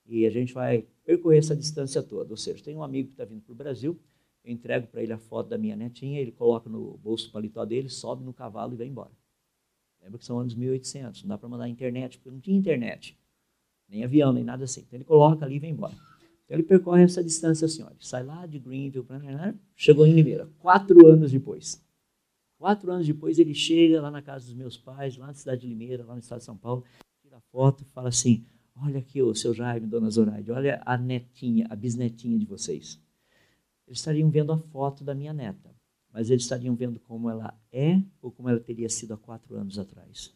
e 0.06 0.26
a 0.26 0.30
gente 0.30 0.54
vai 0.54 0.86
percorrer 1.04 1.40
essa 1.40 1.56
distância 1.56 2.02
toda. 2.02 2.32
Ou 2.32 2.38
seja, 2.38 2.64
tem 2.64 2.76
um 2.76 2.84
amigo 2.84 3.08
que 3.08 3.14
está 3.14 3.26
vindo 3.26 3.42
para 3.42 3.54
o 3.54 3.56
Brasil, 3.56 4.00
eu 4.44 4.52
entrego 4.52 4.88
para 4.88 5.04
ele 5.04 5.14
a 5.14 5.18
foto 5.18 5.50
da 5.50 5.58
minha 5.58 5.76
netinha, 5.76 6.20
ele 6.20 6.32
coloca 6.32 6.70
no 6.70 6.98
bolso 6.98 7.28
do 7.28 7.32
paletó 7.32 7.64
dele, 7.64 7.90
sobe 7.90 8.24
no 8.24 8.34
cavalo 8.34 8.74
e 8.74 8.78
vai 8.78 8.88
embora. 8.88 9.12
Lembra 10.02 10.18
que 10.18 10.26
são 10.26 10.40
anos 10.40 10.56
1800, 10.56 11.24
não 11.24 11.30
dá 11.30 11.38
para 11.38 11.48
mandar 11.48 11.70
internet, 11.70 12.18
porque 12.18 12.32
não 12.32 12.40
tinha 12.40 12.58
internet, 12.58 13.18
nem 13.88 14.04
avião, 14.04 14.34
nem 14.34 14.44
nada 14.44 14.64
assim. 14.64 14.82
Então 14.82 14.98
ele 14.98 15.04
coloca 15.04 15.46
ali 15.46 15.58
e 15.58 15.60
vai 15.60 15.70
embora. 15.70 15.94
Então 16.46 16.58
ele 16.58 16.64
percorre 16.64 17.04
essa 17.04 17.24
distância 17.24 17.66
assim, 17.66 17.84
olha, 17.84 17.96
sai 18.00 18.24
lá 18.24 18.46
de 18.46 18.60
Greenville, 18.60 19.06
chegou 19.76 20.06
em 20.06 20.14
Limeira, 20.14 20.50
quatro 20.60 21.08
anos 21.08 21.32
depois. 21.32 21.84
Quatro 22.58 22.92
anos 22.92 23.06
depois 23.06 23.40
ele 23.40 23.54
chega 23.54 24.02
lá 24.02 24.12
na 24.12 24.22
casa 24.22 24.46
dos 24.46 24.56
meus 24.56 24.78
pais, 24.78 25.18
lá 25.18 25.28
na 25.28 25.34
cidade 25.34 25.62
de 25.62 25.68
Limeira, 25.68 26.04
lá 26.04 26.14
no 26.14 26.20
estado 26.20 26.40
de 26.40 26.46
São 26.46 26.58
Paulo, 26.58 26.84
tira 27.22 27.40
foto 27.52 27.84
e 27.84 27.86
fala 27.86 28.10
assim, 28.10 28.46
olha 28.76 29.00
aqui 29.00 29.22
o 29.22 29.34
seu 29.36 29.54
Jaime, 29.54 29.88
dona 29.88 30.10
Zoraide, 30.10 30.52
olha 30.52 30.82
a 30.86 30.98
netinha, 30.98 31.68
a 31.70 31.76
bisnetinha 31.76 32.38
de 32.38 32.46
vocês. 32.46 33.00
Eles 33.88 34.00
estariam 34.00 34.30
vendo 34.30 34.52
a 34.52 34.58
foto 34.58 35.04
da 35.04 35.14
minha 35.14 35.34
neta 35.34 35.72
mas 36.14 36.30
eles 36.30 36.44
estariam 36.44 36.76
vendo 36.76 37.00
como 37.00 37.30
ela 37.30 37.58
é 37.72 38.02
ou 38.22 38.32
como 38.32 38.50
ela 38.50 38.60
teria 38.60 38.90
sido 38.90 39.14
há 39.14 39.18
quatro 39.18 39.56
anos 39.56 39.80
atrás. 39.80 40.34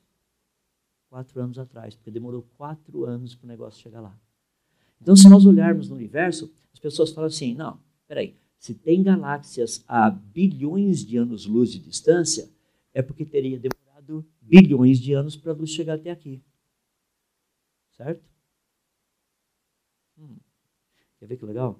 Quatro 1.09 1.41
anos 1.41 1.59
atrás, 1.59 1.95
porque 1.95 2.11
demorou 2.11 2.43
quatro 2.57 3.05
anos 3.05 3.35
para 3.35 3.45
o 3.45 3.47
negócio 3.47 3.81
chegar 3.81 4.01
lá. 4.01 4.17
Então, 5.01 5.15
se 5.15 5.29
nós 5.29 5.45
olharmos 5.45 5.89
no 5.89 5.95
universo, 5.95 6.51
as 6.73 6.79
pessoas 6.79 7.11
falam 7.11 7.27
assim: 7.27 7.53
não, 7.53 7.79
peraí, 8.07 8.35
se 8.57 8.73
tem 8.73 9.03
galáxias 9.03 9.83
a 9.87 10.09
bilhões 10.09 11.05
de 11.05 11.17
anos-luz 11.17 11.71
de 11.71 11.79
distância, 11.79 12.49
é 12.93 13.01
porque 13.01 13.25
teria 13.25 13.59
demorado 13.59 14.25
bilhões 14.41 14.99
de 14.99 15.13
anos 15.13 15.35
para 15.35 15.51
a 15.51 15.55
luz 15.55 15.69
chegar 15.69 15.95
até 15.95 16.09
aqui. 16.09 16.41
Certo? 17.91 18.23
Hum. 20.17 20.37
Quer 21.19 21.27
ver 21.27 21.37
que 21.37 21.45
legal? 21.45 21.79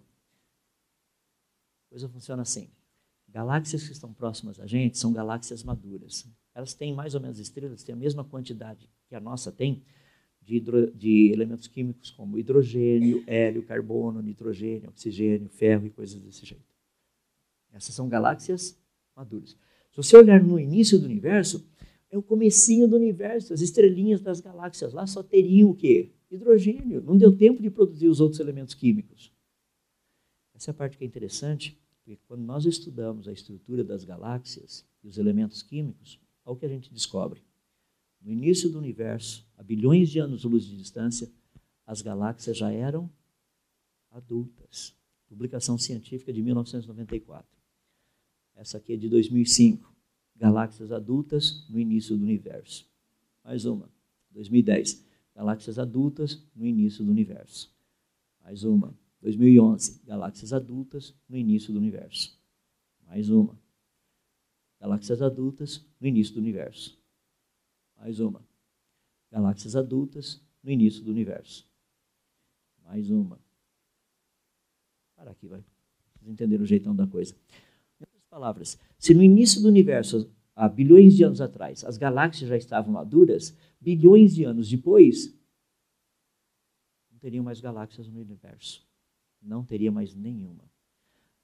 A 1.88 1.90
coisa 1.90 2.10
funciona 2.10 2.42
assim. 2.42 2.70
Galáxias 3.36 3.86
que 3.86 3.92
estão 3.92 4.14
próximas 4.14 4.62
a 4.62 4.66
gente 4.66 4.98
são 4.98 5.12
galáxias 5.12 5.62
maduras. 5.62 6.26
Elas 6.54 6.74
têm 6.74 6.96
mais 6.96 7.16
ou 7.16 7.20
menos 7.20 7.38
estrelas, 7.38 7.84
têm 7.84 7.92
a 7.92 7.98
mesma 7.98 8.24
quantidade 8.24 8.90
que 9.10 9.14
a 9.14 9.20
nossa 9.20 9.52
tem 9.52 9.84
de, 10.42 10.56
hidro, 10.56 10.90
de 10.96 11.34
elementos 11.34 11.68
químicos 11.68 12.12
como 12.12 12.40
hidrogênio, 12.40 13.26
hélio, 13.28 13.62
carbono, 13.66 14.22
nitrogênio, 14.22 14.88
oxigênio, 14.88 15.50
ferro 15.50 15.86
e 15.86 15.90
coisas 15.90 16.18
desse 16.22 16.46
jeito. 16.46 16.64
Essas 17.74 17.94
são 17.94 18.08
galáxias 18.08 18.80
maduras. 19.14 19.50
Se 19.92 19.98
você 19.98 20.16
olhar 20.16 20.42
no 20.42 20.58
início 20.58 20.98
do 20.98 21.04
universo, 21.04 21.68
é 22.10 22.18
o 22.18 22.24
comecinho 22.24 22.88
do 22.88 22.96
universo, 22.96 23.54
as 23.54 23.60
estrelinhas 23.60 24.22
das 24.22 24.40
galáxias 24.40 24.94
lá 24.94 25.06
só 25.06 25.22
teriam 25.22 25.72
o 25.72 25.76
quê? 25.76 26.14
Hidrogênio. 26.32 27.02
Não 27.02 27.18
deu 27.18 27.36
tempo 27.36 27.62
de 27.62 27.70
produzir 27.70 28.08
os 28.08 28.22
outros 28.22 28.40
elementos 28.40 28.74
químicos. 28.74 29.30
Essa 30.54 30.70
é 30.70 30.72
a 30.72 30.74
parte 30.74 30.98
que 30.98 31.04
é 31.04 31.08
interessante, 31.08 31.78
porque 32.06 32.20
quando 32.28 32.44
nós 32.44 32.66
estudamos 32.66 33.28
a 33.28 33.34
estrutura 33.34 33.84
das 33.84 34.04
galáxias 34.04 34.86
e 35.04 35.08
os 35.08 35.18
elementos 35.18 35.64
químicos, 35.64 36.20
olha 36.46 36.54
o 36.54 36.56
que 36.56 36.66
a 36.66 36.70
gente 36.70 36.94
descobre. 36.94 37.44
no 38.22 38.32
início 38.32 38.72
do 38.72 38.80
universo, 38.80 39.46
a 39.56 39.62
bilhões 39.62 40.10
de 40.10 40.20
anos-luz 40.20 40.66
de 40.66 40.76
distância, 40.78 41.32
as 41.86 42.02
galáxias 42.02 42.58
já 42.58 42.72
eram 42.72 43.10
adultas. 44.10 44.96
Publicação 45.28 45.78
científica 45.78 46.34
de 46.34 46.42
1994. 46.42 47.48
Essa 48.56 48.78
aqui 48.78 48.94
é 48.94 48.98
de 48.98 49.10
2005. 49.10 49.94
Galáxias 50.36 50.92
adultas 50.92 51.68
no 51.70 51.80
início 51.80 52.18
do 52.18 52.24
universo. 52.24 52.88
Mais 53.44 53.66
uma. 53.66 53.90
2010. 54.32 55.06
Galáxias 55.36 55.78
adultas 55.78 56.44
no 56.56 56.66
início 56.66 57.04
do 57.04 57.12
universo. 57.12 57.72
Mais 58.44 58.64
uma. 58.64 58.96
2011. 59.22 60.02
Galáxias 60.06 60.54
adultas 60.54 61.16
no 61.28 61.38
início 61.38 61.74
do 61.74 61.80
universo. 61.80 62.40
Mais 63.08 63.30
uma. 63.30 63.58
Galáxias 64.80 65.22
adultas 65.22 65.86
no 66.00 66.08
início 66.08 66.34
do 66.34 66.40
universo. 66.40 67.00
Mais 67.98 68.20
uma. 68.20 68.46
Galáxias 69.32 69.76
adultas 69.76 70.42
no 70.64 70.72
início 70.72 71.04
do 71.04 71.12
universo. 71.12 71.68
Mais 72.84 73.10
uma. 73.10 73.40
Para 75.16 75.32
aqui, 75.32 75.48
vai. 75.48 75.64
Vocês 76.14 76.30
entenderam 76.30 76.64
o 76.64 76.68
jeitão 76.68 76.96
da 76.96 77.08
coisa. 77.08 77.34
Em 78.00 78.04
outras 78.04 78.24
palavras, 78.26 78.80
se 78.98 79.14
no 79.14 79.24
início 79.24 79.62
do 79.62 79.68
universo, 79.68 80.32
há 80.56 80.70
bilhões 80.70 81.16
de 81.16 81.24
anos 81.24 81.42
atrás, 81.42 81.84
as 81.84 81.98
galáxias 81.98 82.50
já 82.50 82.58
estavam 82.58 82.94
maduras, 82.94 83.58
bilhões 83.80 84.36
de 84.36 84.44
anos 84.44 84.70
depois, 84.70 85.34
não 87.12 87.18
teriam 87.18 87.44
mais 87.44 87.60
galáxias 87.60 88.08
no 88.08 88.20
universo. 88.20 88.85
Não 89.46 89.64
teria 89.64 89.92
mais 89.92 90.16
nenhuma. 90.16 90.64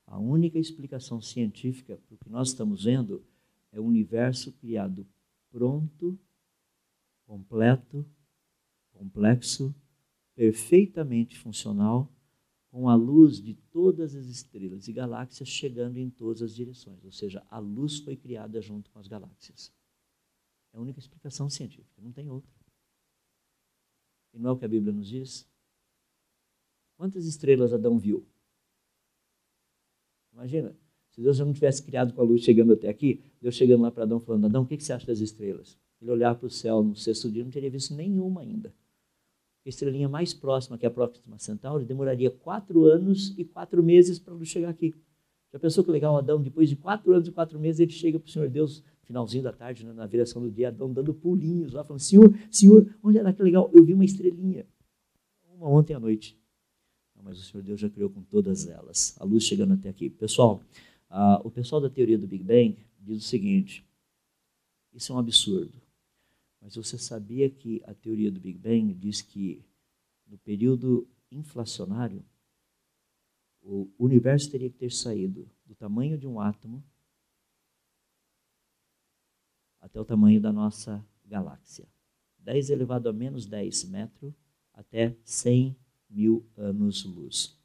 A 0.07 0.17
única 0.17 0.57
explicação 0.57 1.21
científica 1.21 1.97
para 1.97 2.15
o 2.15 2.17
que 2.17 2.29
nós 2.29 2.49
estamos 2.49 2.83
vendo 2.83 3.23
é 3.71 3.79
o 3.79 3.85
universo 3.85 4.51
criado 4.53 5.07
pronto, 5.51 6.19
completo, 7.25 8.05
complexo, 8.91 9.73
perfeitamente 10.35 11.37
funcional 11.37 12.11
com 12.71 12.89
a 12.89 12.95
luz 12.95 13.41
de 13.41 13.53
todas 13.53 14.15
as 14.15 14.25
estrelas 14.25 14.87
e 14.87 14.93
galáxias 14.93 15.47
chegando 15.47 15.97
em 15.97 16.09
todas 16.09 16.41
as 16.41 16.55
direções. 16.55 17.03
Ou 17.03 17.11
seja, 17.11 17.45
a 17.49 17.59
luz 17.59 17.99
foi 17.99 18.15
criada 18.15 18.61
junto 18.61 18.89
com 18.89 18.97
as 18.97 19.07
galáxias. 19.07 19.71
É 20.73 20.77
a 20.77 20.81
única 20.81 20.99
explicação 20.99 21.49
científica, 21.49 22.01
não 22.01 22.11
tem 22.11 22.29
outra. 22.29 22.49
E 24.33 24.39
não 24.39 24.51
é 24.51 24.53
o 24.53 24.57
que 24.57 24.65
a 24.65 24.69
Bíblia 24.69 24.93
nos 24.93 25.07
diz? 25.07 25.50
Quantas 27.01 27.25
estrelas 27.25 27.73
Adão 27.73 27.97
viu? 27.97 28.23
Imagina, 30.31 30.77
se 31.09 31.19
Deus 31.19 31.39
não 31.39 31.51
tivesse 31.51 31.81
criado 31.81 32.13
com 32.13 32.21
a 32.21 32.23
luz 32.23 32.43
chegando 32.43 32.73
até 32.73 32.89
aqui, 32.89 33.23
Deus 33.41 33.55
chegando 33.55 33.81
lá 33.81 33.89
para 33.89 34.03
Adão 34.03 34.19
falando, 34.19 34.45
Adão, 34.45 34.61
o 34.61 34.67
que 34.67 34.79
você 34.79 34.93
acha 34.93 35.07
das 35.07 35.19
estrelas? 35.19 35.79
Ele 35.99 36.11
olhar 36.11 36.35
para 36.35 36.45
o 36.45 36.49
céu 36.51 36.83
no 36.83 36.95
sexto 36.95 37.31
dia, 37.31 37.43
não 37.43 37.49
teria 37.49 37.71
visto 37.71 37.95
nenhuma 37.95 38.41
ainda 38.41 38.71
a 39.65 39.69
estrelinha 39.69 40.07
mais 40.07 40.31
próxima, 40.31 40.77
que 40.77 40.85
é 40.85 40.89
a 40.89 40.91
Próxima 40.91 41.39
Centauri, 41.39 41.85
demoraria 41.85 42.29
quatro 42.29 42.85
anos 42.85 43.33
e 43.35 43.43
quatro 43.43 43.81
meses 43.81 44.19
para 44.19 44.35
luz 44.35 44.49
chegar 44.49 44.69
aqui. 44.69 44.93
Já 45.51 45.57
pensou 45.57 45.83
que 45.83 45.89
legal, 45.89 46.15
Adão, 46.17 46.39
depois 46.39 46.69
de 46.69 46.75
quatro 46.75 47.11
anos 47.13 47.27
e 47.27 47.31
quatro 47.31 47.59
meses, 47.59 47.79
ele 47.79 47.91
chega 47.91 48.19
para 48.19 48.27
o 48.27 48.31
Senhor 48.31 48.47
Deus, 48.47 48.83
finalzinho 49.05 49.43
da 49.43 49.51
tarde, 49.51 49.83
né, 49.83 49.91
na 49.91 50.05
viração 50.05 50.39
do 50.39 50.51
dia, 50.51 50.67
Adão 50.67 50.93
dando 50.93 51.15
pulinhos 51.15 51.73
lá, 51.73 51.83
falando, 51.83 51.99
Senhor, 51.99 52.31
Senhor, 52.51 52.87
olha 53.01 53.23
lá 53.23 53.33
que 53.33 53.41
legal, 53.41 53.71
eu 53.73 53.83
vi 53.83 53.91
uma 53.91 54.05
estrelinha. 54.05 54.67
Uma 55.51 55.67
ontem 55.67 55.95
à 55.95 55.99
noite. 55.99 56.39
Mas 57.23 57.39
o 57.39 57.43
Senhor 57.43 57.64
Deus 57.64 57.80
já 57.80 57.89
criou 57.89 58.10
com 58.10 58.22
todas 58.23 58.68
elas. 58.68 59.15
A 59.19 59.23
luz 59.23 59.43
chegando 59.43 59.73
até 59.73 59.89
aqui. 59.89 60.10
Pessoal, 60.10 60.61
uh, 61.10 61.45
o 61.45 61.52
pessoal 61.52 61.80
da 61.80 61.89
teoria 61.89 62.18
do 62.18 62.27
Big 62.27 62.43
Bang 62.43 62.77
diz 62.99 63.23
o 63.23 63.27
seguinte, 63.27 63.85
isso 64.93 65.11
é 65.11 65.15
um 65.15 65.19
absurdo. 65.19 65.81
Mas 66.60 66.76
você 66.76 66.98
sabia 66.98 67.49
que 67.49 67.81
a 67.85 67.93
teoria 67.93 68.31
do 68.31 68.39
Big 68.39 68.57
Bang 68.57 68.93
diz 68.93 69.22
que 69.22 69.64
no 70.27 70.38
período 70.38 71.07
inflacionário, 71.31 72.23
o 73.61 73.89
universo 73.98 74.49
teria 74.49 74.69
que 74.69 74.77
ter 74.77 74.91
saído 74.91 75.49
do 75.65 75.76
tamanho 75.76 76.18
de 76.18 76.27
um 76.27 76.39
átomo 76.39 76.84
até 79.80 79.99
o 79.99 80.06
tamanho 80.06 80.39
da 80.39 80.52
nossa 80.52 81.06
galáxia. 81.26 81.88
10 82.39 82.69
elevado 82.69 83.07
a 83.07 83.14
menos 83.14 83.45
10 83.45 83.85
metros 83.85 84.34
até 84.73 85.15
100 85.23 85.76
mil 86.11 86.45
anos-luz. 86.55 87.57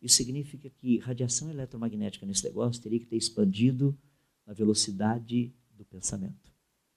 Isso 0.00 0.16
significa 0.16 0.68
que 0.68 0.98
radiação 0.98 1.50
eletromagnética 1.50 2.26
nesse 2.26 2.44
negócio 2.44 2.82
teria 2.82 3.00
que 3.00 3.06
ter 3.06 3.16
expandido 3.16 3.98
na 4.46 4.52
velocidade 4.52 5.52
do 5.72 5.84
pensamento. 5.84 6.52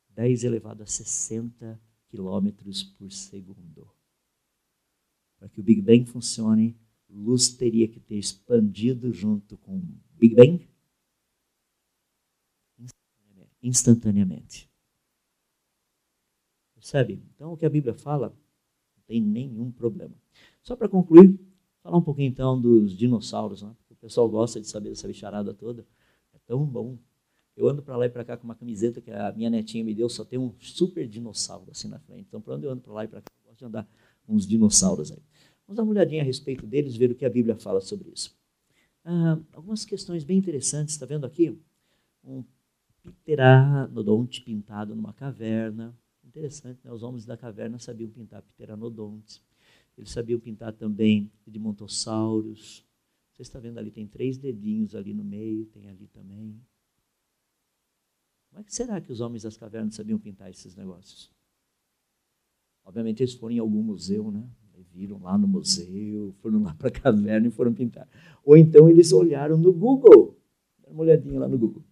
10 0.09 0.43
elevado 0.43 0.83
a 0.83 0.85
60 0.85 1.79
quilômetros 2.09 2.83
por 2.83 3.11
segundo. 3.11 3.89
Para 5.39 5.47
que 5.47 5.59
o 5.59 5.63
Big 5.63 5.81
Bang 5.81 6.05
funcione, 6.05 6.75
luz 7.09 7.49
teria 7.49 7.87
que 7.87 7.99
ter 7.99 8.17
expandido 8.17 9.13
junto 9.13 9.57
com 9.57 9.77
o 9.77 9.99
Big 10.17 10.35
Bang 10.35 10.67
instantaneamente. 13.61 14.69
Percebe? 16.73 17.21
Então, 17.35 17.53
o 17.53 17.57
que 17.57 17.65
a 17.65 17.69
Bíblia 17.69 17.93
fala 17.93 18.29
não 18.29 19.03
tem 19.05 19.21
nenhum 19.21 19.71
problema. 19.71 20.15
Só 20.67 20.75
para 20.75 20.89
concluir, 20.89 21.39
falar 21.81 21.97
um 21.97 22.01
pouquinho 22.01 22.27
então 22.27 22.59
dos 22.59 22.91
dinossauros. 22.91 23.61
Né? 23.61 23.73
O 23.89 23.95
pessoal 23.95 24.27
gosta 24.27 24.59
de 24.59 24.67
saber 24.67 24.89
dessa 24.89 25.07
bicharada 25.07 25.53
toda. 25.53 25.87
É 26.33 26.37
tão 26.45 26.65
bom 26.65 26.97
eu 27.55 27.69
ando 27.69 27.81
para 27.81 27.95
lá 27.95 28.05
e 28.05 28.09
para 28.09 28.25
cá 28.25 28.35
com 28.35 28.43
uma 28.43 28.53
camiseta 28.53 28.99
que 28.99 29.09
a 29.09 29.31
minha 29.31 29.49
netinha 29.49 29.81
me 29.81 29.95
deu, 29.95 30.09
só 30.09 30.25
tem 30.25 30.37
um 30.37 30.53
super 30.59 31.07
dinossauro 31.07 31.71
assim 31.71 31.87
na 31.87 31.97
frente. 31.99 32.25
Então, 32.27 32.41
para 32.41 32.55
onde 32.55 32.65
eu 32.65 32.71
ando 32.71 32.81
para 32.81 32.93
lá 32.93 33.05
e 33.05 33.07
para 33.07 33.21
cá, 33.21 33.31
eu 33.39 33.49
gosto 33.49 33.59
de 33.59 33.65
andar 33.65 33.87
com 34.25 34.35
uns 34.35 34.45
dinossauros 34.45 35.09
aí. 35.09 35.23
Vamos 35.65 35.77
dar 35.77 35.83
uma 35.83 35.91
olhadinha 35.91 36.21
a 36.21 36.25
respeito 36.25 36.67
deles, 36.67 36.97
ver 36.97 37.11
o 37.11 37.15
que 37.15 37.25
a 37.25 37.29
Bíblia 37.29 37.55
fala 37.55 37.79
sobre 37.79 38.09
isso. 38.09 38.37
Ah, 39.05 39.39
algumas 39.53 39.85
questões 39.85 40.25
bem 40.25 40.37
interessantes, 40.37 40.93
está 40.95 41.05
vendo 41.05 41.25
aqui? 41.25 41.57
Um 42.23 42.43
pteranodonte 43.23 44.41
pintado 44.41 44.93
numa 44.93 45.13
caverna. 45.13 45.97
Interessante, 46.23 46.81
né? 46.83 46.91
Os 46.91 47.03
homens 47.03 47.25
da 47.25 47.37
caverna 47.37 47.79
sabiam 47.79 48.11
pintar 48.11 48.41
pteranodontes. 48.41 49.41
Eles 49.97 50.11
sabiam 50.11 50.39
pintar 50.39 50.73
também 50.73 51.31
edmontossauros. 51.47 52.85
Você 53.33 53.41
está 53.41 53.59
vendo 53.59 53.79
ali, 53.79 53.91
tem 53.91 54.07
três 54.07 54.37
dedinhos 54.37 54.95
ali 54.95 55.13
no 55.13 55.23
meio, 55.23 55.65
tem 55.65 55.87
ali 55.89 56.07
também. 56.07 56.61
Como 58.49 58.61
é 58.61 58.63
que 58.63 58.73
será 58.73 59.01
que 59.01 59.11
os 59.11 59.19
homens 59.21 59.43
das 59.43 59.57
cavernas 59.57 59.95
sabiam 59.95 60.19
pintar 60.19 60.49
esses 60.49 60.75
negócios? 60.75 61.31
Obviamente 62.83 63.21
eles 63.21 63.33
foram 63.33 63.55
em 63.55 63.59
algum 63.59 63.81
museu, 63.83 64.31
né? 64.31 64.47
Viram 64.93 65.19
lá 65.19 65.37
no 65.37 65.47
museu, 65.47 66.33
foram 66.39 66.63
lá 66.63 66.73
para 66.73 66.87
a 66.87 66.91
caverna 66.91 67.47
e 67.47 67.51
foram 67.51 67.73
pintar. 67.73 68.07
Ou 68.43 68.57
então 68.57 68.89
eles 68.89 69.11
olharam 69.11 69.57
no 69.57 69.71
Google. 69.71 70.35
Dá 70.79 70.89
uma 70.89 71.01
olhadinha 71.01 71.39
lá 71.39 71.47
no 71.47 71.57
Google. 71.57 71.83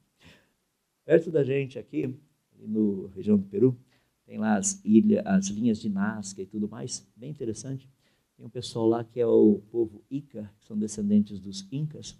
Perto 1.04 1.30
da 1.30 1.44
gente 1.44 1.78
aqui, 1.78 2.16
no 2.58 3.08
região 3.08 3.38
do 3.38 3.46
Peru, 3.46 3.78
tem 4.26 4.40
lá 4.40 4.58
as 4.58 4.82
as 5.24 5.48
linhas 5.50 5.80
de 5.80 5.90
Nazca 5.90 6.42
e 6.42 6.48
tudo 6.48 6.68
mais, 6.68 7.08
bem 7.16 7.30
interessante. 7.30 7.88
Tem 8.36 8.46
um 8.46 8.50
pessoal 8.50 8.88
lá 8.88 9.04
que 9.04 9.20
é 9.20 9.26
o 9.26 9.62
povo 9.72 10.04
Ica, 10.10 10.54
que 10.60 10.66
são 10.66 10.78
descendentes 10.78 11.40
dos 11.40 11.66
Incas. 11.72 12.18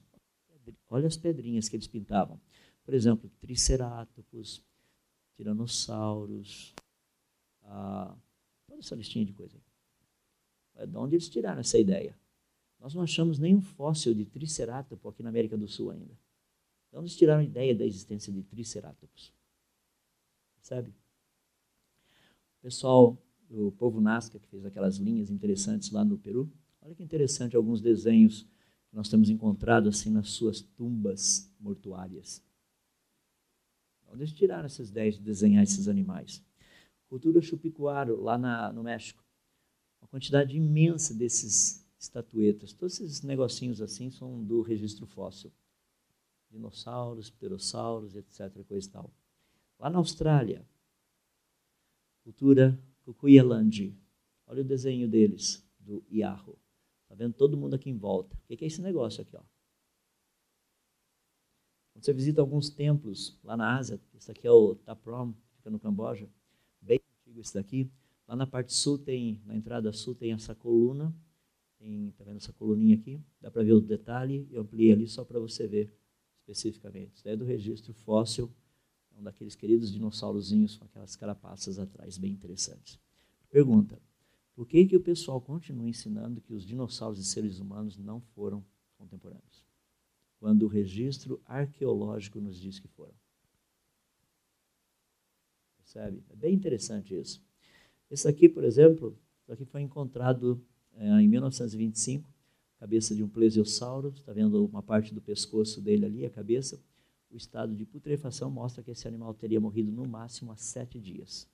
Olha 0.90 1.08
as 1.08 1.18
pedrinhas 1.18 1.68
que 1.68 1.76
eles 1.76 1.88
pintavam. 1.88 2.40
Por 2.84 2.94
exemplo, 2.94 3.30
tricerátomos, 3.40 4.64
tiranossauros, 5.36 6.74
ah, 7.64 8.16
toda 8.68 8.80
essa 8.80 8.96
listinha 8.96 9.26
de 9.26 9.34
coisa. 9.34 9.58
É 10.76 10.86
de 10.86 10.96
onde 10.98 11.16
eles 11.16 11.30
tiraram 11.30 11.60
essa 11.60 11.78
ideia? 11.78 12.18
Nós 12.80 12.94
não 12.94 13.02
achamos 13.02 13.40
nenhum 13.40 13.62
fóssil 13.62 14.14
de 14.14 14.26
tricerátopo 14.26 15.10
aqui 15.10 15.24
na 15.24 15.30
América 15.30 15.58
do 15.58 15.68
Sul 15.68 15.92
ainda. 15.92 16.18
Onde 16.92 17.08
eles 17.08 17.16
tiraram 17.16 17.42
a 17.42 17.44
ideia 17.44 17.76
da 17.76 17.86
existência 17.86 18.32
de 18.32 18.44
tricerátomos? 18.44 19.34
Percebe? 20.56 20.90
O 22.60 22.62
pessoal 22.62 23.18
do 23.50 23.72
povo 23.72 24.02
Nazca, 24.02 24.40
que 24.40 24.48
fez 24.48 24.66
aquelas 24.66 24.98
linhas 24.98 25.30
interessantes 25.30 25.92
lá 25.92 26.04
no 26.04 26.18
Peru, 26.18 26.52
olha 26.82 26.96
que 26.96 27.04
interessante 27.04 27.56
alguns 27.56 27.82
desenhos 27.82 28.44
que 28.90 28.96
nós 28.96 29.10
temos 29.10 29.30
encontrado 29.30 29.90
assim 29.90 30.10
nas 30.10 30.30
suas 30.30 30.62
tumbas 30.62 31.52
mortuárias. 31.60 32.44
Onde 34.08 34.24
eles 34.24 34.34
tiraram 34.34 34.66
essas 34.66 34.90
ideias 34.90 35.16
de 35.16 35.22
desenhar 35.22 35.64
esses 35.64 35.88
animais? 35.88 36.44
Cultura 37.10 37.42
chupicuaro, 37.42 38.22
lá 38.22 38.38
na, 38.38 38.72
no 38.72 38.84
México. 38.84 39.24
Uma 40.02 40.08
quantidade 40.08 40.56
imensa 40.56 41.14
desses 41.14 41.86
estatuetas. 42.00 42.74
Todos 42.74 43.00
esses 43.00 43.22
negocinhos 43.22 43.82
assim 43.82 44.10
são 44.10 44.44
do 44.44 44.62
registro 44.62 45.06
fóssil. 45.06 45.52
Dinossauros, 46.50 47.30
pterossauros, 47.30 48.16
etc. 48.16 48.64
Coisa 48.66 48.88
e 48.88 48.92
tal. 48.92 49.12
Lá 49.80 49.90
na 49.90 49.98
Austrália, 49.98 50.66
cultura 52.24 52.80
Kukuyalandi. 53.06 53.96
Olha 54.48 54.62
o 54.62 54.66
desenho 54.66 55.08
deles, 55.08 55.64
do 55.80 56.04
Iarro. 56.12 56.58
Está 57.04 57.16
vendo 57.16 57.34
todo 57.34 57.56
mundo 57.56 57.76
aqui 57.76 57.90
em 57.90 57.98
volta. 57.98 58.36
O 58.36 58.48
que 58.48 58.66
é 58.66 58.68
esse 58.68 58.82
negócio 58.82 59.22
aqui? 59.22 59.38
Ó? 59.38 59.44
Quando 61.94 62.04
você 62.04 62.14
visita 62.14 62.42
alguns 62.42 62.70
templos 62.70 63.40
lá 63.44 63.56
na 63.56 63.78
Ásia, 63.78 64.02
esse 64.16 64.30
aqui 64.30 64.46
é 64.46 64.52
o 64.52 64.76
Taprom, 64.76 65.34
fica 65.56 65.70
no 65.70 65.80
Camboja, 65.80 66.28
bem 66.82 67.00
antigo 67.22 67.40
esse 67.40 67.54
daqui. 67.54 67.90
Lá 68.28 68.36
na 68.36 68.48
parte 68.48 68.74
sul 68.74 68.98
tem, 68.98 69.40
na 69.46 69.56
entrada 69.56 69.94
sul 69.94 70.16
tem 70.16 70.34
essa 70.34 70.56
coluna, 70.56 71.16
tem, 71.78 72.12
tá 72.18 72.24
vendo 72.24 72.38
essa 72.38 72.52
coluninha 72.52 72.96
aqui? 72.96 73.22
Dá 73.40 73.52
para 73.52 73.64
ver 73.64 73.74
o 73.74 73.80
detalhe, 73.80 74.48
eu 74.52 74.62
ampliei 74.62 74.92
ali 74.92 75.08
só 75.08 75.24
para 75.24 75.40
você 75.40 75.68
ver 75.68 75.94
especificamente. 76.40 77.16
Isso 77.16 77.30
é 77.30 77.36
do 77.36 77.46
registro 77.46 77.94
fóssil, 77.94 78.52
é 79.16 79.20
um 79.20 79.24
daqueles 79.24 79.56
queridos 79.56 79.92
dinossaurozinhos 79.92 80.78
com 80.78 80.86
aquelas 80.86 81.16
carapaças 81.16 81.80
atrás, 81.80 82.18
bem 82.18 82.32
interessantes. 82.32 83.00
Pergunta, 83.50 84.00
por 84.54 84.68
que, 84.68 84.86
que 84.86 84.96
o 84.96 85.02
pessoal 85.02 85.42
continua 85.42 85.88
ensinando 85.88 86.42
que 86.42 86.54
os 86.54 86.66
dinossauros 86.66 87.20
e 87.20 87.24
seres 87.24 87.60
humanos 87.60 87.98
não 87.98 88.20
foram 88.20 88.64
contemporâneos? 88.98 89.66
Quando 90.40 90.64
o 90.64 90.68
registro 90.68 91.42
arqueológico 91.46 92.40
nos 92.40 92.60
diz 92.60 92.80
que 92.80 92.88
foram. 92.88 93.14
Percebe? 95.78 96.24
É 96.30 96.36
bem 96.36 96.54
interessante 96.54 97.18
isso. 97.18 97.42
Esse 98.10 98.28
aqui, 98.28 98.48
por 98.48 98.64
exemplo, 98.64 99.18
aqui 99.48 99.66
foi 99.66 99.82
encontrado 99.82 100.62
é, 100.94 101.08
em 101.22 101.28
1925, 101.28 102.30
cabeça 102.80 103.16
de 103.16 103.24
um 103.24 103.28
plesiosauro, 103.28 104.10
está 104.10 104.32
vendo 104.32 104.66
uma 104.66 104.84
parte 104.84 105.14
do 105.14 105.22
pescoço 105.22 105.82
dele 105.82 106.06
ali, 106.06 106.26
a 106.26 106.30
cabeça. 106.30 106.82
O 107.36 107.38
estado 107.38 107.76
de 107.76 107.86
putrefação 107.86 108.50
mostra 108.50 108.82
que 108.82 108.92
esse 108.92 109.06
animal 109.10 109.34
teria 109.34 109.60
morrido 109.60 109.92
no 109.92 110.08
máximo 110.08 110.54
há 110.54 110.56
sete 110.56 110.98
dias. 111.02 111.46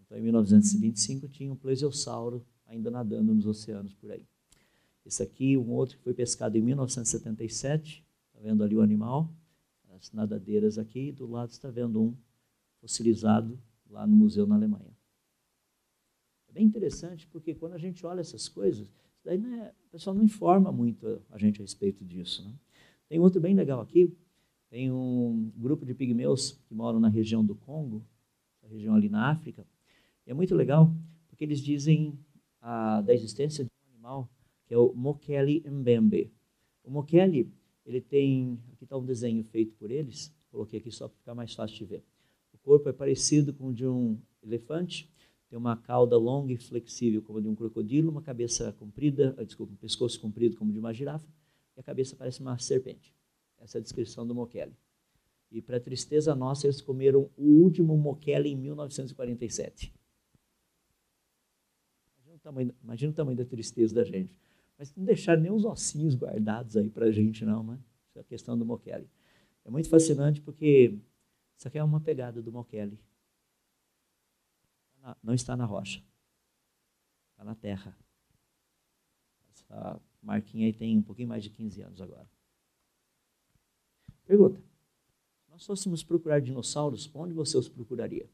Então, 0.00 0.18
em 0.18 0.22
1925, 0.22 1.28
tinha 1.28 1.52
um 1.52 1.54
plesiosauro 1.54 2.44
ainda 2.66 2.90
nadando 2.90 3.32
nos 3.32 3.46
oceanos 3.46 3.94
por 3.94 4.10
aí. 4.10 4.26
Esse 5.06 5.22
aqui, 5.22 5.56
um 5.56 5.70
outro 5.70 5.96
que 5.96 6.02
foi 6.02 6.12
pescado 6.12 6.58
em 6.58 6.60
1977, 6.62 8.04
está 8.26 8.40
vendo 8.40 8.64
ali 8.64 8.76
o 8.76 8.82
animal, 8.82 9.32
as 9.90 10.10
nadadeiras 10.10 10.76
aqui, 10.76 11.10
e 11.10 11.12
do 11.12 11.30
lado 11.30 11.50
está 11.50 11.70
vendo 11.70 12.02
um 12.02 12.16
fossilizado 12.80 13.56
lá 13.88 14.04
no 14.04 14.16
museu 14.16 14.44
na 14.44 14.56
Alemanha. 14.56 14.90
É 16.48 16.52
bem 16.52 16.64
interessante 16.64 17.28
porque 17.28 17.54
quando 17.54 17.74
a 17.74 17.78
gente 17.78 18.04
olha 18.04 18.22
essas 18.22 18.48
coisas, 18.48 18.92
daí 19.24 19.38
é, 19.38 19.72
o 19.86 19.90
pessoal 19.92 20.16
não 20.16 20.24
informa 20.24 20.72
muito 20.72 21.22
a 21.30 21.38
gente 21.38 21.60
a 21.60 21.62
respeito 21.62 22.04
disso. 22.04 22.42
Né? 22.42 22.52
Tem 23.08 23.20
outro 23.20 23.40
bem 23.40 23.54
legal 23.54 23.80
aqui, 23.80 24.12
tem 24.70 24.90
um 24.90 25.50
grupo 25.56 25.84
de 25.84 25.92
pigmeus 25.92 26.52
que 26.66 26.74
moram 26.74 27.00
na 27.00 27.08
região 27.08 27.44
do 27.44 27.56
Congo, 27.56 28.02
a 28.62 28.68
região 28.68 28.94
ali 28.94 29.08
na 29.08 29.28
África, 29.28 29.66
e 30.26 30.30
é 30.30 30.34
muito 30.34 30.54
legal 30.54 30.94
porque 31.28 31.44
eles 31.44 31.60
dizem 31.60 32.16
a, 32.60 33.00
da 33.00 33.12
existência 33.12 33.64
de 33.64 33.70
um 33.70 33.94
animal 33.94 34.30
que 34.66 34.72
é 34.72 34.78
o 34.78 34.92
Mokele 34.94 35.64
Mbembe. 35.68 36.30
O 36.84 36.90
Mokele, 36.90 37.52
ele 37.84 38.00
tem, 38.00 38.58
aqui 38.72 38.84
está 38.84 38.96
um 38.96 39.04
desenho 39.04 39.42
feito 39.42 39.74
por 39.74 39.90
eles, 39.90 40.32
coloquei 40.52 40.78
aqui 40.78 40.90
só 40.90 41.08
para 41.08 41.18
ficar 41.18 41.34
mais 41.34 41.52
fácil 41.52 41.78
de 41.78 41.84
ver. 41.86 42.04
O 42.52 42.58
corpo 42.58 42.88
é 42.88 42.92
parecido 42.92 43.52
com 43.52 43.68
o 43.68 43.74
de 43.74 43.86
um 43.86 44.16
elefante, 44.42 45.10
tem 45.48 45.58
uma 45.58 45.76
cauda 45.76 46.16
longa 46.16 46.52
e 46.52 46.56
flexível 46.56 47.20
como 47.22 47.40
a 47.40 47.42
de 47.42 47.48
um 47.48 47.54
crocodilo, 47.56 48.10
uma 48.10 48.22
cabeça 48.22 48.72
comprida, 48.74 49.34
ah, 49.36 49.42
desculpa, 49.42 49.72
um 49.72 49.76
pescoço 49.76 50.20
comprido 50.20 50.56
como 50.56 50.70
de 50.70 50.78
uma 50.78 50.94
girafa, 50.94 51.26
e 51.76 51.80
a 51.80 51.82
cabeça 51.82 52.14
parece 52.14 52.40
uma 52.40 52.56
serpente. 52.58 53.12
Essa 53.60 53.80
descrição 53.80 54.26
do 54.26 54.34
Mokele. 54.34 54.74
E 55.50 55.60
para 55.60 55.78
tristeza 55.78 56.34
nossa, 56.34 56.66
eles 56.66 56.80
comeram 56.80 57.30
o 57.36 57.62
último 57.62 57.96
Mokele 57.96 58.48
em 58.48 58.56
1947. 58.56 59.92
Imagina 62.14 62.36
o 62.36 62.38
tamanho, 62.38 62.74
imagina 62.82 63.12
o 63.12 63.14
tamanho 63.14 63.36
da 63.36 63.44
tristeza 63.44 63.94
da 63.94 64.04
gente. 64.04 64.34
Mas 64.78 64.94
não 64.96 65.04
deixaram 65.04 65.42
nem 65.42 65.52
os 65.52 65.64
ossinhos 65.64 66.14
guardados 66.14 66.76
aí 66.76 66.88
para 66.88 67.06
a 67.06 67.12
gente, 67.12 67.44
não, 67.44 67.62
né? 67.62 67.78
Essa 68.08 68.20
é 68.20 68.22
a 68.22 68.24
questão 68.24 68.56
do 68.56 68.64
Mokele. 68.64 69.08
É 69.64 69.70
muito 69.70 69.88
fascinante 69.88 70.40
porque 70.40 70.98
isso 71.56 71.68
aqui 71.68 71.78
é 71.78 71.84
uma 71.84 72.00
pegada 72.00 72.40
do 72.40 72.50
Mokele 72.50 72.98
não 75.22 75.34
está 75.34 75.56
na 75.56 75.64
rocha, 75.64 76.02
está 77.32 77.44
na 77.44 77.54
terra. 77.54 77.96
Essa 79.50 80.00
marquinha 80.22 80.66
aí 80.66 80.72
tem 80.72 80.96
um 80.98 81.02
pouquinho 81.02 81.28
mais 81.28 81.42
de 81.42 81.50
15 81.50 81.82
anos 81.82 82.00
agora. 82.00 82.28
Pergunta: 84.30 84.60
se 84.60 85.50
nós 85.50 85.66
fôssemos 85.66 86.04
procurar 86.04 86.40
dinossauros, 86.40 87.10
onde 87.12 87.34
você 87.34 87.58
os 87.58 87.68
procuraria? 87.68 88.30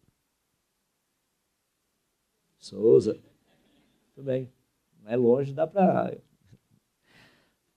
Souza. 2.59 3.19
Tudo 4.15 4.27
bem. 4.27 4.53
Não 5.01 5.11
é 5.11 5.17
longe, 5.17 5.55
dá 5.55 5.67
para. 5.67 6.21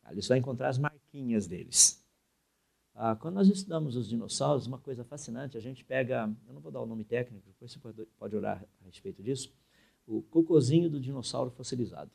Ali 0.04 0.22
só 0.22 0.36
encontrar 0.36 0.68
as 0.68 0.78
marquinhas 0.78 1.48
deles. 1.48 2.06
Ah, 2.94 3.16
quando 3.16 3.36
nós 3.36 3.48
estudamos 3.48 3.96
os 3.96 4.10
dinossauros, 4.10 4.68
uma 4.68 4.80
coisa 4.80 5.06
fascinante, 5.06 5.56
a 5.56 5.62
gente 5.62 5.86
pega, 5.86 6.30
eu 6.46 6.54
não 6.54 6.60
vou 6.60 6.74
dar 6.74 6.82
o 6.82 6.86
nome 6.86 7.06
técnico, 7.06 7.48
depois 7.48 7.72
você 7.72 7.80
pode, 7.80 8.06
pode 8.18 8.36
orar 8.36 8.68
a 8.82 8.86
respeito 8.86 9.24
disso, 9.24 9.56
o 10.06 10.22
cocozinho 10.24 10.90
do 10.90 11.00
dinossauro 11.00 11.52
fossilizado. 11.52 12.12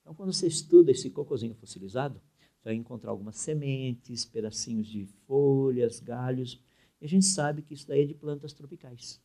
Então, 0.00 0.14
quando 0.14 0.32
você 0.32 0.46
estuda 0.46 0.92
esse 0.92 1.10
cocozinho 1.10 1.56
fossilizado, 1.56 2.22
você 2.62 2.68
vai 2.68 2.74
encontrar 2.74 3.10
algumas 3.10 3.36
sementes, 3.38 4.24
pedacinhos 4.24 4.86
de 4.86 5.04
folhas, 5.26 5.98
galhos, 5.98 6.62
e 7.00 7.04
a 7.04 7.08
gente 7.08 7.26
sabe 7.26 7.60
que 7.60 7.74
isso 7.74 7.88
daí 7.88 8.02
é 8.02 8.06
de 8.06 8.14
plantas 8.14 8.52
tropicais. 8.52 9.20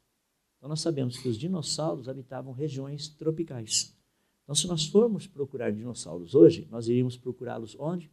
Então, 0.57 0.67
nós 0.67 0.81
sabemos 0.81 1.19
que 1.19 1.29
os 1.29 1.37
dinossauros 1.37 2.09
habitavam 2.09 2.51
regiões 2.51 3.07
tropicais. 3.07 3.95
Então, 4.43 4.55
se 4.55 4.65
nós 4.65 4.87
formos 4.87 5.27
procurar 5.27 5.71
dinossauros 5.71 6.33
hoje, 6.33 6.67
nós 6.71 6.87
iríamos 6.87 7.15
procurá-los 7.15 7.75
onde? 7.79 8.11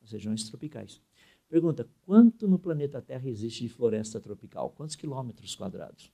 Nas 0.00 0.12
regiões 0.12 0.48
tropicais. 0.48 0.98
Pergunta: 1.46 1.86
quanto 2.06 2.48
no 2.48 2.58
planeta 2.58 3.02
Terra 3.02 3.28
existe 3.28 3.64
de 3.64 3.68
floresta 3.68 4.18
tropical? 4.18 4.70
Quantos 4.70 4.96
quilômetros 4.96 5.54
quadrados? 5.54 6.10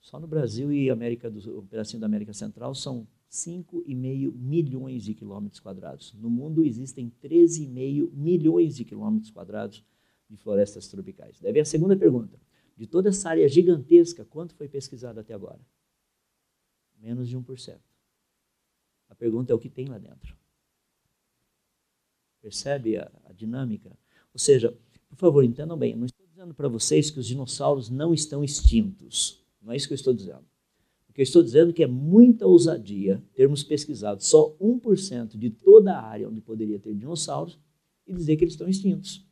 Só 0.00 0.20
no 0.20 0.28
Brasil 0.28 0.72
e 0.72 0.88
América 0.88 1.28
do, 1.28 1.58
um 1.58 1.66
pedacinho 1.66 1.98
da 1.98 2.06
América 2.06 2.32
Central 2.32 2.76
são 2.76 3.08
5,5 3.30 4.32
milhões 4.32 5.02
de 5.02 5.14
quilômetros 5.14 5.60
quadrados. 5.60 6.12
No 6.14 6.30
mundo 6.30 6.64
existem 6.64 7.12
13,5 7.22 8.10
milhões 8.12 8.76
de 8.76 8.84
quilômetros 8.84 9.30
quadrados 9.30 9.84
de 10.28 10.36
florestas 10.36 10.88
tropicais. 10.88 11.40
Deve 11.40 11.60
a 11.60 11.64
segunda 11.64 11.96
pergunta. 11.96 12.40
De 12.76 12.86
toda 12.86 13.08
essa 13.08 13.30
área 13.30 13.48
gigantesca, 13.48 14.24
quanto 14.24 14.54
foi 14.54 14.68
pesquisado 14.68 15.18
até 15.18 15.32
agora? 15.32 15.60
Menos 16.98 17.28
de 17.28 17.38
1%. 17.38 17.78
A 19.08 19.14
pergunta 19.14 19.52
é 19.52 19.54
o 19.56 19.58
que 19.58 19.70
tem 19.70 19.86
lá 19.86 19.98
dentro. 19.98 20.36
Percebe 22.40 22.96
a, 22.96 23.10
a 23.24 23.32
dinâmica? 23.32 23.96
Ou 24.32 24.38
seja, 24.38 24.76
por 25.08 25.16
favor, 25.16 25.44
entendam 25.44 25.78
bem, 25.78 25.96
não 25.96 26.06
estou 26.06 26.26
dizendo 26.26 26.54
para 26.54 26.68
vocês 26.68 27.10
que 27.10 27.18
os 27.18 27.26
dinossauros 27.26 27.88
não 27.88 28.12
estão 28.12 28.44
extintos. 28.44 29.42
Não 29.62 29.72
é 29.72 29.76
isso 29.76 29.86
que 29.88 29.94
eu 29.94 29.96
estou 29.96 30.12
dizendo. 30.12 30.44
Que 31.16 31.22
eu 31.22 31.24
estou 31.24 31.42
dizendo 31.42 31.72
que 31.72 31.82
é 31.82 31.86
muita 31.86 32.46
ousadia 32.46 33.24
termos 33.32 33.62
pesquisado 33.62 34.22
só 34.22 34.54
1% 34.60 35.38
de 35.38 35.48
toda 35.48 35.94
a 35.94 36.02
área 36.02 36.28
onde 36.28 36.42
poderia 36.42 36.78
ter 36.78 36.94
dinossauros 36.94 37.58
e 38.06 38.12
dizer 38.12 38.36
que 38.36 38.44
eles 38.44 38.52
estão 38.52 38.68
extintos. 38.68 39.26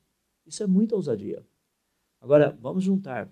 Isso 0.46 0.62
é 0.62 0.66
muita 0.66 0.96
ousadia. 0.96 1.44
Agora, 2.22 2.56
vamos 2.58 2.82
juntar. 2.82 3.30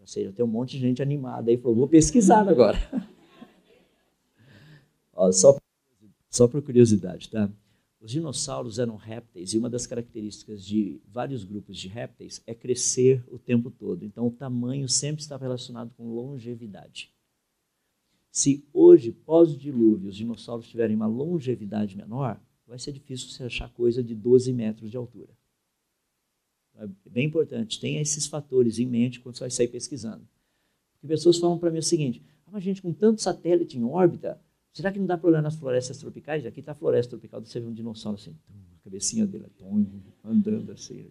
Ou 0.00 0.06
seja, 0.08 0.32
tem 0.32 0.44
um 0.44 0.48
monte 0.48 0.72
de 0.72 0.80
gente 0.80 1.00
animada 1.00 1.48
aí, 1.48 1.56
falou, 1.56 1.76
vou 1.76 1.86
pesquisar 1.86 2.48
agora. 2.48 2.76
Ó, 5.14 5.30
só, 5.30 5.56
só 6.28 6.48
por 6.48 6.60
curiosidade, 6.62 7.30
tá? 7.30 7.48
Os 8.00 8.10
dinossauros 8.10 8.80
eram 8.80 8.96
répteis 8.96 9.54
e 9.54 9.58
uma 9.58 9.70
das 9.70 9.86
características 9.86 10.64
de 10.64 11.00
vários 11.06 11.44
grupos 11.44 11.78
de 11.78 11.86
répteis 11.86 12.42
é 12.48 12.52
crescer 12.52 13.24
o 13.28 13.38
tempo 13.38 13.70
todo. 13.70 14.04
Então, 14.04 14.26
o 14.26 14.32
tamanho 14.32 14.88
sempre 14.88 15.22
está 15.22 15.36
relacionado 15.36 15.92
com 15.96 16.12
longevidade. 16.12 17.14
Se 18.36 18.62
hoje, 18.70 19.12
pós-dilúvio, 19.12 20.10
os 20.10 20.16
dinossauros 20.16 20.68
tiverem 20.68 20.94
uma 20.94 21.06
longevidade 21.06 21.96
menor, 21.96 22.38
vai 22.66 22.78
ser 22.78 22.92
difícil 22.92 23.30
você 23.30 23.44
achar 23.44 23.72
coisa 23.72 24.04
de 24.04 24.14
12 24.14 24.52
metros 24.52 24.90
de 24.90 24.96
altura. 24.98 25.30
É 26.74 26.86
bem 27.08 27.28
importante, 27.28 27.80
tenha 27.80 27.98
esses 27.98 28.26
fatores 28.26 28.78
em 28.78 28.84
mente 28.84 29.20
quando 29.20 29.36
você 29.36 29.44
vai 29.44 29.50
sair 29.50 29.68
pesquisando. 29.68 30.28
Porque 30.92 31.06
pessoas 31.06 31.38
falam 31.38 31.58
para 31.58 31.70
mim 31.70 31.78
o 31.78 31.82
seguinte: 31.82 32.22
ah, 32.44 32.50
mas 32.52 32.62
gente, 32.62 32.82
com 32.82 32.92
tanto 32.92 33.22
satélite 33.22 33.78
em 33.78 33.84
órbita, 33.84 34.38
Será 34.76 34.92
que 34.92 34.98
não 34.98 35.06
dá 35.06 35.16
problema 35.16 35.40
nas 35.40 35.56
florestas 35.56 35.96
tropicais? 35.96 36.44
Aqui 36.44 36.60
está 36.60 36.72
a 36.72 36.74
floresta 36.74 37.08
tropical, 37.08 37.40
você 37.40 37.58
vê 37.58 37.66
um 37.66 37.72
dinossauro 37.72 38.18
assim, 38.18 38.36
a 38.50 38.84
cabecinha 38.84 39.26
dele 39.26 39.46
andando 40.22 40.70
assim. 40.70 41.06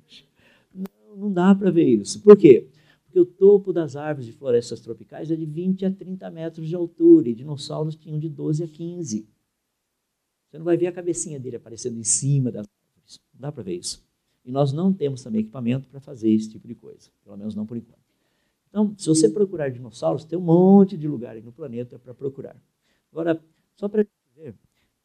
Não, 0.71 1.17
não 1.17 1.33
dá 1.33 1.55
para 1.55 1.71
ver 1.71 1.87
isso. 1.87 2.21
Por 2.21 2.37
quê? 2.37 2.67
Porque 3.15 3.19
o 3.21 3.25
topo 3.25 3.71
das 3.71 3.95
árvores 3.95 4.25
de 4.25 4.33
florestas 4.33 4.81
tropicais 4.81 5.31
é 5.31 5.37
de 5.37 5.45
20 5.45 5.85
a 5.85 5.91
30 5.91 6.29
metros 6.31 6.67
de 6.67 6.75
altura 6.75 7.29
e 7.29 7.33
dinossauros 7.33 7.95
tinham 7.95 8.19
de 8.19 8.27
12 8.27 8.61
a 8.61 8.67
15. 8.67 9.25
Você 10.49 10.57
não 10.57 10.65
vai 10.65 10.75
ver 10.75 10.87
a 10.87 10.91
cabecinha 10.91 11.39
dele 11.39 11.55
aparecendo 11.55 11.97
em 11.97 12.03
cima 12.03 12.51
das 12.51 12.67
árvores. 12.67 13.21
Não 13.33 13.39
dá 13.39 13.53
para 13.53 13.63
ver 13.63 13.77
isso. 13.77 14.05
E 14.43 14.51
nós 14.51 14.73
não 14.73 14.91
temos 14.91 15.23
também 15.23 15.39
equipamento 15.39 15.87
para 15.87 16.01
fazer 16.01 16.29
esse 16.29 16.49
tipo 16.49 16.67
de 16.67 16.75
coisa, 16.75 17.09
pelo 17.23 17.37
menos 17.37 17.55
não 17.55 17.65
por 17.65 17.77
enquanto. 17.77 18.01
Então, 18.67 18.93
se 18.97 19.07
você 19.07 19.29
procurar 19.29 19.69
dinossauros, 19.69 20.25
tem 20.25 20.37
um 20.37 20.41
monte 20.41 20.97
de 20.97 21.07
lugar 21.07 21.41
no 21.41 21.53
planeta 21.53 21.97
para 21.97 22.13
procurar. 22.13 22.61
Agora, 23.13 23.41
só 23.77 23.87
para 23.87 24.05
ver, 24.35 24.53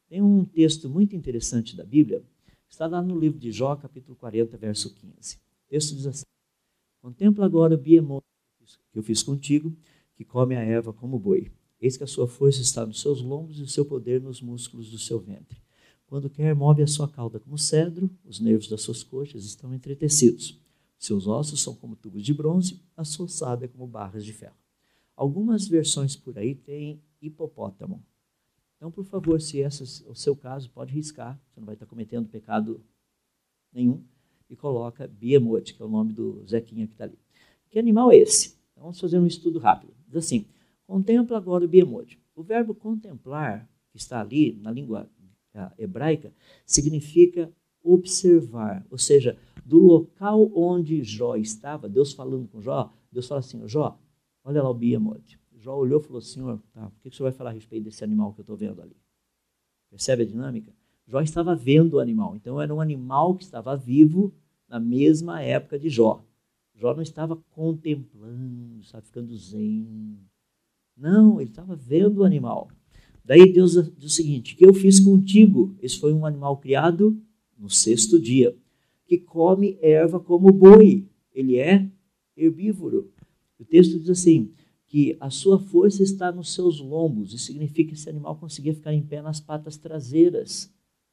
tem 0.08 0.20
um 0.20 0.44
texto 0.44 0.90
muito 0.90 1.14
interessante 1.14 1.76
da 1.76 1.84
Bíblia, 1.84 2.24
está 2.68 2.88
lá 2.88 3.00
no 3.00 3.16
livro 3.16 3.38
de 3.38 3.52
Jó, 3.52 3.76
capítulo 3.76 4.16
40, 4.16 4.56
verso 4.56 4.92
15. 4.96 5.36
O 5.36 5.40
texto 5.68 5.94
diz 5.94 6.08
assim: 6.08 6.29
Contempla 7.00 7.46
agora 7.46 7.74
o 7.74 7.78
biemoto 7.78 8.26
que 8.92 8.98
eu 8.98 9.02
fiz 9.02 9.22
contigo, 9.22 9.74
que 10.14 10.24
come 10.24 10.54
a 10.54 10.62
erva 10.62 10.92
como 10.92 11.18
boi. 11.18 11.50
Eis 11.80 11.96
que 11.96 12.04
a 12.04 12.06
sua 12.06 12.28
força 12.28 12.60
está 12.60 12.84
nos 12.84 13.00
seus 13.00 13.22
lombos 13.22 13.58
e 13.58 13.62
o 13.62 13.66
seu 13.66 13.84
poder 13.84 14.20
nos 14.20 14.42
músculos 14.42 14.90
do 14.90 14.98
seu 14.98 15.18
ventre. 15.18 15.58
Quando 16.06 16.28
quer, 16.28 16.54
move 16.54 16.82
a 16.82 16.86
sua 16.86 17.08
cauda 17.08 17.38
como 17.40 17.56
cedro, 17.56 18.10
os 18.24 18.40
nervos 18.40 18.68
das 18.68 18.82
suas 18.82 19.02
coxas 19.02 19.44
estão 19.44 19.72
entretecidos. 19.72 20.60
Seus 20.98 21.26
ossos 21.26 21.62
são 21.62 21.74
como 21.74 21.96
tubos 21.96 22.22
de 22.22 22.34
bronze, 22.34 22.82
a 22.96 23.04
sua 23.04 23.28
sábia 23.28 23.68
como 23.68 23.86
barras 23.86 24.24
de 24.24 24.32
ferro. 24.32 24.56
Algumas 25.16 25.66
versões 25.66 26.16
por 26.16 26.36
aí 26.36 26.54
têm 26.54 27.02
hipopótamo. 27.22 28.04
Então, 28.76 28.90
por 28.90 29.04
favor, 29.04 29.40
se 29.40 29.58
esse 29.58 30.04
é 30.04 30.10
o 30.10 30.14
seu 30.14 30.34
caso, 30.34 30.70
pode 30.70 30.92
riscar, 30.92 31.40
você 31.48 31.60
não 31.60 31.66
vai 31.66 31.74
estar 31.74 31.86
cometendo 31.86 32.28
pecado 32.28 32.84
nenhum, 33.72 34.04
e 34.50 34.56
coloca 34.56 35.06
Behemoth, 35.06 35.72
que 35.72 35.80
é 35.80 35.84
o 35.84 35.88
nome 35.88 36.12
do 36.12 36.44
Zequinha 36.46 36.86
que 36.86 36.92
está 36.94 37.04
ali. 37.04 37.18
Que 37.70 37.78
animal 37.78 38.10
é 38.10 38.16
esse? 38.16 38.56
Então, 38.72 38.82
vamos 38.82 39.00
fazer 39.00 39.18
um 39.18 39.26
estudo 39.26 39.60
rápido. 39.60 39.94
Diz 40.08 40.16
assim, 40.16 40.44
contempla 40.86 41.36
agora 41.36 41.64
o 41.64 41.68
Behemoth. 41.68 42.18
O 42.34 42.42
verbo 42.42 42.74
contemplar, 42.74 43.68
que 43.90 43.96
está 43.96 44.20
ali 44.20 44.58
na 44.60 44.72
língua 44.72 45.08
hebraica, 45.78 46.32
significa 46.66 47.52
observar, 47.82 48.84
ou 48.90 48.98
seja, 48.98 49.38
do 49.64 49.78
local 49.78 50.50
onde 50.54 51.02
Jó 51.02 51.36
estava, 51.36 51.88
Deus 51.88 52.12
falando 52.12 52.48
com 52.48 52.60
Jó, 52.60 52.92
Deus 53.10 53.28
fala 53.28 53.38
assim, 53.38 53.66
Jó, 53.68 53.98
olha 54.44 54.62
lá 54.62 54.68
o 54.68 54.74
Behemoth. 54.74 55.38
Jó 55.56 55.76
olhou 55.76 56.00
e 56.00 56.02
falou, 56.02 56.20
Senhor, 56.20 56.60
tá, 56.72 56.86
o 56.86 57.00
que 57.00 57.08
o 57.08 57.12
senhor 57.12 57.30
vai 57.30 57.36
falar 57.36 57.50
a 57.50 57.52
respeito 57.52 57.84
desse 57.84 58.02
animal 58.02 58.32
que 58.32 58.40
eu 58.40 58.42
estou 58.42 58.56
vendo 58.56 58.80
ali? 58.80 58.96
Percebe 59.90 60.22
a 60.22 60.26
dinâmica? 60.26 60.72
Jó 61.06 61.20
estava 61.20 61.54
vendo 61.54 61.94
o 61.94 61.98
animal, 62.00 62.36
então 62.36 62.60
era 62.60 62.74
um 62.74 62.80
animal 62.80 63.34
que 63.34 63.42
estava 63.42 63.76
vivo 63.76 64.32
na 64.70 64.78
mesma 64.78 65.42
época 65.42 65.78
de 65.78 65.90
Jó. 65.90 66.24
Jó 66.76 66.94
não 66.94 67.02
estava 67.02 67.36
contemplando, 67.50 68.80
estava 68.80 69.04
ficando 69.04 69.36
zen. 69.36 70.16
Não, 70.96 71.40
ele 71.40 71.50
estava 71.50 71.74
vendo 71.74 72.18
o 72.18 72.24
animal. 72.24 72.70
Daí 73.24 73.52
Deus 73.52 73.72
diz 73.98 74.12
o 74.12 74.14
seguinte: 74.14 74.54
que 74.54 74.64
eu 74.64 74.72
fiz 74.72 75.00
contigo? 75.00 75.76
Esse 75.82 75.98
foi 75.98 76.14
um 76.14 76.24
animal 76.24 76.56
criado 76.58 77.20
no 77.58 77.68
sexto 77.68 78.18
dia, 78.18 78.56
que 79.04 79.18
come 79.18 79.76
erva 79.82 80.20
como 80.20 80.52
boi. 80.52 81.06
Ele 81.34 81.56
é 81.56 81.90
herbívoro. 82.36 83.12
O 83.58 83.64
texto 83.64 83.98
diz 83.98 84.08
assim: 84.08 84.52
que 84.86 85.16
a 85.20 85.30
sua 85.30 85.58
força 85.58 86.02
está 86.02 86.32
nos 86.32 86.54
seus 86.54 86.80
lombos. 86.80 87.34
Isso 87.34 87.46
significa 87.46 87.90
que 87.90 87.94
esse 87.94 88.08
animal 88.08 88.36
conseguia 88.36 88.74
ficar 88.74 88.94
em 88.94 89.02
pé 89.02 89.20
nas 89.20 89.40
patas 89.40 89.76
traseiras. 89.76 90.72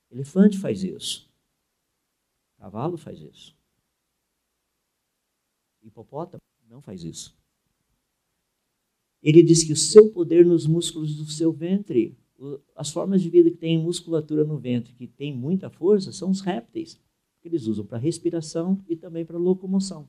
Elefante 0.09 0.57
faz 0.57 0.83
isso. 0.83 1.26
Cavalo 2.57 2.97
faz 2.97 3.19
isso. 3.21 3.55
Hipopótamo 5.83 6.41
não 6.69 6.81
faz 6.81 7.03
isso. 7.03 7.35
Ele 9.21 9.41
diz 9.41 9.63
que 9.63 9.73
o 9.73 9.75
seu 9.75 10.11
poder 10.11 10.45
nos 10.45 10.67
músculos 10.67 11.15
do 11.15 11.25
seu 11.25 11.51
ventre, 11.51 12.17
as 12.75 12.91
formas 12.91 13.21
de 13.21 13.29
vida 13.29 13.49
que 13.49 13.57
têm 13.57 13.77
musculatura 13.81 14.43
no 14.43 14.57
ventre, 14.57 14.93
que 14.93 15.07
tem 15.07 15.35
muita 15.35 15.69
força, 15.69 16.11
são 16.11 16.29
os 16.29 16.41
répteis, 16.41 16.99
que 17.41 17.47
eles 17.47 17.65
usam 17.67 17.85
para 17.85 17.97
respiração 17.97 18.83
e 18.87 18.95
também 18.95 19.25
para 19.25 19.37
locomoção. 19.37 20.07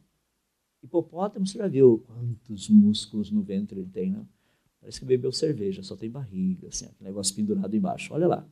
Hipopótamo, 0.83 1.47
você 1.47 1.59
já 1.59 1.67
viu 1.67 2.05
quantos 2.07 2.69
músculos 2.69 3.31
no 3.31 3.43
ventre 3.43 3.81
ele 3.81 3.91
tem, 3.91 4.11
não? 4.11 4.29
Parece 4.81 5.01
que 5.01 5.07
bebeu 5.07 5.33
cerveja, 5.33 5.83
só 5.83 5.97
tem 5.97 6.09
barriga, 6.09 6.69
assim, 6.69 6.87
aquele 6.87 7.09
negócio 7.09 7.35
pendurado 7.35 7.75
embaixo. 7.75 8.15
Olha 8.15 8.29
lá. 8.29 8.49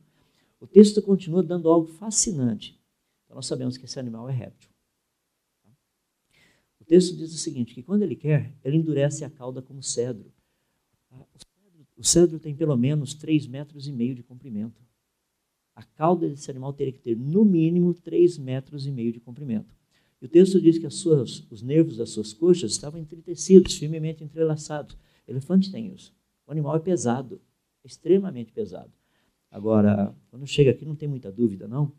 O 0.59 0.67
texto 0.67 1.01
continua 1.01 1.41
dando 1.41 1.69
algo 1.69 1.87
fascinante. 1.87 2.77
Então 3.27 3.35
nós 3.35 3.45
sabemos 3.45 3.77
que 3.77 3.85
esse 3.85 3.99
animal 3.99 4.27
é 4.27 4.33
réptil. 4.33 4.71
O 6.79 6.85
texto 6.85 7.15
diz 7.15 7.33
o 7.33 7.37
seguinte, 7.37 7.75
que 7.75 7.83
quando 7.83 8.01
ele 8.01 8.15
quer, 8.15 8.55
ele 8.63 8.77
endurece 8.77 9.25
a 9.25 9.29
cauda 9.29 9.61
como 9.61 9.83
cedro. 9.83 10.33
O 11.97 12.03
cedro 12.03 12.39
tem 12.39 12.55
pelo 12.55 12.77
menos 12.77 13.13
3 13.13 13.45
metros 13.47 13.87
e 13.87 13.91
meio 13.91 14.15
de 14.15 14.23
comprimento. 14.23 14.81
A 15.75 15.83
cauda 15.83 16.29
desse 16.29 16.49
animal 16.49 16.71
teria 16.73 16.93
que 16.93 16.99
ter, 16.99 17.17
no 17.17 17.43
mínimo, 17.43 17.93
3 17.93 18.37
metros 18.37 18.87
e 18.87 18.91
meio 18.91 19.11
de 19.11 19.19
comprimento. 19.19 19.75
E 20.21 20.25
o 20.25 20.29
texto 20.29 20.61
diz 20.61 20.77
que 20.77 20.89
suas, 20.89 21.45
os 21.51 21.61
nervos 21.61 21.97
das 21.97 22.09
suas 22.11 22.33
coxas 22.33 22.71
estavam 22.71 22.99
entretecidos, 22.99 23.75
firmemente 23.75 24.23
entrelaçados. 24.23 24.95
O 25.27 25.31
elefante 25.31 25.71
tem 25.71 25.93
isso. 25.93 26.15
O 26.47 26.51
animal 26.51 26.75
é 26.75 26.79
pesado, 26.79 27.41
extremamente 27.83 28.51
pesado. 28.51 28.91
Agora, 29.51 30.15
quando 30.29 30.47
chega 30.47 30.71
aqui, 30.71 30.85
não 30.85 30.95
tem 30.95 31.07
muita 31.07 31.31
dúvida, 31.31 31.67
não. 31.67 31.91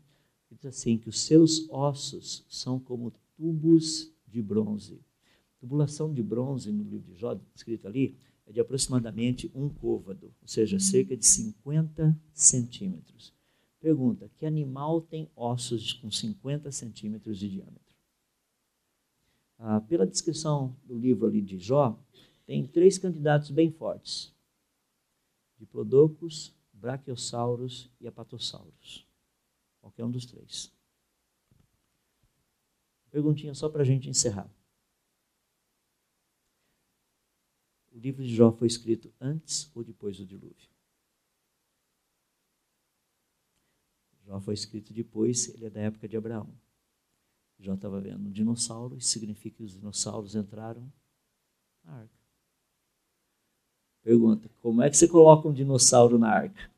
Diz 0.51 0.65
assim: 0.65 0.97
que 0.97 1.09
os 1.09 1.19
seus 1.21 1.69
ossos 1.69 2.45
são 2.49 2.79
como 2.79 3.13
tubos 3.37 4.11
de 4.27 4.41
bronze. 4.41 4.99
Tubulação 5.59 6.13
de 6.13 6.23
bronze, 6.23 6.71
no 6.71 6.83
livro 6.83 7.11
de 7.11 7.19
Jó, 7.19 7.39
escrito 7.53 7.87
ali, 7.87 8.15
é 8.45 8.51
de 8.51 8.59
aproximadamente 8.59 9.51
um 9.53 9.69
côvado, 9.69 10.33
ou 10.41 10.47
seja, 10.47 10.79
cerca 10.79 11.15
de 11.15 11.25
50 11.25 12.17
centímetros. 12.33 13.33
Pergunta: 13.79 14.29
que 14.35 14.45
animal 14.45 15.01
tem 15.01 15.29
ossos 15.35 15.93
com 15.93 16.09
50 16.09 16.71
centímetros 16.71 17.37
de 17.37 17.49
diâmetro? 17.49 17.95
Ah, 19.57 19.81
pela 19.81 20.07
descrição 20.07 20.75
do 20.85 20.97
livro 20.97 21.27
ali 21.27 21.41
de 21.41 21.59
Jó, 21.59 21.97
tem 22.45 22.65
três 22.65 22.97
candidatos 22.97 23.51
bem 23.51 23.71
fortes: 23.71 24.33
Diplodocus, 25.59 26.55
Brachiosaurus 26.73 27.89
e 27.99 28.07
Apatosaurus. 28.07 29.08
Qualquer 29.89 30.05
um 30.05 30.11
dos 30.11 30.25
três. 30.25 30.71
Perguntinha 33.09 33.55
só 33.55 33.67
para 33.67 33.81
a 33.81 33.85
gente 33.85 34.07
encerrar. 34.07 34.47
O 37.91 37.97
livro 37.97 38.23
de 38.23 38.33
Jó 38.33 38.51
foi 38.51 38.67
escrito 38.67 39.11
antes 39.19 39.69
ou 39.75 39.83
depois 39.83 40.15
do 40.17 40.27
dilúvio? 40.27 40.69
Jó 44.25 44.39
foi 44.39 44.53
escrito 44.53 44.93
depois, 44.93 45.49
ele 45.55 45.65
é 45.65 45.69
da 45.71 45.81
época 45.81 46.07
de 46.07 46.15
Abraão. 46.15 46.55
Jó 47.57 47.73
estava 47.73 47.99
vendo 47.99 48.27
um 48.27 48.31
dinossauro, 48.31 48.95
isso 48.95 49.09
significa 49.09 49.57
que 49.57 49.63
os 49.63 49.71
dinossauros 49.71 50.35
entraram 50.35 50.93
na 51.83 51.93
arca. 51.93 52.19
Pergunta: 54.03 54.47
como 54.61 54.83
é 54.83 54.89
que 54.89 54.95
você 54.95 55.07
coloca 55.07 55.47
um 55.47 55.53
dinossauro 55.53 56.19
na 56.19 56.29
arca? 56.29 56.71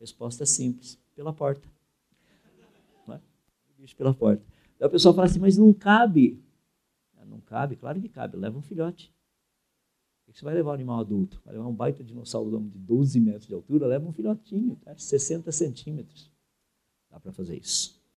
Resposta 0.00 0.46
simples: 0.46 1.03
pela 1.14 1.32
porta. 1.32 1.68
É? 3.08 3.20
bicho 3.78 3.96
pela 3.96 4.14
porta. 4.14 4.44
Daí 4.78 4.86
a 4.86 4.90
pessoa 4.90 5.14
fala 5.14 5.26
assim: 5.26 5.38
mas 5.38 5.56
não 5.56 5.72
cabe. 5.72 6.42
Não 7.26 7.40
cabe? 7.40 7.76
Claro 7.76 8.00
que 8.00 8.08
cabe. 8.08 8.36
Leva 8.36 8.58
um 8.58 8.62
filhote. 8.62 9.12
O 10.26 10.32
que 10.32 10.38
você 10.38 10.44
vai 10.44 10.54
levar 10.54 10.70
um 10.70 10.74
animal 10.74 11.00
adulto? 11.00 11.40
Vai 11.44 11.54
levar 11.54 11.68
um 11.68 11.74
baita 11.74 12.02
dinossauro 12.02 12.60
de 12.60 12.78
12 12.78 13.20
metros 13.20 13.46
de 13.46 13.54
altura? 13.54 13.86
Leva 13.86 14.08
um 14.08 14.12
filhotinho, 14.12 14.76
tá? 14.76 14.96
60 14.96 15.50
centímetros. 15.52 16.30
Dá 17.10 17.20
para 17.20 17.32
fazer 17.32 17.56
isso. 17.56 18.02